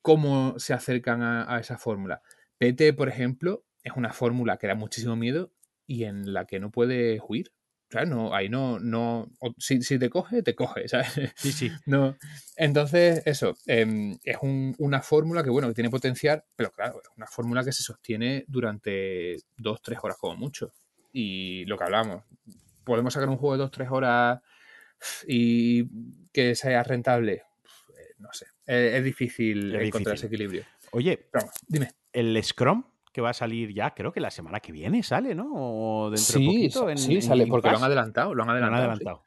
cómo 0.00 0.58
se 0.58 0.74
acercan 0.74 1.22
a, 1.22 1.54
a 1.54 1.60
esa 1.60 1.76
fórmula. 1.76 2.22
PT, 2.58 2.92
por 2.94 3.08
ejemplo, 3.08 3.64
es 3.82 3.92
una 3.96 4.12
fórmula 4.12 4.56
que 4.56 4.66
da 4.66 4.74
muchísimo 4.74 5.16
miedo 5.16 5.52
y 5.86 6.04
en 6.04 6.32
la 6.32 6.46
que 6.46 6.60
no 6.60 6.70
puedes 6.70 7.20
huir. 7.28 7.52
No, 8.06 8.34
ahí 8.34 8.48
no, 8.48 8.78
no, 8.80 9.30
si, 9.58 9.82
si, 9.82 9.98
te 9.98 10.10
coge, 10.10 10.42
te 10.42 10.54
coge, 10.54 10.88
¿sabes? 10.88 11.12
Sí, 11.36 11.52
sí. 11.52 11.70
No. 11.86 12.16
Entonces, 12.56 13.22
eso, 13.26 13.56
em, 13.66 14.18
es 14.24 14.36
una 14.42 15.00
fórmula 15.02 15.42
que, 15.42 15.50
bueno, 15.50 15.68
que 15.68 15.74
tiene 15.74 15.90
potencial, 15.90 16.44
pero 16.56 16.72
claro, 16.72 17.00
es 17.02 17.08
una 17.16 17.26
fórmula 17.26 17.64
que 17.64 17.72
se 17.72 17.82
sostiene 17.82 18.44
durante 18.48 19.36
dos, 19.56 19.80
tres 19.82 19.98
horas 20.02 20.16
como 20.18 20.36
mucho. 20.36 20.72
Y 21.12 21.64
lo 21.66 21.78
que 21.78 21.84
hablamos, 21.84 22.24
podemos 22.82 23.14
sacar 23.14 23.28
un 23.28 23.36
juego 23.36 23.54
de 23.54 23.58
dos, 23.58 23.70
tres 23.70 23.88
horas 23.90 24.40
y 25.26 25.84
que 26.32 26.54
sea 26.54 26.82
rentable. 26.82 27.42
No 28.18 28.32
sé, 28.32 28.46
es, 28.66 29.04
difícil 29.04 29.74
encontrar 29.74 30.16
ese 30.16 30.26
equilibrio. 30.26 30.64
Oye, 30.92 31.28
dime. 31.68 31.92
¿El 32.12 32.42
Scrum 32.42 32.84
que 33.14 33.20
va 33.20 33.30
a 33.30 33.34
salir 33.34 33.72
ya, 33.72 33.94
creo 33.94 34.12
que 34.12 34.18
la 34.18 34.32
semana 34.32 34.58
que 34.58 34.72
viene 34.72 35.04
sale, 35.04 35.36
¿no? 35.36 35.48
O 35.54 36.10
dentro 36.10 36.34
sí, 36.34 36.40
de 36.40 36.46
poquito. 36.46 36.90
En, 36.90 36.98
sí, 36.98 37.22
sale, 37.22 37.46
porque 37.46 37.70
lo 37.70 37.76
han 37.76 37.84
adelantado. 37.84 38.34
Lo 38.34 38.42
han 38.42 38.50
adelantado. 38.50 39.22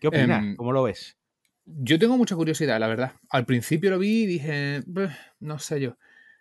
¿Qué 0.00 0.08
opinas? 0.08 0.42
Em, 0.42 0.56
¿Cómo 0.56 0.72
lo 0.72 0.84
ves? 0.84 1.18
Yo 1.66 1.98
tengo 1.98 2.16
mucha 2.16 2.34
curiosidad, 2.36 2.80
la 2.80 2.88
verdad. 2.88 3.12
Al 3.28 3.44
principio 3.44 3.90
lo 3.90 3.98
vi 3.98 4.22
y 4.22 4.26
dije, 4.26 4.82
no 5.40 5.58
sé 5.58 5.78
yo. 5.78 5.98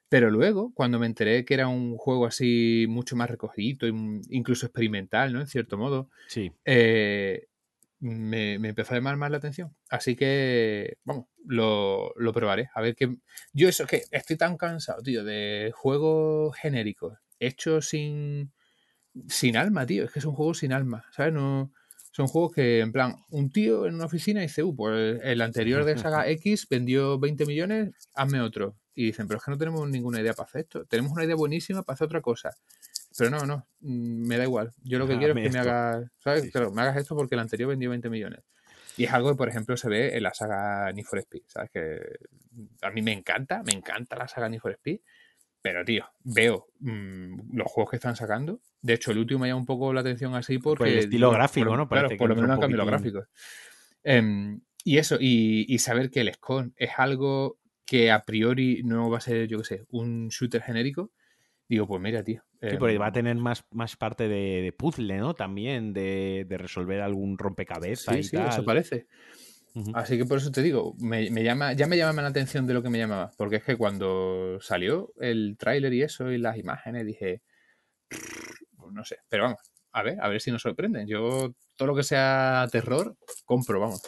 Pero 0.08 0.32
luego, 0.32 0.72
cuando 0.74 0.98
me 0.98 1.08
enteré 1.08 1.44
que 1.44 1.56
era 1.56 1.68
un 1.68 1.98
juego 1.98 2.26
así 2.26 2.86
mucho 2.88 3.18
más 3.18 3.30
recogido, 3.30 3.86
incluso 4.30 4.66
experimental, 4.66 5.34
¿no? 5.34 5.42
En 5.42 5.48
cierto 5.48 5.78
modo. 5.78 6.10
Sí. 6.28 6.54
Eh, 6.64 7.50
me, 8.00 8.56
empezó 8.56 8.94
a 8.94 8.98
llamar 8.98 9.18
más 9.18 9.32
la 9.32 9.38
atención. 9.38 9.76
Así 9.90 10.16
que, 10.16 10.98
vamos, 11.04 11.26
lo, 11.46 12.14
probaré. 12.34 12.70
A 12.74 12.82
ver 12.82 12.96
qué. 12.96 13.16
Yo, 13.54 13.70
eso 13.70 13.84
es 13.84 13.90
que 13.90 14.04
estoy 14.12 14.38
tan 14.38 14.58
cansado, 14.58 15.02
tío, 15.02 15.24
de 15.24 15.72
juegos 15.76 16.56
genéricos, 16.58 17.18
hechos 17.40 17.90
sin. 17.90 18.52
sin 19.28 19.58
alma, 19.58 19.86
tío. 19.86 20.06
Es 20.06 20.12
que 20.12 20.20
es 20.20 20.26
un 20.26 20.36
juego 20.36 20.54
sin 20.54 20.74
alma, 20.74 21.06
¿sabes? 21.12 21.34
No. 21.34 21.72
Son 22.12 22.28
juegos 22.28 22.54
que, 22.54 22.80
en 22.80 22.92
plan, 22.92 23.16
un 23.30 23.52
tío 23.52 23.86
en 23.86 23.94
una 23.94 24.06
oficina 24.06 24.42
dice, 24.42 24.64
uh, 24.64 24.76
pues 24.76 25.20
el 25.24 25.40
anterior 25.42 25.86
de 25.86 25.98
saga 26.00 26.28
X 26.30 26.68
vendió 26.68 27.20
20 27.20 27.46
millones, 27.46 27.92
hazme 28.16 28.42
otro. 28.42 28.76
Y 28.96 29.06
dicen, 29.06 29.28
pero 29.28 29.38
es 29.38 29.44
que 29.46 29.52
no 29.52 29.58
tenemos 29.60 29.88
ninguna 29.88 30.20
idea 30.22 30.34
para 30.34 30.48
hacer 30.48 30.62
esto. 30.62 30.86
Tenemos 30.86 31.12
una 31.12 31.26
idea 31.26 31.36
buenísima 31.36 31.84
para 31.84 31.94
hacer 31.94 32.06
otra 32.06 32.22
cosa. 32.22 32.50
Pero 33.18 33.32
no, 33.32 33.46
no, 33.46 33.68
mm, 33.80 34.28
me 34.28 34.38
da 34.38 34.44
igual. 34.44 34.72
Yo 34.84 35.00
lo 35.00 35.08
que 35.08 35.18
quiero 35.18 35.34
es 35.34 35.44
que 35.44 35.50
me 35.50 35.60
hagas, 35.60 36.06
¿sabes? 36.20 36.52
me 36.74 36.82
hagas 36.82 36.98
esto 36.98 37.16
porque 37.16 37.36
el 37.36 37.42
anterior 37.42 37.70
vendió 37.70 37.90
20 37.90 38.10
millones. 38.10 38.44
Y 38.96 39.06
es 39.06 39.14
algo 39.14 39.30
que, 39.30 39.36
por 39.36 39.50
ejemplo, 39.50 39.78
se 39.78 39.90
ve 39.90 40.16
en 40.16 40.24
la 40.24 40.34
saga 40.34 40.92
Need 40.92 41.06
for 41.06 41.20
Speed, 41.20 41.44
¿sabes? 41.48 41.70
Que 41.72 42.00
a 42.82 42.90
mí 42.92 43.02
me 43.02 43.14
encanta, 43.14 43.62
me 43.64 43.74
encanta 43.74 44.16
la 44.16 44.28
saga 44.28 44.50
Need 44.50 44.60
for 44.60 44.72
Speed. 44.72 45.00
Pero, 45.62 45.84
tío, 45.84 46.06
veo 46.24 46.68
mm, 46.80 47.56
los 47.58 47.68
juegos 47.68 47.92
que 47.92 47.98
están 47.98 48.16
sacando. 48.16 48.62
De 48.82 48.94
hecho, 48.94 49.12
el 49.12 49.20
último 49.20 49.42
me 49.42 49.48
llama 49.48 49.60
un 49.60 49.66
poco 49.66 49.94
la 49.94 50.02
atención 50.02 50.34
así 50.36 50.60
porque... 50.60 50.80
Por 50.80 50.88
el 50.88 51.00
estilo 51.00 51.32
gráfico, 51.32 51.76
¿no? 51.76 51.88
claro, 51.88 52.10
por 52.18 52.30
lo 52.30 52.36
menos 52.36 52.52
han 52.52 52.60
cambiado 52.60 52.86
los 52.86 52.92
gráficos. 52.92 53.28
Em, 54.04 54.62
y 54.84 54.98
eso, 54.98 55.18
y, 55.20 55.66
y, 55.68 55.80
saber 55.80 56.10
que 56.10 56.22
el 56.22 56.34
SCON 56.34 56.74
es 56.78 56.92
algo 56.98 57.60
que 57.86 58.12
a 58.12 58.24
priori 58.24 58.84
no 58.84 59.10
va 59.10 59.18
a 59.18 59.22
ser, 59.22 59.48
yo 59.48 59.58
qué 59.60 59.64
sé, 59.64 59.86
un 59.90 60.30
shooter 60.30 60.62
genérico, 60.62 61.12
Digo, 61.68 61.88
pues 61.88 62.02
mira, 62.02 62.24
tío. 62.24 62.42
Sí, 62.62 62.78
porque 62.80 62.98
va 62.98 63.06
a 63.06 63.10
em, 63.10 63.14
tener 63.14 63.36
más, 63.36 63.66
más 63.72 63.96
parte 63.96 64.28
de, 64.28 64.74
puzzle, 64.78 65.18
¿no? 65.18 65.36
También 65.36 65.94
de, 65.94 66.46
resolver 66.50 67.02
algún 67.02 67.38
rompecabezas 67.38 68.16
sí, 68.16 68.22
y 68.22 68.24
sí, 68.24 68.38
eso 68.38 68.64
parece. 68.64 69.08
Así 69.94 70.18
que 70.18 70.26
por 70.26 70.40
eso 70.40 70.52
te 70.52 70.64
digo, 70.64 70.96
me, 70.98 71.30
llama, 71.30 71.74
ya 71.74 71.86
me 71.88 71.98
llama 71.98 72.14
más 72.14 72.24
la 72.24 72.30
atención 72.30 72.66
de 72.66 72.74
lo 72.74 72.82
que 72.82 72.90
me 72.90 72.98
llamaba. 72.98 73.32
Porque 73.38 73.58
es 73.58 73.64
que 73.64 73.78
cuando 73.78 74.58
salió 74.60 75.14
el 75.20 75.56
tráiler 75.58 75.94
y 75.94 76.02
eso 76.02 76.32
y 76.32 76.38
las 76.38 76.58
imágenes 76.58 77.06
dije, 77.06 77.44
pues 78.10 78.92
no 78.92 79.04
sé, 79.04 79.18
pero 79.30 79.44
vamos, 79.44 79.60
a 79.92 80.04
ver, 80.04 80.18
a 80.20 80.30
ver 80.30 80.42
si 80.42 80.52
nos 80.52 80.64
sorprenden. 80.64 81.08
Yo 81.08 81.54
todo 81.76 81.90
lo 81.90 81.96
que 81.96 82.04
sea 82.04 82.68
terror, 82.72 83.16
compro, 83.46 83.80
vamos. 83.80 84.02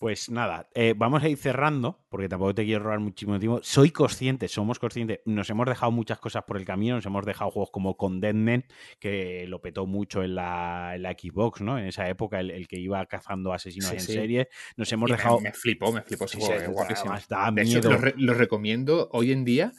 Pues 0.00 0.28
nada, 0.28 0.68
eh, 0.74 0.94
vamos 0.96 1.22
a 1.22 1.28
ir 1.28 1.36
cerrando, 1.36 2.04
porque 2.08 2.28
tampoco 2.28 2.54
te 2.54 2.64
quiero 2.64 2.82
robar 2.82 2.98
muchísimo 2.98 3.38
tiempo. 3.38 3.60
Soy 3.62 3.90
consciente, 3.90 4.48
somos 4.48 4.78
conscientes, 4.78 5.20
nos 5.24 5.48
hemos 5.50 5.66
dejado 5.66 5.92
muchas 5.92 6.18
cosas 6.18 6.42
por 6.44 6.56
el 6.56 6.64
camino, 6.64 6.96
nos 6.96 7.06
hemos 7.06 7.24
dejado 7.24 7.50
juegos 7.52 7.70
como 7.70 7.96
Condemned, 7.96 8.64
que 8.98 9.46
lo 9.46 9.60
petó 9.60 9.86
mucho 9.86 10.24
en 10.24 10.34
la, 10.34 10.92
en 10.96 11.02
la 11.02 11.12
Xbox, 11.12 11.60
¿no? 11.60 11.78
En 11.78 11.86
esa 11.86 12.08
época, 12.08 12.40
el, 12.40 12.66
que 12.66 12.78
iba 12.78 13.06
cazando 13.06 13.52
asesinos 13.52 13.92
en 13.92 14.00
serie. 14.00 14.48
Nos 14.76 14.92
hemos 14.92 15.10
dejado. 15.10 15.40
Me, 15.40 15.52
flipó, 15.52 15.92
me 15.92 16.02
flipó 16.02 16.24
ese 16.24 16.38
juego, 16.38 16.72
guapísimo. 16.72 17.14
de 17.14 18.14
lo, 18.16 18.34
recomiendo 18.34 19.08
hoy 19.12 19.30
en 19.30 19.44
día. 19.44 19.72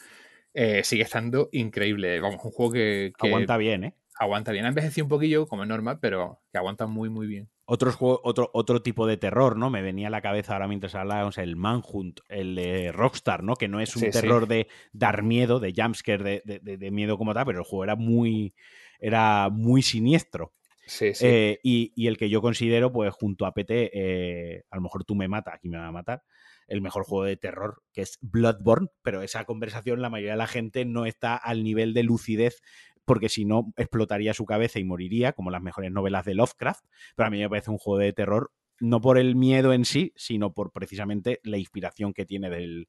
Eh, 0.54 0.84
sigue 0.86 1.04
estando 1.04 1.50
increíble. 1.52 2.22
Vamos, 2.22 2.44
un 2.46 2.52
juego 2.52 2.72
que, 2.72 3.12
Aguanta 3.20 3.58
bien, 3.58 3.84
¿eh? 3.84 3.96
Aguanta 4.18 4.52
bien. 4.52 4.66
Ha 4.66 4.70
envejecido 4.70 5.06
un 5.06 5.10
poquillo, 5.10 5.48
como 5.48 5.64
es 5.64 5.70
normal, 5.70 6.00
pero 6.00 6.42
que 6.52 6.58
aguanta 6.58 6.88
muy, 6.88 7.10
muy 7.10 7.28
bien 7.28 7.50
otros 7.66 7.98
otro, 8.00 8.50
otro 8.54 8.82
tipo 8.82 9.08
de 9.08 9.18
terror, 9.18 9.58
¿no? 9.58 9.70
Me 9.70 9.82
venía 9.82 10.08
a 10.08 10.12
la 10.12 10.22
cabeza 10.22 10.54
ahora 10.54 10.68
mientras 10.68 10.94
hablábamos 10.94 11.38
el 11.40 11.56
Manhunt, 11.56 12.20
el 12.30 12.56
de 12.56 12.92
Rockstar, 12.92 13.44
¿no? 13.44 13.56
Que 13.56 13.68
no 13.68 13.80
es 13.80 13.96
un 13.96 14.10
terror 14.12 14.48
de 14.48 14.68
dar 14.94 15.24
miedo, 15.24 15.60
de 15.60 15.74
jumpscare, 15.76 16.44
de, 16.46 16.60
de, 16.62 16.92
miedo 16.92 17.18
como 17.18 17.34
tal, 17.34 17.46
pero 17.46 17.60
el 17.60 17.66
juego 17.66 17.84
era 17.84 17.96
muy, 17.96 18.54
era 19.00 19.50
muy 19.50 19.82
siniestro. 19.82 20.54
Sí, 20.86 21.16
sí. 21.16 21.26
Eh, 21.26 21.60
y, 21.64 22.08
el 22.08 22.18
que 22.18 22.30
yo 22.30 22.44
considero, 22.44 22.92
pues 22.92 23.12
junto 23.12 23.48
a 23.48 23.54
PT, 23.54 23.90
eh, 23.94 24.64
a 24.70 24.76
lo 24.76 24.84
mejor 24.84 25.04
tú 25.04 25.16
me 25.16 25.28
matas, 25.28 25.56
aquí 25.56 25.68
me 25.68 25.80
va 25.80 25.88
a 25.88 25.92
matar, 25.92 26.22
el 26.68 26.82
mejor 26.82 27.04
juego 27.04 27.24
de 27.24 27.38
terror, 27.38 27.82
que 27.92 28.02
es 28.02 28.20
Bloodborne, 28.22 28.90
pero 29.02 29.24
esa 29.24 29.46
conversación 29.46 30.04
la 30.04 30.12
mayoría 30.12 30.34
de 30.34 30.38
la 30.38 30.48
gente 30.48 30.86
no 30.86 31.08
está 31.08 31.36
al 31.36 31.64
nivel 31.64 31.96
de 31.96 32.04
lucidez 32.04 32.62
porque 33.06 33.30
si 33.30 33.46
no 33.46 33.72
explotaría 33.78 34.34
su 34.34 34.46
cabeza 34.46 34.80
y 34.80 34.84
moriría, 34.84 35.34
como 35.34 35.52
las 35.52 35.62
mejores 35.62 35.92
novelas 35.92 36.26
de 36.26 36.36
Lovecraft. 36.36 36.84
Pero 37.16 37.28
a 37.28 37.30
mí 37.30 37.40
me 37.40 37.50
parece 37.50 37.72
un 37.72 37.78
juego 37.78 38.00
de 38.00 38.14
terror, 38.14 38.52
no 38.80 39.00
por 39.02 39.18
el 39.18 39.36
miedo 39.36 39.74
en 39.74 39.86
sí, 39.86 40.12
sino 40.16 40.54
por 40.54 40.72
precisamente 40.72 41.40
la 41.44 41.58
inspiración 41.58 42.14
que 42.14 42.26
tiene 42.26 42.50
del, 42.50 42.88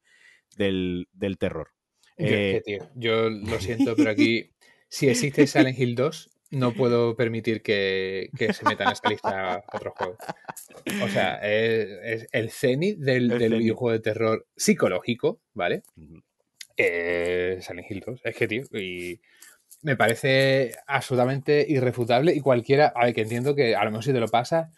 del, 0.57 1.39
terror. 1.39 1.71
Yo, 2.19 2.27
eh, 2.29 2.63
yo 2.95 3.29
lo 3.29 3.61
siento, 3.61 3.95
pero 3.95 4.11
aquí, 4.11 4.51
si 4.89 5.09
existe 5.09 5.47
Silent 5.47 5.79
Hill 5.79 5.95
2, 5.95 6.31
no 6.51 6.73
puedo 6.73 7.17
permitir 7.17 7.63
que, 7.63 8.31
se 8.39 8.65
meta 8.65 8.85
en 8.85 8.91
esta 8.91 9.09
lista 9.11 9.65
otro 9.73 9.93
juego. 9.93 10.17
O 11.03 11.09
sea, 11.09 11.39
es, 11.43 12.27
el 12.33 12.51
cenit 12.51 12.99
del, 12.99 13.29
videojuego 13.29 13.93
de 13.93 14.01
terror 14.01 14.47
psicológico, 14.57 15.41
¿vale? 15.55 15.83
Eh, 16.77 17.59
Silent 17.61 17.91
Hill 17.91 18.03
2. 18.07 18.21
Es 18.25 18.37
que, 18.37 18.49
tío, 18.49 18.63
y 18.73 19.21
me 19.83 19.97
parece 19.97 20.75
absolutamente 20.87 21.65
irrefutable 21.69 22.35
y 22.35 22.41
cualquiera, 22.41 22.93
a 22.95 23.05
ver, 23.05 23.15
que 23.15 23.23
entiendo 23.23 23.55
que 23.55 23.77
a 23.77 23.85
lo 23.85 23.91
mejor 23.91 24.05
si 24.05 24.13
te 24.13 24.21
lo 24.21 24.29
pasas, 24.29 24.71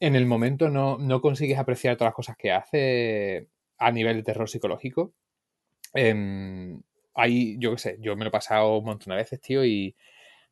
en 0.00 0.16
el 0.16 0.26
momento 0.26 0.70
no, 0.70 1.20
consigues 1.20 1.58
apreciar 1.58 1.96
todas 1.96 2.08
las 2.10 2.14
cosas 2.14 2.36
que 2.36 2.52
hace 2.52 3.48
a 3.78 3.92
nivel 3.92 4.16
de 4.16 4.22
terror 4.22 4.48
psicológico. 4.48 5.12
Eh, 5.94 6.78
hay, 7.14 7.58
yo 7.58 7.72
qué 7.72 7.78
sé, 7.78 7.98
yo 8.00 8.16
me 8.16 8.24
lo 8.24 8.28
he 8.28 8.32
pasado 8.32 8.78
un 8.78 8.84
montón 8.86 9.10
de 9.10 9.16
veces, 9.16 9.40
tío, 9.40 9.64
y 9.64 9.94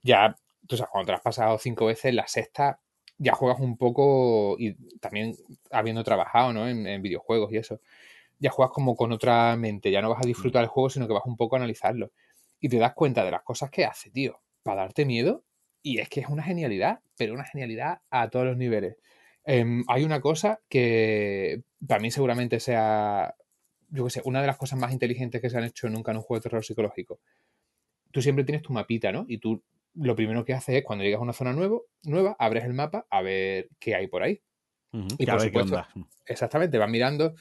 ya, 0.02 0.36
tú 0.66 0.76
sabes, 0.76 0.90
cuando 0.90 1.06
te 1.06 1.12
lo 1.12 1.16
has 1.16 1.22
pasado 1.22 1.58
cinco 1.58 1.86
veces, 1.86 2.14
la 2.14 2.26
sexta 2.26 2.80
ya 3.18 3.32
juegas 3.34 3.60
un 3.60 3.76
poco, 3.76 4.56
y 4.58 4.74
también 5.00 5.34
habiendo 5.70 6.04
trabajado, 6.04 6.52
¿no? 6.52 6.68
En, 6.68 6.86
en 6.86 7.02
videojuegos 7.02 7.52
y 7.52 7.56
eso, 7.56 7.80
ya 8.38 8.50
juegas 8.50 8.72
como 8.72 8.96
con 8.96 9.12
otra 9.12 9.56
mente, 9.56 9.90
ya 9.90 10.02
no 10.02 10.10
vas 10.10 10.24
a 10.24 10.26
disfrutar 10.26 10.62
el 10.62 10.68
juego, 10.68 10.90
sino 10.90 11.08
que 11.08 11.14
vas 11.14 11.26
un 11.26 11.36
poco 11.36 11.56
a 11.56 11.58
analizarlo 11.58 12.12
y 12.60 12.68
te 12.68 12.78
das 12.78 12.94
cuenta 12.94 13.24
de 13.24 13.30
las 13.30 13.42
cosas 13.42 13.70
que 13.70 13.84
hace, 13.84 14.10
tío, 14.10 14.40
para 14.62 14.82
darte 14.82 15.04
miedo. 15.04 15.44
Y 15.82 15.98
es 15.98 16.08
que 16.08 16.20
es 16.20 16.28
una 16.28 16.42
genialidad, 16.42 17.00
pero 17.16 17.34
una 17.34 17.44
genialidad 17.44 18.00
a 18.10 18.28
todos 18.28 18.46
los 18.46 18.56
niveles. 18.56 18.96
Em, 19.44 19.84
hay 19.88 20.04
una 20.04 20.20
cosa 20.20 20.60
que 20.68 21.62
para 21.86 22.00
mí 22.00 22.10
seguramente 22.10 22.60
sea, 22.60 23.34
yo 23.88 24.04
qué 24.04 24.10
sé, 24.10 24.22
una 24.24 24.40
de 24.40 24.46
las 24.46 24.58
cosas 24.58 24.78
más 24.78 24.92
inteligentes 24.92 25.40
que 25.40 25.48
se 25.48 25.56
han 25.56 25.64
hecho 25.64 25.88
nunca 25.88 26.10
en 26.10 26.18
un 26.18 26.22
juego 26.22 26.40
de 26.40 26.42
terror 26.42 26.64
psicológico. 26.64 27.20
Tú 28.10 28.20
siempre 28.20 28.44
tienes 28.44 28.62
tu 28.62 28.72
mapita, 28.72 29.12
¿no? 29.12 29.24
Y 29.28 29.38
tú 29.38 29.62
lo 29.94 30.14
primero 30.14 30.44
que 30.44 30.52
haces 30.52 30.76
es 30.76 30.84
cuando 30.84 31.04
llegas 31.04 31.20
a 31.20 31.22
una 31.22 31.32
zona 31.32 31.52
nuevo, 31.52 31.86
nueva, 32.02 32.36
abres 32.38 32.64
el 32.64 32.74
mapa 32.74 33.06
a 33.10 33.22
ver 33.22 33.68
qué 33.78 33.94
hay 33.94 34.06
por 34.06 34.22
ahí. 34.22 34.42
y 34.92 35.26
por 35.26 35.40
supuesto, 35.40 35.86
exactamente, 36.26 36.78
vas 36.78 36.90
mirando 36.90 37.34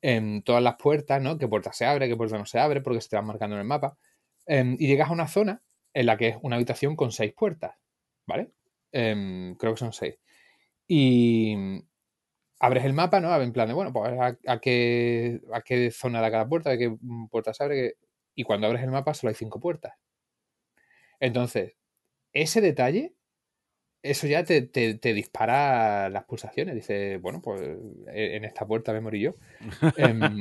en 0.00 0.42
todas 0.42 0.62
las 0.62 0.74
puertas, 0.76 1.22
¿no? 1.22 1.38
Qué 1.38 1.48
puerta 1.48 1.72
se 1.72 1.86
abre, 1.86 2.08
qué 2.08 2.16
puerta 2.16 2.38
no 2.38 2.46
se 2.46 2.58
abre, 2.58 2.80
porque 2.80 3.00
se 3.00 3.08
te 3.08 3.16
van 3.16 3.26
marcando 3.26 3.56
en 3.56 3.60
el 3.60 3.66
mapa. 3.66 3.96
Em, 4.46 4.76
y 4.78 4.86
llegas 4.86 5.08
a 5.08 5.12
una 5.12 5.28
zona 5.28 5.62
en 5.94 6.06
la 6.06 6.16
que 6.16 6.28
es 6.28 6.36
una 6.42 6.56
habitación 6.56 6.96
con 6.96 7.12
seis 7.12 7.32
puertas, 7.34 7.76
¿vale? 8.26 8.52
Em, 8.92 9.54
creo 9.56 9.74
que 9.74 9.80
son 9.80 9.92
seis. 9.92 10.18
Y 10.88 11.54
abres 12.60 12.84
el 12.84 12.92
mapa, 12.92 13.20
¿no? 13.20 13.34
En 13.40 13.52
plan 13.52 13.68
de, 13.68 13.74
bueno, 13.74 13.92
pues 13.92 14.12
a, 14.20 14.60
qué, 14.60 15.40
a 15.52 15.62
qué 15.62 15.90
zona 15.90 16.20
da 16.20 16.30
cada 16.30 16.48
puerta, 16.48 16.70
a 16.70 16.78
qué 16.78 16.96
puertas 17.30 17.60
abre. 17.60 17.96
Y 18.34 18.44
cuando 18.44 18.66
abres 18.66 18.82
el 18.82 18.90
mapa 18.90 19.14
solo 19.14 19.30
hay 19.30 19.34
cinco 19.34 19.60
puertas. 19.60 19.94
Entonces, 21.20 21.74
ese 22.32 22.60
detalle, 22.60 23.14
eso 24.02 24.26
ya 24.26 24.44
te, 24.44 24.60
dispara 25.14 26.08
las 26.10 26.24
pulsaciones. 26.24 26.74
Dice, 26.74 27.18
bueno, 27.18 27.40
pues 27.42 27.62
e, 28.08 28.36
en 28.36 28.44
esta 28.44 28.66
puerta 28.66 28.92
me 28.92 29.00
morí 29.00 29.20
yo. 29.20 29.36
Em, 29.96 30.40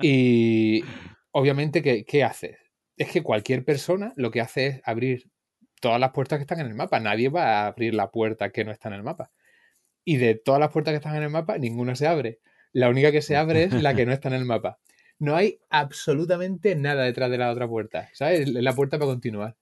y 0.00 0.84
obviamente, 1.32 1.82
¿qué, 1.82 2.04
¿qué 2.04 2.24
haces? 2.24 2.67
Es 2.98 3.10
que 3.10 3.22
cualquier 3.22 3.64
persona 3.64 4.12
lo 4.16 4.30
que 4.30 4.40
hace 4.40 4.66
es 4.66 4.80
abrir 4.84 5.30
todas 5.80 6.00
las 6.00 6.10
puertas 6.10 6.38
que 6.38 6.42
están 6.42 6.60
en 6.60 6.66
el 6.66 6.74
mapa. 6.74 7.00
Nadie 7.00 7.28
va 7.28 7.62
a 7.62 7.66
abrir 7.68 7.94
la 7.94 8.10
puerta 8.10 8.50
que 8.50 8.64
no 8.64 8.72
está 8.72 8.88
en 8.88 8.94
el 8.96 9.02
mapa. 9.02 9.30
Y 10.04 10.16
de 10.16 10.34
todas 10.34 10.60
las 10.60 10.70
puertas 10.70 10.92
que 10.92 10.96
están 10.96 11.16
en 11.16 11.22
el 11.22 11.30
mapa, 11.30 11.58
ninguna 11.58 11.94
se 11.94 12.06
abre. 12.06 12.40
La 12.72 12.88
única 12.88 13.12
que 13.12 13.22
se 13.22 13.36
abre 13.36 13.64
es 13.64 13.72
la 13.72 13.94
que 13.94 14.06
no 14.06 14.12
está 14.14 14.28
en 14.28 14.34
el 14.34 14.44
mapa. 14.44 14.78
No 15.18 15.36
hay 15.36 15.58
absolutamente 15.70 16.74
nada 16.76 17.04
detrás 17.04 17.30
de 17.30 17.38
la 17.38 17.50
otra 17.50 17.68
puerta. 17.68 18.08
¿Sabes? 18.12 18.48
La 18.48 18.74
puerta 18.74 18.98
para 18.98 19.10
continuar. 19.10 19.56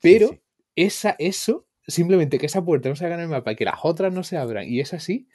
Pero 0.00 0.30
Esa, 0.76 1.16
eso, 1.18 1.66
simplemente 1.86 2.38
que 2.38 2.46
esa 2.46 2.64
puerta 2.64 2.88
no 2.88 2.96
se 2.96 3.06
haga 3.06 3.14
en 3.14 3.22
el 3.22 3.28
mapa 3.28 3.52
y 3.52 3.56
que 3.56 3.64
las 3.64 3.80
otras 3.82 4.12
no 4.12 4.22
se 4.24 4.36
abran 4.36 4.68
y 4.68 4.80
es 4.80 4.92
así, 4.94 5.26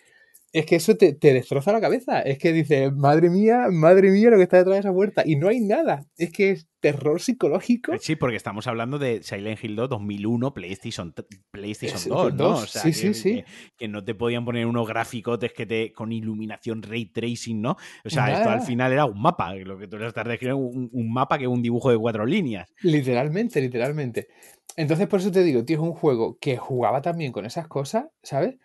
es 0.55 0.65
que 0.65 0.77
eso 0.77 0.95
te, 0.95 1.17
destroza 1.19 1.73
la 1.73 1.81
cabeza. 1.81 2.21
Es 2.21 2.37
que 2.37 2.53
dices, 2.53 2.93
madre 2.93 3.29
mía, 3.29 3.67
madre 3.69 4.09
mía, 4.09 4.29
lo 4.29 4.37
que 4.37 4.43
está 4.43 4.55
detrás 4.55 4.75
de 4.75 4.79
esa 4.79 4.93
puerta. 4.93 5.23
Y 5.25 5.35
no 5.35 5.49
hay 5.49 5.59
nada. 5.59 6.05
Es 6.17 6.31
que 6.31 6.51
es 6.51 6.69
terror 6.79 7.19
psicológico. 7.19 7.91
Eh, 7.91 7.97
sí, 7.99 8.15
porque 8.15 8.37
estamos 8.37 8.65
hablando 8.65 8.97
de 8.97 9.21
Silent 9.21 9.61
Hill 9.61 9.75
2 9.75 9.89
2001, 9.89 10.53
PlayStation, 10.53 11.13
PlayStation 11.51 12.01
2, 12.07 12.35
¿no? 12.35 12.49
O 12.51 12.65
sea, 12.67 12.83
sí, 12.83 12.93
sí, 12.93 13.13
sí. 13.13 13.43
Que, 13.75 13.89
no 13.89 14.05
te 14.05 14.15
podían 14.15 14.45
poner 14.45 14.65
unos 14.65 14.87
graficotes 14.87 15.51
que 15.51 15.65
te 15.65 15.91
con 15.91 16.13
iluminación 16.13 16.81
ray 16.81 17.07
tracing, 17.07 17.61
¿no? 17.61 17.75
O 18.05 18.09
sea, 18.09 18.33
esto 18.33 18.49
al 18.49 18.61
final 18.61 18.93
era 18.93 19.03
un 19.03 19.21
mapa. 19.21 19.53
Lo 19.55 19.77
que 19.77 19.89
tú 19.89 19.97
le 19.97 20.07
estás 20.07 20.25
describiendo, 20.25 20.63
un, 20.63 20.89
un 20.89 21.13
mapa 21.13 21.37
que 21.37 21.43
es 21.43 21.49
un 21.49 21.61
dibujo 21.61 21.91
de 21.91 21.97
cuatro 21.97 22.25
líneas. 22.25 22.69
Literalmente, 22.81 23.59
literalmente. 23.59 24.29
Entonces, 24.77 25.07
por 25.07 25.19
eso 25.19 25.33
te 25.33 25.43
digo, 25.43 25.65
tío, 25.65 25.75
es 25.75 25.83
un 25.83 25.93
juego 25.93 26.37
que 26.39 26.55
jugaba 26.55 27.01
también 27.01 27.33
con 27.33 27.45
esas 27.45 27.67
cosas, 27.67 28.05
¿sabes? 28.23 28.55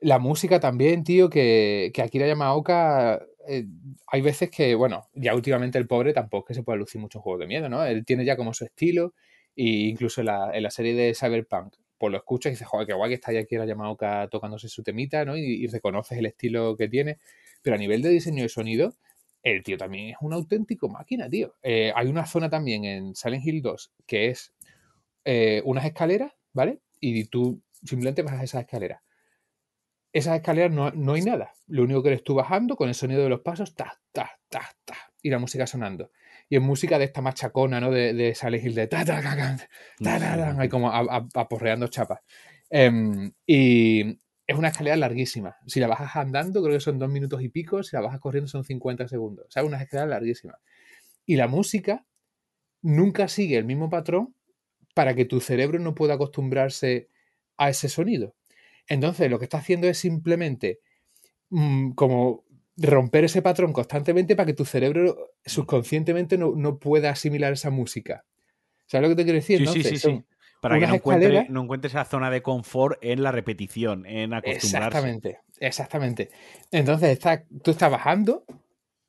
La 0.00 0.18
música 0.18 0.60
también, 0.60 1.04
tío, 1.04 1.28
que, 1.28 1.90
que 1.92 2.02
Akira 2.02 2.26
Yamaoka 2.26 3.20
eh, 3.48 3.66
hay 4.06 4.20
veces 4.20 4.50
que, 4.50 4.74
bueno, 4.74 5.08
ya 5.14 5.34
últimamente 5.34 5.78
el 5.78 5.86
pobre 5.86 6.12
tampoco 6.12 6.44
es 6.44 6.48
que 6.48 6.54
se 6.60 6.62
puede 6.62 6.78
lucir 6.78 7.00
mucho 7.00 7.20
juegos 7.20 7.40
de 7.40 7.46
miedo, 7.46 7.70
¿no? 7.70 7.82
Él 7.82 8.04
tiene 8.04 8.26
ya 8.26 8.36
como 8.36 8.52
su 8.52 8.64
estilo 8.66 9.14
e 9.56 9.64
incluso 9.88 10.20
en 10.20 10.26
la, 10.26 10.70
serie 10.70 10.94
de 10.94 11.14
Cyberpunk, 11.14 11.74
pues 11.96 12.12
lo 12.12 12.18
escuchas 12.18 12.50
y 12.50 12.54
dices, 12.54 12.68
joder, 12.68 12.86
qué 12.86 12.92
guay 12.92 13.08
que 13.08 13.14
está 13.14 13.30
ahí 13.30 13.38
Akira 13.38 13.64
Yamaoka 13.64 14.28
tocándose 14.28 14.68
su 14.68 14.82
temita, 14.82 15.24
¿no? 15.24 15.36
Y, 15.36 15.66
reconoces 15.68 16.18
el 16.18 16.26
estilo 16.26 16.76
que 16.76 16.88
tiene. 16.88 17.18
Pero 17.62 17.74
a 17.76 17.78
nivel 17.78 18.02
de 18.02 18.10
diseño 18.10 18.42
de 18.42 18.50
sonido, 18.50 18.94
el 19.42 19.62
tío 19.62 19.78
también 19.78 20.10
es 20.10 20.16
un 20.20 20.34
auténtico 20.34 20.90
máquina, 20.90 21.28
tío. 21.30 21.54
Eh, 21.62 21.90
hay 21.96 22.06
una 22.08 22.26
zona 22.26 22.50
también 22.50 22.84
en 22.84 23.14
Silent 23.16 23.46
Hill 23.46 23.62
2 23.62 23.92
que 24.06 24.26
es 24.28 24.52
eh, 25.24 25.62
unas 25.64 25.86
escaleras, 25.86 26.34
¿vale? 26.52 26.80
Y 27.00 27.24
tú 27.24 27.62
simplemente 27.82 28.22
a 28.28 28.44
esas 28.44 28.60
escaleras 28.60 29.00
esas 30.12 30.36
escaleras 30.36 30.72
no, 30.72 30.90
no, 30.90 31.14
hay 31.14 31.22
nada. 31.22 31.52
Lo 31.66 31.82
único 31.82 32.02
que 32.02 32.08
eres 32.08 32.24
tú 32.24 32.34
bajando 32.34 32.76
con 32.76 32.88
el 32.88 32.94
sonido 32.94 33.22
de 33.22 33.28
los 33.28 33.40
pasos, 33.40 33.74
ta, 33.74 34.00
ta, 34.12 34.30
ta, 34.48 34.62
ta, 34.84 34.96
y 35.22 35.30
la 35.30 35.38
música 35.38 35.66
sonando. 35.66 36.10
Y 36.48 36.56
es 36.56 36.62
música 36.62 36.98
de 36.98 37.04
esta 37.04 37.20
machacona, 37.20 37.80
¿no? 37.80 37.90
De, 37.90 38.14
de 38.14 38.60
Hill, 38.62 38.74
de 38.74 38.86
ta, 38.86 39.04
ta, 39.04 39.20
ta, 39.20 39.36
ta, 39.36 39.56
ta, 40.02 40.18
ta, 40.18 40.56
hay 40.58 40.68
como 40.68 40.90
aporreando 40.90 41.88
chapas. 41.88 42.20
Em, 42.70 43.32
y 43.46 44.18
es 44.46 44.56
una 44.56 44.68
escalera 44.68 44.96
larguísima. 44.96 45.56
Si 45.66 45.78
la 45.78 45.88
bajas 45.88 46.16
andando, 46.16 46.62
creo 46.62 46.74
que 46.74 46.80
son 46.80 46.98
dos 46.98 47.10
minutos 47.10 47.42
y 47.42 47.50
pico. 47.50 47.82
Si 47.82 47.94
la 47.94 48.00
bajas 48.00 48.20
corriendo, 48.20 48.48
son 48.48 48.64
50 48.64 49.06
segundos. 49.08 49.46
O 49.46 49.50
sea, 49.50 49.62
una 49.62 49.82
escalera 49.82 50.08
larguísima. 50.08 50.58
Y 51.26 51.36
la 51.36 51.48
música 51.48 52.06
nunca 52.80 53.28
sigue 53.28 53.58
el 53.58 53.66
mismo 53.66 53.90
patrón 53.90 54.34
para 54.94 55.14
que 55.14 55.26
tu 55.26 55.40
cerebro 55.40 55.78
no 55.78 55.94
pueda 55.94 56.14
acostumbrarse 56.14 57.10
a 57.58 57.68
ese 57.68 57.90
sonido. 57.90 58.34
Entonces, 58.88 59.30
lo 59.30 59.38
que 59.38 59.44
está 59.44 59.58
haciendo 59.58 59.86
es 59.86 59.98
simplemente 59.98 60.80
mm, 61.50 61.92
como 61.92 62.44
romper 62.76 63.24
ese 63.24 63.42
patrón 63.42 63.72
constantemente 63.72 64.36
para 64.36 64.46
que 64.46 64.54
tu 64.54 64.64
cerebro 64.64 65.32
subconscientemente 65.44 66.38
no, 66.38 66.78
pueda 66.78 67.10
asimilar 67.10 67.52
esa 67.52 67.70
música. 67.70 68.24
¿Sabes 68.86 69.08
lo 69.08 69.14
que 69.14 69.22
te 69.22 69.24
quiero 69.24 69.38
decir? 69.38 69.68
Sí, 69.68 69.82
sí, 69.82 69.98
sí, 69.98 70.24
Para 70.62 70.78
que 70.78 70.86
no 70.86 70.94
encuentre, 70.94 71.46
no 71.50 71.68
esa 71.82 72.04
zona 72.04 72.30
de 72.30 72.40
confort 72.40 72.98
en 73.02 73.22
la 73.22 73.32
repetición, 73.32 74.06
en 74.06 74.32
acostumbrarse. 74.32 74.76
Exactamente, 74.76 75.40
exactamente. 75.58 76.30
Entonces, 76.70 77.18
tú 77.62 77.72
estás 77.72 77.90
bajando 77.90 78.44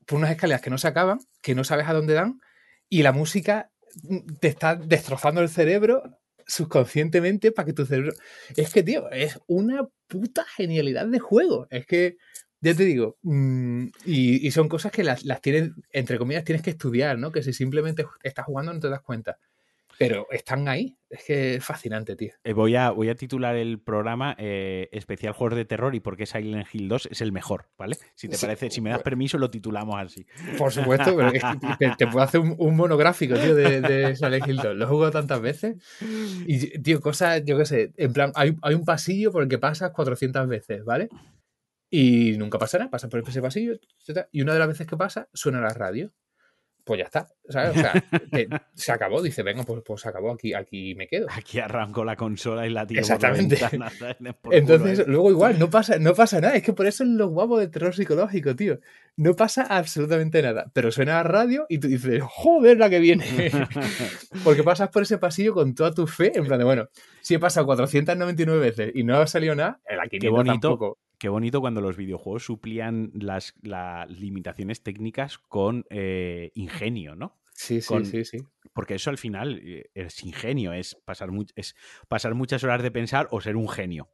por 0.06 0.18
unas 0.18 0.31
escaleras 0.31 0.61
que 0.61 0.72
no 0.72 0.77
se 0.77 0.88
acaban, 0.88 1.19
que 1.41 1.56
no 1.56 1.64
sabes 1.64 1.88
a 1.88 1.93
dónde 1.93 2.15
dan, 2.15 2.41
y 2.89 3.03
la 3.03 3.14
música 3.14 3.72
mm, 4.03 4.34
te 4.39 4.47
está 4.47 4.76
destrozando 4.76 5.41
el 5.41 5.49
cerebro 5.49 6.18
subconscientemente 6.49 7.51
para 7.51 7.65
que 7.65 7.73
tu 7.73 7.85
cerebro. 7.85 8.11
Es 8.55 8.73
que, 8.73 8.84
tío, 8.84 9.09
es 9.11 9.39
una 9.47 9.88
puta 10.07 10.43
genialidad 10.55 11.07
de 11.07 11.19
juego. 11.19 11.67
Es 11.69 11.85
que, 11.85 12.17
ya 12.61 12.73
te 12.73 12.84
digo, 12.84 13.17
mm, 13.21 13.88
y, 14.05 14.51
son 14.51 14.67
cosas 14.67 14.91
que 14.91 15.03
las, 15.03 15.23
las 15.23 15.41
tienes, 15.41 15.71
entre 15.91 16.17
comillas, 16.17 16.43
tienes 16.43 16.63
que 16.63 16.71
estudiar, 16.71 17.17
¿no? 17.17 17.31
Que 17.31 17.43
si 17.43 17.53
simplemente 17.53 18.05
estás 18.23 18.45
jugando 18.45 18.73
no 18.73 18.80
te 18.80 18.89
das 18.89 19.01
cuenta 19.01 19.38
pero 19.99 20.27
están 20.31 20.69
ahí. 20.69 20.97
Es 21.09 21.26
que 21.26 21.55
es 21.55 21.65
fascinante, 21.65 22.15
tío. 22.15 22.31
Eh, 22.45 22.53
voy, 22.53 22.76
a, 22.76 22.91
voy 22.91 23.09
a 23.09 23.15
titular 23.15 23.55
el 23.57 23.81
programa 23.81 24.34
eh, 24.39 24.88
Especial 24.93 25.34
Juegos 25.34 25.57
de 25.57 25.65
Terror 25.65 25.93
y 25.93 25.99
por 25.99 26.15
qué 26.15 26.26
Silent 26.26 26.67
Hill 26.71 26.88
2 26.88 27.09
es 27.11 27.21
el 27.21 27.34
mejor, 27.34 27.67
¿vale? 27.77 27.97
Si 28.15 28.30
te 28.30 28.38
parece, 28.38 28.69
si 28.69 28.80
me 28.80 28.91
das 28.91 29.01
permiso, 29.01 29.38
lo 29.38 29.51
titulamos 29.51 29.99
así. 29.99 30.26
Por 30.57 30.71
supuesto, 30.71 31.17
pero 31.17 31.31
te, 31.97 32.07
puedo 32.07 32.21
hacer 32.21 32.39
un, 32.39 32.76
monográfico, 32.77 33.35
tío, 33.35 33.53
de, 33.53 34.15
Silent 34.15 34.47
Hill 34.47 34.57
2. 34.57 34.77
Lo 34.77 34.85
he 34.85 34.88
jugado 34.88 35.11
tantas 35.11 35.41
veces. 35.41 35.76
Y, 36.47 36.80
tío, 36.80 37.01
cosas, 37.01 37.43
yo 37.43 37.57
qué 37.57 37.65
sé, 37.65 37.91
en 37.97 38.13
plan, 38.13 38.31
hay, 38.35 38.55
hay 38.61 38.76
un 38.76 38.85
pasillo 38.85 39.34
por 39.34 39.43
el 39.43 39.49
que 39.49 39.57
pasas 39.57 39.91
400 39.91 40.47
veces, 40.47 40.85
¿vale? 40.85 41.09
Y 41.89 42.38
nunca 42.38 42.57
pasa 42.57 42.77
nada, 42.77 42.89
pasas 42.89 43.09
por 43.09 43.19
ese 43.27 43.41
pasillo, 43.41 43.73
y 44.31 44.41
una 44.41 44.53
de 44.53 44.59
las 44.59 44.67
veces 44.69 44.88
que 44.88 44.95
pasa, 44.95 45.27
suena 45.34 45.59
la 45.59 45.73
radio 45.73 46.13
pues 46.89 46.97
ya 46.97 47.05
está, 47.05 47.27
¿sabes? 47.47 47.77
O 47.77 47.79
sea, 47.79 48.03
se 48.73 48.91
acabó, 48.91 49.21
dice, 49.21 49.43
venga, 49.43 49.61
pues, 49.61 49.83
pues 49.85 50.01
se 50.01 50.09
acabó, 50.09 50.31
aquí, 50.31 50.55
aquí 50.55 50.95
me 50.95 51.07
quedo. 51.07 51.27
Aquí 51.29 51.59
arranco 51.59 52.03
la 52.03 52.15
consola 52.15 52.65
y 52.65 52.71
la 52.71 52.87
tiro 52.87 53.01
Exactamente. 53.01 53.59
Entonces, 54.51 55.05
luego 55.05 55.29
igual, 55.29 55.59
no 55.59 55.69
pasa, 55.69 55.99
no 55.99 56.15
pasa 56.15 56.41
nada, 56.41 56.55
es 56.55 56.63
que 56.63 56.73
por 56.73 56.87
eso 56.87 57.03
es 57.03 57.09
lo 57.11 57.27
guapo 57.27 57.59
de 57.59 57.67
terror 57.67 57.93
psicológico, 57.93 58.55
tío. 58.55 58.79
No 59.17 59.35
pasa 59.35 59.67
absolutamente 59.69 60.41
nada, 60.41 60.71
pero 60.73 60.91
suena 60.91 61.19
a 61.19 61.23
radio 61.23 61.67
y 61.69 61.77
tú 61.77 61.89
dices, 61.89 62.23
joder, 62.27 62.79
la 62.79 62.89
que 62.89 62.97
viene. 62.97 63.23
Porque 64.43 64.63
pasas 64.63 64.89
por 64.89 65.03
ese 65.03 65.19
pasillo 65.19 65.53
con 65.53 65.75
toda 65.75 65.93
tu 65.93 66.07
fe, 66.07 66.31
en 66.33 66.45
plan 66.45 66.57
de, 66.57 66.65
bueno, 66.65 66.89
si 67.21 67.35
he 67.35 67.39
pasado 67.39 67.67
499 67.67 68.59
veces 68.59 68.91
y 68.95 69.03
no 69.03 69.15
ha 69.15 69.27
salido 69.27 69.53
nada, 69.53 69.79
aquí 70.01 70.17
Qué 70.17 70.29
bonito. 70.29 70.69
Tampoco 70.69 70.97
qué 71.19 71.29
bonito 71.29 71.61
cuando 71.61 71.81
los 71.81 71.97
videojuegos 71.97 72.45
suplían 72.45 73.11
las, 73.13 73.53
limitaciones 74.07 74.81
técnicas 74.81 75.37
con 75.37 75.85
eh, 75.89 76.51
ingenio, 76.55 77.15
¿no? 77.15 77.37
Sí, 77.53 77.81
sí, 77.81 78.05
sí, 78.05 78.25
sí. 78.25 78.37
Porque 78.73 78.95
eso 78.95 79.09
al 79.09 79.17
final 79.17 79.59
eh, 79.61 79.91
es 79.93 80.23
ingenio, 80.23 80.71
es 80.71 80.95
pasar, 80.95 81.29
es 81.55 81.75
pasar 82.07 82.33
muchas 82.33 82.63
horas 82.63 82.81
de 82.81 82.89
pensar 82.89 83.27
o 83.31 83.41
ser 83.41 83.57
un 83.57 83.67
genio. 83.67 84.09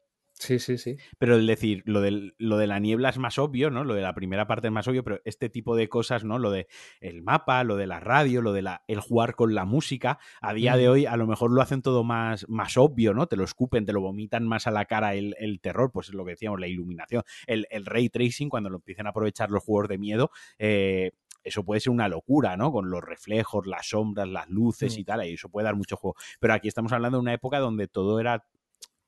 Sí, 0.45 0.59
sí, 0.59 0.77
sí. 0.77 0.97
Pero 1.17 1.35
el 1.35 1.47
decir, 1.47 1.81
lo, 1.85 2.01
lo 2.37 2.57
de 2.57 2.67
la 2.67 2.79
niebla 2.79 3.09
es 3.09 3.17
más 3.17 3.39
obvio, 3.39 3.71
¿no? 3.71 3.83
Lo 3.83 3.95
de 3.95 4.01
la 4.01 4.13
primera 4.13 4.45
parte 4.47 4.67
es 4.67 4.73
más 4.73 4.87
obvio, 4.87 5.03
pero 5.03 5.19
este 5.25 5.49
tipo 5.49 5.75
de 5.75 5.89
cosas, 5.89 6.23
¿no? 6.23 6.37
Lo 6.37 6.51
de 6.51 6.67
el 7.01 7.23
mapa, 7.23 7.63
lo 7.63 7.75
de 7.77 7.87
la 7.87 7.99
radio, 7.99 8.41
lo 8.41 8.53
de 8.53 8.61
la, 8.61 8.83
el 8.87 8.99
jugar 8.99 9.35
con 9.35 9.55
la 9.55 9.65
música, 9.65 10.19
a 10.41 10.53
día 10.53 10.77
de 10.77 10.87
hoy 10.87 11.05
a 11.05 11.17
lo 11.17 11.25
mejor 11.25 11.51
lo 11.51 11.61
hacen 11.61 11.81
todo 11.81 12.03
más, 12.03 12.47
más 12.47 12.77
obvio, 12.77 13.13
¿no? 13.13 13.27
Te 13.27 13.37
lo 13.37 13.43
escupen, 13.43 13.85
te 13.85 13.93
lo 13.93 14.01
vomitan 14.01 14.47
más 14.47 14.67
a 14.67 14.71
la 14.71 14.85
cara 14.85 15.15
el, 15.15 15.59
terror, 15.61 15.91
pues 15.91 16.09
es 16.09 16.13
lo 16.13 16.25
que 16.25 16.31
decíamos, 16.31 16.59
la 16.59 16.67
iluminación, 16.67 17.23
el, 17.47 17.65
el, 17.71 17.85
ray 17.85 18.09
tracing, 18.09 18.49
cuando 18.49 18.69
lo 18.69 18.77
empiecen 18.77 19.07
a 19.07 19.09
aprovechar 19.09 19.49
los 19.49 19.63
juegos 19.63 19.87
de 19.87 19.97
miedo, 19.97 20.31
eh, 20.59 21.11
eso 21.45 21.63
puede 21.63 21.79
ser 21.79 21.91
una 21.91 22.09
locura, 22.09 22.57
¿no? 22.57 22.71
Con 22.71 22.89
los 22.89 23.01
reflejos, 23.03 23.67
las 23.67 23.89
sombras, 23.89 24.27
las 24.27 24.49
luces 24.49 24.97
mm. 24.97 24.99
y 24.99 25.03
tal, 25.03 25.25
y 25.25 25.33
eso 25.33 25.49
puede 25.49 25.65
dar 25.65 25.75
mucho 25.75 25.95
juego. 25.95 26.15
Pero 26.39 26.53
aquí 26.53 26.67
estamos 26.67 26.91
hablando 26.91 27.17
de 27.17 27.21
una 27.21 27.33
época 27.33 27.59
donde 27.59 27.87
todo 27.87 28.19
era 28.19 28.45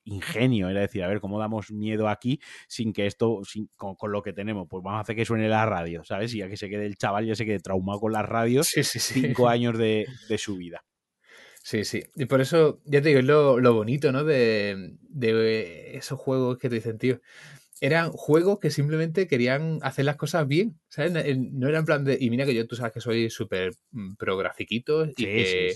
ingenio, 0.07 0.69
era 0.69 0.81
decir, 0.81 1.03
a 1.03 1.07
ver, 1.07 1.19
¿cómo 1.19 1.39
damos 1.39 1.71
miedo 1.71 2.07
aquí 2.07 2.39
sin 2.67 2.93
que 2.93 3.05
esto, 3.05 3.41
con, 3.75 4.11
lo 4.11 4.21
que 4.21 4.33
tenemos? 4.33 4.67
Pues 4.69 4.83
vamos 4.83 4.97
a 4.97 5.01
hacer 5.01 5.15
que 5.15 5.25
suene 5.25 5.49
la 5.49 5.65
radio, 5.65 6.03
¿sabes? 6.03 6.33
Y 6.33 6.39
ya 6.39 6.49
que 6.49 6.57
se 6.57 6.69
quede 6.69 6.85
el 6.85 6.97
chaval, 6.97 7.25
ya 7.25 7.35
se 7.35 7.45
quede 7.45 7.59
traumado 7.59 7.99
con 7.99 8.13
las 8.13 8.25
radios, 8.25 8.67
sí, 8.67 8.83
sí, 8.83 8.99
cinco 8.99 9.47
años 9.47 9.77
de, 9.77 10.07
su 10.37 10.57
vida. 10.57 10.83
Sí, 11.63 11.83
sí. 11.83 12.03
Y 12.15 12.25
por 12.25 12.41
eso, 12.41 12.81
ya 12.85 13.01
te 13.01 13.09
digo, 13.09 13.19
es 13.19 13.25
lo, 13.25 13.73
bonito, 13.73 14.11
¿no? 14.11 14.23
De, 14.23 14.97
esos 15.93 16.19
juegos 16.19 16.57
que 16.57 16.69
te 16.69 16.75
dicen, 16.75 16.97
tío. 16.97 17.19
Eran 17.79 18.11
juegos 18.11 18.59
que 18.59 18.71
simplemente 18.71 19.27
querían 19.27 19.77
hacer 19.83 20.05
las 20.05 20.15
cosas 20.15 20.47
bien, 20.47 20.79
¿sabes? 20.87 21.11
No 21.37 21.69
eran 21.69 21.85
plan 21.85 22.03
de. 22.03 22.17
Y 22.19 22.31
mira 22.31 22.43
que 22.45 22.55
yo, 22.55 22.65
tú 22.65 22.75
sabes 22.75 22.91
que 22.91 23.01
soy 23.01 23.29
súper 23.29 23.73
mm, 23.91 24.15
pro 24.15 24.35
grafiquitos 24.35 25.09
y 25.09 25.13
que. 25.13 25.75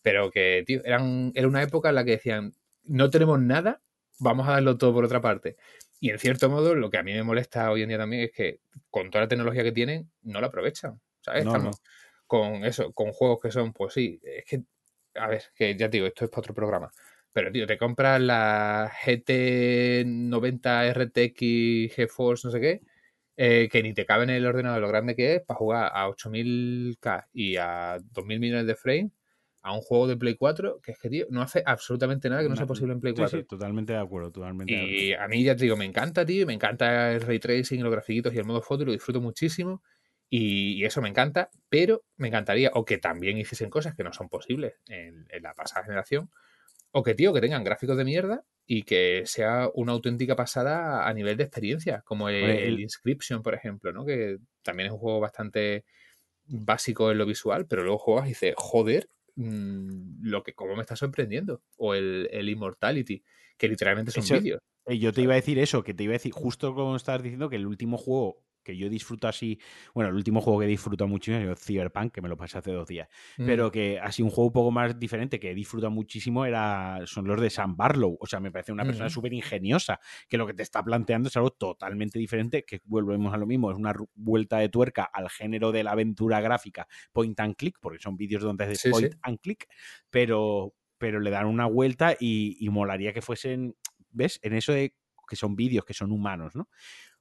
Pero 0.00 0.30
que, 0.30 0.62
tío, 0.64 0.80
eran, 0.84 1.32
era 1.34 1.48
una 1.48 1.62
época 1.62 1.88
en 1.88 1.96
la 1.96 2.04
que 2.04 2.12
decían, 2.12 2.54
no 2.86 3.10
tenemos 3.10 3.40
nada, 3.40 3.80
vamos 4.18 4.48
a 4.48 4.52
darlo 4.52 4.78
todo 4.78 4.92
por 4.94 5.04
otra 5.04 5.20
parte. 5.20 5.56
Y 6.00 6.10
en 6.10 6.18
cierto 6.18 6.50
modo, 6.50 6.74
lo 6.74 6.90
que 6.90 6.98
a 6.98 7.02
mí 7.02 7.12
me 7.12 7.22
molesta 7.22 7.70
hoy 7.70 7.82
en 7.82 7.88
día 7.88 7.98
también 7.98 8.22
es 8.24 8.32
que 8.32 8.60
con 8.90 9.10
toda 9.10 9.24
la 9.24 9.28
tecnología 9.28 9.62
que 9.62 9.72
tienen, 9.72 10.10
no 10.22 10.40
la 10.40 10.48
aprovechan. 10.48 11.00
¿Sabes? 11.20 11.44
Estamos 11.44 11.82
con 12.26 12.64
eso, 12.64 12.92
con 12.92 13.12
juegos 13.12 13.40
que 13.40 13.50
son, 13.50 13.72
pues 13.72 13.94
sí, 13.94 14.20
es 14.22 14.44
que, 14.44 14.62
a 15.14 15.28
ver, 15.28 15.42
que 15.54 15.76
ya 15.76 15.88
te 15.88 15.96
digo, 15.96 16.06
esto 16.06 16.24
es 16.24 16.30
para 16.30 16.40
otro 16.40 16.54
programa. 16.54 16.90
Pero, 17.32 17.52
tío, 17.52 17.66
te 17.66 17.78
compras 17.78 18.20
la 18.20 18.90
GT90 19.04 20.94
RTX 20.94 21.94
GeForce, 21.94 22.48
no 22.48 22.52
sé 22.52 22.60
qué, 22.60 22.82
eh, 23.36 23.68
que 23.70 23.82
ni 23.82 23.92
te 23.92 24.06
cabe 24.06 24.24
en 24.24 24.30
el 24.30 24.46
ordenador 24.46 24.80
lo 24.80 24.88
grande 24.88 25.14
que 25.14 25.36
es 25.36 25.42
para 25.42 25.58
jugar 25.58 25.92
a 25.94 26.08
8000K 26.08 27.26
y 27.32 27.56
a 27.56 27.98
2000 28.12 28.40
millones 28.40 28.66
de 28.66 28.74
frames 28.74 29.12
a 29.66 29.72
un 29.72 29.80
juego 29.80 30.06
de 30.06 30.16
Play 30.16 30.36
4 30.36 30.80
que 30.82 30.92
es 30.92 30.98
que, 30.98 31.10
tío, 31.10 31.26
no 31.30 31.42
hace 31.42 31.62
absolutamente 31.66 32.28
nada 32.30 32.42
que 32.42 32.48
no, 32.48 32.56
sea 32.56 32.66
posible 32.66 32.92
en 32.92 33.00
Play 33.00 33.14
4. 33.14 33.38
Sí, 33.38 33.44
totalmente 33.44 33.92
de 33.92 33.98
acuerdo, 33.98 34.30
totalmente. 34.30 34.72
Y 34.72 35.12
a 35.12 35.26
mí 35.28 35.42
ya 35.42 35.56
te 35.56 35.64
digo, 35.64 35.76
me 35.76 35.84
encanta, 35.84 36.24
tío, 36.24 36.46
me 36.46 36.54
encanta 36.54 37.12
el 37.12 37.20
ray 37.20 37.38
tracing, 37.38 37.82
los 37.82 37.92
grafiquitos 37.92 38.32
y 38.32 38.38
el 38.38 38.44
modo 38.44 38.62
foto, 38.62 38.82
y 38.82 38.86
lo 38.86 38.92
disfruto 38.92 39.20
muchísimo. 39.20 39.82
Y, 40.28 40.84
eso 40.84 41.00
me 41.02 41.08
encanta, 41.08 41.50
pero 41.68 42.02
me 42.16 42.28
encantaría, 42.28 42.70
o 42.74 42.84
que 42.84 42.98
también 42.98 43.38
hiciesen 43.38 43.70
cosas 43.70 43.94
que 43.94 44.04
no 44.04 44.12
son 44.12 44.28
posibles 44.28 44.74
en, 44.88 45.26
en 45.30 45.42
la 45.42 45.54
pasada 45.54 45.84
generación, 45.84 46.30
o 46.92 47.02
que, 47.02 47.14
tío, 47.14 47.32
que 47.32 47.40
tengan 47.40 47.62
gráficos 47.62 47.96
de 47.96 48.04
mierda 48.04 48.44
y 48.66 48.82
que 48.82 49.22
sea 49.26 49.68
una 49.74 49.92
auténtica 49.92 50.34
pasada 50.34 51.06
a 51.08 51.12
nivel 51.14 51.36
de 51.36 51.44
experiencia, 51.44 52.02
como 52.04 52.28
el, 52.28 52.80
Inscription, 52.80 53.42
por 53.42 53.54
ejemplo, 53.54 53.92
¿no? 53.92 54.04
Que 54.04 54.38
también 54.62 54.88
es 54.88 54.92
un 54.92 54.98
juego 54.98 55.20
bastante 55.20 55.84
básico 56.46 57.10
en 57.10 57.18
lo 57.18 57.26
visual, 57.26 57.66
pero 57.66 57.82
luego 57.82 57.98
juegas 57.98 58.26
y 58.26 58.30
dices, 58.30 58.54
joder, 58.56 59.08
mm, 59.36 60.22
lo 60.22 60.42
que 60.42 60.54
cómo 60.54 60.74
me 60.74 60.82
está 60.82 60.96
sorprendiendo. 60.96 61.62
O 61.76 61.94
el, 61.94 62.28
el 62.32 62.48
Immortality, 62.48 63.22
que 63.56 63.68
literalmente 63.68 64.10
son 64.10 64.40
vídeos. 64.40 64.60
Eh, 64.86 64.98
yo 64.98 65.12
te 65.12 65.22
iba 65.22 65.32
a 65.32 65.36
decir 65.36 65.58
eso, 65.58 65.82
que 65.82 65.94
te 65.94 66.04
iba 66.04 66.12
a 66.12 66.14
decir, 66.14 66.32
justo 66.32 66.74
como 66.74 66.96
estabas 66.96 67.22
diciendo, 67.22 67.48
que 67.48 67.56
el 67.56 67.66
último 67.66 67.98
juego 67.98 68.45
que 68.66 68.76
yo 68.76 68.90
disfruto 68.90 69.28
así, 69.28 69.60
bueno, 69.94 70.10
el 70.10 70.16
último 70.16 70.40
juego 70.40 70.58
que 70.58 70.66
disfruto 70.66 71.06
muchísimo 71.06 71.52
es 71.52 71.64
Cyberpunk, 71.64 72.12
que 72.12 72.20
me 72.20 72.28
lo 72.28 72.36
pasé 72.36 72.58
hace 72.58 72.72
dos 72.72 72.88
días, 72.88 73.08
mm. 73.38 73.46
pero 73.46 73.70
que 73.70 74.00
así 74.00 74.22
un 74.22 74.30
juego 74.30 74.48
un 74.48 74.52
poco 74.52 74.70
más 74.72 74.98
diferente 74.98 75.38
que 75.38 75.54
disfruto 75.54 75.88
muchísimo 75.88 76.44
era, 76.44 77.00
son 77.06 77.28
los 77.28 77.40
de 77.40 77.48
Sam 77.48 77.76
Barlow, 77.76 78.18
o 78.20 78.26
sea, 78.26 78.40
me 78.40 78.50
parece 78.50 78.72
una 78.72 78.84
persona 78.84 79.08
súper 79.08 79.32
ingeniosa, 79.32 80.00
que 80.28 80.36
lo 80.36 80.46
que 80.46 80.54
te 80.54 80.64
está 80.64 80.82
planteando 80.82 81.28
es 81.28 81.36
algo 81.36 81.50
totalmente 81.50 82.18
diferente, 82.18 82.64
que 82.64 82.80
volvemos 82.84 83.32
a 83.32 83.36
lo 83.36 83.46
mismo, 83.46 83.70
es 83.70 83.76
una 83.76 83.94
vuelta 84.14 84.58
de 84.58 84.68
tuerca 84.68 85.04
al 85.04 85.30
género 85.30 85.70
de 85.70 85.84
la 85.84 85.92
aventura 85.92 86.40
gráfica 86.40 86.88
point 87.12 87.38
and 87.38 87.54
click, 87.54 87.78
porque 87.80 88.00
son 88.00 88.16
vídeos 88.16 88.42
donde 88.42 88.64
haces 88.64 88.90
point 88.90 89.14
and 89.22 89.38
click, 89.40 89.68
pero, 90.10 90.74
pero 90.98 91.20
le 91.20 91.30
dan 91.30 91.46
una 91.46 91.66
vuelta 91.66 92.16
y, 92.18 92.56
y 92.58 92.68
molaría 92.70 93.12
que 93.12 93.22
fuesen, 93.22 93.76
¿ves? 94.10 94.40
En 94.42 94.54
eso 94.54 94.72
de 94.72 94.94
que 95.26 95.36
son 95.36 95.56
vídeos, 95.56 95.84
que 95.84 95.94
son 95.94 96.12
humanos, 96.12 96.54
¿no? 96.54 96.68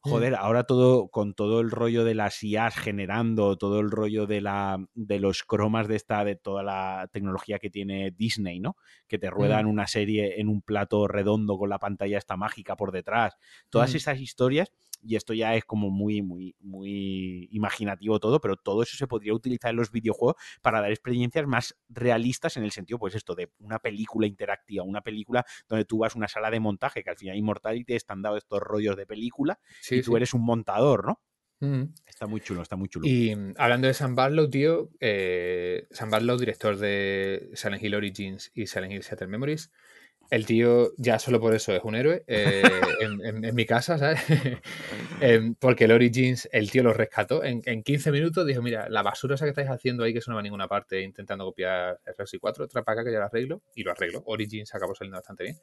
Mm. 0.05 0.09
joder, 0.09 0.35
ahora 0.35 0.63
todo, 0.63 1.07
con 1.09 1.33
todo 1.33 1.59
el 1.61 1.71
rollo 1.71 2.03
de 2.03 2.13
las 2.13 2.43
IAs 2.43 2.75
generando, 2.75 3.57
todo 3.57 3.79
el 3.79 3.89
rollo 3.89 4.27
de 4.27 4.41
la 4.41 4.77
de 4.93 5.19
los 5.19 5.43
cromas 5.43 5.87
de 5.87 5.95
esta, 5.95 6.23
de 6.23 6.35
toda 6.35 6.63
la 6.63 7.09
tecnología 7.11 7.57
que 7.59 7.69
tiene 7.69 8.11
Disney, 8.11 8.59
¿no? 8.59 8.77
Que 9.07 9.17
te 9.17 9.29
ruedan 9.29 9.65
una 9.65 9.87
serie 9.87 10.39
en 10.39 10.47
un 10.47 10.61
plato 10.61 11.07
redondo 11.07 11.57
con 11.57 11.69
la 11.69 11.79
pantalla 11.79 12.17
esta 12.17 12.37
mágica 12.37 12.75
por 12.75 12.91
detrás. 12.91 13.35
Todas 13.69 13.93
mm. 13.93 13.97
esas 13.97 14.19
historias 14.19 14.71
y 15.01 15.15
esto 15.15 15.33
ya 15.33 15.55
es 15.55 15.65
como 15.65 15.89
muy, 15.89 16.21
muy, 16.21 16.55
muy 16.59 17.47
imaginativo 17.51 18.19
todo, 18.19 18.39
pero 18.39 18.55
todo 18.55 18.83
eso 18.83 18.97
se 18.97 19.07
podría 19.07 19.33
utilizar 19.33 19.71
en 19.71 19.77
los 19.77 19.91
videojuegos 19.91 20.35
para 20.61 20.81
dar 20.81 20.91
experiencias 20.91 21.47
más 21.47 21.75
realistas 21.89 22.57
en 22.57 22.63
el 22.63 22.71
sentido, 22.71 22.99
pues 22.99 23.15
esto, 23.15 23.35
de 23.35 23.51
una 23.59 23.79
película 23.79 24.27
interactiva, 24.27 24.83
una 24.83 25.01
película 25.01 25.45
donde 25.67 25.85
tú 25.85 25.99
vas 25.99 26.15
a 26.15 26.17
una 26.17 26.27
sala 26.27 26.49
de 26.51 26.59
montaje, 26.59 27.03
que 27.03 27.09
al 27.09 27.17
final 27.17 27.37
Immortality 27.37 27.93
están 27.93 28.21
dado 28.21 28.37
estos 28.37 28.59
rollos 28.59 28.95
de 28.95 29.05
película, 29.05 29.59
y 29.89 30.01
tú 30.01 30.17
eres 30.17 30.33
un 30.33 30.43
montador, 30.43 31.05
¿no? 31.05 31.21
Está 32.05 32.27
muy 32.27 32.41
chulo, 32.41 32.61
está 32.61 32.75
muy 32.75 32.89
chulo. 32.89 33.07
Y 33.07 33.35
mm, 33.35 33.53
hablando 33.57 33.87
de 33.87 33.93
Sam 33.93 34.15
Barlow, 34.15 34.49
tío, 34.49 34.91
eh, 34.99 35.87
Sam 35.91 36.11
Barlow, 36.11 36.37
director 36.37 36.77
de 36.77 37.49
Silent 37.53 37.81
Hill 37.81 37.95
Origins 37.95 38.51
y 38.53 38.67
Silent 38.67 38.93
Hill 38.93 39.01
Shattered 39.01 39.29
Memories, 39.29 39.71
el 40.31 40.45
tío 40.45 40.91
ya 40.97 41.19
solo 41.19 41.39
por 41.39 41.53
eso 41.53 41.75
es 41.75 41.83
un 41.83 41.95
héroe 41.95 42.23
eh, 42.27 42.61
en, 43.01 43.55
mi 43.55 43.65
casa, 43.65 43.97
¿sabes? 43.97 44.19
Em, 45.21 45.55
porque 45.55 45.85
el 45.85 45.91
Origins, 45.91 46.49
el 46.51 46.69
tío 46.69 46.83
lo 46.83 46.93
rescató 46.93 47.43
en, 47.43 47.61
15 47.61 48.11
minutos. 48.11 48.45
Dijo, 48.45 48.61
mira, 48.61 48.89
la 48.89 49.01
basura 49.01 49.35
esa 49.35 49.45
que 49.45 49.51
estáis 49.51 49.69
haciendo 49.69 50.03
ahí, 50.03 50.11
que 50.11 50.19
eso 50.19 50.29
no 50.31 50.35
va 50.35 50.41
a 50.41 50.43
ninguna 50.43 50.67
parte, 50.67 51.01
intentando 51.01 51.45
copiar 51.45 51.99
RX 52.05 52.37
4, 52.39 52.65
otra 52.65 52.83
para 52.83 53.01
acá 53.01 53.07
que 53.07 53.13
ya 53.13 53.19
lo 53.19 53.25
arreglo. 53.25 53.61
Y 53.75 53.83
lo 53.83 53.91
arreglo. 53.91 54.23
Origins 54.25 54.75
acabó 54.75 54.93
saliendo 54.93 55.17
bastante 55.17 55.43
bien. 55.43 55.57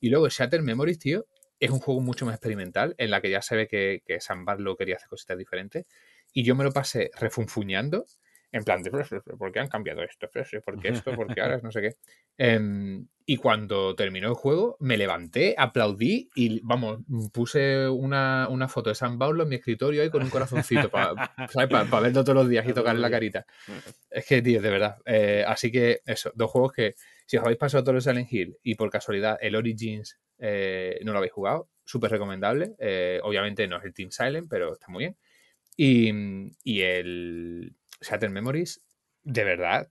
Y 0.00 0.10
luego 0.10 0.28
Shatter 0.28 0.62
Memories, 0.62 0.98
tío, 0.98 1.26
es 1.58 1.70
un 1.70 1.80
juego 1.80 2.00
mucho 2.00 2.26
más 2.26 2.34
experimental, 2.34 2.94
en 2.98 3.10
la 3.10 3.20
que 3.20 3.30
ya 3.30 3.40
se 3.40 3.56
ve 3.56 3.66
que, 3.66 4.02
que 4.04 4.18
Barlow 4.44 4.76
quería 4.76 4.96
hacer 4.96 5.08
cositas 5.08 5.38
diferentes. 5.38 5.86
Y 6.32 6.44
yo 6.44 6.54
me 6.54 6.64
lo 6.64 6.72
pasé 6.72 7.10
refunfuñando 7.18 8.04
en 8.50 8.64
plan 8.64 8.82
de, 8.82 8.90
¿por 8.90 9.52
qué 9.52 9.60
han 9.60 9.68
cambiado 9.68 10.02
esto? 10.02 10.28
¿Por 10.64 10.80
qué 10.80 10.88
esto? 10.88 11.14
¿Por 11.14 11.34
qué 11.34 11.40
ahora? 11.40 11.60
No 11.62 11.70
sé 11.70 11.82
qué. 11.82 11.96
Em, 12.38 13.06
y 13.26 13.36
cuando 13.36 13.94
terminó 13.94 14.28
el 14.28 14.34
juego, 14.34 14.76
me 14.80 14.96
levanté, 14.96 15.54
aplaudí 15.58 16.30
y, 16.34 16.60
vamos, 16.62 17.00
puse 17.32 17.88
una, 17.88 18.48
foto 18.68 18.88
de 18.88 18.94
San 18.94 19.18
Paulo 19.18 19.42
en 19.42 19.50
mi 19.50 19.56
escritorio 19.56 20.02
ahí 20.02 20.08
con 20.08 20.22
un 20.22 20.30
corazoncito 20.30 20.88
para 20.90 21.12
verlo 22.02 22.24
todos 22.24 22.34
los 22.34 22.48
días 22.48 22.66
y 22.66 22.72
tocarle 22.72 23.02
la 23.02 23.10
carita. 23.10 23.44
Es 24.08 24.24
que, 24.24 24.40
tío, 24.40 24.62
de 24.62 24.70
verdad. 24.70 24.96
Eh, 25.04 25.44
así 25.46 25.70
que, 25.70 26.00
eso, 26.06 26.32
dos 26.34 26.50
juegos 26.50 26.72
que, 26.72 26.94
si 27.26 27.36
os 27.36 27.42
habéis 27.42 27.58
pasado 27.58 27.84
todo 27.84 27.96
el 27.96 28.02
Silent 28.02 28.32
Hill 28.32 28.56
y 28.62 28.76
por 28.76 28.88
casualidad 28.88 29.36
el 29.42 29.56
Origins 29.56 30.18
eh, 30.38 30.98
no 31.02 31.12
lo 31.12 31.18
habéis 31.18 31.32
jugado, 31.32 31.68
súper 31.84 32.10
recomendable. 32.10 32.74
Eh, 32.78 33.20
obviamente 33.22 33.68
no 33.68 33.76
es 33.76 33.84
el 33.84 33.92
Team 33.92 34.10
Silent, 34.10 34.48
pero 34.48 34.72
está 34.72 34.86
muy 34.88 35.04
bien. 35.04 35.16
Y, 35.76 36.10
y 36.64 36.80
el, 36.80 37.76
Shattered 38.00 38.32
Memories, 38.32 38.82
de 39.22 39.44
verdad, 39.44 39.90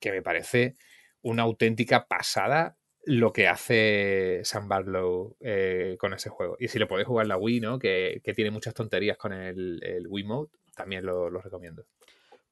que 0.00 0.12
me 0.12 0.22
parece 0.22 0.74
una 1.22 1.42
auténtica 1.42 2.06
pasada 2.06 2.76
lo 3.04 3.32
que 3.32 3.48
hace 3.48 4.40
Sam 4.44 4.68
Barlow 4.68 5.36
eh, 5.40 5.96
con 5.98 6.12
ese 6.12 6.28
juego. 6.28 6.56
Y 6.58 6.68
si 6.68 6.78
lo 6.78 6.88
podéis 6.88 7.08
jugar 7.08 7.26
la 7.26 7.38
Wii, 7.38 7.60
¿no? 7.60 7.78
Que, 7.78 8.20
tiene 8.34 8.50
muchas 8.50 8.74
tonterías 8.74 9.16
con 9.16 9.32
el, 9.32 9.80
el 9.82 10.06
Wii 10.08 10.24
Mode, 10.24 10.50
también 10.74 11.06
lo 11.06 11.30
recomiendo. 11.30 11.86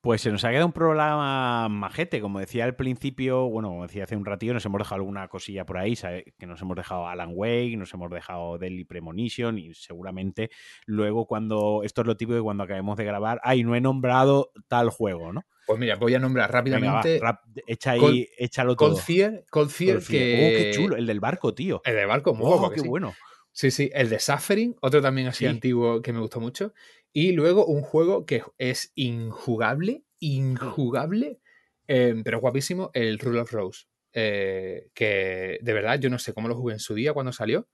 Pues 0.07 0.21
se 0.21 0.31
nos 0.31 0.45
ha 0.45 0.51
quedado 0.51 0.67
un 0.67 0.73
programa 0.73 1.69
majete, 1.69 2.21
como 2.21 2.39
decía 2.39 2.65
al 2.65 2.77
principio, 2.77 3.49
bueno, 3.49 3.71
como 3.71 3.89
decía 3.89 4.05
hace 4.05 4.15
un 4.15 4.25
ratito, 4.25 4.55
nos 4.55 4.65
hemos 4.65 4.79
dejado 4.79 5.01
alguna 5.01 5.27
cosilla 5.27 5.67
por 5.67 5.79
ahí, 5.79 5.99
que 6.39 6.47
nos 6.47 6.63
hemos 6.63 6.77
dejado 6.77 7.09
Alan 7.09 7.31
Wake, 7.35 7.77
nos 7.77 7.93
hemos 7.93 8.09
dejado 8.13 8.57
Deadly 8.57 8.85
Premonition 8.85 9.59
y 9.59 9.75
seguramente 9.75 10.51
luego 10.85 11.27
cuando, 11.27 11.81
esto 11.83 12.03
es 12.03 12.07
lo 12.07 12.17
típico 12.17 12.37
de 12.37 12.43
cuando 12.43 12.63
acabemos 12.63 12.97
de 12.97 13.05
grabar, 13.05 13.41
ay, 13.43 13.65
no 13.65 13.75
he 13.75 13.81
nombrado 13.81 14.53
tal 14.69 14.91
juego, 14.91 15.33
¿no? 15.33 15.45
Pues 15.67 15.81
mira, 15.81 15.97
voy 15.97 16.15
a 16.15 16.21
nombrar 16.21 16.53
rápidamente. 16.53 17.21
echa 17.67 17.91
ahí, 17.91 18.29
échalo 18.39 18.77
todo. 18.77 18.91
Cold 18.91 19.71
Fear, 19.71 20.03
que... 20.05 20.35
Oh, 20.37 20.57
qué 20.57 20.71
chulo, 20.73 20.95
el 20.95 21.07
del 21.07 21.19
barco, 21.19 21.53
tío. 21.53 21.83
El 21.85 21.97
del 21.97 22.07
barco, 22.07 22.33
muy 22.33 22.47
oh, 22.49 22.71
qué 22.71 22.83
bueno. 22.83 23.13
Sí, 23.51 23.71
sí, 23.71 23.91
el 23.95 24.11
de 24.11 24.21
Suffering, 24.21 24.77
otro 24.83 25.01
también 25.01 25.29
así 25.29 25.47
antiguo 25.47 26.03
que 26.03 26.13
me 26.13 26.21
gustó 26.21 26.41
mucho. 26.41 26.75
Y 27.19 27.33
luego 27.33 27.65
un 27.65 27.81
juego 27.81 28.27
que 28.27 28.43
es 28.59 28.93
injugable, 28.95 30.03
injugable, 30.21 31.41
em, 31.87 32.23
pero 32.23 32.41
guapísimo, 32.41 32.91
el 32.93 33.19
Rule 33.19 33.41
of 33.41 33.53
Rose. 33.53 33.87
Eh, 34.13 34.89
que 34.93 35.59
de 35.63 35.73
verdad 35.73 35.99
yo 35.99 36.11
no 36.11 36.19
sé 36.19 36.35
cómo 36.35 36.47
lo 36.47 36.55
jugué 36.55 36.75
en 36.75 36.79
su 36.79 36.93
día 36.93 37.15
cuando 37.15 37.33
salió, 37.33 37.69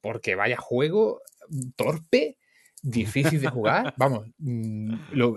porque 0.00 0.34
vaya 0.34 0.56
juego 0.56 1.20
torpe, 1.76 2.38
difícil 2.82 3.42
de 3.42 3.48
jugar. 3.48 3.92
Vamos, 3.98 4.28
mm, 4.38 4.94
lo, 5.12 5.36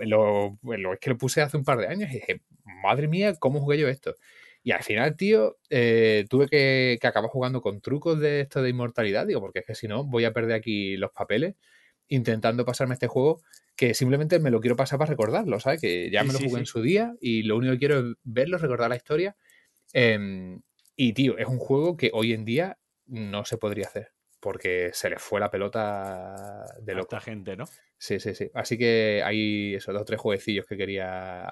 es 0.94 0.98
que 0.98 1.10
lo 1.10 1.18
puse 1.18 1.42
hace 1.42 1.58
un 1.58 1.64
par 1.64 1.80
de 1.80 1.88
años 1.88 2.08
y 2.12 2.14
dije, 2.14 2.40
madre 2.82 3.08
mía, 3.08 3.34
¿cómo 3.38 3.60
jugué 3.60 3.76
yo 3.76 3.88
esto? 3.88 4.14
Y 4.62 4.70
al 4.70 4.82
final, 4.82 5.18
tío, 5.18 5.58
eh, 5.68 6.24
tuve 6.30 6.48
que, 6.48 6.96
que, 6.98 7.06
acabar 7.06 7.28
jugando 7.28 7.60
con 7.60 7.82
trucos 7.82 8.20
de 8.20 8.40
esto 8.40 8.62
de 8.62 8.70
inmortalidad, 8.70 9.26
digo, 9.26 9.42
porque 9.42 9.58
es 9.58 9.66
que 9.66 9.74
si 9.74 9.86
no, 9.86 10.04
voy 10.04 10.24
a 10.24 10.32
perder 10.32 10.54
aquí 10.54 10.96
los 10.96 11.12
papeles 11.12 11.56
intentando 12.10 12.66
pasarme 12.66 12.94
este 12.94 13.06
juego 13.06 13.40
que 13.76 13.94
simplemente 13.94 14.38
me 14.38 14.50
lo 14.50 14.60
quiero 14.60 14.76
pasar 14.76 14.98
para 14.98 15.08
recordarlo, 15.08 15.58
¿sabes? 15.58 15.80
Que 15.80 16.10
ya 16.10 16.22
me 16.22 16.34
lo 16.34 16.38
jugué 16.38 16.58
en 16.60 16.66
su 16.66 16.82
día 16.82 17.14
y 17.20 17.44
lo 17.44 17.56
único 17.56 17.72
que 17.72 17.78
quiero 17.78 18.00
es 18.00 18.16
verlo, 18.22 18.58
recordar 18.58 18.90
la 18.90 18.96
historia. 18.96 19.36
Em, 19.94 20.60
y, 20.96 21.14
tío, 21.14 21.38
es 21.38 21.46
un 21.46 21.58
juego 21.58 21.96
que 21.96 22.10
hoy 22.12 22.34
en 22.34 22.44
día 22.44 22.78
no 23.06 23.44
se 23.46 23.56
podría 23.56 23.86
hacer 23.86 24.12
porque 24.40 24.90
se 24.92 25.10
le 25.10 25.18
fue 25.18 25.38
la 25.38 25.50
pelota 25.50 26.64
de 26.80 26.94
loca. 26.94 27.20
gente, 27.20 27.56
¿no? 27.56 27.66
Sí, 27.98 28.18
sí, 28.18 28.34
sí. 28.34 28.50
Así 28.54 28.78
que 28.78 29.22
hay 29.24 29.74
esos 29.74 29.92
dos 29.92 30.02
o 30.02 30.04
tres 30.06 30.18
jueguecillos 30.18 30.66
que 30.66 30.76
quería 30.76 31.48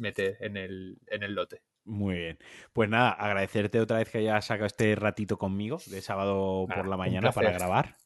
meter 0.00 0.36
en 0.40 0.56
el, 0.58 0.98
en 1.06 1.22
el 1.22 1.34
lote. 1.34 1.62
Muy 1.84 2.16
bien. 2.16 2.38
Pues 2.72 2.90
nada, 2.90 3.10
agradecerte 3.10 3.80
otra 3.80 3.98
vez 3.98 4.10
que 4.10 4.18
hayas 4.18 4.44
sacado 4.44 4.66
este 4.66 4.94
ratito 4.94 5.38
conmigo 5.38 5.78
de 5.86 6.02
sábado 6.02 6.66
por 6.74 6.86
la 6.86 6.96
mañana 6.96 7.32
para 7.32 7.52
grabar. 7.52 7.96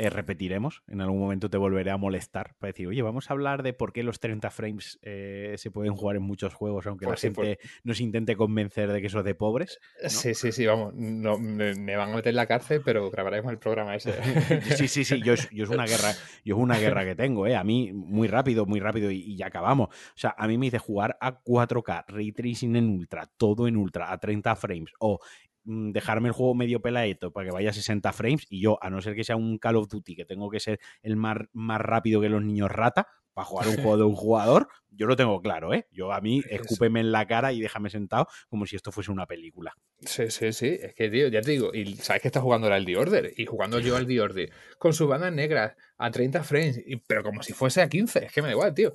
Eh, 0.00 0.08
repetiremos. 0.08 0.82
En 0.88 1.02
algún 1.02 1.20
momento 1.20 1.50
te 1.50 1.58
volveré 1.58 1.90
a 1.90 1.98
molestar 1.98 2.54
para 2.58 2.70
decir, 2.70 2.86
oye, 2.86 3.02
vamos 3.02 3.28
a 3.28 3.34
hablar 3.34 3.62
de 3.62 3.74
por 3.74 3.92
qué 3.92 4.02
los 4.02 4.18
30 4.18 4.50
frames 4.50 4.98
eh, 5.02 5.56
se 5.58 5.70
pueden 5.70 5.94
jugar 5.94 6.16
en 6.16 6.22
muchos 6.22 6.54
juegos, 6.54 6.86
aunque 6.86 7.04
la 7.04 7.18
sí, 7.18 7.26
gente 7.26 7.58
nos 7.84 8.00
intente 8.00 8.34
convencer 8.34 8.90
de 8.90 9.02
que 9.02 9.08
eso 9.08 9.18
es 9.18 9.26
de 9.26 9.34
pobres. 9.34 9.78
¿no? 10.02 10.08
Sí, 10.08 10.32
sí, 10.32 10.52
sí, 10.52 10.64
vamos. 10.64 10.94
no, 10.94 11.36
me, 11.36 11.74
me 11.74 11.96
van 11.96 12.12
a 12.12 12.16
meter 12.16 12.30
en 12.30 12.36
la 12.36 12.46
cárcel, 12.46 12.80
pero 12.82 13.10
grabaremos 13.10 13.52
el 13.52 13.58
programa 13.58 13.94
ese. 13.94 14.14
Sí, 14.74 14.88
sí, 14.88 15.04
sí, 15.04 15.20
yo 15.22 15.34
es, 15.34 15.50
yo 15.50 15.64
es 15.64 15.70
una 15.70 15.84
guerra, 15.84 16.14
yo 16.46 16.56
es 16.56 16.62
una 16.62 16.78
guerra 16.78 17.04
que 17.04 17.14
tengo, 17.14 17.46
¿eh? 17.46 17.54
A 17.54 17.62
mí, 17.62 17.92
muy 17.92 18.26
rápido, 18.26 18.64
muy 18.64 18.80
rápido, 18.80 19.10
y, 19.10 19.18
y 19.18 19.36
ya 19.36 19.48
acabamos. 19.48 19.88
O 19.88 20.18
sea, 20.18 20.34
a 20.38 20.48
mí 20.48 20.56
me 20.56 20.66
dice 20.66 20.78
jugar 20.78 21.18
a 21.20 21.42
4K, 21.42 22.06
ray 22.08 22.32
tracing 22.32 22.74
en 22.74 22.88
ultra, 22.88 23.30
todo 23.36 23.68
en 23.68 23.76
ultra, 23.76 24.10
a 24.10 24.18
30 24.18 24.56
frames, 24.56 24.92
o 24.98 25.20
dejarme 25.92 26.28
el 26.28 26.32
juego 26.34 26.54
medio 26.54 26.80
peladito 26.80 27.32
para 27.32 27.46
que 27.46 27.52
vaya 27.52 27.70
a 27.70 27.72
60 27.72 28.12
frames, 28.12 28.46
y 28.50 28.60
yo, 28.60 28.78
a 28.82 28.90
no 28.90 29.00
ser 29.00 29.14
que 29.14 29.24
sea 29.24 29.36
un 29.36 29.58
Call 29.58 29.76
of 29.76 29.88
Duty, 29.88 30.16
que 30.16 30.24
tengo 30.24 30.50
que 30.50 30.60
ser 30.60 30.80
el 31.02 31.16
más, 31.16 31.38
más 31.52 31.80
rápido 31.80 32.20
que 32.20 32.28
los 32.28 32.42
niños 32.42 32.70
rata, 32.70 33.06
para 33.32 33.44
jugar 33.44 33.68
un 33.68 33.76
juego 33.76 33.96
de 33.96 34.02
un 34.04 34.16
jugador, 34.16 34.68
yo 34.90 35.06
lo 35.06 35.14
tengo 35.14 35.40
claro, 35.40 35.72
¿eh? 35.72 35.86
Yo 35.92 36.12
a 36.12 36.20
mí, 36.20 36.40
Es- 36.48 36.60
escúpeme 36.62 36.98
en 36.98 37.12
la 37.12 37.26
cara 37.28 37.52
y 37.52 37.60
déjame 37.60 37.88
sentado 37.88 38.26
como 38.48 38.66
si 38.66 38.74
esto 38.74 38.90
fuese 38.90 39.12
una 39.12 39.24
película. 39.26 39.72
Sí, 40.00 40.30
sí, 40.30 40.52
sí. 40.52 40.76
Es 40.82 40.94
que, 40.94 41.08
tío, 41.08 41.28
ya 41.28 41.40
te 41.40 41.52
digo, 41.52 41.72
y 41.72 41.94
sabes 41.94 42.22
que 42.22 42.28
está 42.28 42.40
jugando 42.40 42.66
ahora 42.66 42.76
el 42.76 42.84
The 42.86 42.96
Order, 42.96 43.32
y 43.36 43.46
jugando 43.46 43.78
yo 43.78 43.96
al 43.96 44.06
The 44.08 44.20
Order, 44.20 44.50
con 44.78 44.92
sus 44.92 45.08
bandas 45.08 45.32
negras 45.32 45.74
a 45.96 46.10
30 46.10 46.42
frames, 46.42 46.80
pero 47.06 47.22
como 47.22 47.42
si 47.44 47.52
fuese 47.52 47.80
a 47.80 47.88
15, 47.88 48.24
es 48.26 48.32
que 48.32 48.42
me 48.42 48.48
da 48.48 48.52
igual, 48.54 48.74
tío. 48.74 48.92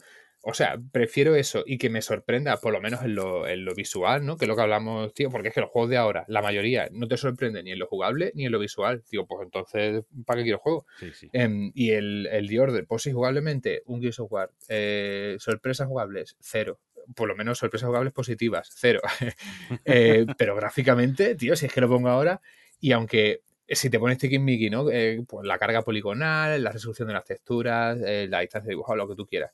O 0.47 0.53
sea, 0.53 0.77
prefiero 0.91 1.35
eso 1.35 1.63
y 1.65 1.79
que 1.79 1.89
me 1.89 2.03
sorprenda, 2.03 2.57
por 2.57 2.71
lo 2.71 2.79
menos 2.79 3.01
en 3.01 3.15
lo, 3.15 3.47
en 3.47 3.65
lo 3.65 3.73
visual, 3.73 4.23
¿no? 4.23 4.37
Que 4.37 4.45
es 4.45 4.49
lo 4.49 4.55
que 4.55 4.61
hablamos, 4.61 5.11
tío, 5.15 5.31
porque 5.31 5.47
es 5.47 5.55
que 5.55 5.61
los 5.61 5.71
juegos 5.71 5.89
de 5.89 5.97
ahora, 5.97 6.23
la 6.27 6.43
mayoría, 6.43 6.87
no 6.91 7.07
te 7.07 7.17
sorprenden 7.17 7.65
ni 7.65 7.71
en 7.71 7.79
lo 7.79 7.87
jugable 7.87 8.31
ni 8.35 8.45
en 8.45 8.51
lo 8.51 8.59
visual. 8.59 9.03
Digo, 9.09 9.25
pues 9.25 9.41
entonces, 9.43 10.03
¿para 10.23 10.37
qué 10.37 10.43
quiero 10.43 10.59
juego? 10.59 10.85
Sí, 10.99 11.11
sí. 11.13 11.29
Em, 11.33 11.71
y 11.73 11.91
el, 11.91 12.27
el 12.31 12.47
The 12.47 12.59
Order, 12.59 12.85
pues 12.85 13.01
sí, 13.01 13.11
jugablemente, 13.11 13.81
un 13.87 14.01
Gears 14.01 14.19
of 14.19 14.31
War, 14.31 14.51
eh, 14.69 15.35
sorpresas 15.39 15.87
jugables, 15.87 16.37
cero. 16.39 16.79
Por 17.15 17.27
lo 17.27 17.35
menos 17.35 17.57
sorpresas 17.57 17.87
jugables 17.87 18.13
positivas, 18.13 18.69
cero. 18.75 19.01
Eh, 19.83 20.27
pero 20.37 20.55
gráficamente, 20.55 21.33
tío, 21.33 21.55
si 21.55 21.65
es 21.65 21.73
que 21.73 21.81
lo 21.81 21.89
pongo 21.89 22.09
ahora, 22.09 22.39
y 22.79 22.91
aunque 22.91 23.41
si 23.67 23.89
te 23.89 23.99
pones 23.99 24.19
Mickey, 24.21 24.69
¿no? 24.69 24.89
Eh, 24.91 25.23
pues 25.27 25.45
la 25.45 25.57
carga 25.57 25.81
poligonal, 25.81 26.63
la 26.63 26.71
resolución 26.71 27.07
de 27.07 27.15
las 27.15 27.25
texturas, 27.25 27.99
eh, 28.05 28.27
la 28.29 28.41
distancia 28.41 28.67
de 28.67 28.73
dibujado, 28.73 28.97
lo 28.97 29.07
que 29.07 29.15
tú 29.15 29.25
quieras. 29.25 29.51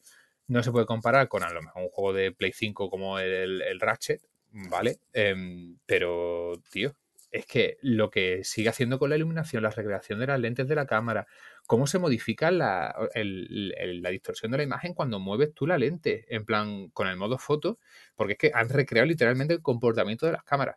No 0.51 0.63
se 0.63 0.71
puede 0.71 0.85
comparar 0.85 1.29
con 1.29 1.43
a 1.43 1.49
lo 1.53 1.61
mejor 1.61 1.83
un 1.83 1.89
juego 1.89 2.11
de 2.11 2.33
Play 2.33 2.51
5 2.51 2.89
como 2.89 3.19
el, 3.19 3.61
el 3.61 3.79
Ratchet, 3.79 4.21
¿vale? 4.69 4.97
Em, 5.13 5.77
pero, 5.85 6.61
tío, 6.69 6.93
es 7.31 7.45
que 7.45 7.77
lo 7.81 8.09
que 8.09 8.43
sigue 8.43 8.67
haciendo 8.67 8.99
con 8.99 9.09
la 9.09 9.15
iluminación, 9.15 9.63
la 9.63 9.69
recreación 9.69 10.19
de 10.19 10.27
las 10.27 10.41
lentes 10.41 10.67
de 10.67 10.75
la 10.75 10.85
cámara, 10.85 11.25
cómo 11.65 11.87
se 11.87 11.99
modifica 11.99 12.51
la, 12.51 12.93
la 13.15 14.09
distorsión 14.09 14.51
de 14.51 14.57
la 14.57 14.63
imagen 14.63 14.93
cuando 14.93 15.19
mueves 15.19 15.53
tú 15.53 15.65
la 15.65 15.77
lente, 15.77 16.25
en 16.27 16.43
plan 16.43 16.89
con 16.89 17.07
el 17.07 17.15
modo 17.15 17.37
foto, 17.37 17.79
porque 18.17 18.33
es 18.33 18.39
que 18.39 18.51
han 18.53 18.67
recreado 18.67 19.07
literalmente 19.07 19.53
el 19.53 19.61
comportamiento 19.61 20.25
de 20.25 20.33
las 20.33 20.43
cámaras. 20.43 20.75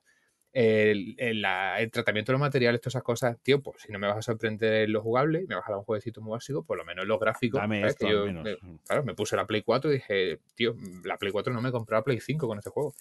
El, 0.57 1.17
el- 1.19 1.43
la- 1.43 1.81
el 1.81 1.91
tratamiento 1.91 2.31
de 2.31 2.35
los 2.35 2.41
materiales, 2.41 2.81
todas 2.81 2.93
esas 2.95 3.03
cosas, 3.03 3.37
tío, 3.43 3.61
pues 3.61 3.83
si 3.83 3.91
no 3.93 3.99
me 3.99 4.07
vas 4.07 4.17
a 4.19 4.23
sorprender 4.23 4.85
en 4.85 4.93
lo 4.93 5.03
jugable 5.03 5.43
y 5.43 5.47
me 5.49 5.57
vas 5.57 5.65
a 5.67 5.73
dar 5.73 5.79
un 5.79 5.85
jueguecito 5.85 6.21
muy 6.23 6.31
básico, 6.31 6.63
por 6.65 6.79
lo 6.79 6.85
menos 6.85 7.03
en 7.03 7.09
los 7.09 7.19
gráficos. 7.19 7.61
Dame 7.61 7.81
¿sabes? 7.81 7.93
esto 7.95 8.07
Que 8.07 8.13
al 8.13 8.19
yo, 8.19 8.25
menos. 8.27 8.45
me- 8.45 8.79
claro, 8.87 9.05
me 9.05 9.15
puse 9.15 9.35
la 9.35 9.47
Play 9.49 9.63
4 9.63 9.91
y 9.91 9.95
dije, 9.95 10.39
tío, 10.55 10.77
la 11.05 11.17
Play 11.19 11.33
4 11.33 11.53
no 11.53 11.61
me 11.61 11.73
compraba 11.73 12.05
Play 12.05 12.21
5 12.21 12.47
con 12.47 12.57
este 12.59 12.71
juego. 12.71 12.95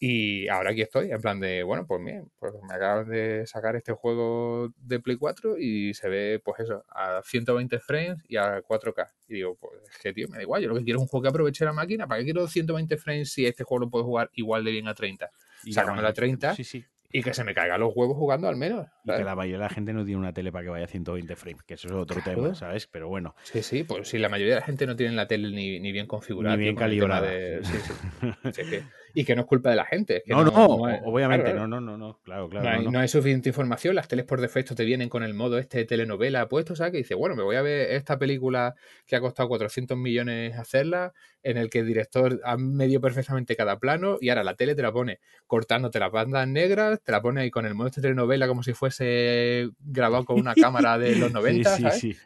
Y 0.00 0.48
ahora 0.48 0.70
aquí 0.70 0.82
estoy, 0.82 1.10
en 1.12 1.20
plan 1.20 1.38
de, 1.40 1.62
bueno, 1.62 1.86
pues 1.86 2.04
bien, 2.04 2.28
pues 2.38 2.52
me 2.68 2.74
acaban 2.74 3.08
de 3.08 3.46
sacar 3.46 3.76
este 3.76 3.92
juego 3.92 4.72
de 4.76 4.98
Play 5.00 5.16
4 5.16 5.56
y 5.58 5.94
se 5.94 6.08
ve, 6.08 6.40
pues 6.44 6.60
eso, 6.60 6.84
a 6.90 7.22
120 7.24 7.78
frames 7.78 8.18
y 8.28 8.36
a 8.36 8.60
4K. 8.62 9.12
Y 9.28 9.34
digo, 9.34 9.56
pues 9.56 9.80
es 9.90 9.98
que, 9.98 10.12
tío, 10.12 10.28
me 10.28 10.36
da 10.38 10.42
igual, 10.42 10.62
yo 10.62 10.68
lo 10.68 10.76
que 10.76 10.84
quiero 10.84 10.98
es 10.98 11.02
un 11.02 11.08
juego 11.08 11.22
que 11.22 11.28
aproveche 11.28 11.64
la 11.64 11.72
máquina. 11.72 12.06
¿Para 12.08 12.18
qué 12.20 12.24
quiero 12.24 12.46
120 12.48 12.96
frames 12.96 13.32
si 13.32 13.46
este 13.46 13.62
juego 13.64 13.84
lo 13.84 13.90
puedo 13.90 14.04
jugar 14.04 14.30
igual 14.34 14.64
de 14.64 14.72
bien 14.72 14.88
a 14.88 14.94
30? 14.94 15.30
Y 15.64 15.72
Sácame 15.72 16.02
la 16.02 16.12
30. 16.12 16.54
Sí, 16.54 16.64
sí. 16.64 16.84
Y 17.16 17.22
que 17.22 17.32
se 17.32 17.44
me 17.44 17.54
caigan 17.54 17.78
los 17.78 17.92
huevos 17.94 18.16
jugando 18.16 18.48
al 18.48 18.56
menos. 18.56 18.88
Y 19.04 19.12
que 19.12 19.22
la 19.22 19.36
mayoría 19.36 19.58
de 19.58 19.62
la 19.64 19.68
gente 19.70 19.92
no 19.92 20.04
tiene 20.04 20.18
una 20.18 20.32
tele 20.32 20.50
para 20.50 20.64
que 20.64 20.70
vaya 20.70 20.84
a 20.86 20.88
120 20.88 21.36
frames, 21.36 21.62
que 21.62 21.74
eso 21.74 21.86
es 21.86 21.94
otro 21.94 22.20
Claro. 22.20 22.42
tema, 22.42 22.54
¿sabes? 22.56 22.88
Pero 22.88 23.08
bueno. 23.08 23.36
Sí, 23.44 23.62
sí, 23.62 23.84
pues 23.84 24.08
si 24.08 24.18
la 24.18 24.28
mayoría 24.28 24.54
de 24.54 24.60
la 24.60 24.66
gente 24.66 24.84
no 24.84 24.96
tiene 24.96 25.14
la 25.14 25.28
tele 25.28 25.50
ni, 25.54 25.78
ni 25.78 25.92
bien 25.92 26.08
configurada. 26.08 26.56
Ni 26.56 26.64
bien 26.64 26.74
calibrada. 26.74 27.20
de- 27.30 27.62
sí, 27.62 27.72
sí. 27.84 27.92
Sí, 28.52 28.68
que- 28.68 28.82
y 29.14 29.24
que 29.24 29.34
no 29.34 29.42
es 29.42 29.46
culpa 29.46 29.70
de 29.70 29.76
la 29.76 29.84
gente. 29.86 30.16
es 30.18 30.22
que 30.24 30.30
no, 30.32 30.44
no, 30.44 30.88
es- 30.90 31.00
obviamente, 31.04 31.52
claro, 31.52 31.68
no, 31.68 31.80
no, 31.80 31.92
no, 31.92 31.96
no, 31.96 32.20
claro, 32.24 32.48
claro. 32.48 32.64
no, 32.64 32.70
hay, 32.70 32.78
no, 32.78 32.84
no. 32.84 32.90
no 32.90 32.98
hay 32.98 33.08
suficiente 33.08 33.48
información, 33.48 33.94
las 33.94 34.08
teles 34.08 34.24
por 34.26 34.40
defecto 34.40 34.74
te 34.74 34.84
vienen 34.84 35.08
con 35.08 35.22
el 35.22 35.34
modo 35.34 35.58
este 35.58 35.78
de 35.78 35.84
telenovela 35.84 36.48
puesto, 36.48 36.74
¿sabes? 36.76 36.92
Que 36.92 36.98
dice, 36.98 37.14
bueno, 37.14 37.36
me 37.36 37.42
voy 37.42 37.56
a 37.56 37.62
ver 37.62 37.92
esta 37.92 38.18
película 38.18 38.74
que 39.06 39.16
ha 39.16 39.20
costado 39.20 39.48
400 39.48 39.96
millones 39.96 40.58
hacerla, 40.58 41.12
en 41.42 41.56
el 41.58 41.70
que 41.70 41.80
el 41.80 41.86
director 41.86 42.40
ha 42.44 42.56
medido 42.56 43.00
perfectamente 43.00 43.54
cada 43.54 43.78
plano 43.78 44.18
y 44.20 44.30
ahora 44.30 44.44
la 44.44 44.54
tele 44.54 44.74
te 44.74 44.82
la 44.82 44.92
pone 44.92 45.20
cortándote 45.46 45.98
las 46.00 46.10
bandas 46.10 46.48
negras, 46.48 47.00
te 47.02 47.12
la 47.12 47.22
pone 47.22 47.42
ahí 47.42 47.50
con 47.50 47.66
el 47.66 47.74
modo 47.74 47.88
este 47.88 48.00
de 48.00 48.08
telenovela 48.08 48.48
como 48.48 48.62
si 48.62 48.72
fuese 48.72 49.68
grabado 49.80 50.24
con 50.24 50.38
una 50.40 50.54
cámara 50.88 50.98
de 50.98 51.16
los 51.16 51.30
90, 51.32 51.76
sí, 51.76 51.82
¿sabes? 51.82 52.00
sí, 52.00 52.12
sí. 52.14 52.20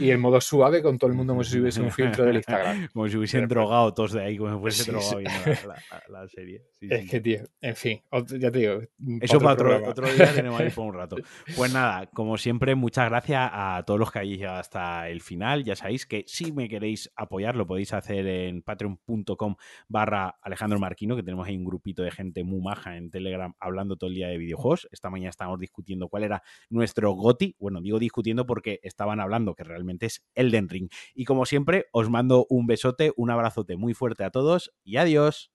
Y 0.00 0.10
el 0.10 0.18
modo 0.18 0.40
suave 0.40 0.82
con 0.82 0.98
todo 0.98 1.10
el 1.10 1.16
mundo 1.16 1.32
como 1.32 1.44
si 1.44 1.58
hubiese 1.60 1.80
un 1.80 1.90
filtro 1.90 2.24
del 2.24 2.36
Instagram. 2.36 2.88
Como 2.92 3.08
si 3.08 3.16
hubiesen 3.16 3.48
Pero- 3.48 3.62
drogado 3.62 3.94
todos 3.94 4.12
de 4.12 4.22
ahí, 4.22 4.36
como 4.36 4.52
si 4.54 4.60
fuese 4.60 4.84
Sí, 4.84 4.90
drogado 4.90 5.18
sí. 5.18 5.66
la, 5.66 5.74
la- 5.90 6.02
la 6.20 6.28
serie. 6.28 6.62
Sí, 6.78 6.88
Es 6.90 7.10
que, 7.10 7.20
tío, 7.20 7.40
en 7.60 7.76
fin, 7.76 8.00
ya 8.38 8.50
te 8.50 8.58
digo. 8.58 8.80
Eso 9.20 9.38
para 9.40 9.52
otro, 9.54 9.88
otro 9.90 10.12
día 10.12 10.32
tenemos 10.34 10.60
ahí 10.60 10.70
por 10.74 10.86
un 10.86 10.94
rato. 10.94 11.16
Pues 11.56 11.72
nada, 11.72 12.06
como 12.06 12.36
siempre, 12.38 12.74
muchas 12.74 13.08
gracias 13.08 13.48
a 13.52 13.82
todos 13.86 13.98
los 14.00 14.10
que 14.10 14.18
hayáis 14.20 14.38
llegado 14.38 14.58
hasta 14.58 15.08
el 15.08 15.20
final. 15.20 15.64
Ya 15.64 15.76
sabéis 15.76 16.06
que 16.06 16.24
si 16.26 16.52
me 16.52 16.68
queréis 16.68 17.10
apoyar, 17.16 17.56
lo 17.56 17.66
podéis 17.66 17.92
hacer 17.92 18.26
en 18.26 18.62
patreon.com 18.62 19.56
barra 19.88 20.36
Alejandro 20.42 20.78
Marquino, 20.78 21.16
que 21.16 21.22
tenemos 21.22 21.46
ahí 21.46 21.56
un 21.56 21.64
grupito 21.64 22.02
de 22.02 22.10
gente 22.10 22.44
muy 22.44 22.60
maja 22.60 22.96
en 22.96 23.10
Telegram 23.10 23.52
hablando 23.60 23.96
todo 23.96 24.08
el 24.10 24.16
día 24.16 24.28
de 24.28 24.38
videojuegos. 24.38 24.88
Esta 24.92 25.10
mañana 25.10 25.30
estábamos 25.30 25.60
discutiendo 25.60 26.08
cuál 26.08 26.24
era 26.24 26.42
nuestro 26.70 27.12
GOTI. 27.12 27.56
Bueno, 27.58 27.80
digo 27.80 27.98
discutiendo 27.98 28.46
porque 28.46 28.80
estaban 28.82 29.20
hablando 29.20 29.54
realmente 29.62 30.06
es 30.06 30.24
Elden 30.34 30.68
Ring. 30.68 30.88
Y 31.14 31.24
como 31.24 31.46
siempre, 31.46 31.86
os 31.92 32.10
mando 32.10 32.46
un 32.48 32.66
besote, 32.66 33.12
un 33.16 33.30
abrazote 33.30 33.76
muy 33.76 33.94
fuerte 33.94 34.24
a 34.24 34.30
todos 34.30 34.72
y 34.82 34.96
adiós. 34.96 35.51